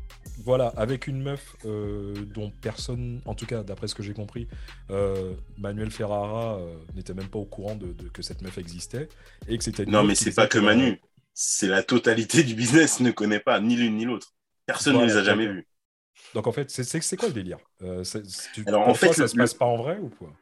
Voilà, 0.44 0.68
avec 0.76 1.06
une 1.06 1.22
meuf 1.22 1.56
euh, 1.64 2.14
dont 2.34 2.50
personne, 2.62 3.20
en 3.24 3.34
tout 3.34 3.46
cas 3.46 3.62
d'après 3.62 3.88
ce 3.88 3.94
que 3.94 4.02
j'ai 4.02 4.12
compris, 4.12 4.46
euh, 4.90 5.32
Manuel 5.58 5.90
Ferrara 5.90 6.58
euh, 6.58 6.76
n'était 6.94 7.14
même 7.14 7.28
pas 7.28 7.38
au 7.38 7.44
courant 7.44 7.74
de, 7.74 7.92
de- 7.92 8.08
que 8.08 8.22
cette 8.22 8.42
meuf 8.42 8.58
existait 8.58 9.08
et 9.48 9.56
que 9.58 9.64
c'était. 9.64 9.86
Non, 9.86 10.04
mais 10.04 10.14
c'est 10.14 10.34
pas 10.34 10.46
que 10.46 10.58
Manu. 10.58 11.00
C'est 11.38 11.68
la 11.68 11.82
totalité 11.82 12.42
du 12.44 12.54
business 12.54 13.00
ne 13.00 13.10
connaît 13.10 13.40
pas 13.40 13.60
ni 13.60 13.76
l'une 13.76 13.96
ni 13.96 14.04
l'autre. 14.06 14.32
Personne 14.64 14.94
Voilà, 14.94 15.06
ne 15.06 15.12
les 15.12 15.18
a 15.18 15.22
jamais 15.24 15.46
vus. 15.46 15.66
Donc 16.34 16.46
en 16.46 16.52
fait, 16.52 16.70
c'est- 16.70 17.16
quoi 17.16 17.28
le 17.28 17.34
délire 17.34 17.58
Euh, 17.82 18.04
c'est- 18.04 18.24
c'est- 18.26 18.50
tu- 18.52 18.64
Alors, 18.66 18.88
en 18.88 18.94
fait, 18.94 19.12
ça 19.12 19.22
le- 19.22 19.28
se 19.28 19.34
passe 19.34 19.54
pas 19.54 19.66
en 19.66 19.76
vrai 19.76 19.98
ou 19.98 20.08
quoi? 20.08 20.32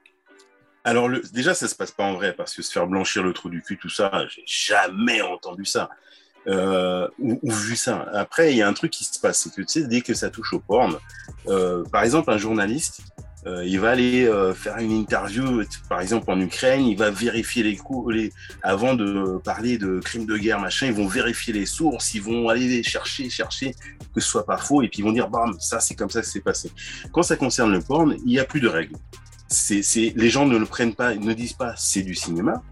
Alors 0.85 1.09
le, 1.09 1.23
déjà, 1.33 1.55
ça 1.55 1.67
se 1.67 1.75
passe 1.75 1.93
pas 1.93 2.05
en 2.05 2.15
vrai 2.15 2.35
parce 2.35 2.55
que 2.55 2.63
se 2.63 2.71
faire 2.71 2.87
blanchir 2.87 3.23
le 3.23 3.33
trou 3.33 3.49
du 3.49 3.63
cul, 3.63 3.79
tout 3.79 3.89
ça, 3.89 4.27
j'ai 4.29 4.45
jamais 4.47 5.21
entendu 5.23 5.65
ça 5.65 5.89
euh, 6.47 7.09
ou, 7.19 7.39
ou 7.43 7.51
vu 7.51 7.77
ça. 7.77 8.07
Après, 8.13 8.53
il 8.53 8.57
y 8.57 8.63
a 8.63 8.69
un 8.69 8.73
truc 8.73 8.93
qui 8.93 9.05
se 9.05 9.19
passe, 9.21 9.39
c'est 9.39 9.51
que 9.51 9.63
tu 9.63 9.69
sais, 9.69 9.87
dès 9.87 10.01
que 10.01 10.15
ça 10.15 10.31
touche 10.31 10.53
au 10.53 10.61
porn, 10.61 10.97
euh, 11.49 11.85
par 11.85 12.03
exemple, 12.03 12.31
un 12.31 12.39
journaliste, 12.39 13.01
euh, 13.47 13.63
il 13.67 13.79
va 13.79 13.91
aller 13.91 14.25
euh, 14.25 14.55
faire 14.55 14.79
une 14.79 14.91
interview, 14.91 15.63
par 15.89 16.01
exemple 16.01 16.31
en 16.31 16.41
Ukraine, 16.41 16.87
il 16.87 16.97
va 16.97 17.11
vérifier 17.11 17.63
les 17.63 17.77
coups, 17.77 18.15
les, 18.15 18.33
avant 18.63 18.95
de 18.95 19.39
parler 19.45 19.77
de 19.77 20.01
crimes 20.01 20.25
de 20.25 20.39
guerre, 20.39 20.61
machin, 20.61 20.87
ils 20.87 20.95
vont 20.95 21.07
vérifier 21.07 21.53
les 21.53 21.67
sources, 21.67 22.15
ils 22.15 22.23
vont 22.23 22.49
aller 22.49 22.83
chercher, 22.83 23.29
chercher 23.29 23.75
que 24.15 24.21
ce 24.21 24.29
soit 24.29 24.47
pas 24.47 24.57
faux, 24.57 24.81
et 24.81 24.89
puis 24.89 25.01
ils 25.01 25.05
vont 25.05 25.13
dire, 25.13 25.29
bam, 25.29 25.55
ça 25.61 25.79
c'est 25.79 25.95
comme 25.95 26.09
ça 26.09 26.23
que 26.23 26.27
c'est 26.27 26.41
passé. 26.41 26.71
Quand 27.13 27.23
ça 27.23 27.37
concerne 27.37 27.71
le 27.71 27.81
porn, 27.81 28.17
il 28.25 28.33
n'y 28.33 28.39
a 28.39 28.45
plus 28.45 28.61
de 28.61 28.69
règles 28.69 28.97
c'est, 29.55 29.83
c'est, 29.83 30.13
les 30.17 30.31
gens 30.31 30.47
ne 30.47 30.57
le 30.57 30.67
prennent 30.67 30.95
pas, 30.95 31.15
ne 31.15 31.33
disent 31.33 31.53
pas 31.53 31.75
c'est 31.77 32.03
du 32.03 32.15
cinéma. 32.15 32.63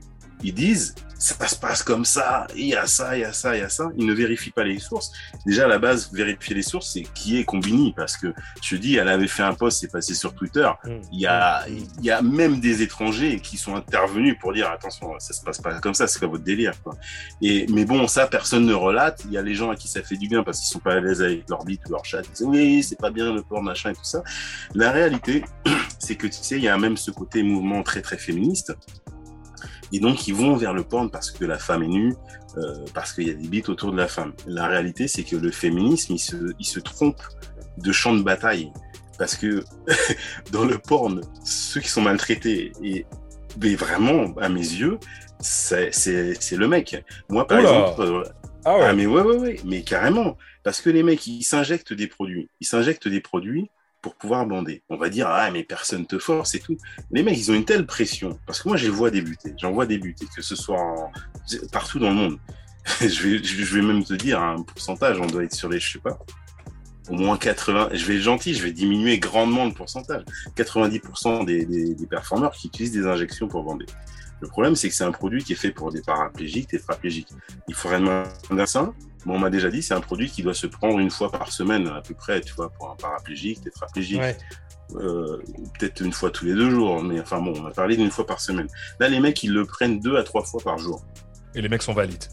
Ils 0.43 0.55
disent 0.55 0.95
ça 1.23 1.47
se 1.47 1.55
passe 1.55 1.85
comme 1.85 2.05
ça, 2.05 2.49
il 2.57 2.67
y 2.67 2.75
a 2.75 2.85
ça, 2.89 3.17
il 3.17 3.21
y 3.21 3.25
a 3.25 3.33
ça, 3.33 3.55
il 3.57 3.61
y 3.61 3.63
a 3.63 3.69
ça. 3.69 3.91
Ils 3.97 4.07
ne 4.07 4.13
vérifient 4.13 4.51
pas 4.51 4.65
les 4.65 4.81
sources. 4.81 5.13
Déjà, 5.47 5.67
à 5.67 5.69
la 5.69 5.79
base, 5.79 6.13
vérifier 6.13 6.57
les 6.57 6.63
sources, 6.63 6.91
c'est 6.93 7.03
qui 7.15 7.39
est 7.39 7.45
Combini. 7.45 7.95
Parce 7.97 8.17
que 8.17 8.35
je 8.61 8.71
te 8.71 8.81
dis, 8.81 8.97
elle 8.97 9.09
avait 9.09 9.29
fait 9.29 9.45
un 9.45 9.55
post, 9.55 9.79
c'est 9.79 9.93
passé 9.93 10.15
sur 10.15 10.35
Twitter. 10.35 10.69
Il 11.13 11.21
y 11.21 11.29
a, 11.29 11.65
il 11.69 12.05
y 12.05 12.11
a 12.11 12.23
même 12.23 12.59
des 12.59 12.83
étrangers 12.83 13.39
qui 13.39 13.57
sont 13.57 13.77
intervenus 13.77 14.37
pour 14.41 14.53
dire 14.53 14.69
attention, 14.69 15.15
ça 15.21 15.33
se 15.33 15.43
passe 15.43 15.61
pas 15.61 15.79
comme 15.79 15.95
ça, 15.95 16.09
c'est 16.09 16.19
pas 16.19 16.27
votre 16.27 16.43
délire. 16.43 16.73
Quoi. 16.83 16.97
Et, 17.41 17.67
mais 17.69 17.85
bon, 17.85 18.09
ça, 18.09 18.27
personne 18.27 18.67
ne 18.67 18.75
relate. 18.75 19.23
Il 19.27 19.33
y 19.33 19.39
a 19.39 19.43
les 19.43 19.55
gens 19.55 19.71
à 19.71 19.77
qui 19.77 19.87
ça 19.87 20.03
fait 20.03 20.17
du 20.17 20.27
bien 20.27 20.43
parce 20.43 20.59
qu'ils 20.59 20.73
sont 20.73 20.81
pas 20.81 20.95
à 20.95 21.01
l'aise 21.01 21.23
avec 21.23 21.49
leur 21.49 21.65
bite 21.65 21.83
ou 21.87 21.93
leur 21.93 22.05
chat. 22.05 22.23
Ils 22.25 22.33
disent 22.33 22.47
oui, 22.47 22.83
c'est 22.83 22.99
pas 22.99 23.11
bien 23.11 23.33
le 23.33 23.43
porn, 23.43 23.65
machin 23.65 23.91
et 23.91 23.95
tout 23.95 24.01
ça. 24.03 24.25
La 24.75 24.91
réalité, 24.91 25.45
c'est 26.01 26.17
que 26.17 26.27
tu 26.27 26.39
sais, 26.43 26.57
il 26.57 26.65
y 26.65 26.69
a 26.69 26.77
même 26.77 26.97
ce 26.97 27.13
côté 27.13 27.45
mouvement 27.45 27.85
très 27.85 28.03
très 28.03 28.19
féministe. 28.19 28.75
Et 29.93 30.01
donc, 30.01 30.27
ils 30.27 30.35
vont 30.35 30.57
vers 30.57 30.73
le 30.73 30.83
porn 30.85 31.11
parce 31.11 31.31
que 31.31 31.45
la 31.45 31.59
femme 31.59 31.83
est 31.83 31.89
nue, 31.89 32.15
euh, 32.57 32.85
parce 32.95 33.13
qu'il 33.13 33.29
y 33.29 33.31
a 33.31 33.35
des 33.35 33.49
bites 33.49 33.69
autour 33.69 33.93
de 33.93 33.97
la 33.97 34.09
femme. 34.09 34.33
La 34.47 34.67
réalité, 34.67 35.07
c'est 35.09 35.23
que 35.23 35.37
le 35.37 35.51
féminisme, 35.51 36.15
il 36.15 36.19
se, 36.19 36.37
il 36.59 36.65
se 36.67 36.81
trompe 36.81 37.21
de 37.79 37.93
champ 37.93 38.15
de 38.15 38.23
bataille. 38.23 38.73
Parce 39.19 39.37
que 39.37 39.65
dans 40.53 40.65
le 40.65 40.79
porn, 40.79 41.21
ceux 41.45 41.81
qui 41.81 41.89
sont 41.89 42.03
maltraités, 42.03 42.73
et 42.83 43.07
mais 43.61 43.75
vraiment, 43.75 44.33
à 44.41 44.49
mes 44.49 44.61
yeux, 44.61 44.99
c'est 45.41 45.91
le 46.53 46.67
mec. 46.69 47.05
Moi, 47.29 47.47
par 47.47 47.61
Oula. 47.61 47.71
exemple, 47.71 48.01
euh, 48.03 48.23
Ah 48.65 48.77
ouais. 48.77 48.85
ah 48.89 48.93
mais 48.95 49.07
ouais, 49.07 49.23
ouais, 49.23 49.37
ouais, 49.37 49.61
mais 49.65 49.83
carrément. 49.83 50.37
Parce 50.63 50.81
que 50.81 50.89
les 50.91 51.03
mecs, 51.03 51.27
ils 51.27 51.43
s'injectent 51.43 51.93
des 51.93 52.07
produits. 52.07 52.49
Ils 52.61 52.67
s'injectent 52.67 53.09
des 53.09 53.21
produits 53.21 53.69
pour 54.03 54.17
pouvoir 54.17 54.45
bander. 54.47 54.83
On 54.89 54.97
va 54.97 55.09
dire, 55.09 55.29
ah, 55.29 55.51
mais 55.53 55.63
personne 55.63 56.07
te 56.07 56.19
force 56.19 56.55
et 56.57 56.61
tout. 56.61 56.77
Les 57.13 57.23
mecs, 57.23 57.39
ils 57.39 57.51
ont 57.51 57.55
une 57.55 57.65
telle 57.65 57.87
pression. 57.87 58.39
Parce 58.47 58.61
que 58.61 58.69
moi, 58.69 58.77
je 58.77 58.85
les 58.85 58.91
vois 58.91 59.11
débuter. 59.11 59.55
J'en 59.59 59.73
vois 59.73 59.87
débuter, 59.87 60.27
que 60.35 60.43
ce 60.43 60.57
soit 60.57 61.11
partout 61.71 62.01
dans 62.01 62.11
le 62.11 62.17
monde. 62.17 62.39
je, 63.01 63.07
vais, 63.07 63.43
je 63.43 63.75
vais 63.77 63.83
même 63.83 64.05
te 64.05 64.15
dire 64.15 64.43
un 64.43 64.61
pourcentage, 64.63 65.21
on 65.21 65.27
doit 65.27 65.45
être 65.45 65.55
sur 65.55 65.69
les, 65.69 65.79
je 65.79 65.93
sais 65.93 65.99
pas, 66.01 66.19
au 67.09 67.15
moins 67.15 67.39
80. 67.39 67.91
Je 67.93 68.05
vais 68.05 68.17
être 68.17 68.23
gentil, 68.23 68.55
je 68.55 68.63
vais 68.65 68.73
diminuer 68.73 69.21
grandement 69.21 69.67
le 69.67 69.73
pourcentage. 69.73 70.25
90% 70.57 71.45
des, 71.45 71.65
des, 71.65 71.95
des 71.95 72.07
performeurs 72.07 72.51
qui 72.53 72.67
utilisent 72.67 72.93
des 72.93 73.07
injections 73.07 73.47
pour 73.47 73.63
bander. 73.63 73.87
Le 74.41 74.49
problème, 74.49 74.75
c'est 74.75 74.89
que 74.89 74.95
c'est 74.97 75.05
un 75.05 75.13
produit 75.13 75.45
qui 75.45 75.53
est 75.53 75.57
fait 75.57 75.71
pour 75.71 75.93
des 75.93 76.03
paraplégiques, 76.03 76.67
tétraplégiques. 76.67 77.29
Il 77.69 77.75
faudrait 77.77 78.01
demander 78.01 78.67
ça. 78.67 78.93
Bon, 79.25 79.35
on 79.35 79.39
m'a 79.39 79.51
déjà 79.51 79.71
dit, 79.71 79.83
c'est 79.83 79.95
un 79.95 80.01
produit 80.01 80.31
qui 80.31 80.43
doit 80.43 80.55
se 80.55 80.67
prendre 80.67 80.99
une 80.99 81.11
fois 81.11 81.31
par 81.31 81.53
semaine, 81.53 81.87
à 81.89 82.01
peu 82.01 82.15
près, 82.15 82.41
tu 82.41 82.55
vois, 82.55 82.71
pour 82.71 82.91
un 82.91 82.97
paraplégique, 82.97 83.63
tétraplégique. 83.63 84.21
Ouais. 84.21 84.37
Euh, 84.97 85.39
peut-être 85.79 86.01
une 86.03 86.13
fois 86.13 86.31
tous 86.31 86.45
les 86.45 86.55
deux 86.55 86.69
jours, 86.71 87.03
mais 87.03 87.19
enfin 87.21 87.41
bon, 87.41 87.55
on 87.57 87.65
a 87.67 87.71
parlé 87.71 87.97
d'une 87.97 88.11
fois 88.11 88.27
par 88.27 88.41
semaine. 88.41 88.67
Là, 89.01 89.09
les 89.09 89.21
mecs, 89.21 89.43
ils 89.43 89.53
le 89.53 89.65
prennent 89.65 90.01
deux 90.01 90.17
à 90.17 90.23
trois 90.23 90.45
fois 90.45 90.61
par 90.63 90.77
jour. 90.79 91.03
Et 91.55 91.63
les 91.63 91.69
mecs 91.69 91.83
sont 91.83 91.95
valides. 91.95 92.25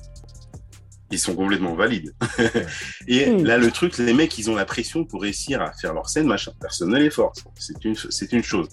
Ils 1.12 1.20
sont 1.20 1.36
complètement 1.36 1.74
valides. 1.74 2.14
Et 3.08 3.30
Mm. 3.32 3.44
là, 3.46 3.58
le 3.58 3.72
truc, 3.72 3.98
les 3.98 4.14
mecs, 4.14 4.38
ils 4.38 4.50
ont 4.50 4.56
la 4.56 4.66
pression 4.66 5.06
pour 5.06 5.22
réussir 5.22 5.62
à 5.62 5.72
faire 5.74 5.94
leur 5.94 6.08
scène, 6.10 6.28
machin. 6.28 6.52
Personne 6.60 6.90
ne 6.90 6.98
les 7.00 7.10
force. 7.10 7.44
C'est 7.56 7.84
une, 7.86 7.96
c'est 7.96 8.32
une 8.34 8.44
chose. 8.44 8.68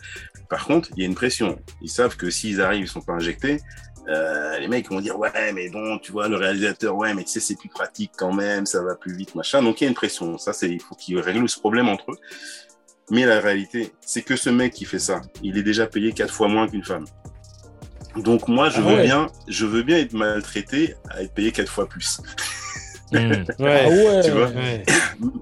Par 0.51 0.64
contre, 0.67 0.91
il 0.97 1.01
y 1.01 1.03
a 1.05 1.07
une 1.07 1.14
pression. 1.14 1.59
Ils 1.81 1.89
savent 1.89 2.17
que 2.17 2.29
s'ils 2.29 2.61
arrivent, 2.61 2.85
ils 2.85 2.89
sont 2.89 3.01
pas 3.01 3.14
injectés. 3.14 3.61
Euh, 4.09 4.59
les 4.59 4.69
mecs 4.69 4.89
vont 4.91 5.01
dire 5.01 5.19
ouais 5.19 5.53
mais 5.53 5.69
bon 5.69 5.99
tu 5.99 6.13
vois 6.13 6.29
le 6.29 6.37
réalisateur 6.37 6.95
ouais 6.97 7.13
mais 7.15 7.25
tu 7.25 7.31
sais 7.31 7.41
c'est 7.41 7.57
plus 7.57 7.69
pratique 7.69 8.13
quand 8.17 8.33
même 8.33 8.65
ça 8.67 8.83
va 8.83 8.95
plus 8.95 9.15
vite 9.17 9.35
machin 9.35 9.63
donc 9.63 9.81
il 9.81 9.85
y 9.85 9.87
a 9.87 9.89
une 9.89 9.95
pression 9.97 10.39
ça 10.39 10.53
c'est 10.53 10.69
il 10.71 10.81
faut 10.81 10.95
qu'ils 10.95 11.19
règlent 11.19 11.49
ce 11.49 11.59
problème 11.59 11.89
entre 11.89 12.13
eux 12.13 12.19
mais 13.11 13.25
la 13.27 13.41
réalité 13.41 13.93
c'est 14.01 14.23
que 14.23 14.37
ce 14.37 14.49
mec 14.51 14.73
qui 14.73 14.85
fait 14.85 14.99
ça 15.01 15.23
il 15.43 15.59
est 15.59 15.63
déjà 15.63 15.87
payé 15.87 16.13
quatre 16.13 16.33
fois 16.33 16.49
moins 16.49 16.69
qu'une 16.69 16.85
femme 16.85 17.05
donc 18.17 18.49
moi 18.49 18.71
je 18.71 18.79
Ah 18.79 18.81
veux 18.83 18.97
ouais. 18.97 19.03
bien 19.05 19.27
je 19.49 19.67
veux 19.67 19.83
bien 19.83 19.99
être 19.99 20.13
maltraité 20.13 20.95
à 21.11 21.23
être 21.23 21.35
payé 21.35 21.53
quatre 21.53 21.71
fois 21.73 21.87
plus 21.89 22.21
Hmm. 23.13 23.45
Ouais. 23.61 23.85
Ah 23.85 23.89
ouais. 23.89 24.21
Tu 24.25 24.31
vois 24.33 24.49
Ouais. 24.49 24.83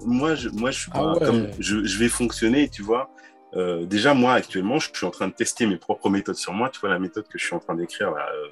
moi 0.05 0.35
je 0.35 0.49
moi 0.49 0.69
je 0.69 0.81
suis 0.81 0.91
Ah 0.93 0.99
pas 0.99 1.13
ouais. 1.13 1.25
comme 1.25 1.47
je, 1.57 1.83
je 1.83 1.97
vais 1.97 2.09
fonctionner 2.09 2.69
tu 2.69 2.83
vois 2.83 3.09
Euh, 3.55 3.85
déjà 3.85 4.13
moi 4.13 4.33
actuellement 4.33 4.79
je 4.79 4.89
suis 4.93 5.05
en 5.05 5.11
train 5.11 5.27
de 5.29 5.33
tester 5.33 5.65
mes 5.65 5.77
propres 5.77 6.09
méthodes 6.09 6.35
sur 6.35 6.51
moi 6.53 6.69
tu 6.69 6.79
vois 6.81 6.89
la 6.89 6.99
méthode 6.99 7.25
que 7.27 7.37
je 7.37 7.45
suis 7.45 7.55
en 7.55 7.59
train 7.59 7.75
d'écrire 7.75 8.09
euh, 8.09 8.47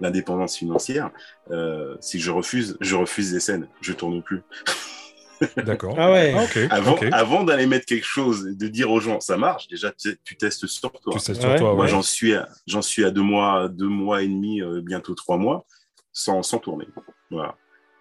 l'indépendance 0.00 0.56
financière 0.56 1.10
euh, 1.50 1.94
si 2.00 2.20
je 2.20 2.30
refuse 2.30 2.76
je 2.80 2.96
refuse 2.96 3.32
des 3.32 3.40
scènes 3.40 3.68
je 3.82 3.92
tourne 3.92 4.22
plus 4.22 4.42
D'accord. 5.58 5.94
Ah 5.98 6.10
ouais. 6.10 6.34
Ah, 6.70 6.80
ok. 6.90 7.04
avant 7.12 7.44
d'aller 7.44 7.66
mettre 7.66 7.84
quelque 7.84 8.06
chose 8.06 8.44
de 8.46 8.68
dire 8.68 8.90
aux 8.90 9.00
gens 9.00 9.20
ça 9.20 9.36
marche 9.36 9.68
déjà 9.68 9.92
tu, 9.92 10.16
tu 10.24 10.36
testes 10.38 10.66
sur 10.66 10.90
toi 10.92 11.12
Tu 11.12 11.18
sais 11.18 11.34
sur 11.34 11.50
Ouais. 11.50 11.58
toi, 11.58 11.74
moi 11.74 11.86
j'en 11.86 12.00
suis 12.00 12.32
à, 12.34 12.48
j'en 12.66 12.80
suis 12.80 13.04
à 13.04 13.10
deux 13.10 13.20
mois 13.22 13.68
deux 13.68 13.88
mois 13.88 14.22
et 14.22 14.28
demi 14.28 14.62
euh, 14.62 14.80
bientôt 14.80 15.14
trois 15.14 15.36
mois 15.36 15.66
sans 16.12 16.42
sans 16.42 16.58
tourner 16.58 16.86
voilà 17.30 17.54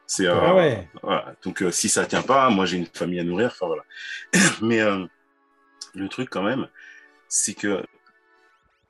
c'est 0.08 0.28
euh, 0.28 0.36
Ah 0.40 0.54
ouais. 0.56 0.88
voilà. 1.02 1.34
Donc, 1.44 1.64
euh, 1.64 1.72
si 1.72 1.90
ça 1.90 2.06
tient 2.06 2.22
pas, 2.22 2.52
moi, 2.52 2.68
j'ai 2.68 2.78
une 2.78 2.86
famille 2.86 3.20
à 3.20 3.24
nourrir. 3.24 3.48
Enfin, 3.48 3.66
voilà. 3.66 3.82
Mais 4.62 4.80
euh, 4.80 5.04
le 5.96 6.10
truc, 6.10 6.30
quand 6.30 6.44
même, 6.44 6.68
c'est 7.28 7.54
que 7.54 7.84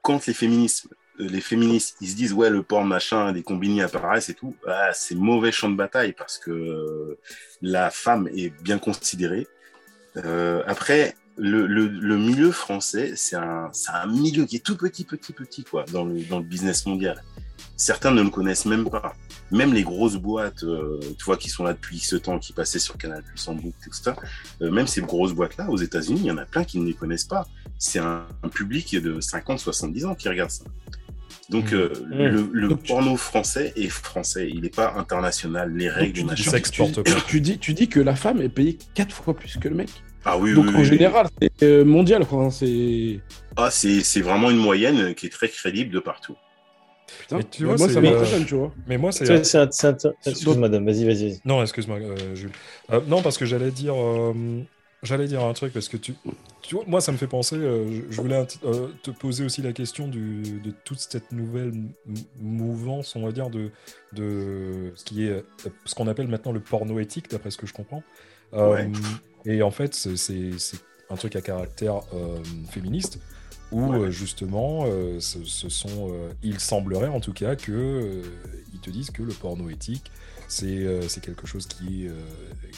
quand 0.02 0.26
les 0.28 0.34
féministes, 0.34 0.88
euh, 1.20 1.28
les 1.28 1.42
féministes, 1.42 1.98
ils 2.02 2.10
se 2.10 2.16
disent, 2.16 2.34
ouais, 2.34 2.50
le 2.50 2.64
porn, 2.64 2.88
machin, 2.88 3.32
les 3.32 3.44
combini 3.44 3.82
apparaissent 3.82 4.30
et 4.30 4.34
tout, 4.34 4.56
ah, 4.68 4.92
c'est 4.94 5.16
mauvais 5.16 5.52
champ 5.52 5.70
de 5.70 5.76
bataille 5.76 6.14
parce 6.14 6.38
que 6.38 6.52
euh, 6.52 7.20
la 7.62 7.90
femme 7.90 8.30
est 8.36 8.50
bien 8.62 8.78
considérée. 8.78 9.48
Euh, 10.18 10.64
après, 10.68 11.16
le, 11.38 11.66
le, 11.68 12.18
milieu 12.18 12.52
français, 12.52 13.14
c'est 13.16 13.36
un, 13.36 13.70
un 13.94 14.08
milieu 14.08 14.46
qui 14.46 14.58
est 14.58 14.66
tout 14.66 14.78
petit, 14.78 15.04
petit, 15.04 15.34
petit, 15.34 15.64
quoi, 15.64 15.84
dans 15.92 16.06
le, 16.06 16.24
dans 16.24 16.40
le 16.40 16.46
business 16.46 16.86
mondial. 16.86 17.22
Certains 17.78 18.12
ne 18.12 18.22
le 18.22 18.30
connaissent 18.30 18.66
même 18.66 18.90
pas 18.90 19.14
même 19.52 19.74
les 19.74 19.84
grosses 19.84 20.16
boîtes, 20.16 20.64
euh, 20.64 21.00
tu 21.20 21.24
vois, 21.26 21.38
qui 21.38 21.50
sont 21.50 21.64
là 21.64 21.74
depuis 21.74 22.00
ce 22.00 22.16
temps, 22.16 22.40
qui 22.40 22.52
passaient 22.52 22.80
sur 22.80 22.98
Canal 22.98 23.22
Plus 23.22 23.48
en 23.48 23.54
boucle, 23.54 23.78
tout 23.84 23.94
ça, 23.94 24.16
euh, 24.64 24.72
même 24.72 24.88
ces 24.88 25.02
grosses 25.02 25.34
boîtes-là, 25.34 25.70
aux 25.70 25.78
États-Unis, 25.78 26.22
il 26.24 26.26
y 26.28 26.32
en 26.32 26.38
a 26.40 26.46
plein 26.46 26.64
qui 26.64 26.80
ne 26.80 26.86
les 26.86 26.96
connaissent 26.96 27.26
pas. 27.26 27.46
C'est 27.78 28.00
un, 28.00 28.26
un 28.42 28.50
public 28.50 28.96
de 29.00 29.20
50, 29.22 29.60
70 29.60 30.06
ans 30.06 30.16
qui 30.16 30.28
regarde 30.30 30.50
ça. 30.50 30.64
Donc, 31.52 31.72
Mmh. 31.72 31.76
euh, 31.76 31.90
Mmh. 32.10 32.18
le, 32.18 32.50
le 32.54 32.68
Donc, 32.70 32.82
tu- 32.84 32.88
porno 32.92 33.16
français 33.18 33.72
est 33.76 33.88
français. 33.90 34.50
Il 34.52 34.62
n'est 34.62 34.70
pas 34.70 34.96
international. 34.98 35.72
Les 35.76 35.90
règles, 35.90 36.34
tu- 36.34 36.44
s'exporte 36.50 37.04
tu, 37.04 37.14
pas. 37.14 37.22
tu 37.28 37.40
dis, 37.40 37.60
tu 37.60 37.74
dis 37.76 37.88
que 37.88 38.00
la 38.00 38.16
femme 38.16 38.42
est 38.42 38.50
payée 38.50 38.80
quatre 38.96 39.14
fois 39.16 39.36
plus 39.36 39.58
que 39.58 39.68
le 39.68 39.76
mec. 39.76 39.90
Ah 40.26 40.40
oui, 40.40 40.56
Donc 40.56 40.66
oui, 40.70 40.76
en 40.76 40.80
oui. 40.80 40.86
général, 40.86 41.28
c'est 41.60 41.84
mondial. 41.84 42.26
Quoi. 42.26 42.46
hein, 42.46 42.50
C'est 42.50 43.20
Ah, 43.58 43.70
c'est 43.70 44.02
c'est 44.02 44.22
vraiment 44.22 44.50
une 44.50 44.58
moyenne 44.58 45.14
qui 45.14 45.28
est 45.28 45.30
très 45.30 45.50
crédible 45.50 45.94
de 45.94 46.00
partout. 46.00 46.36
Putain. 47.20 47.38
Mais 47.38 47.44
tu 47.44 47.64
mais 47.64 47.68
vois, 47.70 47.78
moi 47.78 47.88
c'est- 47.88 47.94
ça 47.94 48.02
m'impressionne, 48.02 48.46
tu 48.46 48.56
vois. 48.56 48.74
Mais 48.88 48.98
moi, 48.98 49.12
c'est. 49.12 49.26
Excuse 50.26 50.58
madame, 50.58 50.86
vas-y, 50.86 51.06
vas-y. 51.06 51.30
vas-y. 51.30 51.40
Non, 51.46 51.62
excuse-moi, 51.62 51.98
euh, 52.00 52.36
Jules. 52.36 52.52
Euh, 52.92 53.02
non, 53.08 53.22
parce 53.22 53.38
que 53.38 53.46
j'allais 53.46 53.72
dire, 53.72 53.96
euh, 53.96 54.34
j'allais 55.04 55.28
dire 55.28 55.44
un 55.44 55.54
truc 55.54 55.74
parce 55.74 55.88
que 55.88 55.98
tu, 55.98 56.14
tu 56.62 56.76
vois, 56.76 56.84
moi, 56.88 57.02
ça 57.02 57.12
me 57.12 57.18
fait 57.18 57.28
penser. 57.28 57.56
euh, 57.58 58.02
je, 58.10 58.22
voulais 58.22 58.46
euh, 58.64 58.88
te 59.04 59.12
poser 59.12 59.46
aussi 59.46 59.62
la 59.62 59.72
question 59.74 60.08
du, 60.08 60.42
de 60.64 60.72
toute 60.84 61.00
cette 61.00 61.32
nouvelle 61.32 61.74
mouvance, 62.42 63.16
on 63.16 63.24
va 63.26 63.32
dire, 63.32 63.50
de, 63.50 63.72
de 64.14 64.92
ce 64.96 65.04
qui 65.04 65.26
est 65.28 65.44
ce 65.86 65.96
qu'on 65.96 66.08
appelle 66.08 66.28
maintenant 66.28 66.52
le 66.52 66.60
porno 66.60 67.00
éthique, 67.00 67.30
d'après 67.30 67.52
ce 67.52 67.58
que 67.58 67.68
je 67.68 67.74
comprends. 67.74 68.04
Euh, 68.54 68.72
Ouais. 68.72 68.90
Et 69.48 69.62
en 69.62 69.70
fait, 69.72 69.94
c'est 69.94 70.56
un 71.12 71.16
truc 71.16 71.36
à 71.36 71.42
caractère 71.42 72.02
euh, 72.16 72.38
féministe 72.72 73.20
où 73.72 73.92
Ouais. 73.92 74.00
euh, 74.00 74.12
justement, 74.12 74.86
euh, 74.86 75.20
ce, 75.20 75.44
ce 75.44 75.70
sont, 75.70 76.12
euh, 76.12 76.30
il 76.44 76.60
semblerait 76.60 77.08
en 77.10 77.20
tout 77.20 77.34
cas 77.34 77.56
que 77.56 78.22
ils 78.74 78.80
te 78.80 78.90
disent 78.90 79.12
que 79.12 79.24
le 79.24 79.34
porno 79.34 79.70
éthique 79.70 80.12
c'est 80.48 81.22
quelque 81.22 81.48
chose 81.48 81.66
qui, 81.68 82.06
est, 82.06 82.12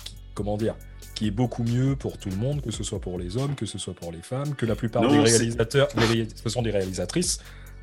qui 0.05 0.15
comment 0.33 0.55
dire, 0.57 0.75
qui 1.15 1.27
est 1.27 1.31
beaucoup 1.31 1.63
mieux 1.63 1.95
pour 1.95 2.17
tout 2.17 2.29
le 2.29 2.35
monde, 2.37 2.61
que 2.61 2.71
ce 2.71 2.83
soit 2.83 3.01
pour 3.01 3.17
les 3.19 3.37
hommes, 3.37 3.55
que 3.55 3.65
ce 3.65 3.77
soit 3.77 3.93
pour 3.93 4.11
les 4.11 4.21
femmes, 4.21 4.55
que 4.55 4.65
la 4.65 4.75
plupart 4.75 5.01
Non, 5.03 5.11
des 5.11 5.19
réalisateurs, 5.19 5.89
ce 6.35 6.49
sont 6.49 6.61
des 6.61 6.71
réalisatrices, 6.71 7.39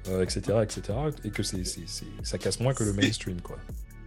euh, 0.08 0.22
etc., 0.22 0.58
etc., 0.62 0.82
et 1.24 1.30
que 1.30 1.42
c'est, 1.42 1.64
ça 2.22 2.38
casse 2.38 2.60
moins 2.60 2.72
que 2.72 2.84
le 2.84 2.92
mainstream, 2.92 3.40
quoi. 3.40 3.58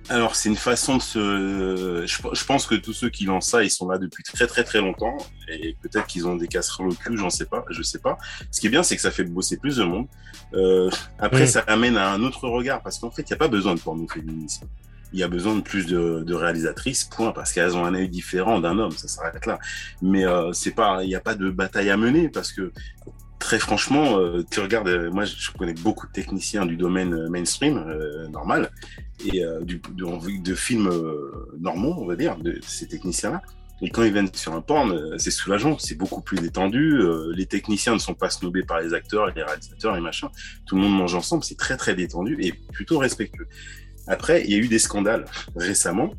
Alors, 0.10 0.36
c'est 0.36 0.48
une 0.48 0.56
façon 0.56 0.98
de 0.98 1.02
se. 1.02 2.06
Je, 2.06 2.22
je 2.32 2.46
pense 2.46 2.66
que 2.66 2.76
tous 2.76 2.94
ceux 2.94 3.10
qui 3.10 3.26
lancent 3.26 3.50
ça, 3.50 3.64
ils 3.64 3.70
sont 3.70 3.90
là 3.90 3.98
depuis 3.98 4.24
très 4.24 4.48
très 4.48 4.64
très 4.64 4.80
longtemps. 4.80 5.18
Et 5.50 5.76
peut-être 5.82 6.08
qu'ils 6.08 6.28
ont 6.28 6.36
des 6.36 6.48
casseroles 6.48 6.90
au 6.90 6.94
cul, 6.94 7.18
j'en 7.18 7.30
sais 7.30 7.46
pas, 7.46 7.66
je 7.70 7.82
sais 7.82 8.00
pas. 8.00 8.18
Ce 8.52 8.62
qui 8.62 8.68
est 8.68 8.70
bien, 8.70 8.84
c'est 8.84 8.96
que 8.96 9.02
ça 9.02 9.12
fait 9.12 9.26
bosser 9.26 9.58
plus 9.58 9.78
de 9.78 9.84
monde. 9.84 10.08
Euh, 10.54 10.90
après, 11.20 11.46
ça 11.46 11.60
amène 11.68 11.98
à 11.98 12.12
un 12.12 12.24
autre 12.24 12.48
regard, 12.48 12.82
parce 12.82 13.00
qu'en 13.00 13.12
fait, 13.12 13.24
il 13.24 13.32
n'y 13.32 13.34
a 13.34 13.38
pas 13.38 13.50
besoin 13.50 13.76
de 13.76 13.82
porno 13.82 14.08
féminisme. 14.08 14.68
Il 15.14 15.20
y 15.20 15.24
a 15.24 15.28
besoin 15.28 15.56
de 15.56 15.62
plus 15.62 15.86
de, 15.86 16.24
de 16.26 16.34
réalisatrices, 16.34 17.06
point, 17.06 17.32
parce 17.32 17.52
qu'elles 17.52 17.76
ont 17.76 17.86
un 17.86 17.94
œil 17.94 18.10
différent 18.10 18.60
d'un 18.60 18.78
homme, 18.78 18.92
ça 18.92 19.08
s'arrête 19.08 19.46
là. 19.46 19.60
Mais 20.02 20.26
euh, 20.26 20.52
c'est 20.54 20.72
pas, 20.72 21.04
il 21.04 21.08
n'y 21.08 21.16
a 21.16 21.22
pas 21.22 21.36
de 21.36 21.50
bataille 21.50 21.90
à 21.90 21.98
mener, 21.98 22.30
parce 22.30 22.52
que 22.52 22.72
très 23.40 23.60
franchement, 23.60 24.18
euh, 24.20 24.44
tu 24.50 24.60
regardes, 24.60 24.88
euh, 24.88 25.12
moi 25.12 25.26
je 25.26 25.52
connais 25.52 25.74
beaucoup 25.74 26.08
de 26.08 26.12
techniciens 26.12 26.66
du 26.66 26.76
domaine 26.76 27.14
euh, 27.14 27.30
mainstream, 27.30 27.84
normal, 28.32 28.72
et 29.26 29.44
du, 29.64 29.82
de, 29.90 30.56
films 30.56 30.92
normaux, 31.60 31.96
on 31.98 32.06
va 32.06 32.16
dire, 32.16 32.38
de 32.38 32.60
ces 32.62 32.88
techniciens-là. 32.88 33.42
Et 33.82 33.90
quand 33.90 34.04
ils 34.04 34.14
viennent 34.14 34.32
sur 34.34 34.54
un 34.54 34.62
porn, 34.62 35.18
c'est 35.18 35.32
soulageant, 35.32 35.78
c'est 35.80 35.96
beaucoup 35.96 36.22
plus 36.22 36.38
détendu. 36.38 37.02
les 37.36 37.46
techniciens 37.48 37.94
ne 37.94 38.00
sont 38.00 38.14
pas 38.14 38.30
snobés 38.30 38.64
par 38.64 38.80
les 38.80 38.94
acteurs, 38.94 39.28
les 39.28 39.42
réalisateurs, 39.42 39.96
les 39.96 40.02
machins. 40.02 40.30
Tout 40.68 40.76
le 40.76 40.82
monde 40.82 40.98
mange 40.98 41.16
ensemble, 41.16 41.44
c'est 41.44 41.58
très 41.58 41.78
très 41.78 41.96
détendu 41.96 42.38
et 42.40 42.54
plutôt 42.74 43.00
respectueux. 43.00 43.48
Après, 44.06 44.44
il 44.44 44.52
y 44.52 44.56
a 44.56 44.58
eu 44.58 44.68
des 44.68 44.80
scandales 44.80 45.26
récemment, 45.56 46.14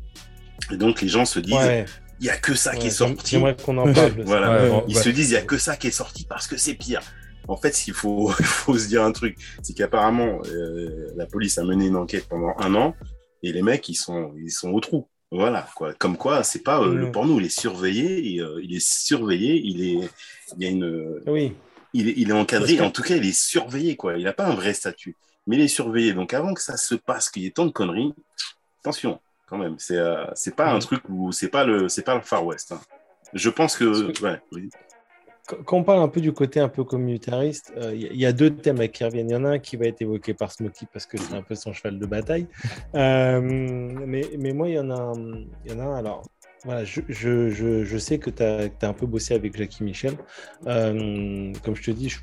et 0.71 0.77
donc 0.77 1.01
les 1.01 1.07
gens 1.07 1.25
se 1.25 1.39
disent, 1.39 1.85
il 2.19 2.25
y 2.25 2.29
a 2.29 2.37
que 2.37 2.53
ça 2.55 2.75
qui 2.75 2.83
ouais, 2.83 2.87
est 2.87 2.91
sorti. 2.91 3.31
J'aimerais 3.31 3.55
qu'on 3.55 3.77
en 3.77 3.91
parle. 3.93 4.15
de 4.15 4.21
ça. 4.21 4.25
Voilà. 4.27 4.49
Ouais, 4.51 4.61
Ouais, 4.63 4.69
bon, 4.69 4.83
Ils 4.87 4.95
se 4.97 5.09
disent, 5.09 5.29
il 5.31 5.33
y 5.33 5.37
a 5.37 5.41
que 5.41 5.57
ça 5.57 5.75
qui 5.77 5.87
est 5.87 5.91
sorti 5.91 6.25
parce 6.27 6.47
que 6.47 6.57
c'est 6.57 6.73
pire. 6.75 7.01
En 7.47 7.57
fait, 7.57 7.87
il 7.87 7.93
faut, 7.93 8.31
il 8.39 8.45
faut 8.45 8.77
se 8.77 8.87
dire 8.87 9.03
un 9.03 9.11
truc, 9.11 9.37
c'est 9.63 9.73
qu'apparemment, 9.73 10.39
euh, 10.47 11.07
la 11.15 11.25
police 11.25 11.57
a 11.57 11.63
mené 11.63 11.87
une 11.87 11.95
enquête 11.95 12.27
pendant 12.29 12.53
un 12.59 12.75
an 12.75 12.95
et 13.43 13.51
les 13.51 13.61
mecs, 13.61 13.87
ils 13.89 13.95
sont, 13.95 14.33
ils 14.37 14.51
sont 14.51 14.69
au 14.71 14.79
trou. 14.79 15.07
Voilà, 15.31 15.67
quoi. 15.75 15.93
Comme 15.93 16.17
quoi, 16.17 16.43
c'est 16.43 16.63
pas 16.63 16.81
euh, 16.81 16.89
Mm. 16.93 16.97
le 16.97 17.11
porno, 17.11 17.39
il 17.39 17.45
est 17.45 17.59
surveillé, 17.59 18.33
et, 18.35 18.41
euh, 18.41 18.59
il 18.63 18.75
est 18.75 18.85
surveillé, 18.85 19.61
il 19.63 19.81
est, 19.83 20.09
il 20.57 20.63
y 20.63 20.65
a 20.65 20.69
une, 20.69 21.21
Oui. 21.27 21.53
il 21.93 22.09
est, 22.09 22.13
il 22.17 22.29
est 22.31 22.33
encadré. 22.33 22.77
Que- 22.77 22.81
En 22.81 22.89
tout 22.91 23.03
cas, 23.03 23.15
il 23.15 23.25
est 23.25 23.37
surveillé, 23.39 23.95
quoi. 23.95 24.17
Il 24.17 24.23
n'a 24.23 24.33
pas 24.33 24.47
un 24.47 24.55
vrai 24.55 24.73
statut, 24.73 25.15
mais 25.45 25.55
il 25.57 25.61
est 25.61 25.67
surveillé. 25.67 26.13
Donc, 26.13 26.33
avant 26.33 26.53
que 26.55 26.61
ça 26.61 26.77
se 26.77 26.95
passe, 26.95 27.29
qu'il 27.29 27.43
y 27.43 27.45
ait 27.45 27.51
tant 27.51 27.67
de 27.67 27.71
conneries, 27.71 28.13
attention, 28.81 29.19
quand 29.49 29.57
même. 29.57 29.75
C'est, 29.79 29.97
euh, 29.97 30.25
c'est 30.35 30.55
pas 30.55 30.71
un 30.71 30.79
truc 30.79 31.01
où 31.09 31.31
c'est 31.31 31.49
pas 31.49 31.63
le, 31.63 31.89
c'est 31.89 32.03
pas 32.03 32.15
le 32.15 32.21
Far 32.21 32.45
West. 32.45 32.71
hein. 32.71 32.79
Je 33.33 33.49
pense 33.49 33.77
que, 33.77 34.07
Parce 34.07 34.19
ouais, 34.21 34.39
oui. 34.53 34.69
Quand 35.65 35.77
on 35.77 35.83
parle 35.83 36.01
un 36.01 36.07
peu 36.07 36.21
du 36.21 36.31
côté 36.31 36.59
un 36.59 36.69
peu 36.69 36.83
communautariste, 36.83 37.73
euh, 37.77 37.91
il 37.95 38.01
y, 38.01 38.05
a- 38.05 38.11
il 38.11 38.19
y 38.19 38.25
a 38.27 38.31
deux 38.31 38.51
thèmes 38.55 38.87
qui 38.87 39.03
reviennent. 39.03 39.29
Il 39.29 39.33
y 39.33 39.35
en 39.35 39.45
a 39.45 39.49
un 39.49 39.59
qui 39.59 39.77
va 39.77 39.87
être 39.87 39.99
évoqué 40.01 40.35
par 40.35 40.51
Smokey 40.51 40.85
parce 40.93 41.07
que 41.07 41.17
c'est 41.17 41.33
un 41.33 41.41
peu 41.41 41.55
son 41.55 41.73
cheval 41.73 41.97
de 41.97 42.05
bataille. 42.05 42.47
Euh, 42.95 43.41
mais, 43.41 44.29
mais 44.37 44.53
moi, 44.53 44.69
il 44.69 44.75
y 44.75 44.79
en 44.79 44.91
a 44.91 44.95
un. 44.95 45.45
Y 45.65 45.73
en 45.73 45.79
a 45.79 45.83
un 45.83 45.95
alors, 45.95 46.21
voilà, 46.65 46.83
je, 46.83 47.01
je, 47.07 47.49
je, 47.49 47.83
je 47.83 47.97
sais 47.97 48.19
que 48.19 48.29
tu 48.29 48.43
as, 48.43 48.69
un 48.87 48.93
peu 48.93 49.07
bossé 49.07 49.33
avec 49.33 49.57
Jackie 49.57 49.83
Michel. 49.83 50.13
Euh, 50.67 51.51
comme 51.63 51.75
je 51.75 51.83
te 51.83 51.91
dis, 51.91 52.09
je. 52.09 52.19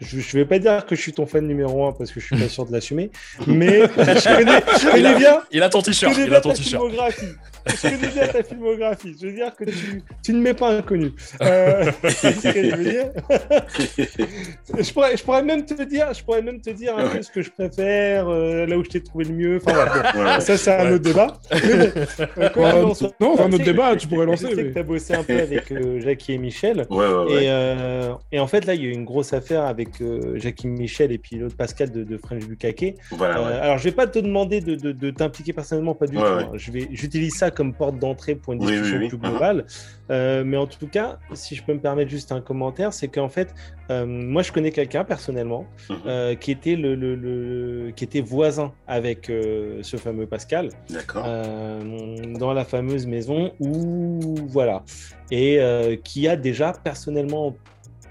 Je 0.00 0.16
ne 0.16 0.22
vais 0.42 0.44
pas 0.46 0.58
dire 0.58 0.86
que 0.86 0.94
je 0.96 1.00
suis 1.00 1.12
ton 1.12 1.26
fan 1.26 1.46
numéro 1.46 1.86
un 1.86 1.92
parce 1.92 2.10
que 2.10 2.20
je 2.20 2.26
suis 2.26 2.36
pas 2.36 2.48
sûr 2.48 2.64
de 2.66 2.72
l'assumer, 2.72 3.10
mais 3.46 3.80
je 3.96 4.36
connais, 4.36 4.60
je 4.80 4.90
connais 4.90 5.14
bien, 5.16 5.42
Il 5.50 5.62
a 5.62 5.68
ton 5.68 5.82
t-shirt, 5.82 6.14
il 6.16 6.34
a 6.34 6.40
ton 6.40 6.52
t-shirt. 6.52 6.82
filmographie. 6.82 7.26
Je 7.66 7.82
connais 7.82 8.08
bien 8.08 8.26
ta 8.28 8.42
filmographie. 8.42 9.14
Je 9.20 9.26
veux 9.26 9.32
dire 9.34 9.54
que 9.54 9.64
tu, 9.64 10.02
tu 10.24 10.32
ne 10.32 10.40
m'es 10.40 10.54
pas 10.54 10.70
inconnu. 10.76 11.12
Euh, 11.42 11.90
c'est 12.08 12.32
ce 12.32 12.48
que 12.52 12.70
je 12.70 12.76
veux 12.76 12.84
dire? 12.84 13.10
je, 14.78 14.92
pourrais, 14.92 15.16
je 15.16 15.22
pourrais 15.22 15.42
même 15.42 15.64
te 15.64 15.82
dire, 15.82 16.12
je 16.14 16.22
pourrais 16.22 16.42
même 16.42 16.60
te 16.60 16.70
dire 16.70 16.96
un 16.96 17.08
peu 17.08 17.22
ce 17.22 17.30
que 17.30 17.42
je 17.42 17.50
préfère, 17.50 18.28
euh, 18.28 18.66
là 18.66 18.76
où 18.78 18.84
je 18.84 18.90
t'ai 18.90 19.02
trouvé 19.02 19.24
le 19.24 19.34
mieux. 19.34 19.56
Enfin, 19.64 19.72
voilà, 20.14 20.34
Ouais. 20.36 20.40
ça, 20.40 20.56
c'est 20.56 20.72
un 20.72 20.86
Ouais. 20.86 20.92
autre 20.92 21.04
débat. 21.04 21.38
Mais 21.52 22.50
bon, 22.54 22.90
euh, 22.90 22.94
soit, 22.94 23.12
non, 23.20 23.34
c'est 23.36 23.42
un 23.42 23.52
autre 23.52 23.64
débat, 23.64 23.92
je- 23.94 23.98
tu 23.98 24.06
pourrais 24.08 24.24
je 24.26 24.30
lancer, 24.30 24.46
sais 24.48 24.54
mais- 24.54 24.64
que 24.64 24.72
tu 24.72 24.78
as 24.78 24.82
bossé 24.82 25.14
un 25.14 25.22
peu 25.22 25.38
avec 25.38 25.70
euh, 25.72 26.00
Jackie 26.00 26.32
et 26.34 26.38
Michel. 26.38 26.86
Ouais, 26.90 27.06
ouais, 27.06 27.24
ouais. 27.34 27.44
Et, 27.44 27.50
euh, 27.50 28.12
et 28.32 28.40
en 28.40 28.46
fait, 28.46 28.64
là, 28.66 28.74
il 28.74 28.82
y 28.82 28.86
a 28.86 28.88
eu 28.88 28.92
une 28.92 29.04
grosse 29.04 29.32
affaire 29.32 29.64
avec 29.64 29.89
euh, 30.00 30.38
Jackie 30.38 30.66
Michel 30.68 31.10
et 31.12 31.18
puis 31.18 31.36
l'autre 31.36 31.56
Pascal 31.56 31.90
de, 31.90 32.04
de 32.04 32.16
French 32.18 32.46
Bukake. 32.46 32.94
Voilà, 33.12 33.38
Euh, 33.38 33.48
ouais. 33.48 33.54
alors, 33.60 33.78
je 33.78 33.84
vais 33.84 33.92
pas 33.92 34.06
te 34.06 34.18
demander 34.18 34.60
de, 34.60 34.74
de- 34.74 34.92
de 34.92 35.10
t'impliquer 35.10 35.52
personnellement, 35.52 35.94
pas 35.94 36.06
du 36.06 36.16
Ouais, 36.16 36.22
tout. 36.22 36.28
hein. 36.28 36.50
Je 36.54 36.70
vais, 36.72 36.88
j'utilise 36.92 37.34
ça 37.34 37.50
comme 37.50 37.74
porte 37.74 37.98
d'entrée 37.98 38.34
pour 38.34 38.52
une 38.52 38.60
Oui, 38.60 38.66
oui, 38.66 38.72
discussion 38.72 38.98
oui. 38.98 39.08
plus 39.08 39.16
Mhm. 39.18 39.22
globale. 39.30 39.64
Euh, 40.10 40.42
mais 40.44 40.56
en 40.56 40.66
tout 40.66 40.86
cas, 40.88 41.18
si 41.34 41.54
je 41.54 41.62
peux 41.62 41.72
me 41.72 41.78
permettre 41.80 42.10
juste 42.10 42.32
un 42.32 42.40
commentaire, 42.40 42.92
c'est 42.92 43.08
qu'en 43.08 43.28
fait, 43.28 43.54
euh, 43.90 44.04
moi, 44.06 44.42
je 44.42 44.50
connais 44.52 44.70
quelqu'un 44.72 45.04
personnellement 45.04 45.66
euh, 46.06 46.34
qui 46.34 46.50
était 46.50 46.74
le, 46.76 46.94
le- 46.94 47.14
le- 47.14 47.90
qui 47.94 48.04
était 48.04 48.20
voisin 48.20 48.72
avec 48.88 49.30
euh, 49.30 49.78
ce 49.82 49.96
fameux 49.96 50.26
Pascal 50.26 50.70
D'accord. 50.88 51.24
euh, 51.26 51.80
dans 52.38 52.52
la 52.52 52.64
fameuse 52.64 53.06
maison 53.06 53.52
où 53.60 54.34
voilà 54.48 54.82
et 55.30 55.60
euh, 55.60 55.96
qui 56.02 56.26
a 56.28 56.36
déjà 56.36 56.72
personnellement 56.72 57.56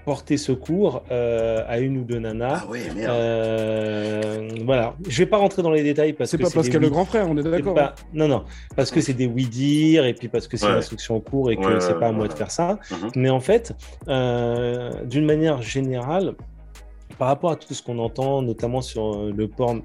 porté 0.04 0.36
secours 0.36 1.02
euh, 1.10 1.62
à 1.68 1.78
une 1.78 1.98
ou 1.98 2.04
deux 2.04 2.18
nanas. 2.18 2.62
Ah 2.64 2.70
ouais, 2.70 2.80
merde. 2.94 3.10
Euh, 3.12 4.48
voilà, 4.64 4.94
je 5.08 5.18
vais 5.18 5.26
pas 5.26 5.36
rentrer 5.36 5.62
dans 5.62 5.70
les 5.70 5.82
détails 5.82 6.12
parce 6.14 6.30
C'est 6.30 6.36
que 6.38 6.42
pas 6.42 6.48
c'est 6.48 6.54
parce 6.54 6.66
des 6.66 6.72
qu'elle 6.72 6.82
est 6.82 6.86
le 6.86 6.90
grand 6.90 7.04
frère, 7.04 7.26
on 7.28 7.36
est 7.36 7.42
d'accord. 7.42 7.74
pas- 7.74 7.94
Non, 8.14 8.26
non, 8.28 8.44
parce 8.76 8.90
que 8.90 9.00
c'est 9.00 9.12
des 9.14 9.26
oui 9.26 9.44
dire 9.46 10.04
et 10.06 10.14
puis 10.14 10.28
parce 10.28 10.48
que 10.48 10.56
c'est 10.56 10.66
Ouais. 10.66 10.72
une 10.72 10.78
instruction 10.78 11.16
en 11.16 11.20
cours 11.20 11.50
et 11.50 11.56
que 11.56 11.64
Ouais, 11.64 11.80
c'est 11.80 11.98
pas 11.98 12.08
à 12.08 12.12
moi 12.12 12.22
ouais. 12.24 12.28
de 12.28 12.34
faire 12.34 12.50
ça. 12.50 12.78
Mhm. 12.90 13.10
Mais 13.16 13.30
en 13.30 13.40
fait, 13.40 13.74
euh, 14.08 14.90
d'une 15.04 15.24
manière 15.26 15.62
générale, 15.62 16.34
par 17.18 17.28
rapport 17.28 17.50
à 17.50 17.56
tout 17.56 17.72
ce 17.74 17.82
qu'on 17.82 17.98
entend, 17.98 18.40
notamment 18.42 18.80
sur 18.80 19.24
le 19.30 19.48
porn 19.48 19.82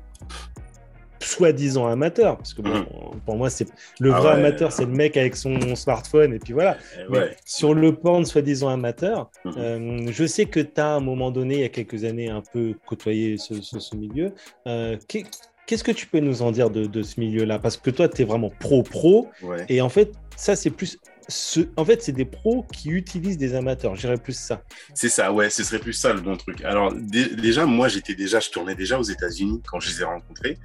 soi-disant 1.19 1.87
amateur, 1.87 2.37
parce 2.37 2.53
que 2.53 2.61
bon, 2.61 2.69
Mhm. 2.73 2.85
pour 3.25 3.35
moi, 3.37 3.49
c'est 3.49 3.67
le 3.99 4.13
Ah 4.13 4.19
vrai 4.19 4.29
ouais. 4.33 4.39
amateur, 4.39 4.71
c'est 4.71 4.85
le 4.85 4.91
mec 4.91 5.17
avec 5.17 5.35
son 5.35 5.75
smartphone 5.75 6.33
et 6.33 6.39
puis 6.39 6.53
voilà. 6.53 6.77
Eh 6.97 7.03
Mais 7.11 7.35
sur 7.45 7.73
le 7.73 7.93
porn 7.95 8.25
soi-disant 8.25 8.69
amateur, 8.69 9.29
Mhm. 9.45 9.53
euh, 9.57 10.07
je 10.11 10.25
sais 10.25 10.45
que 10.45 10.59
tu 10.59 10.79
as 10.81 10.93
à 10.93 10.95
un 10.95 10.99
moment 10.99 11.31
donné, 11.31 11.55
il 11.55 11.61
y 11.61 11.65
a 11.65 11.69
quelques 11.69 12.03
années, 12.03 12.29
un 12.29 12.41
peu 12.53 12.73
côtoyé 12.85 13.37
ce, 13.37 13.61
ce- 13.61 13.79
ce 13.79 13.95
milieu. 13.95 14.33
Euh, 14.67 14.97
qu'est- 15.07 15.25
Qu'est-ce 15.67 15.83
que 15.83 15.91
tu 15.91 16.05
peux 16.05 16.19
nous 16.19 16.43
en 16.43 16.51
dire 16.51 16.69
de, 16.69 16.85
de 16.85 17.01
ce 17.01 17.19
milieu-là? 17.19 17.57
Parce 17.57 17.75
que 17.77 17.89
toi, 17.89 18.07
tu 18.07 18.21
es 18.21 18.25
vraiment 18.25 18.51
pro-pro. 18.59 19.29
ouais. 19.41 19.65
Et 19.67 19.81
en 19.81 19.89
fait, 19.89 20.11
ça, 20.35 20.55
c'est 20.55 20.69
plus. 20.69 20.99
Ce... 21.27 21.61
En 21.75 21.83
fait, 21.85 22.01
c'est 22.03 22.11
des 22.11 22.25
pros 22.25 22.63
qui 22.71 22.89
utilisent 22.89 23.37
des 23.37 23.55
amateurs. 23.55 23.95
J'irais 23.95 24.17
plus 24.17 24.37
ça. 24.37 24.61
C'est 24.93 25.09
ça, 25.09 25.31
ouais, 25.33 25.49
ce 25.49 25.63
serait 25.63 25.79
plus 25.79 25.93
ça 25.93 26.13
le 26.13 26.21
bon 26.21 26.37
truc. 26.37 26.63
Alors 26.63 26.93
dé- 26.93 27.35
déjà, 27.35 27.65
moi 27.65 27.87
j'étais 27.87 28.13
déjà, 28.13 28.39
je 28.39 28.49
tournais 28.51 28.75
déjà 28.75 28.99
aux 28.99 29.03
États-Unis 29.03 29.61
quand 29.67 29.79
je 29.79 29.89
les 29.89 30.01
ai 30.01 30.03
rencontrés. 30.03 30.57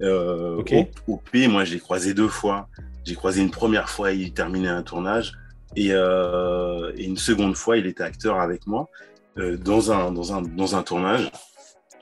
Euh, 0.00 0.56
Ok. 0.56 0.72
au, 1.06 1.12
au 1.12 1.16
P, 1.18 1.48
moi 1.48 1.64
j'ai 1.64 1.78
croisé 1.78 2.14
deux 2.14 2.28
fois. 2.28 2.68
J'ai 3.04 3.14
croisé 3.14 3.42
une 3.42 3.50
première 3.50 3.88
fois, 3.90 4.12
il 4.12 4.32
terminait 4.32 4.68
un 4.68 4.82
tournage, 4.82 5.34
et, 5.76 5.88
euh, 5.92 6.92
et 6.96 7.04
une 7.04 7.16
seconde 7.18 7.54
fois, 7.56 7.76
il 7.76 7.86
était 7.86 8.02
acteur 8.02 8.40
avec 8.40 8.66
moi 8.66 8.88
euh, 9.38 9.56
dans 9.58 9.92
un 9.92 10.10
dans 10.12 10.32
un 10.34 10.42
dans 10.42 10.76
un 10.76 10.82
tournage. 10.82 11.30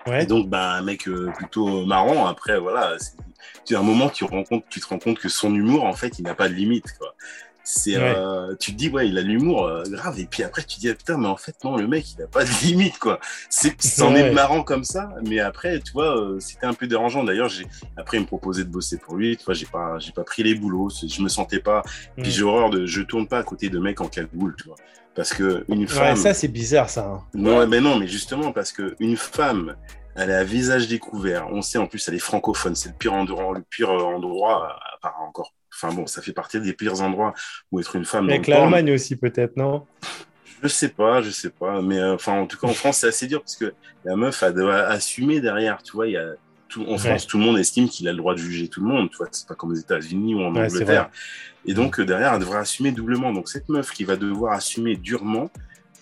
Ouais. 0.06 0.22
Et 0.22 0.26
donc, 0.26 0.48
bah, 0.48 0.72
un 0.74 0.82
mec 0.82 1.08
euh, 1.08 1.30
plutôt 1.36 1.84
marrant. 1.86 2.26
Après, 2.26 2.58
voilà, 2.60 2.96
c'est- 2.98 3.16
un 3.74 3.82
moment, 3.82 4.08
tu, 4.10 4.24
tu 4.70 4.80
te 4.80 4.86
rends 4.86 4.98
compte 4.98 5.18
que 5.18 5.28
son 5.30 5.54
humour, 5.54 5.84
en 5.84 5.94
fait, 5.94 6.18
il 6.18 6.22
n'a 6.24 6.34
pas 6.34 6.48
de 6.50 6.54
limite. 6.54 6.92
Quoi. 6.98 7.14
C'est, 7.66 7.96
Ouais. 7.96 8.14
euh, 8.16 8.54
tu 8.60 8.72
te 8.72 8.76
dis, 8.76 8.90
ouais, 8.90 9.08
il 9.08 9.16
a 9.16 9.22
l'humour 9.22 9.64
euh, 9.66 9.82
grave. 9.88 10.20
Et 10.20 10.26
puis 10.26 10.42
après, 10.42 10.62
tu 10.62 10.76
te 10.76 10.80
dis, 10.80 10.90
ah, 10.90 10.94
putain, 10.94 11.16
mais 11.16 11.28
en 11.28 11.36
fait, 11.38 11.56
non, 11.64 11.76
le 11.78 11.88
mec, 11.88 12.04
il 12.12 12.20
n'a 12.20 12.26
pas 12.26 12.44
de 12.44 12.50
limite. 12.62 12.98
quoi. 12.98 13.18
C'est, 13.48 13.80
c'en 13.82 14.12
Ouais. 14.12 14.20
est 14.20 14.32
marrant 14.32 14.62
comme 14.62 14.84
ça. 14.84 15.08
Mais 15.26 15.40
après, 15.40 15.80
tu 15.80 15.92
vois, 15.92 16.14
euh, 16.16 16.38
c'était 16.40 16.66
un 16.66 16.74
peu 16.74 16.86
dérangeant. 16.86 17.24
D'ailleurs, 17.24 17.48
j'ai, 17.48 17.66
après, 17.96 18.18
il 18.18 18.20
me 18.20 18.26
proposait 18.26 18.64
de 18.64 18.68
bosser 18.68 18.98
pour 18.98 19.16
lui. 19.16 19.36
Tu 19.38 19.44
vois, 19.44 19.54
j'ai 19.54 19.64
pas, 19.66 19.98
j'ai 19.98 20.12
pas 20.12 20.24
pris 20.24 20.42
les 20.42 20.54
boulots. 20.54 20.90
Je 20.90 21.22
me 21.22 21.28
sentais 21.28 21.58
pas. 21.60 21.82
Puis 22.16 22.26
Mm. 22.28 22.30
j'ai 22.34 22.42
horreur 22.42 22.68
de, 22.70 22.84
je 22.84 23.00
tourne 23.00 23.26
pas 23.26 23.38
à 23.38 23.42
côté 23.42 23.70
de 23.70 23.78
mecs 23.78 24.00
en 24.02 24.08
cagoule, 24.08 24.54
tu 24.58 24.64
vois. 24.68 24.76
Parce 25.14 25.32
que 25.32 25.64
une 25.68 25.80
Ouais, 25.82 25.86
femme. 25.86 26.16
ça, 26.16 26.34
c'est 26.34 26.48
bizarre, 26.48 26.90
ça. 26.90 27.06
hein. 27.06 27.22
Non, 27.32 27.66
mais 27.66 27.80
non, 27.80 27.96
mais 27.98 28.08
justement 28.08 28.52
parce 28.52 28.72
que 28.72 28.94
une 28.98 29.16
femme, 29.16 29.74
elle 30.16 30.28
est 30.30 30.34
à 30.34 30.44
visage 30.44 30.86
découvert. 30.88 31.46
On 31.50 31.62
sait 31.62 31.78
en 31.78 31.86
plus, 31.86 32.06
elle 32.08 32.14
est 32.14 32.18
francophone. 32.18 32.74
C'est 32.74 32.90
le 32.90 32.94
pire 32.96 33.14
endroit, 33.14 33.54
le 33.56 33.62
pire 33.62 33.90
endroit, 33.90 34.68
à 34.70 34.98
part 35.00 35.16
encore. 35.22 35.54
Enfin 35.74 35.92
bon, 35.92 36.06
ça 36.06 36.22
fait 36.22 36.32
partie 36.32 36.60
des 36.60 36.72
pires 36.72 37.00
endroits 37.02 37.34
où 37.72 37.80
être 37.80 37.96
une 37.96 38.04
femme. 38.04 38.28
Avec 38.28 38.46
l'Allemagne 38.46 38.92
aussi, 38.92 39.16
peut-être, 39.16 39.56
non? 39.56 39.86
Je 40.62 40.68
sais 40.68 40.88
pas, 40.88 41.20
je 41.20 41.30
sais 41.30 41.50
pas. 41.50 41.82
Mais 41.82 41.98
euh, 41.98 42.14
enfin, 42.14 42.40
en 42.40 42.46
tout 42.46 42.58
cas, 42.58 42.66
en 42.68 42.72
France, 42.72 42.98
c'est 42.98 43.08
assez 43.08 43.26
dur 43.26 43.40
parce 43.40 43.56
que 43.56 43.74
la 44.04 44.16
meuf, 44.16 44.42
elle 44.42 44.54
doit 44.54 44.76
assumer 44.86 45.40
derrière. 45.40 45.82
Tu 45.82 45.92
vois, 45.92 46.06
il 46.06 46.12
y 46.12 46.16
a 46.16 46.34
tout, 46.68 46.84
en 46.88 46.96
France, 46.96 47.26
tout 47.26 47.38
le 47.38 47.44
monde 47.44 47.58
estime 47.58 47.88
qu'il 47.88 48.08
a 48.08 48.12
le 48.12 48.18
droit 48.18 48.34
de 48.34 48.38
juger 48.38 48.68
tout 48.68 48.80
le 48.80 48.86
monde. 48.86 49.10
Tu 49.10 49.16
vois, 49.18 49.28
c'est 49.30 49.46
pas 49.46 49.54
comme 49.54 49.72
aux 49.72 49.76
États-Unis 49.76 50.34
ou 50.34 50.40
en 50.40 50.54
Ouais, 50.54 50.66
Angleterre. 50.66 51.10
Et 51.66 51.74
donc, 51.74 51.98
euh, 51.98 52.06
derrière, 52.06 52.32
elle 52.34 52.40
devrait 52.40 52.58
assumer 52.58 52.92
doublement. 52.92 53.32
Donc, 53.32 53.48
cette 53.48 53.68
meuf 53.68 53.90
qui 53.90 54.04
va 54.04 54.16
devoir 54.16 54.54
assumer 54.54 54.96
durement, 54.96 55.50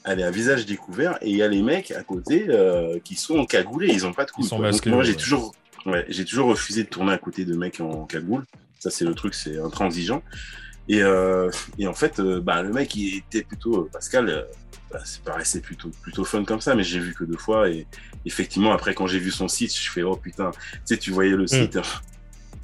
elle 0.04 0.20
est 0.20 0.24
à 0.24 0.30
visage 0.30 0.66
découvert. 0.66 1.18
Et 1.22 1.30
il 1.30 1.36
y 1.36 1.42
a 1.42 1.48
les 1.48 1.62
mecs 1.62 1.90
à 1.90 2.02
côté 2.02 2.46
euh, 2.48 2.98
qui 3.02 3.16
sont 3.16 3.38
encagoulés. 3.38 3.88
Ils 3.92 4.06
ont 4.06 4.12
pas 4.12 4.24
de 4.24 4.30
couilles. 4.30 4.48
Moi, 4.52 4.70
ouais. 4.70 5.04
j'ai 5.04 5.16
toujours, 5.16 5.54
ouais, 5.86 6.04
j'ai 6.08 6.24
toujours 6.24 6.48
refusé 6.48 6.84
de 6.84 6.88
tourner 6.88 7.12
à 7.12 7.18
côté 7.18 7.44
de 7.44 7.54
mecs 7.56 7.80
en 7.80 8.06
cagoule. 8.06 8.44
Ça, 8.82 8.90
c'est 8.90 9.04
le 9.04 9.14
truc, 9.14 9.32
c'est 9.34 9.58
intransigeant. 9.60 10.24
Et, 10.88 11.04
euh, 11.04 11.48
et 11.78 11.86
en 11.86 11.94
fait, 11.94 12.18
euh, 12.18 12.40
bah, 12.40 12.62
le 12.62 12.72
mec, 12.72 12.96
il 12.96 13.18
était 13.18 13.44
plutôt, 13.44 13.88
Pascal, 13.92 14.28
euh, 14.28 14.42
bah, 14.90 15.00
ça 15.04 15.20
paraissait 15.24 15.60
plutôt, 15.60 15.90
plutôt 16.02 16.24
fun 16.24 16.44
comme 16.44 16.60
ça, 16.60 16.74
mais 16.74 16.82
j'ai 16.82 16.98
vu 16.98 17.14
que 17.14 17.22
deux 17.22 17.36
fois. 17.36 17.68
Et 17.68 17.86
effectivement, 18.24 18.72
après, 18.72 18.92
quand 18.92 19.06
j'ai 19.06 19.20
vu 19.20 19.30
son 19.30 19.46
site, 19.46 19.72
je 19.72 19.88
fais, 19.88 20.02
oh 20.02 20.16
putain, 20.16 20.50
tu 20.50 20.58
sais, 20.84 20.96
tu 20.96 21.12
voyais 21.12 21.30
le 21.30 21.46
site. 21.46 21.76
hein. 21.76 21.82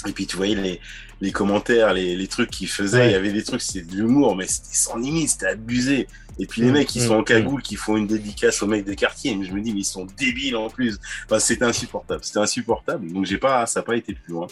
Et 0.09 0.13
puis 0.13 0.27
tu 0.27 0.37
voyais 0.37 0.57
les, 0.57 0.81
les 1.21 1.31
commentaires, 1.31 1.95
les, 1.95 2.17
les 2.17 2.27
trucs 2.27 2.51
qu'il 2.51 2.69
faisait. 2.69 2.99
Ouais. 2.99 3.09
Il 3.11 3.13
y 3.13 3.15
avait 3.15 3.33
des 3.33 3.45
trucs, 3.45 3.63
c'était 3.63 3.87
de 3.87 3.95
l'humour, 3.95 4.35
mais 4.35 4.49
c'était 4.49 4.75
sans 4.75 4.97
limite, 4.97 5.29
c'était 5.29 5.47
abusé. 5.47 6.09
Et 6.39 6.47
puis 6.47 6.63
les 6.63 6.69
Mm, 6.71 6.73
mecs 6.73 6.89
qui 6.89 7.01
mm, 7.01 7.07
sont 7.07 7.15
en 7.15 7.21
mm. 7.21 7.25
cagoule, 7.25 7.63
qui 7.63 7.77
font 7.77 7.97
une 7.97 8.07
dédicace 8.07 8.63
aux 8.63 8.67
mecs 8.67 8.85
des 8.85 8.97
quartiers, 8.97 9.35
mais 9.35 9.45
je 9.45 9.53
me 9.53 9.61
dis, 9.61 9.73
mais 9.73 9.81
ils 9.81 9.85
sont 9.85 10.07
débiles 10.17 10.57
en 10.57 10.69
plus. 10.71 10.99
Enfin, 11.27 11.39
c'était 11.39 11.65
insupportable. 11.65 12.21
C'était 12.23 12.39
insupportable. 12.39 13.11
Donc 13.13 13.25
j'ai 13.27 13.39
pas, 13.39 13.67
ça 13.67 13.81
n'a 13.81 13.85
pas 13.85 13.97
été 13.97 14.15
plus 14.15 14.33
loin. 14.33 14.47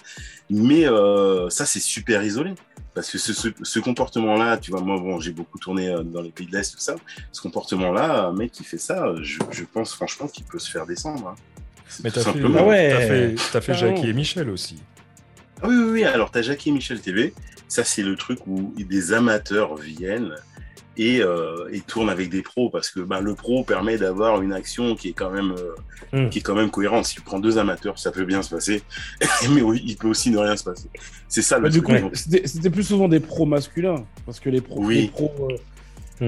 Mais 0.50 0.86
euh, 0.88 1.48
ça, 1.50 1.64
c'est 1.66 1.80
super 1.80 2.22
isolé. 2.22 2.54
Parce 2.94 3.10
que 3.10 3.18
ce, 3.18 3.32
ce, 3.34 3.48
ce 3.62 3.78
comportement-là, 3.78 4.56
tu 4.56 4.70
vois, 4.70 4.80
moi, 4.80 4.98
bon, 4.98 5.20
j'ai 5.20 5.30
beaucoup 5.32 5.58
tourné 5.58 5.88
euh, 5.90 6.02
dans 6.02 6.22
les 6.22 6.30
pays 6.30 6.46
de 6.46 6.52
l'Est, 6.56 6.72
tout 6.72 6.80
ça. 6.80 6.96
Ce 7.30 7.40
comportement-là, 7.42 8.26
un 8.28 8.32
mec 8.32 8.52
qui 8.52 8.64
fait 8.64 8.78
ça, 8.78 9.14
je, 9.20 9.38
je 9.50 9.64
pense 9.64 9.94
franchement 9.94 10.28
qu'il 10.28 10.44
peut 10.44 10.58
se 10.58 10.70
faire 10.70 10.86
descendre. 10.86 11.28
hein. 11.28 11.34
Mais 12.02 12.10
t'as 12.10 12.22
fait. 12.22 12.40
Ah 12.58 12.64
ouais. 12.64 13.34
t'as 13.52 13.60
fait, 13.60 13.70
t'as. 13.70 13.72
Jackie 13.74 14.08
et 14.08 14.12
Michel 14.12 14.50
aussi. 14.50 14.76
Ah 15.62 15.68
oui, 15.68 15.76
oui, 15.76 15.90
oui. 15.92 16.04
Alors, 16.04 16.30
tu 16.32 16.38
as 16.38 16.42
Jackie 16.42 16.70
et 16.70 16.72
Michel 16.72 17.00
TV. 17.00 17.32
Ça, 17.68 17.84
c'est 17.84 18.02
le 18.02 18.16
truc 18.16 18.46
où 18.46 18.72
des 18.78 19.12
amateurs 19.12 19.76
viennent 19.76 20.34
et, 20.98 21.20
euh, 21.20 21.68
et 21.72 21.80
tournent 21.80 22.08
avec 22.10 22.28
des 22.30 22.42
pros 22.42 22.70
parce 22.70 22.90
que 22.90 23.00
bah, 23.00 23.20
le 23.20 23.34
pro 23.34 23.64
permet 23.64 23.98
d'avoir 23.98 24.40
une 24.42 24.52
action 24.52 24.94
qui 24.96 25.08
est 25.10 25.12
quand 25.12 25.30
même 25.30 25.52
euh, 25.52 25.74
Mm. 26.12 26.28
qui 26.28 26.38
est 26.38 26.42
quand 26.42 26.54
même 26.54 26.70
cohérente. 26.70 27.04
Si 27.06 27.16
tu 27.16 27.20
prends 27.22 27.40
deux 27.40 27.58
amateurs, 27.58 27.98
ça 27.98 28.12
peut 28.12 28.24
bien 28.24 28.40
se 28.42 28.50
passer, 28.54 28.82
mais 29.50 29.62
oui, 29.62 29.82
il 29.84 29.96
peut 29.96 30.06
aussi 30.08 30.30
ne 30.30 30.38
rien 30.38 30.56
se 30.56 30.62
passer. 30.62 30.88
C'est 31.26 31.42
ça 31.42 31.56
le 31.56 31.64
Bah, 31.64 31.68
du 31.70 31.82
truc. 31.82 32.00
coup, 32.00 32.10
c'était 32.14 32.70
plus 32.70 32.84
souvent 32.84 33.08
des 33.08 33.18
pros 33.18 33.44
masculins. 33.46 34.04
Parce 34.24 34.38
que 34.38 34.48
les 34.48 34.60
pros, 34.60 34.80
Oui. 34.84 34.94
les, 35.02 35.08
pros, 35.08 35.32
euh, 35.50 35.56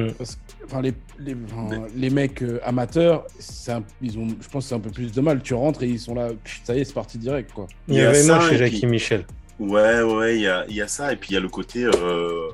Mm. 0.08 0.12
parce 0.12 0.38
enfin, 0.66 0.82
les, 0.82 0.92
les, 1.20 1.36
enfin, 1.46 1.86
les 1.94 2.10
mecs 2.10 2.42
euh, 2.42 2.58
amateurs, 2.64 3.24
un- 3.68 3.82
ils 4.02 4.18
ont, 4.18 4.26
je 4.40 4.48
pense 4.48 4.64
que 4.64 4.68
c'est 4.70 4.74
un 4.74 4.80
peu 4.80 4.90
plus 4.90 5.12
de 5.12 5.20
mal. 5.20 5.40
Tu 5.42 5.54
rentres 5.54 5.82
et 5.84 5.88
ils 5.88 6.00
sont 6.00 6.14
là, 6.14 6.30
ça 6.64 6.74
y 6.74 6.80
est, 6.80 6.84
c'est 6.84 6.92
parti 6.92 7.16
direct. 7.18 7.52
Quoi. 7.52 7.68
Il 7.86 7.94
y 7.94 7.96
Il 7.98 8.00
y 8.00 8.04
a 8.04 8.08
avait 8.10 8.22
ça, 8.22 8.40
chez 8.50 8.56
Jackie 8.58 8.80
puis- 8.80 8.86
Michel. 8.88 9.24
Ouais, 9.60 10.02
ouais, 10.02 10.36
il 10.36 10.42
y 10.42 10.46
a, 10.48 10.66
y 10.68 10.80
a 10.82 10.88
ça. 10.88 11.12
Et 11.12 11.16
puis 11.16 11.30
il 11.30 11.34
y 11.34 11.36
a 11.36 11.40
le 11.40 11.48
côté, 11.48 11.84
euh, 11.84 12.48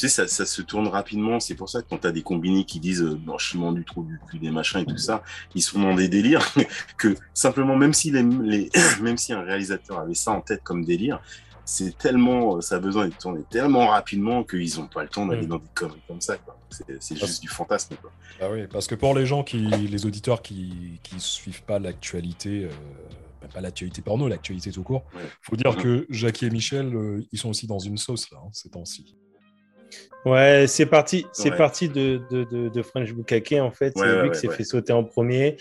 sais, 0.00 0.08
ça, 0.08 0.26
ça 0.26 0.44
se 0.46 0.62
tourne 0.62 0.88
rapidement. 0.88 1.40
C'est 1.40 1.54
pour 1.54 1.68
ça 1.68 1.82
que 1.82 1.88
quand 1.88 1.98
tu 1.98 2.06
as 2.06 2.12
des 2.12 2.22
combinés 2.22 2.64
qui 2.64 2.80
disent 2.80 3.02
euh, 3.02 3.14
blanchiment 3.14 3.72
du 3.72 3.84
trou 3.84 4.02
du 4.04 4.18
cul, 4.28 4.38
des 4.38 4.50
machins 4.50 4.80
et 4.80 4.86
tout 4.86 4.96
ça, 4.98 5.22
ils 5.54 5.62
sont 5.62 5.80
dans 5.80 5.94
des 5.94 6.08
délires 6.08 6.44
que 6.98 7.14
simplement, 7.34 7.76
même 7.76 7.92
si, 7.92 8.10
les, 8.10 8.22
les, 8.22 8.70
même 9.02 9.16
si 9.16 9.32
un 9.32 9.42
réalisateur 9.42 9.98
avait 10.00 10.14
ça 10.14 10.32
en 10.32 10.40
tête 10.40 10.62
comme 10.62 10.84
délire, 10.84 11.20
c'est 11.64 11.96
tellement, 11.96 12.56
euh, 12.56 12.60
ça 12.60 12.76
a 12.76 12.78
besoin 12.80 13.04
d'être 13.06 13.18
tourné 13.18 13.42
tellement 13.48 13.86
rapidement 13.88 14.42
qu'ils 14.42 14.76
n'ont 14.78 14.88
pas 14.88 15.02
le 15.04 15.08
temps 15.08 15.26
d'aller 15.26 15.46
Mm. 15.46 15.50
dans 15.50 15.58
des 15.58 15.68
conneries 15.74 16.02
comme 16.08 16.20
ça. 16.20 16.36
C'est 17.00 17.16
juste 17.16 17.42
du 17.42 17.48
fantasme. 17.48 17.96
Quoi. 18.00 18.10
Ah 18.40 18.48
oui, 18.50 18.66
parce 18.70 18.86
que 18.86 18.94
pour 18.94 19.14
les 19.14 19.26
gens 19.26 19.42
qui, 19.44 19.58
les 19.58 20.06
auditeurs 20.06 20.40
qui 20.42 21.00
qui 21.02 21.18
suivent 21.18 21.62
pas 21.64 21.78
l'actualité, 21.80 22.64
euh, 22.64 22.68
bah, 23.40 23.48
pas 23.52 23.60
l'actualité 23.60 24.02
porno, 24.02 24.28
l'actualité 24.28 24.70
tout 24.70 24.82
court, 24.84 25.04
Ouais. 25.14 25.22
faut 25.42 25.56
dire 25.56 25.76
que 25.76 26.06
Jackie 26.10 26.46
et 26.46 26.50
Michel, 26.50 26.94
euh, 26.94 27.24
ils 27.32 27.38
sont 27.38 27.50
aussi 27.50 27.66
dans 27.66 27.78
une 27.80 27.98
sauce 27.98 28.30
là, 28.30 28.38
hein, 28.44 28.48
ces 28.52 28.70
temps-ci. 28.70 29.16
Ouais, 30.26 30.66
c'est 30.68 30.86
parti, 30.86 31.26
c'est 31.32 31.50
Ouais. 31.50 31.56
parti 31.56 31.88
de, 31.88 32.20
de, 32.30 32.44
de, 32.44 32.68
de 32.68 32.82
French 32.82 33.12
Bukake 33.12 33.52
en 33.60 33.70
fait. 33.70 33.94
Ouais, 33.96 34.06
c'est 34.06 34.16
ouais, 34.16 34.22
lui 34.24 34.30
qui 34.30 34.38
s'est 34.38 34.48
ouais. 34.48 34.54
fait 34.54 34.64
sauter 34.64 34.92
en 34.92 35.04
premier. 35.04 35.56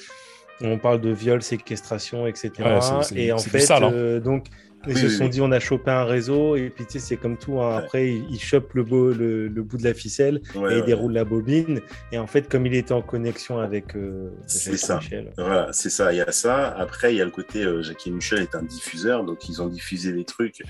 On 0.62 0.78
parle 0.78 1.00
de 1.00 1.12
viol, 1.12 1.42
séquestration, 1.42 2.28
etc. 2.28 2.52
Ouais, 2.60 2.82
c'est- 2.82 3.04
c'est- 3.04 3.16
et 3.16 3.32
en 3.32 3.38
fait, 3.38 3.60
sale, 3.62 3.84
hein. 3.86 3.92
euh, 3.94 4.20
donc 4.20 4.48
ils 4.88 4.94
Oui, 4.94 5.00
se 5.00 5.06
oui, 5.06 5.12
sont 5.14 5.24
oui. 5.26 5.30
dit 5.30 5.42
on 5.42 5.52
a 5.54 5.60
chopé 5.62 5.92
un 5.92 6.04
réseau 6.04 6.58
et 6.58 6.70
puis 6.70 6.86
tu 6.86 6.94
sais 6.94 7.00
c'est 7.00 7.16
comme 7.16 7.38
tout. 7.38 7.62
hein, 7.62 7.78
Ouais. 7.78 7.84
Après 7.86 8.10
ils, 8.12 8.26
ils 8.30 8.40
chopent 8.42 8.74
le, 8.74 8.84
beau, 8.84 9.12
le, 9.14 9.48
le 9.48 9.64
bout 9.64 9.78
de 9.78 9.84
la 9.86 9.94
ficelle 9.94 10.42
Ouais, 10.56 10.72
et 10.74 10.76
ils 10.76 10.80
ouais. 10.82 10.86
déroulent 10.86 11.14
la 11.14 11.24
bobine. 11.24 11.80
Et 12.12 12.18
en 12.18 12.28
fait, 12.28 12.50
comme 12.50 12.66
il 12.66 12.76
était 12.76 12.92
en 12.94 13.02
connexion 13.02 13.60
avec 13.60 13.96
euh, 13.96 14.30
C'est 14.48 14.72
Jackie 14.72 14.86
ça. 14.86 14.98
Michel. 14.98 15.32
Voilà, 15.38 15.70
c'est 15.72 15.90
ça, 15.90 16.12
il 16.12 16.18
y 16.18 16.22
a 16.22 16.32
ça. 16.34 16.68
Après, 16.78 17.14
il 17.14 17.18
y 17.18 17.22
a 17.22 17.26
le 17.26 17.32
côté, 17.32 17.64
euh, 17.64 17.82
Jackie 17.82 18.10
et 18.10 18.12
Michel 18.12 18.40
est 18.42 18.56
un 18.56 18.64
diffuseur, 18.64 19.24
donc 19.24 19.48
ils 19.48 19.62
ont 19.62 19.68
diffusé 19.68 20.12
les 20.12 20.26
trucs. 20.26 20.62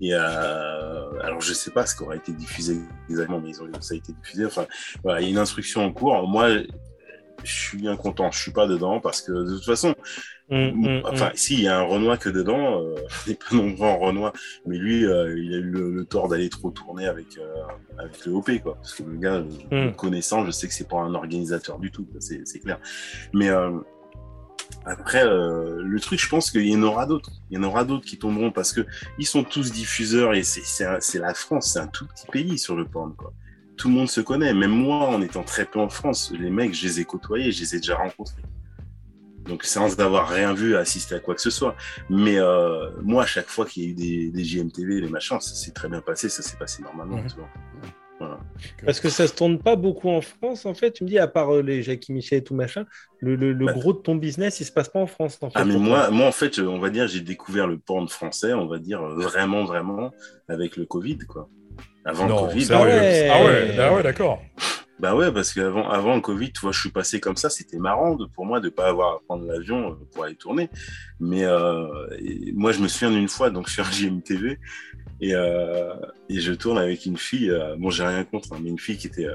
Et 0.00 0.14
euh, 0.14 1.20
alors, 1.20 1.40
je 1.40 1.52
sais 1.52 1.70
pas 1.70 1.86
ce 1.86 1.94
qui 1.96 2.02
aurait 2.02 2.16
été 2.16 2.32
diffusé 2.32 2.76
exactement, 3.08 3.40
mais 3.40 3.50
ils 3.50 3.62
ont, 3.62 3.68
ça 3.80 3.94
a 3.94 3.96
été 3.96 4.12
diffusé. 4.12 4.46
Enfin, 4.46 4.66
voilà, 5.02 5.20
il 5.20 5.24
y 5.24 5.26
a 5.28 5.30
une 5.30 5.38
instruction 5.38 5.84
en 5.84 5.92
cours. 5.92 6.26
Moi, 6.26 6.48
je 7.44 7.52
suis 7.52 7.78
bien 7.78 7.96
content, 7.96 8.30
je 8.30 8.40
suis 8.40 8.52
pas 8.52 8.66
dedans 8.66 9.00
parce 9.00 9.20
que 9.22 9.32
de 9.32 9.54
toute 9.56 9.64
façon, 9.64 9.94
Hum, 10.50 10.84
hum, 10.84 11.02
enfin, 11.06 11.28
hum. 11.28 11.32
si, 11.34 11.54
il 11.54 11.60
y 11.62 11.68
a 11.68 11.78
un 11.78 11.82
Renoir 11.82 12.18
que 12.18 12.28
dedans, 12.28 12.82
euh, 12.82 12.94
on 13.26 13.30
n'est 13.30 13.36
pas 13.36 13.56
nombreux 13.56 13.86
en 13.86 13.98
Renoir, 13.98 14.32
mais 14.66 14.76
lui, 14.76 15.06
euh, 15.06 15.34
il 15.38 15.54
a 15.54 15.56
eu 15.56 15.62
le, 15.62 15.90
le 15.90 16.04
tort 16.04 16.28
d'aller 16.28 16.50
trop 16.50 16.70
tourner 16.70 17.06
avec, 17.06 17.38
euh, 17.38 17.54
avec 17.98 18.26
le 18.26 18.32
OP, 18.32 18.50
quoi. 18.62 18.74
Parce 18.74 18.94
que 18.94 19.02
le 19.02 19.16
gars, 19.16 19.42
euh, 19.72 19.88
Mm. 19.88 19.94
connaissant, 19.94 20.44
je 20.44 20.50
sais 20.50 20.68
que 20.68 20.74
c'est 20.74 20.88
pas 20.88 20.98
un 20.98 21.14
organisateur 21.14 21.78
du 21.78 21.90
tout, 21.90 22.06
c'est 22.18 22.42
c'est 22.46 22.58
clair. 22.58 22.78
Mais 23.32 23.48
euh, 23.48 23.70
après, 24.84 25.24
euh, 25.24 25.80
le 25.82 26.00
truc, 26.00 26.20
je 26.20 26.28
pense 26.28 26.50
qu'il 26.50 26.66
y 26.66 26.74
en 26.76 26.82
aura 26.82 27.06
d'autres. 27.06 27.30
Il 27.50 27.56
y 27.56 27.60
en 27.60 27.62
aura 27.62 27.84
d'autres 27.84 28.04
qui 28.04 28.18
tomberont 28.18 28.50
parce 28.50 28.72
que 28.72 28.84
ils 29.18 29.26
sont 29.26 29.44
tous 29.44 29.70
diffuseurs 29.72 30.34
et 30.34 30.42
c'est- 30.42 31.18
la 31.18 31.34
France, 31.34 31.72
c'est 31.72 31.78
un 31.78 31.86
tout 31.86 32.06
petit 32.06 32.26
pays 32.26 32.58
sur 32.58 32.76
le 32.76 32.84
porn, 32.84 33.14
quoi. 33.14 33.32
Tout 33.76 33.88
le 33.88 33.94
monde 33.94 34.08
se 34.10 34.20
connaît. 34.20 34.52
Même 34.54 34.70
moi, 34.70 35.08
en 35.08 35.22
étant 35.22 35.42
très 35.44 35.64
peu 35.64 35.78
en 35.80 35.88
France, 35.88 36.32
les 36.38 36.50
mecs, 36.50 36.74
je 36.74 36.84
les 36.84 37.00
ai 37.00 37.04
côtoyés, 37.04 37.52
je 37.52 37.60
les 37.60 37.74
ai 37.76 37.78
déjà 37.78 37.96
rencontrés. 37.96 38.42
Donc, 39.46 39.64
sans 39.64 39.98
avoir 40.00 40.28
rien 40.28 40.54
vu, 40.54 40.76
assister 40.76 41.16
à 41.16 41.20
quoi 41.20 41.34
que 41.34 41.40
ce 41.40 41.50
soit. 41.50 41.74
Mais 42.08 42.38
euh, 42.38 42.90
moi, 43.02 43.24
à 43.24 43.26
chaque 43.26 43.48
fois 43.48 43.64
qu'il 43.66 43.82
y 43.82 43.86
a 43.86 43.88
eu 43.90 43.94
des, 43.94 44.30
des 44.30 44.44
JMTV, 44.44 45.00
les 45.00 45.08
machins, 45.08 45.40
ça 45.40 45.54
s'est 45.54 45.72
très 45.72 45.88
bien 45.88 46.00
passé, 46.00 46.28
ça 46.28 46.42
s'est 46.42 46.56
passé 46.56 46.82
normalement. 46.82 47.16
Tu 47.28 47.36
vois. 47.36 47.48
Voilà. 48.22 48.38
Parce 48.84 49.00
que 49.00 49.08
ça 49.08 49.26
se 49.26 49.34
tourne 49.34 49.58
pas 49.58 49.74
beaucoup 49.74 50.08
en 50.08 50.20
France, 50.20 50.64
en 50.64 50.74
fait. 50.74 50.92
Tu 50.92 51.02
me 51.04 51.08
dis, 51.08 51.18
à 51.18 51.26
part 51.26 51.52
euh, 51.52 51.62
les 51.62 51.82
Jackie 51.82 52.12
Michel 52.12 52.38
et 52.38 52.44
tout 52.44 52.54
machin, 52.54 52.84
le, 53.18 53.34
le, 53.34 53.52
le 53.52 53.66
Bah. 53.66 53.72
gros 53.72 53.92
de 53.92 53.98
ton 53.98 54.14
business, 54.14 54.60
il 54.60 54.64
se 54.64 54.70
passe 54.72 54.88
pas 54.88 55.00
en 55.00 55.06
France, 55.08 55.38
en 55.42 55.50
fait. 55.50 55.58
Ah 55.58 55.64
mais 55.64 55.76
moi, 55.76 56.08
en 56.10 56.32
fait, 56.32 56.58
on 56.60 56.78
va 56.78 56.90
dire, 56.90 57.08
j'ai 57.08 57.20
découvert 57.20 57.66
le 57.66 57.78
porn 57.78 58.08
français, 58.08 58.52
on 58.52 58.66
va 58.66 58.78
dire 58.78 59.02
vraiment, 59.02 59.64
vraiment 59.64 60.12
avec 60.48 60.76
le 60.76 60.84
Covid, 60.86 61.18
quoi. 61.28 61.48
Avant 62.04 62.26
le 62.26 62.34
Covid. 62.34 62.68
Ah 62.70 62.82
ouais. 62.82 63.28
Ah 63.32 63.44
ouais, 63.44 63.76
ah 63.78 63.94
ouais, 63.94 64.02
d'accord. 64.02 64.40
Bah 65.02 65.16
ouais, 65.16 65.32
parce 65.32 65.52
qu'avant 65.52 65.90
avant 65.90 66.14
le 66.14 66.20
Covid, 66.20 66.52
tu 66.52 66.60
vois, 66.60 66.70
je 66.70 66.78
suis 66.78 66.90
passé 66.90 67.18
comme 67.18 67.36
ça, 67.36 67.50
c'était 67.50 67.76
marrant 67.78 68.16
pour 68.34 68.46
moi 68.46 68.60
de 68.60 68.68
pas 68.68 68.86
avoir 68.88 69.16
à 69.16 69.18
prendre 69.26 69.44
l'avion 69.46 69.90
euh, 69.90 69.94
pour 70.14 70.22
aller 70.22 70.36
tourner. 70.36 70.70
Mais 71.18 71.44
euh, 71.44 71.88
moi, 72.54 72.70
je 72.70 72.80
me 72.80 72.86
souviens 72.86 73.10
d'une 73.10 73.26
fois, 73.28 73.50
donc 73.50 73.68
sur 73.76 73.84
JMTV, 73.84 74.60
et, 75.20 75.34
euh, 75.34 75.92
et 76.28 76.38
je 76.38 76.52
tourne 76.52 76.78
avec 76.78 77.04
une 77.04 77.16
fille, 77.16 77.50
euh, 77.50 77.74
bon, 77.76 77.90
j'ai 77.90 78.04
rien 78.04 78.22
contre, 78.22 78.52
hein, 78.52 78.58
mais 78.62 78.70
une 78.70 78.78
fille 78.78 78.96
qui 78.96 79.08
était, 79.08 79.26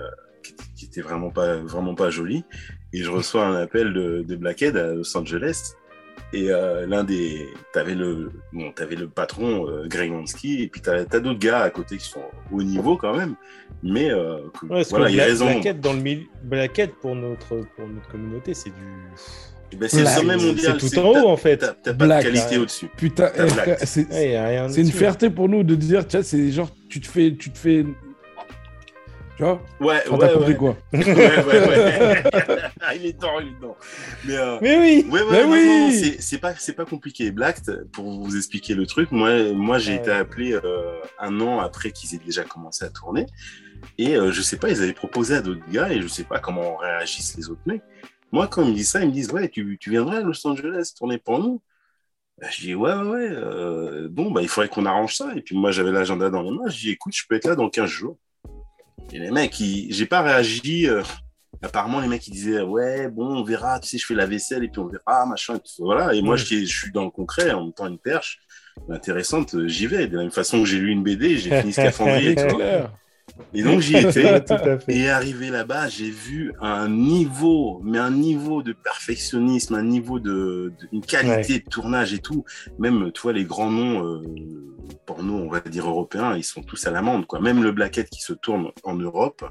qui, 0.41 0.53
était- 0.53 0.63
qui 0.77 0.85
était 0.85 1.01
vraiment 1.01 1.31
pas, 1.31 1.57
vraiment 1.57 1.95
pas 1.95 2.09
jolie, 2.11 2.45
et 2.93 3.03
je 3.03 3.11
reçois 3.11 3.45
un 3.45 3.55
appel 3.55 3.93
de, 3.93 4.23
de 4.25 4.35
Blackhead 4.37 4.77
à 4.77 4.93
Los 4.93 5.17
Angeles. 5.17 5.73
Et 6.33 6.51
euh, 6.51 6.85
l'un 6.87 7.05
des, 7.05 7.47
t'avais 7.73 7.95
le, 7.95 8.31
bon, 8.51 8.71
t'avais 8.73 8.95
le 8.97 9.07
patron 9.07 9.65
euh, 9.69 9.87
Greg 9.87 10.11
Lansky, 10.11 10.61
et 10.63 10.67
puis 10.67 10.81
t'as, 10.81 11.05
t'as 11.05 11.19
d'autres 11.21 11.39
gars 11.39 11.61
à 11.61 11.69
côté 11.69 11.95
qui 11.97 12.05
sont 12.05 12.19
au 12.51 12.61
niveau 12.63 12.97
quand 12.97 13.15
même, 13.15 13.35
mais 13.81 14.11
euh, 14.11 14.39
que- 14.59 14.65
Ouais, 14.65 14.69
parce 14.79 14.89
voilà, 14.89 15.05
que 15.05 15.11
il 15.11 15.15
y 15.15 15.21
a 15.21 15.23
raison. 15.23 15.45
Blackhead 15.45 15.79
dans 15.79 15.93
le 15.93 15.99
milieu, 16.01 16.23
Blackhead 16.43 16.89
pour 17.01 17.15
notre 17.15 17.47
pour 17.75 17.87
notre 17.87 18.09
communauté, 18.09 18.53
c'est 18.53 18.71
du. 18.71 19.77
Ben, 19.77 19.87
c'est 19.89 19.99
le 20.01 20.05
sommet 20.05 20.37
c'est 20.39 20.45
mondial. 20.47 20.77
tout 20.77 20.99
en 20.99 21.09
haut 21.11 21.27
en 21.29 21.37
fait. 21.37 21.57
T'as 21.57 21.67
t'as 21.73 21.93
pas 21.93 22.05
Black, 22.05 22.25
de 22.25 22.29
qualité 22.31 22.57
au-dessus. 22.57 22.87
Putain, 22.97 23.29
La 23.37 23.79
eh, 23.81 23.85
c'est 23.85 24.07
Ouais, 24.09 24.67
c'est 24.69 24.81
une 24.81 24.87
dessus. 24.87 24.97
fierté 24.97 25.29
pour 25.29 25.47
nous 25.49 25.63
de 25.63 25.75
dire, 25.75 26.05
tiens, 26.07 26.23
c'est 26.23 26.51
genre, 26.51 26.69
tu 26.89 26.99
te 27.01 27.07
fais. 27.07 27.33
Tu 27.37 27.51
te 27.51 27.57
fais... 27.57 27.85
Tu 29.37 29.43
vois 29.43 29.61
Ouais, 29.79 30.01
Enfin, 30.09 30.17
ouais, 30.17 30.27
T'as 30.27 30.33
compris 30.33 30.51
ouais. 30.51 30.55
quoi 30.57 30.77
ouais, 30.93 31.43
ouais, 31.43 31.67
ouais. 31.67 32.23
Ah, 32.81 32.95
il 32.95 33.05
est 33.05 33.19
temps, 33.19 33.39
il 33.39 33.49
est 33.49 33.59
temps. 33.61 33.77
Mais, 34.25 34.35
euh, 34.35 34.57
Mais 34.61 34.79
oui. 34.79 35.05
Ouais, 35.11 35.21
ouais, 35.21 35.27
Mais 35.31 35.43
non, 35.45 35.87
oui 35.87 36.17
c'est- 36.19 36.37
pas, 36.39 36.55
c'est 36.55 36.73
pas 36.73 36.85
compliqué. 36.85 37.29
Black, 37.31 37.59
pour 37.93 38.19
vous 38.23 38.35
expliquer 38.35 38.73
le 38.73 38.87
truc, 38.87 39.11
moi, 39.11 39.53
moi 39.53 39.77
j'ai 39.77 39.95
été 39.95 40.09
appelé 40.11 40.53
euh, 40.53 40.99
un 41.19 41.39
an 41.39 41.59
après 41.59 41.91
qu'ils 41.91 42.15
aient 42.15 42.23
déjà 42.25 42.43
commencé 42.43 42.83
à 42.83 42.89
tourner. 42.89 43.27
Et 43.99 44.15
euh, 44.15 44.31
je 44.31 44.41
sais 44.41 44.57
pas, 44.57 44.69
ils 44.69 44.81
avaient 44.81 44.93
proposé 44.93 45.35
à 45.35 45.41
d'autres 45.41 45.67
gars 45.69 45.89
et 45.91 46.01
je 46.01 46.07
sais 46.07 46.23
pas 46.23 46.39
comment 46.39 46.77
réagissent 46.77 47.37
les 47.37 47.49
autres 47.49 47.61
mecs. 47.67 47.83
Moi, 48.31 48.47
quand 48.47 48.63
ils 48.63 48.69
me 48.71 48.73
disent 48.75 48.89
ça, 48.89 49.01
ils 49.01 49.07
me 49.07 49.13
disent 49.13 49.31
Ouais, 49.31 49.49
tu, 49.49 49.77
tu 49.79 49.91
viendrais 49.91 50.17
à 50.17 50.21
Los 50.21 50.45
Angeles 50.47 50.93
tourner 50.97 51.19
pour 51.19 51.37
nous? 51.39 51.61
Bah, 52.41 52.47
Je 52.51 52.61
dis 52.61 52.73
Ouais, 52.75 52.91
ouais, 52.93 53.01
ouais. 53.03 53.29
euh, 53.31 54.07
bon, 54.09 54.31
bah, 54.31 54.41
il 54.41 54.47
faudrait 54.47 54.67
qu'on 54.69 54.85
arrange 54.87 55.15
ça. 55.15 55.31
Et 55.35 55.41
puis 55.41 55.55
moi, 55.55 55.69
j'avais 55.71 55.91
l'agenda 55.91 56.29
dans 56.31 56.41
les 56.41 56.49
mains. 56.51 56.67
Je 56.69 56.77
dis 56.79 56.89
Écoute, 56.89 57.13
je 57.15 57.23
peux 57.29 57.35
être 57.35 57.45
là 57.47 57.55
dans 57.55 57.69
15 57.69 57.87
jours. 57.89 58.17
Et 59.11 59.19
les 59.19 59.31
mecs, 59.31 59.59
ils... 59.59 59.93
j'ai 59.93 60.05
pas 60.05 60.21
réagi. 60.21 60.87
euh, 60.87 61.03
Apparemment, 61.61 61.99
les 61.99 62.07
mecs, 62.07 62.27
ils 62.27 62.31
disaient, 62.31 62.61
ouais, 62.61 63.07
bon, 63.07 63.37
on 63.37 63.43
verra, 63.43 63.79
tu 63.79 63.89
sais, 63.89 63.97
je 63.97 64.05
fais 64.05 64.13
la 64.13 64.27
vaisselle 64.27 64.63
et 64.63 64.67
puis 64.67 64.79
on 64.79 64.87
verra, 64.87 65.25
machin, 65.25 65.55
et 65.55 65.59
tout. 65.59 65.65
Voilà. 65.79 66.13
Et 66.13 66.21
moi, 66.21 66.35
je, 66.35 66.65
suis 66.65 66.91
dans 66.91 67.05
le 67.05 67.09
concret, 67.09 67.51
en 67.51 67.63
même 67.63 67.73
temps, 67.73 67.87
une 67.87 67.97
perche 67.97 68.39
intéressante, 68.89 69.55
euh, 69.55 69.67
j'y 69.67 69.87
vais. 69.87 70.07
De 70.07 70.17
la 70.17 70.23
même 70.23 70.31
façon 70.31 70.59
que 70.59 70.65
j'ai 70.65 70.77
lu 70.77 70.91
une 70.91 71.03
BD, 71.03 71.37
j'ai 71.37 71.49
fini 71.61 71.73
vois. 72.45 72.53
clair. 72.53 72.91
Et 73.53 73.63
donc 73.63 73.81
j'y 73.81 73.95
étais. 73.97 74.43
et 74.87 75.09
arrivé 75.09 75.49
là-bas, 75.49 75.87
j'ai 75.89 76.09
vu 76.09 76.53
un 76.61 76.89
niveau, 76.89 77.81
mais 77.83 77.97
un 77.97 78.11
niveau 78.11 78.63
de 78.63 78.73
perfectionnisme, 78.73 79.75
un 79.75 79.83
niveau 79.83 80.19
de, 80.19 80.73
une 80.91 81.01
qualité 81.01 81.59
de 81.59 81.69
tournage 81.69 82.13
et 82.13 82.19
tout. 82.19 82.45
Même, 82.79 83.11
tu 83.13 83.21
vois, 83.21 83.33
les 83.33 83.45
grands 83.45 83.71
noms 83.71 84.05
euh, 84.05 84.21
porno, 85.05 85.35
on 85.35 85.49
va 85.49 85.61
dire 85.61 85.87
européens, 85.87 86.35
ils 86.35 86.43
sont 86.43 86.61
tous 86.61 86.87
à 86.87 86.91
l'amende, 86.91 87.25
quoi. 87.25 87.39
Même 87.39 87.63
le 87.63 87.71
Blackhead 87.71 88.09
qui 88.09 88.21
se 88.21 88.33
tourne 88.33 88.71
en 88.83 88.95
Europe, 88.95 89.43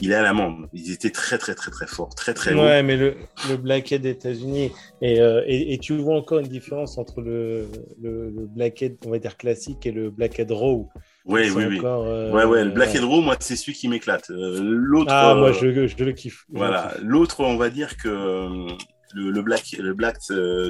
il 0.00 0.12
est 0.12 0.14
à 0.14 0.22
l'amende. 0.22 0.68
Ils 0.72 0.92
étaient 0.92 1.10
très, 1.10 1.38
très, 1.38 1.54
très, 1.54 1.70
très 1.70 1.86
forts, 1.86 2.14
très, 2.14 2.34
très 2.34 2.54
Ouais, 2.54 2.82
mais 2.82 2.96
le, 2.96 3.16
le 3.48 3.56
Blackhead 3.56 4.02
des 4.02 4.10
États-Unis, 4.10 4.72
et, 5.02 5.20
euh, 5.20 5.42
et, 5.46 5.74
et, 5.74 5.78
tu 5.78 5.96
vois 5.96 6.16
encore 6.16 6.38
une 6.38 6.48
différence 6.48 6.98
entre 6.98 7.20
le, 7.20 7.68
le, 8.00 8.30
le 8.30 8.46
Blackhead, 8.46 8.96
on 9.06 9.10
va 9.10 9.18
dire 9.18 9.36
classique, 9.36 9.86
et 9.86 9.92
le 9.92 10.10
Blackhead 10.10 10.50
Raw. 10.50 10.88
Oui, 11.26 11.50
oui, 11.54 11.64
oui. 11.68 11.80
Euh, 11.84 12.32
ouais, 12.32 12.44
ouais, 12.44 12.64
le 12.64 12.70
Black 12.70 12.96
and 12.96 13.06
Raw, 13.06 13.20
moi, 13.20 13.36
c'est 13.40 13.56
celui 13.56 13.74
qui 13.74 13.88
m'éclate. 13.88 14.30
Euh, 14.30 14.58
l'autre. 14.60 15.12
Ah, 15.12 15.34
moi, 15.34 15.52
je, 15.52 15.86
je, 15.86 16.04
le 16.04 16.12
kiffe. 16.12 16.44
voilà. 16.48 16.94
L'autre, 17.02 17.40
on 17.40 17.56
va 17.56 17.70
dire 17.70 17.96
que 17.96 18.08
le, 18.08 19.30
le 19.30 19.42
Black, 19.42 19.76
le 19.78 19.92
Black 19.92 20.18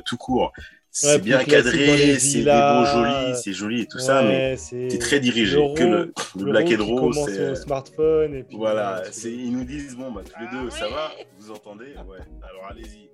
tout 0.05 0.17
court, 0.17 0.53
c'est 0.91 1.23
bien 1.23 1.45
cadré, 1.45 2.19
c'est 2.19 2.43
beau, 2.43 2.85
joli, 2.85 3.37
c'est 3.37 3.53
joli 3.53 3.83
et 3.83 3.87
tout 3.87 4.01
ça, 4.01 4.23
mais 4.23 4.57
c'est 4.57 4.99
très 4.99 5.21
dirigé. 5.21 5.57
Le 5.57 5.75
que 5.75 5.85
le, 5.85 6.13
le, 6.45 6.51
Black 6.51 6.73
and 6.73 6.85
Raw, 6.85 7.13
c'est. 7.13 7.55
smartphone. 7.55 8.35
Et 8.35 8.43
puis 8.43 8.57
voilà, 8.57 9.03
ils 9.25 9.53
nous 9.53 9.65
disent 9.65 9.97
bon, 9.97 10.11
bah, 10.11 10.23
tous 10.25 10.41
les 10.41 10.49
deux, 10.51 10.71
ça 10.71 10.89
va 10.89 11.13
Vous 11.39 11.51
entendez? 11.53 11.95
Ouais, 12.09 12.19
alors 12.43 12.67
allez-y. 12.71 13.09